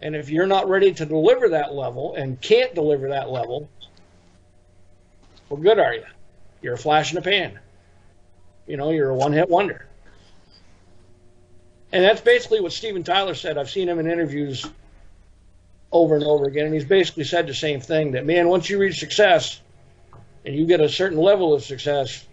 And 0.00 0.14
if 0.14 0.30
you're 0.30 0.46
not 0.46 0.68
ready 0.68 0.92
to 0.94 1.06
deliver 1.06 1.48
that 1.50 1.74
level 1.74 2.14
and 2.14 2.40
can't 2.40 2.74
deliver 2.74 3.08
that 3.08 3.30
level, 3.30 3.68
what 5.48 5.62
good 5.62 5.78
are 5.78 5.94
you? 5.94 6.04
You're 6.62 6.74
a 6.74 6.78
flash 6.78 7.10
in 7.10 7.16
the 7.16 7.22
pan. 7.22 7.58
You 8.66 8.76
know, 8.76 8.90
you're 8.90 9.10
a 9.10 9.14
one 9.14 9.32
hit 9.32 9.48
wonder. 9.48 9.86
And 11.90 12.04
that's 12.04 12.20
basically 12.20 12.60
what 12.60 12.72
Steven 12.72 13.02
Tyler 13.02 13.34
said. 13.34 13.56
I've 13.56 13.70
seen 13.70 13.88
him 13.88 13.98
in 13.98 14.06
interviews 14.10 14.66
over 15.90 16.16
and 16.16 16.24
over 16.24 16.44
again, 16.44 16.66
and 16.66 16.74
he's 16.74 16.84
basically 16.84 17.24
said 17.24 17.46
the 17.46 17.54
same 17.54 17.80
thing 17.80 18.12
that, 18.12 18.26
man, 18.26 18.48
once 18.48 18.68
you 18.68 18.78
reach 18.78 18.98
success 18.98 19.60
and 20.44 20.54
you 20.54 20.66
get 20.66 20.80
a 20.80 20.88
certain 20.88 21.18
level 21.18 21.54
of 21.54 21.64
success, 21.64 22.26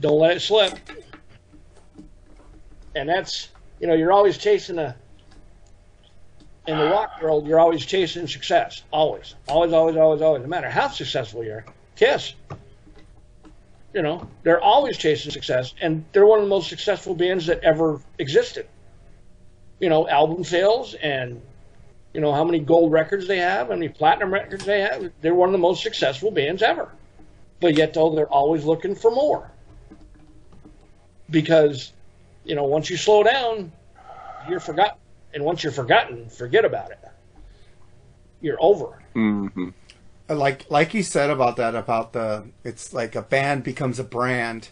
don't 0.00 0.18
let 0.18 0.36
it 0.36 0.40
slip. 0.40 0.78
And 2.94 3.08
that's, 3.08 3.48
you 3.80 3.86
know, 3.86 3.94
you're 3.94 4.12
always 4.12 4.38
chasing 4.38 4.78
a, 4.78 4.96
in 6.66 6.78
the 6.78 6.84
rock 6.84 7.20
world, 7.22 7.46
you're 7.46 7.60
always 7.60 7.84
chasing 7.84 8.26
success. 8.26 8.82
Always. 8.90 9.34
Always, 9.48 9.72
always, 9.72 9.96
always, 9.96 10.22
always. 10.22 10.42
No 10.42 10.48
matter 10.48 10.70
how 10.70 10.88
successful 10.88 11.44
you 11.44 11.52
are. 11.52 11.64
Kiss. 11.96 12.34
You 13.92 14.02
know, 14.02 14.28
they're 14.42 14.60
always 14.60 14.96
chasing 14.96 15.30
success, 15.30 15.72
and 15.80 16.04
they're 16.12 16.26
one 16.26 16.40
of 16.40 16.46
the 16.46 16.50
most 16.50 16.68
successful 16.68 17.14
bands 17.14 17.46
that 17.46 17.62
ever 17.62 18.00
existed. 18.18 18.66
You 19.78 19.88
know, 19.88 20.08
album 20.08 20.42
sales 20.42 20.94
and, 20.94 21.40
you 22.12 22.20
know, 22.20 22.32
how 22.32 22.42
many 22.42 22.58
gold 22.58 22.90
records 22.90 23.28
they 23.28 23.38
have, 23.38 23.68
how 23.68 23.74
many 23.74 23.88
platinum 23.88 24.32
records 24.32 24.64
they 24.64 24.80
have. 24.80 25.12
They're 25.20 25.34
one 25.34 25.48
of 25.48 25.52
the 25.52 25.58
most 25.58 25.82
successful 25.82 26.32
bands 26.32 26.62
ever. 26.62 26.90
But 27.60 27.76
yet, 27.76 27.94
though, 27.94 28.14
they're 28.14 28.26
always 28.26 28.64
looking 28.64 28.96
for 28.96 29.10
more. 29.12 29.50
Because, 31.30 31.92
you 32.44 32.54
know, 32.54 32.64
once 32.64 32.90
you 32.90 32.96
slow 32.96 33.22
down, 33.22 33.72
you're 34.48 34.60
forgotten. 34.60 34.98
And 35.32 35.44
once 35.44 35.62
you're 35.64 35.72
forgotten, 35.72 36.28
forget 36.28 36.64
about 36.64 36.90
it. 36.92 36.98
You're 38.40 38.58
over. 38.60 39.02
Mm-hmm. 39.16 39.70
like 40.28 40.68
like 40.70 40.92
you 40.92 41.02
said 41.02 41.30
about 41.30 41.56
that 41.56 41.74
about 41.76 42.12
the 42.12 42.46
it's 42.64 42.92
like 42.92 43.14
a 43.14 43.22
band 43.22 43.62
becomes 43.62 44.00
a 44.00 44.04
brand 44.04 44.70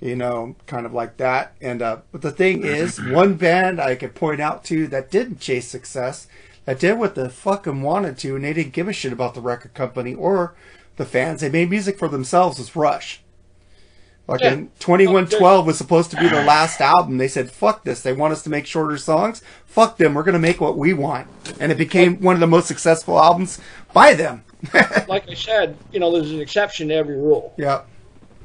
you 0.00 0.14
know 0.14 0.54
kind 0.66 0.86
of 0.86 0.92
like 0.92 1.16
that 1.16 1.56
and 1.60 1.82
uh 1.82 1.96
but 2.12 2.22
the 2.22 2.30
thing 2.30 2.62
is 2.64 3.00
one 3.10 3.34
band 3.34 3.80
i 3.80 3.96
could 3.96 4.14
point 4.14 4.40
out 4.40 4.62
to 4.64 4.86
that 4.86 5.10
didn't 5.10 5.40
chase 5.40 5.66
success 5.66 6.28
that 6.64 6.78
did 6.78 6.96
what 6.96 7.16
the 7.16 7.28
fuck 7.28 7.64
them 7.64 7.82
wanted 7.82 8.16
to 8.18 8.36
and 8.36 8.44
they 8.44 8.52
didn't 8.52 8.72
give 8.72 8.86
a 8.86 8.92
shit 8.92 9.12
about 9.12 9.34
the 9.34 9.40
record 9.40 9.74
company 9.74 10.14
or 10.14 10.54
the 10.96 11.04
fans 11.04 11.40
they 11.40 11.50
made 11.50 11.70
music 11.70 11.98
for 11.98 12.06
themselves 12.06 12.58
was 12.58 12.76
rush 12.76 13.20
like 14.32 14.40
Yeah. 14.40 14.52
in 14.54 14.70
2112 14.80 15.66
was 15.66 15.78
supposed 15.78 16.10
to 16.10 16.16
be 16.16 16.28
their 16.28 16.44
last 16.44 16.80
album 16.80 17.18
they 17.18 17.28
said 17.28 17.50
fuck 17.50 17.84
this 17.84 18.02
they 18.02 18.12
want 18.12 18.32
us 18.32 18.42
to 18.42 18.50
make 18.50 18.66
shorter 18.66 18.98
songs 18.98 19.42
fuck 19.66 19.96
them 19.98 20.14
we're 20.14 20.22
gonna 20.24 20.38
make 20.38 20.60
what 20.60 20.76
we 20.76 20.92
want 20.92 21.28
and 21.60 21.70
it 21.70 21.78
became 21.78 22.20
one 22.20 22.34
of 22.34 22.40
the 22.40 22.46
most 22.46 22.66
successful 22.66 23.18
albums 23.18 23.60
by 23.92 24.14
them 24.14 24.42
Like 25.08 25.28
I 25.28 25.34
said, 25.34 25.76
you 25.92 25.98
know, 25.98 26.12
there's 26.12 26.30
an 26.30 26.40
exception 26.40 26.88
to 26.88 26.94
every 26.94 27.16
rule. 27.16 27.52
yeah 27.56 27.82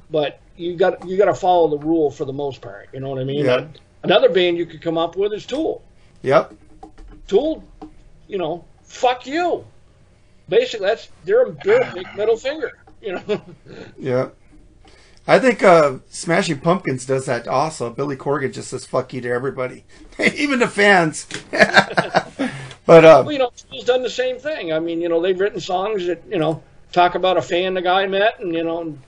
but 0.10 0.40
you 0.56 0.76
got 0.76 1.08
you 1.08 1.18
got 1.18 1.26
to 1.26 1.34
follow 1.36 1.68
the 1.68 1.78
rule 1.78 2.10
for 2.10 2.26
the 2.26 2.34
most 2.34 2.62
part. 2.62 2.90
You 2.94 3.00
know 3.00 3.10
what 3.10 3.20
I 3.20 3.24
mean? 3.24 3.46
Yeah. 3.46 3.68
Another 4.04 4.30
band 4.30 4.58
you 4.58 4.66
could 4.66 4.82
come 4.82 4.98
up 4.98 5.16
with 5.16 5.34
is 5.34 5.46
Tool. 5.46 5.84
Yep. 6.24 6.54
Tool, 7.28 7.64
you 8.28 8.38
know, 8.38 8.64
fuck 8.84 9.28
you. 9.28 9.66
Basically, 10.50 10.88
that's 10.88 11.10
they're 11.26 11.50
they're 11.64 11.82
a 11.82 11.94
big 11.94 12.08
middle 12.16 12.38
finger. 12.38 12.72
You 13.02 13.14
know, 13.28 13.42
Yeah. 14.00 14.30
I 15.30 15.40
think 15.40 15.62
uh, 15.62 15.98
Smashing 16.10 16.62
Pumpkins 16.62 17.06
does 17.06 17.26
that 17.26 17.50
also. 17.50 17.90
Billy 17.90 18.16
Corgan 18.16 18.54
just 18.54 18.70
says 18.70 18.86
"fuck 18.86 19.14
you" 19.14 19.20
to 19.22 19.30
everybody, 19.30 19.84
even 20.20 20.60
the 20.60 20.70
fans. 20.70 21.28
but 21.52 23.04
uh, 23.04 23.24
well, 23.26 23.32
you 23.32 23.40
know, 23.40 23.52
Tool's 23.70 23.84
done 23.84 24.04
the 24.04 24.10
same 24.10 24.40
thing. 24.40 24.72
I 24.72 24.80
mean, 24.80 25.02
you 25.02 25.10
know, 25.10 25.22
they've 25.22 25.38
written 25.38 25.60
songs 25.60 26.08
that 26.08 26.24
you 26.30 26.40
know 26.40 26.64
talk 26.94 27.16
about 27.16 27.36
a 27.36 27.42
fan 27.42 27.74
the 27.74 27.82
guy 27.82 28.08
met, 28.08 28.40
and 28.40 28.54
you 28.54 28.64
know, 28.64 28.82
and, 28.82 29.02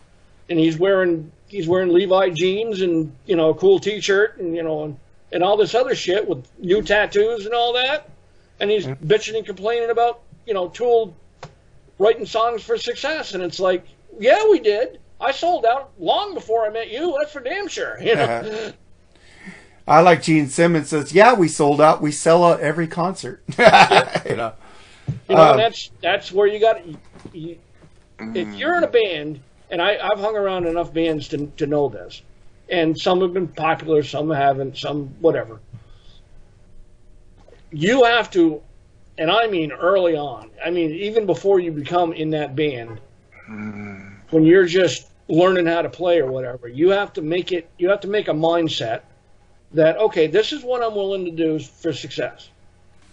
and 0.49 0.59
he's 0.59 0.77
wearing 0.77 1.31
he's 1.47 1.69
wearing 1.69 1.93
Levi 1.93 2.31
jeans 2.31 2.81
and 2.81 3.15
you 3.25 3.37
know 3.37 3.51
a 3.51 3.55
cool 3.55 3.79
T-shirt, 3.79 4.39
and 4.39 4.53
you 4.53 4.63
know, 4.63 4.83
and, 4.83 4.97
and 5.31 5.41
all 5.41 5.55
this 5.55 5.73
other 5.73 5.95
shit 5.95 6.27
with 6.27 6.45
new 6.59 6.81
tattoos 6.81 7.45
and 7.45 7.53
all 7.53 7.73
that, 7.73 8.09
and 8.59 8.69
he's 8.69 8.85
bitching 8.85 9.37
and 9.37 9.45
complaining 9.45 9.89
about 9.89 10.19
you 10.45 10.53
know 10.53 10.67
Tool 10.67 11.15
writing 11.97 12.25
songs 12.25 12.61
for 12.61 12.77
success, 12.77 13.33
and 13.33 13.41
it's 13.41 13.59
like, 13.59 13.85
yeah, 14.19 14.49
we 14.49 14.59
did. 14.59 14.99
I 15.21 15.31
sold 15.31 15.65
out 15.65 15.91
long 15.99 16.33
before 16.33 16.65
I 16.65 16.69
met 16.69 16.89
you. 16.89 17.15
That's 17.19 17.33
for 17.33 17.41
damn 17.41 17.67
sure. 17.67 17.99
You 18.01 18.15
know, 18.15 18.23
uh-huh. 18.23 18.71
I 19.87 20.01
like 20.01 20.21
Gene 20.21 20.47
Simmons 20.47 20.89
says, 20.89 21.13
"Yeah, 21.13 21.33
we 21.33 21.47
sold 21.47 21.81
out. 21.81 22.01
We 22.01 22.11
sell 22.11 22.43
out 22.43 22.59
every 22.59 22.87
concert." 22.87 23.43
you 23.57 24.35
know. 24.35 24.53
You 25.27 25.35
know, 25.35 25.51
Um, 25.51 25.57
that's 25.57 25.91
that's 26.01 26.31
where 26.31 26.47
you 26.47 26.59
got. 26.59 26.85
You, 26.85 26.97
you, 27.33 27.57
if 28.19 28.47
mm. 28.47 28.57
you're 28.57 28.77
in 28.77 28.83
a 28.83 28.87
band, 28.87 29.39
and 29.71 29.81
I, 29.81 29.97
I've 29.97 30.19
hung 30.19 30.35
around 30.35 30.67
enough 30.67 30.93
bands 30.93 31.27
to 31.29 31.47
to 31.57 31.65
know 31.65 31.89
this, 31.89 32.21
and 32.69 32.97
some 32.97 33.21
have 33.21 33.33
been 33.33 33.47
popular, 33.47 34.03
some 34.03 34.29
haven't, 34.29 34.77
some 34.77 35.07
whatever. 35.19 35.59
You 37.71 38.03
have 38.03 38.29
to, 38.31 38.61
and 39.17 39.31
I 39.31 39.47
mean 39.47 39.71
early 39.71 40.15
on. 40.15 40.51
I 40.63 40.69
mean 40.69 40.91
even 40.91 41.25
before 41.25 41.59
you 41.59 41.71
become 41.71 42.13
in 42.13 42.29
that 42.31 42.55
band, 42.55 42.99
mm. 43.49 44.13
when 44.29 44.43
you're 44.43 44.65
just 44.65 45.08
learning 45.29 45.67
how 45.67 45.81
to 45.81 45.89
play 45.89 46.19
or 46.19 46.29
whatever, 46.29 46.67
you 46.67 46.89
have 46.89 47.13
to 47.13 47.21
make 47.21 47.51
it. 47.51 47.69
You 47.77 47.89
have 47.89 48.01
to 48.01 48.07
make 48.07 48.27
a 48.27 48.33
mindset 48.33 49.01
that 49.71 49.97
okay, 49.97 50.27
this 50.27 50.51
is 50.51 50.63
what 50.63 50.83
I'm 50.83 50.95
willing 50.95 51.25
to 51.25 51.31
do 51.31 51.59
for 51.59 51.93
success. 51.93 52.49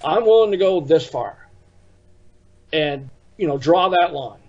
I'm 0.05 0.25
willing 0.25 0.51
to 0.51 0.57
go 0.57 0.81
this 0.81 1.07
far 1.07 1.47
and 2.73 3.09
you 3.37 3.47
know 3.47 3.59
draw 3.59 3.89
that 3.91 4.13
line 4.13 4.41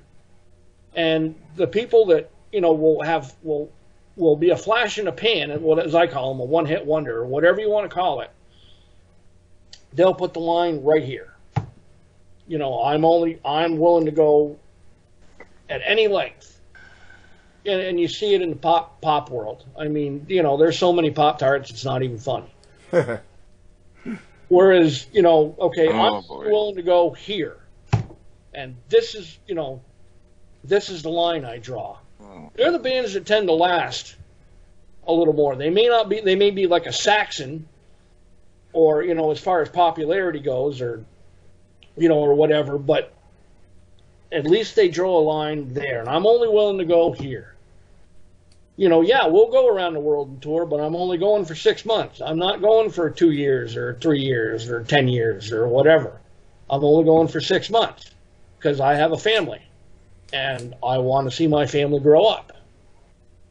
and 0.98 1.36
the 1.56 1.68
people 1.68 2.08
that 2.08 2.30
you 2.52 2.60
know 2.60 2.74
will 2.74 3.02
have 3.02 3.34
will 3.44 3.72
will 4.18 4.36
be 4.36 4.50
a 4.50 4.58
flash 4.58 4.98
in 4.98 5.06
the 5.06 5.12
pan, 5.12 5.52
and 5.52 5.62
what 5.62 5.80
as 5.80 5.96
I 5.96 6.08
call 6.08 6.34
them, 6.34 6.42
a 6.42 6.46
one-hit 6.46 6.86
wonder, 6.86 7.20
or 7.20 7.26
whatever 7.26 7.62
you 7.62 7.70
want 7.70 7.90
to 7.90 7.94
call 7.96 8.22
it. 8.22 8.32
They'll 9.94 10.16
put 10.16 10.34
the 10.34 10.40
line 10.40 10.84
right 10.84 11.04
here. 11.04 11.34
You 12.48 12.58
know, 12.58 12.84
I'm 12.84 13.06
only 13.06 13.40
I'm 13.46 13.78
willing 13.78 14.06
to 14.06 14.12
go 14.12 14.58
at 15.70 15.82
any 15.86 16.08
length, 16.08 16.57
and, 17.68 17.82
and 17.82 18.00
you 18.00 18.08
see 18.08 18.34
it 18.34 18.42
in 18.42 18.50
the 18.50 18.56
pop 18.56 19.02
pop 19.02 19.30
world. 19.30 19.66
I 19.78 19.88
mean, 19.88 20.26
you 20.30 20.42
know, 20.44 20.58
there's 20.58 20.78
so 20.80 20.92
many 20.94 21.12
pop 21.12 21.40
tarts, 21.40 21.70
it's 21.70 21.86
not 21.86 22.02
even 22.04 22.18
funny. 22.18 22.50
Whereas, 24.50 25.08
you 25.12 25.22
know, 25.22 25.56
okay, 25.60 25.88
Oh, 25.90 25.92
I'm 26.18 26.24
boy. 26.24 26.50
willing 26.50 26.76
to 26.78 26.82
go 26.82 27.12
here, 27.12 27.58
and 28.54 28.76
this 28.88 29.14
is, 29.14 29.38
you 29.46 29.56
know, 29.56 29.82
this 30.64 30.90
is 30.90 31.02
the 31.04 31.10
line 31.10 31.44
I 31.44 31.58
draw. 31.58 31.98
Oh. 32.22 32.50
They're 32.56 32.72
the 32.72 32.80
bands 32.80 33.14
that 33.14 33.26
tend 33.26 33.48
to 33.48 33.54
last 33.54 34.16
a 35.06 35.12
little 35.12 35.34
more. 35.34 35.56
They 35.58 35.70
may 35.70 35.88
not 35.88 36.08
be. 36.08 36.22
They 36.22 36.36
may 36.36 36.52
be 36.52 36.66
like 36.66 36.86
a 36.86 36.94
Saxon, 36.94 37.68
or 38.72 39.04
you 39.04 39.16
know, 39.16 39.32
as 39.32 39.40
far 39.40 39.62
as 39.62 39.68
popularity 39.70 40.40
goes, 40.40 40.82
or 40.82 41.04
you 41.98 42.08
know, 42.08 42.20
or 42.20 42.34
whatever. 42.34 42.78
But 42.78 43.14
at 44.32 44.46
least 44.46 44.78
they 44.78 44.88
draw 44.88 45.20
a 45.20 45.22
line 45.22 45.74
there, 45.74 46.00
and 46.00 46.08
I'm 46.08 46.26
only 46.26 46.48
willing 46.48 46.78
to 46.78 46.86
go 46.86 47.12
here. 47.12 47.54
You 48.78 48.90
know, 48.90 49.02
yeah, 49.02 49.26
we'll 49.26 49.52
go 49.52 49.68
around 49.68 49.94
the 49.94 50.00
world 50.00 50.30
and 50.30 50.42
tour, 50.42 50.66
but 50.66 50.80
I'm 50.80 50.96
only 50.96 51.18
going 51.18 51.46
for 51.46 51.56
six 51.56 51.84
months. 51.84 52.22
I'm 52.22 52.38
not 52.38 52.62
going 52.62 52.92
for 52.92 53.10
two 53.10 53.32
years 53.32 53.76
or 53.76 53.96
three 53.96 54.22
years 54.22 54.70
or 54.70 54.84
ten 54.84 55.08
years 55.08 55.52
or 55.52 55.68
whatever. 55.68 56.22
I'm 56.70 56.84
only 56.84 57.04
going 57.04 57.28
for 57.28 57.42
six 57.42 57.72
months 57.72 58.12
because 58.58 58.80
I 58.80 58.94
have 58.96 59.12
a 59.12 59.18
family 59.18 59.62
and 60.32 60.76
I 60.84 61.00
want 61.00 61.30
to 61.30 61.36
see 61.36 61.48
my 61.48 61.66
family 61.66 62.00
grow 62.00 62.26
up. 62.26 62.54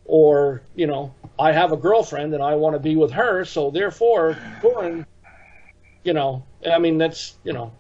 Or, 0.05 0.62
you 0.77 0.86
know, 0.86 1.12
I 1.36 1.51
have 1.51 1.73
a 1.73 1.77
girlfriend 1.77 2.32
and 2.32 2.43
I 2.43 2.55
want 2.55 2.74
to 2.74 2.81
be 2.81 2.94
with 2.94 3.11
her, 3.12 3.44
so 3.44 3.73
therefore, 3.73 4.39
touring, 4.61 5.05
you 6.05 6.12
know, 6.12 6.44
I 6.70 6.78
mean, 6.78 6.98
that's, 6.98 7.35
you 7.43 7.53
know, 7.53 7.73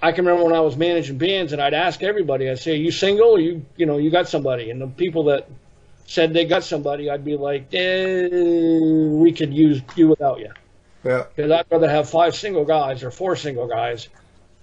I 0.00 0.12
can 0.12 0.24
remember 0.24 0.44
when 0.44 0.54
I 0.54 0.60
was 0.60 0.76
managing 0.76 1.18
bands 1.18 1.52
and 1.52 1.60
I'd 1.60 1.74
ask 1.74 2.02
everybody, 2.02 2.48
I'd 2.48 2.60
say, 2.60 2.72
Are 2.72 2.76
you 2.76 2.92
single 2.92 3.30
or 3.30 3.40
you, 3.40 3.64
you 3.76 3.86
know, 3.86 3.98
you 3.98 4.10
got 4.10 4.28
somebody? 4.28 4.70
And 4.70 4.80
the 4.80 4.86
people 4.86 5.24
that 5.24 5.48
said 6.06 6.32
they 6.32 6.44
got 6.44 6.64
somebody, 6.64 7.10
I'd 7.10 7.24
be 7.24 7.36
like, 7.36 7.72
eh, 7.72 8.28
we 8.30 9.32
could 9.32 9.52
use 9.54 9.82
you 9.96 10.08
without 10.08 10.40
you. 10.40 10.52
yeah. 11.04 11.24
Because 11.34 11.50
I'd 11.50 11.66
rather 11.70 11.88
have 11.88 12.08
five 12.08 12.34
single 12.34 12.64
guys 12.64 13.02
or 13.02 13.10
four 13.10 13.36
single 13.36 13.66
guys 13.66 14.08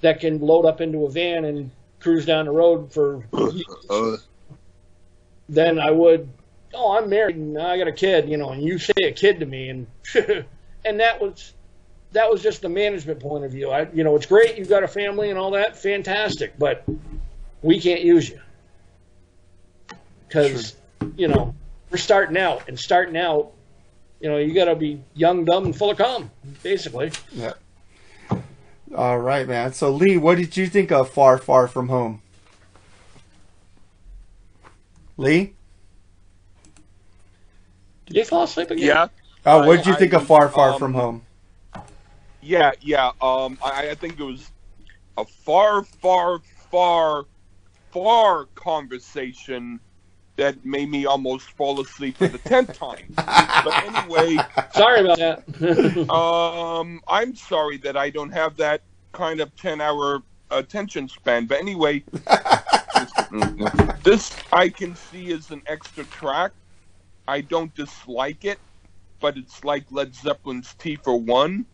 that 0.02 0.20
can 0.20 0.40
load 0.40 0.66
up 0.66 0.82
into 0.82 1.06
a 1.06 1.10
van 1.10 1.46
and 1.46 1.72
cruise 2.00 2.26
down 2.26 2.46
the 2.46 2.52
road 2.52 2.92
for 2.92 3.26
Uh, 3.90 4.18
than 5.50 5.80
I 5.80 5.92
would. 5.92 6.30
Oh, 6.74 6.98
I'm 6.98 7.10
married 7.10 7.36
and 7.36 7.58
I 7.58 7.78
got 7.78 7.88
a 7.88 7.92
kid, 7.92 8.30
you 8.30 8.38
know, 8.38 8.52
and 8.52 8.62
you 8.62 8.78
say 8.78 8.94
a 9.04 9.12
kid 9.12 9.40
to 9.40 9.46
me, 9.46 9.70
and 9.70 9.88
and 10.86 11.00
that 11.00 11.20
was 11.20 11.54
that 12.12 12.30
was 12.30 12.42
just 12.42 12.62
the 12.62 12.70
management 12.70 13.20
point 13.20 13.44
of 13.44 13.52
view. 13.52 13.70
I, 13.70 13.88
you 13.92 14.04
know, 14.04 14.16
it's 14.16 14.26
great 14.26 14.58
you've 14.58 14.70
got 14.70 14.84
a 14.84 14.88
family 14.88 15.30
and 15.30 15.40
all 15.40 15.52
that, 15.52 15.78
fantastic, 15.78 16.58
but 16.58 16.84
we 17.62 17.80
can't 17.80 18.02
use 18.02 18.30
you 18.30 18.40
because 20.28 20.76
you 21.16 21.28
know 21.28 21.56
we're 21.90 21.98
starting 21.98 22.38
out, 22.38 22.68
and 22.68 22.80
starting 22.80 23.18
out, 23.18 23.52
you 24.20 24.30
know, 24.30 24.38
you 24.38 24.54
got 24.54 24.66
to 24.66 24.76
be 24.76 25.02
young, 25.16 25.46
dumb, 25.46 25.66
and 25.66 25.76
full 25.76 25.92
of 25.92 25.98
cum, 25.98 26.30
basically. 26.62 27.12
Yeah. 27.32 27.54
All 28.96 29.20
right, 29.20 29.48
man. 29.48 29.74
So 29.74 29.92
Lee, 29.92 30.18
what 30.18 30.38
did 30.38 30.58
you 30.58 30.68
think 30.68 30.92
of 30.92 31.10
Far 31.10 31.38
Far 31.38 31.68
From 31.68 31.90
Home? 31.90 32.22
Lee? 35.18 35.54
Did 38.06 38.16
you 38.18 38.26
fall 38.26 38.44
asleep 38.44 38.72
again? 38.72 38.86
yeah, 38.86 39.08
Oh, 39.46 39.68
what 39.68 39.78
did 39.78 39.86
you 39.86 39.96
think 39.96 40.14
I 40.14 40.18
of 40.18 40.26
Far 40.28 40.50
Far 40.50 40.72
um, 40.74 40.80
From 40.80 40.94
Home? 40.94 41.22
yeah, 42.42 42.72
yeah. 42.82 43.12
Um, 43.22 43.58
I, 43.64 43.90
I 43.92 43.96
think 43.96 44.20
it 44.20 44.24
was 44.24 44.50
a 45.18 45.26
far, 45.26 45.84
far, 45.84 46.40
far, 46.72 47.26
far 47.92 48.46
conversation 48.56 49.80
that 50.40 50.66
made 50.66 50.90
me 50.90 51.06
almost 51.06 51.52
fall 51.52 51.82
asleep 51.82 52.18
for 52.18 52.28
the 52.28 52.38
tenth 52.38 52.74
time. 52.74 53.14
But 53.16 53.84
anyway, 53.84 54.38
Sorry 54.74 55.02
about 55.02 55.18
that. 55.18 56.10
Um, 56.10 57.02
I'm 57.08 57.36
sorry 57.36 57.78
that 57.80 57.98
I 57.98 58.10
don't 58.10 58.32
have 58.32 58.56
that 58.58 58.82
kind 59.12 59.42
of 59.42 59.54
10 59.58 59.82
hour 59.82 60.24
attention 60.50 61.10
span. 61.10 61.46
But 61.46 61.60
anyway, 61.60 62.04
this 64.04 64.36
I 64.54 64.70
can 64.70 64.96
see 64.96 65.34
as 65.34 65.52
an 65.52 65.62
extra 65.68 66.06
track. 66.06 66.52
I 67.28 67.42
don't 67.42 67.74
dislike 67.76 68.46
it, 68.46 68.60
but 69.20 69.38
it's 69.38 69.64
like 69.64 69.92
Led 69.92 70.16
Zeppelin's 70.16 70.74
Tea 70.76 70.96
for 70.96 71.20
One. 71.20 71.66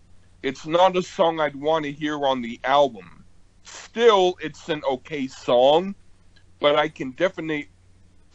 It's 0.42 0.66
not 0.66 0.98
a 0.98 1.04
song 1.04 1.40
I'd 1.40 1.56
want 1.56 1.86
to 1.86 1.92
hear 1.92 2.26
on 2.26 2.42
the 2.42 2.60
album. 2.64 3.24
Still, 3.64 4.38
it's 4.42 4.70
an 4.70 4.82
okay 4.90 5.28
song, 5.28 5.96
but 6.60 6.76
I 6.76 6.90
can 6.90 7.12
definitely 7.12 7.70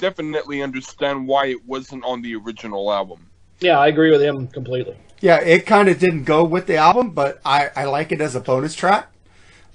definitely 0.01 0.63
understand 0.63 1.29
why 1.29 1.47
it 1.47 1.65
wasn't 1.67 2.03
on 2.05 2.23
the 2.23 2.35
original 2.35 2.93
album. 2.93 3.27
yeah, 3.61 3.79
I 3.79 3.89
agree 3.89 4.11
with 4.11 4.23
him 4.23 4.49
completely. 4.49 4.97
Yeah, 5.21 5.39
it 5.41 5.67
kind 5.67 5.89
of 5.91 5.99
didn't 5.99 6.25
go 6.25 6.43
with 6.45 6.67
the 6.67 6.77
album, 6.77 7.11
but 7.11 7.41
I, 7.45 7.69
I 7.77 7.85
like 7.85 8.11
it 8.11 8.23
as 8.23 8.35
a 8.35 8.41
bonus 8.41 8.75
track. 8.75 9.13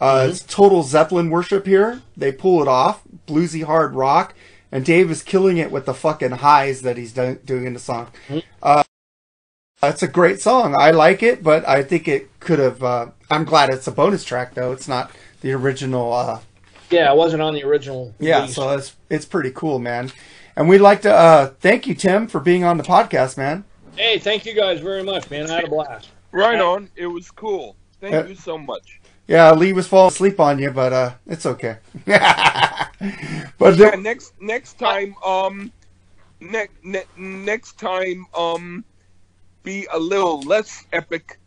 Uh, 0.01 0.27
It's 0.29 0.41
total 0.41 0.81
Zeppelin 0.81 1.29
worship 1.29 1.67
here. 1.67 2.01
They 2.17 2.31
pull 2.31 2.61
it 2.63 2.67
off, 2.67 3.03
bluesy 3.27 3.63
hard 3.63 3.93
rock, 3.93 4.33
and 4.71 4.83
Dave 4.83 5.11
is 5.11 5.21
killing 5.21 5.57
it 5.57 5.71
with 5.71 5.85
the 5.85 5.93
fucking 5.93 6.31
highs 6.31 6.81
that 6.81 6.97
he's 6.97 7.13
do- 7.13 7.39
doing 7.45 7.65
in 7.65 7.73
the 7.73 7.79
song. 7.79 8.07
Uh, 8.61 8.83
it's 9.83 10.01
a 10.03 10.07
great 10.07 10.41
song. 10.41 10.73
I 10.75 10.89
like 10.91 11.21
it, 11.21 11.43
but 11.43 11.65
I 11.67 11.83
think 11.83 12.07
it 12.07 12.39
could 12.39 12.57
have. 12.59 12.81
Uh, 12.83 13.11
I'm 13.29 13.45
glad 13.45 13.69
it's 13.69 13.87
a 13.87 13.91
bonus 13.91 14.23
track 14.23 14.55
though. 14.55 14.71
It's 14.71 14.87
not 14.87 15.11
the 15.41 15.51
original. 15.53 16.11
Yeah, 16.89 17.11
it 17.11 17.17
wasn't 17.17 17.41
on 17.41 17.53
the 17.53 17.63
original. 17.63 18.13
yeah, 18.19 18.41
release. 18.41 18.55
so 18.55 18.69
it's 18.77 18.95
it's 19.09 19.25
pretty 19.25 19.51
cool, 19.51 19.79
man. 19.79 20.11
And 20.55 20.69
we'd 20.69 20.79
like 20.79 21.01
to 21.01 21.13
uh, 21.13 21.47
thank 21.59 21.87
you, 21.87 21.95
Tim, 21.95 22.27
for 22.27 22.39
being 22.39 22.63
on 22.63 22.77
the 22.77 22.83
podcast, 22.83 23.37
man. 23.37 23.63
Hey, 23.97 24.19
thank 24.19 24.45
you 24.45 24.53
guys 24.53 24.79
very 24.79 25.03
much, 25.03 25.29
man. 25.29 25.49
I 25.49 25.55
had 25.55 25.63
a 25.65 25.69
blast. 25.69 26.09
Right 26.31 26.59
on. 26.59 26.89
It 26.95 27.07
was 27.07 27.31
cool. 27.31 27.75
Thank 28.01 28.13
Uh, 28.15 28.25
you 28.25 28.35
so 28.35 28.57
much. 28.57 28.99
Yeah, 29.27 29.51
Lee 29.53 29.73
was 29.73 29.87
falling 29.87 30.09
asleep 30.11 30.39
on 30.39 30.59
you, 30.59 30.69
but 30.71 30.93
uh, 30.93 31.11
it's 31.27 31.45
okay. 31.45 31.77
but 32.05 33.75
Yeah, 33.77 33.91
the, 33.91 33.97
next 33.99 34.33
next 34.39 34.77
time, 34.77 35.15
um, 35.25 35.71
ne- 36.39 36.67
ne- 36.83 37.05
next 37.17 37.79
time, 37.79 38.25
um, 38.37 38.85
be 39.63 39.87
a 39.91 39.97
little 39.97 40.41
less 40.41 40.85
epic 40.93 41.39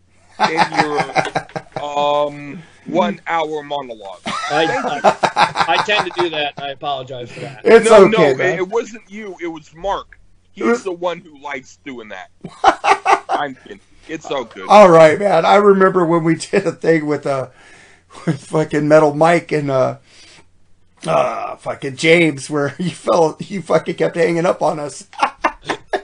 in 0.51 0.61
your 0.83 1.83
um 1.83 2.63
one 2.89 3.21
hour 3.27 3.63
monologue. 3.63 4.21
I, 4.27 4.67
I, 5.05 5.75
I 5.75 5.83
tend 5.85 6.13
to 6.13 6.23
do 6.23 6.31
that. 6.31 6.55
I 6.57 6.71
apologize 6.71 7.31
for 7.31 7.41
that. 7.41 7.61
it's 7.65 7.89
no, 7.89 8.05
okay, 8.05 8.11
no, 8.11 8.35
man. 8.35 8.55
it, 8.55 8.61
it 8.61 8.69
wasn't 8.69 9.09
you. 9.11 9.37
It 9.41 9.49
was 9.49 9.75
Mark. 9.75 10.19
He's 10.53 10.83
the 10.83 10.93
one 10.93 11.21
who 11.21 11.41
likes 11.41 11.79
doing 11.85 12.09
that. 12.09 12.31
I'm 13.29 13.55
kidding. 13.55 13.81
It's 14.09 14.27
so 14.27 14.45
good. 14.45 14.67
All 14.69 14.91
right, 14.91 15.19
man. 15.19 15.45
I 15.45 15.57
remember 15.57 16.05
when 16.05 16.25
we 16.25 16.35
did 16.51 16.67
a 16.67 16.73
thing 16.73 17.07
with 17.07 17.27
uh, 17.27 17.51
with 18.27 18.45
fucking 18.45 18.89
Metal 18.89 19.15
Mike 19.15 19.53
and 19.53 19.71
uh, 19.71 19.99
uh, 21.07 21.57
fucking 21.57 21.97
James, 21.97 22.49
where 22.49 22.75
you 22.79 22.91
felt 22.91 23.51
you 23.51 23.63
fucking 23.63 23.97
kept 23.97 24.17
hanging 24.17 24.47
up 24.47 24.63
on 24.63 24.81
us. 24.81 25.07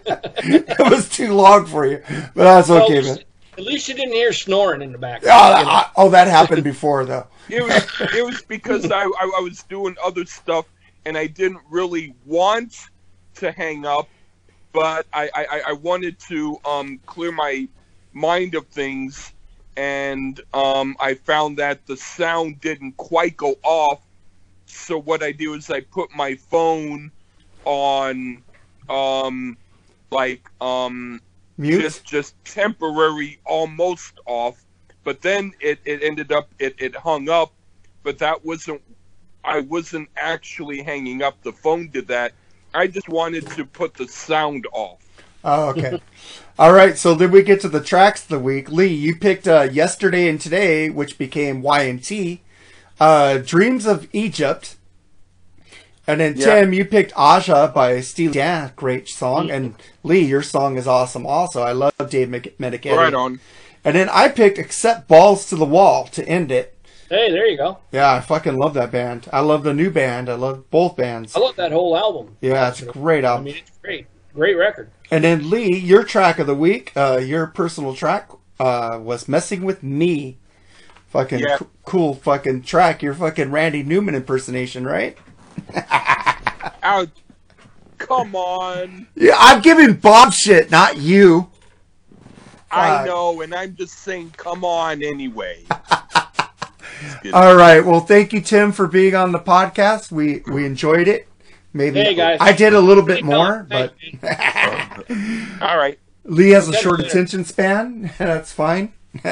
it 0.07 0.91
was 0.91 1.09
too 1.09 1.33
long 1.33 1.67
for 1.67 1.87
you, 1.87 2.03
but 2.09 2.45
that's 2.45 2.71
okay, 2.71 2.99
at, 2.99 3.05
man. 3.05 3.19
Least, 3.57 3.89
at 3.89 3.89
least 3.89 3.89
you 3.89 3.95
didn't 3.95 4.13
hear 4.15 4.33
snoring 4.33 4.83
in 4.83 4.93
the 4.93 4.99
Oh, 5.27 5.55
background. 5.55 5.59
you 5.59 5.67
know. 5.67 5.83
oh, 5.97 6.11
that 6.11 6.29
happened 6.29 6.65
before 6.65 7.05
though. 7.05 7.29
It 7.49 7.63
was 7.63 7.87
it 8.13 8.25
was 8.25 8.43
because 8.43 8.91
I, 8.91 9.03
I 9.03 9.33
I 9.39 9.41
was 9.41 9.65
doing 9.65 9.97
other 10.05 10.25
stuff 10.27 10.67
and 11.05 11.17
I 11.17 11.27
didn't 11.27 11.63
really 11.71 12.15
want 12.25 12.75
to 13.37 13.53
hang 13.53 13.87
up, 13.87 14.11
but 14.73 15.07
I 15.13 15.31
I, 15.35 15.63
I 15.69 15.73
wanted 15.73 16.19
to 16.29 16.59
um 16.65 17.01
clear 17.07 17.33
my 17.33 17.69
mind 18.13 18.55
of 18.55 18.67
things, 18.69 19.33
and 19.77 20.41
um 20.53 20.97
I 21.01 21.15
found 21.15 21.59
that 21.59 21.87
the 21.87 21.97
sound 21.97 22.61
didn't 22.61 22.97
quite 22.97 23.37
go 23.37 23.57
off. 23.65 24.01
So 24.67 24.99
what 25.01 25.23
I 25.23 25.33
do 25.33 25.55
is 25.55 25.71
I 25.71 25.81
put 25.81 26.11
my 26.15 26.35
phone 26.37 27.13
on 27.65 28.45
um 28.89 29.59
like 30.11 30.49
um 30.61 31.21
Mute. 31.57 31.81
just 31.81 32.05
just 32.05 32.35
temporary 32.45 33.39
almost 33.45 34.19
off 34.27 34.65
but 35.05 35.21
then 35.23 35.53
it, 35.61 35.79
it 35.85 36.03
ended 36.03 36.33
up 36.33 36.49
it, 36.59 36.75
it 36.79 36.97
hung 36.97 37.29
up 37.29 37.53
but 38.03 38.19
that 38.19 38.45
wasn't 38.45 38.81
i 39.45 39.61
wasn't 39.61 40.09
actually 40.17 40.83
hanging 40.83 41.23
up 41.23 41.41
the 41.43 41.53
phone 41.53 41.89
did 41.89 42.09
that 42.09 42.33
i 42.75 42.87
just 42.87 43.09
wanted 43.09 43.47
to 43.47 43.65
put 43.65 43.95
the 43.95 44.09
sound 44.09 44.67
off 44.73 45.01
Oh, 45.45 45.69
okay. 45.69 46.01
All 46.59 46.73
right. 46.73 46.97
So 46.97 47.15
then 47.15 47.31
we 47.31 47.43
get 47.43 47.61
to 47.61 47.69
the 47.69 47.83
tracks 47.83 48.23
of 48.23 48.29
the 48.29 48.39
week. 48.39 48.71
Lee, 48.71 48.87
you 48.87 49.15
picked 49.15 49.47
uh, 49.47 49.69
yesterday 49.71 50.29
and 50.29 50.41
today, 50.41 50.89
which 50.89 51.19
became 51.19 51.61
Y 51.61 51.83
and 51.83 52.03
T. 52.03 52.41
Uh, 52.99 53.39
Dreams 53.39 53.85
of 53.87 54.09
Egypt. 54.13 54.77
And 56.07 56.21
then 56.21 56.35
Yeah. 56.37 56.47
Tim, 56.61 56.73
you 56.73 56.85
picked 56.85 57.13
Aja 57.17 57.69
by 57.75 58.01
Steely 58.01 58.35
Dan, 58.35 58.73
great 58.77 59.09
song. 59.09 59.51
And 59.51 59.75
Lee, 60.03 60.21
your 60.21 60.43
song 60.43 60.77
is 60.77 60.87
awesome 60.87 61.27
also. 61.27 61.63
I 61.63 61.73
love 61.73 61.93
Dave 62.11 62.29
Mc- 62.29 62.59
Meniketti. 62.59 62.97
Right 62.97 63.15
on. 63.15 63.41
And 63.85 63.95
then 63.97 64.09
I 64.11 64.29
picked 64.29 64.59
Accept 64.59 65.09
Balls 65.09 65.47
to 65.49 65.57
the 65.57 65.65
Wall 65.65 66.07
to 66.09 66.27
end 66.29 66.51
it. 66.51 66.71
Hey, 67.11 67.31
there 67.31 67.47
you 67.47 67.57
go. 67.57 67.79
Yeah, 67.93 68.13
I 68.13 68.21
fucking 68.21 68.57
love 68.57 68.75
that 68.75 68.91
band. 68.91 69.29
I 69.33 69.41
love 69.41 69.63
the 69.63 69.75
new 69.75 69.91
band. 69.91 70.29
I 70.29 70.35
love 70.35 70.71
both 70.71 70.97
bands. 70.97 71.37
I 71.37 71.41
love 71.41 71.57
that 71.57 71.71
whole 71.73 71.97
album. 71.97 72.37
Yeah, 72.41 72.69
it's 72.69 72.81
a 72.83 72.87
great 72.87 73.25
album. 73.25 73.45
I 73.45 73.47
mean, 73.47 73.57
it's 73.59 73.79
great. 73.83 74.07
Great 74.35 74.57
record. 74.57 74.91
And 75.11 75.23
then 75.23 75.49
Lee, 75.49 75.77
your 75.77 76.03
track 76.03 76.39
of 76.39 76.47
the 76.47 76.55
week, 76.55 76.93
uh, 76.97 77.21
your 77.23 77.47
personal 77.47 77.95
track, 77.95 78.31
uh, 78.59 78.99
was 79.01 79.29
"Messing 79.29 79.63
with 79.65 79.83
Me." 79.83 80.39
Fucking 81.09 81.39
Yeah. 81.41 81.59
c- 81.59 81.67
cool 81.85 82.15
fucking 82.15 82.63
track. 82.63 83.01
Your 83.03 83.15
fucking 83.15 83.51
Randy 83.53 83.83
Newman 83.85 84.15
impersonation, 84.17 84.85
right? 84.85 85.17
Out. 86.83 87.09
Come 87.99 88.35
on. 88.37 89.07
Yeah, 89.15 89.37
I'm 89.39 89.63
giving 89.63 89.95
Bob 89.95 90.33
shit, 90.33 90.71
not 90.71 90.97
you. 90.99 91.49
I 92.71 92.99
Fuck. 92.99 93.07
know, 93.07 93.41
and 93.41 93.55
I'm 93.55 93.77
just 93.77 94.01
saying, 94.01 94.33
come 94.37 94.65
on 94.65 95.03
anyway. 95.03 95.63
All 97.33 97.55
right. 97.57 97.81
Well, 97.85 98.01
thank 98.01 98.33
you, 98.33 98.41
Tim, 98.41 98.73
for 98.73 98.87
being 98.87 99.15
on 99.15 99.33
the 99.33 99.39
podcast. 99.39 100.11
We 100.13 100.43
we 100.47 100.67
enjoyed 100.67 101.09
it. 101.09 101.29
Maybe 101.73 102.01
Hey, 102.01 102.15
guys. 102.15 102.39
I 102.41 102.53
did 102.53 102.73
a 102.75 102.81
little 102.81 103.03
bit 103.03 103.19
Hey, 103.19 103.23
more, 103.23 103.67
but 103.69 103.95
All 105.61 105.77
right. 105.77 105.99
Lee 106.25 106.51
has 106.51 106.69
a 106.69 106.73
short 106.75 107.01
attention 107.01 107.45
span. 107.45 108.13
That's 108.19 108.53
fine. 108.53 108.93
All 109.25 109.31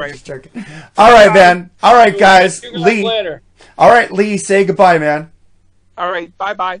right. 0.00 0.12
Just 0.12 0.26
joking. 0.26 0.64
All 0.98 1.12
right, 1.12 1.32
man. 1.32 1.70
All 1.82 1.94
right, 1.94 2.16
guys. 2.18 2.64
Lee. 2.72 3.02
later. 3.04 3.42
All 3.76 3.90
right, 3.90 4.10
Lee. 4.10 4.36
Say 4.36 4.64
goodbye, 4.64 4.98
man. 4.98 5.30
All 5.96 6.10
right. 6.10 6.36
Bye 6.38 6.54
bye. 6.54 6.80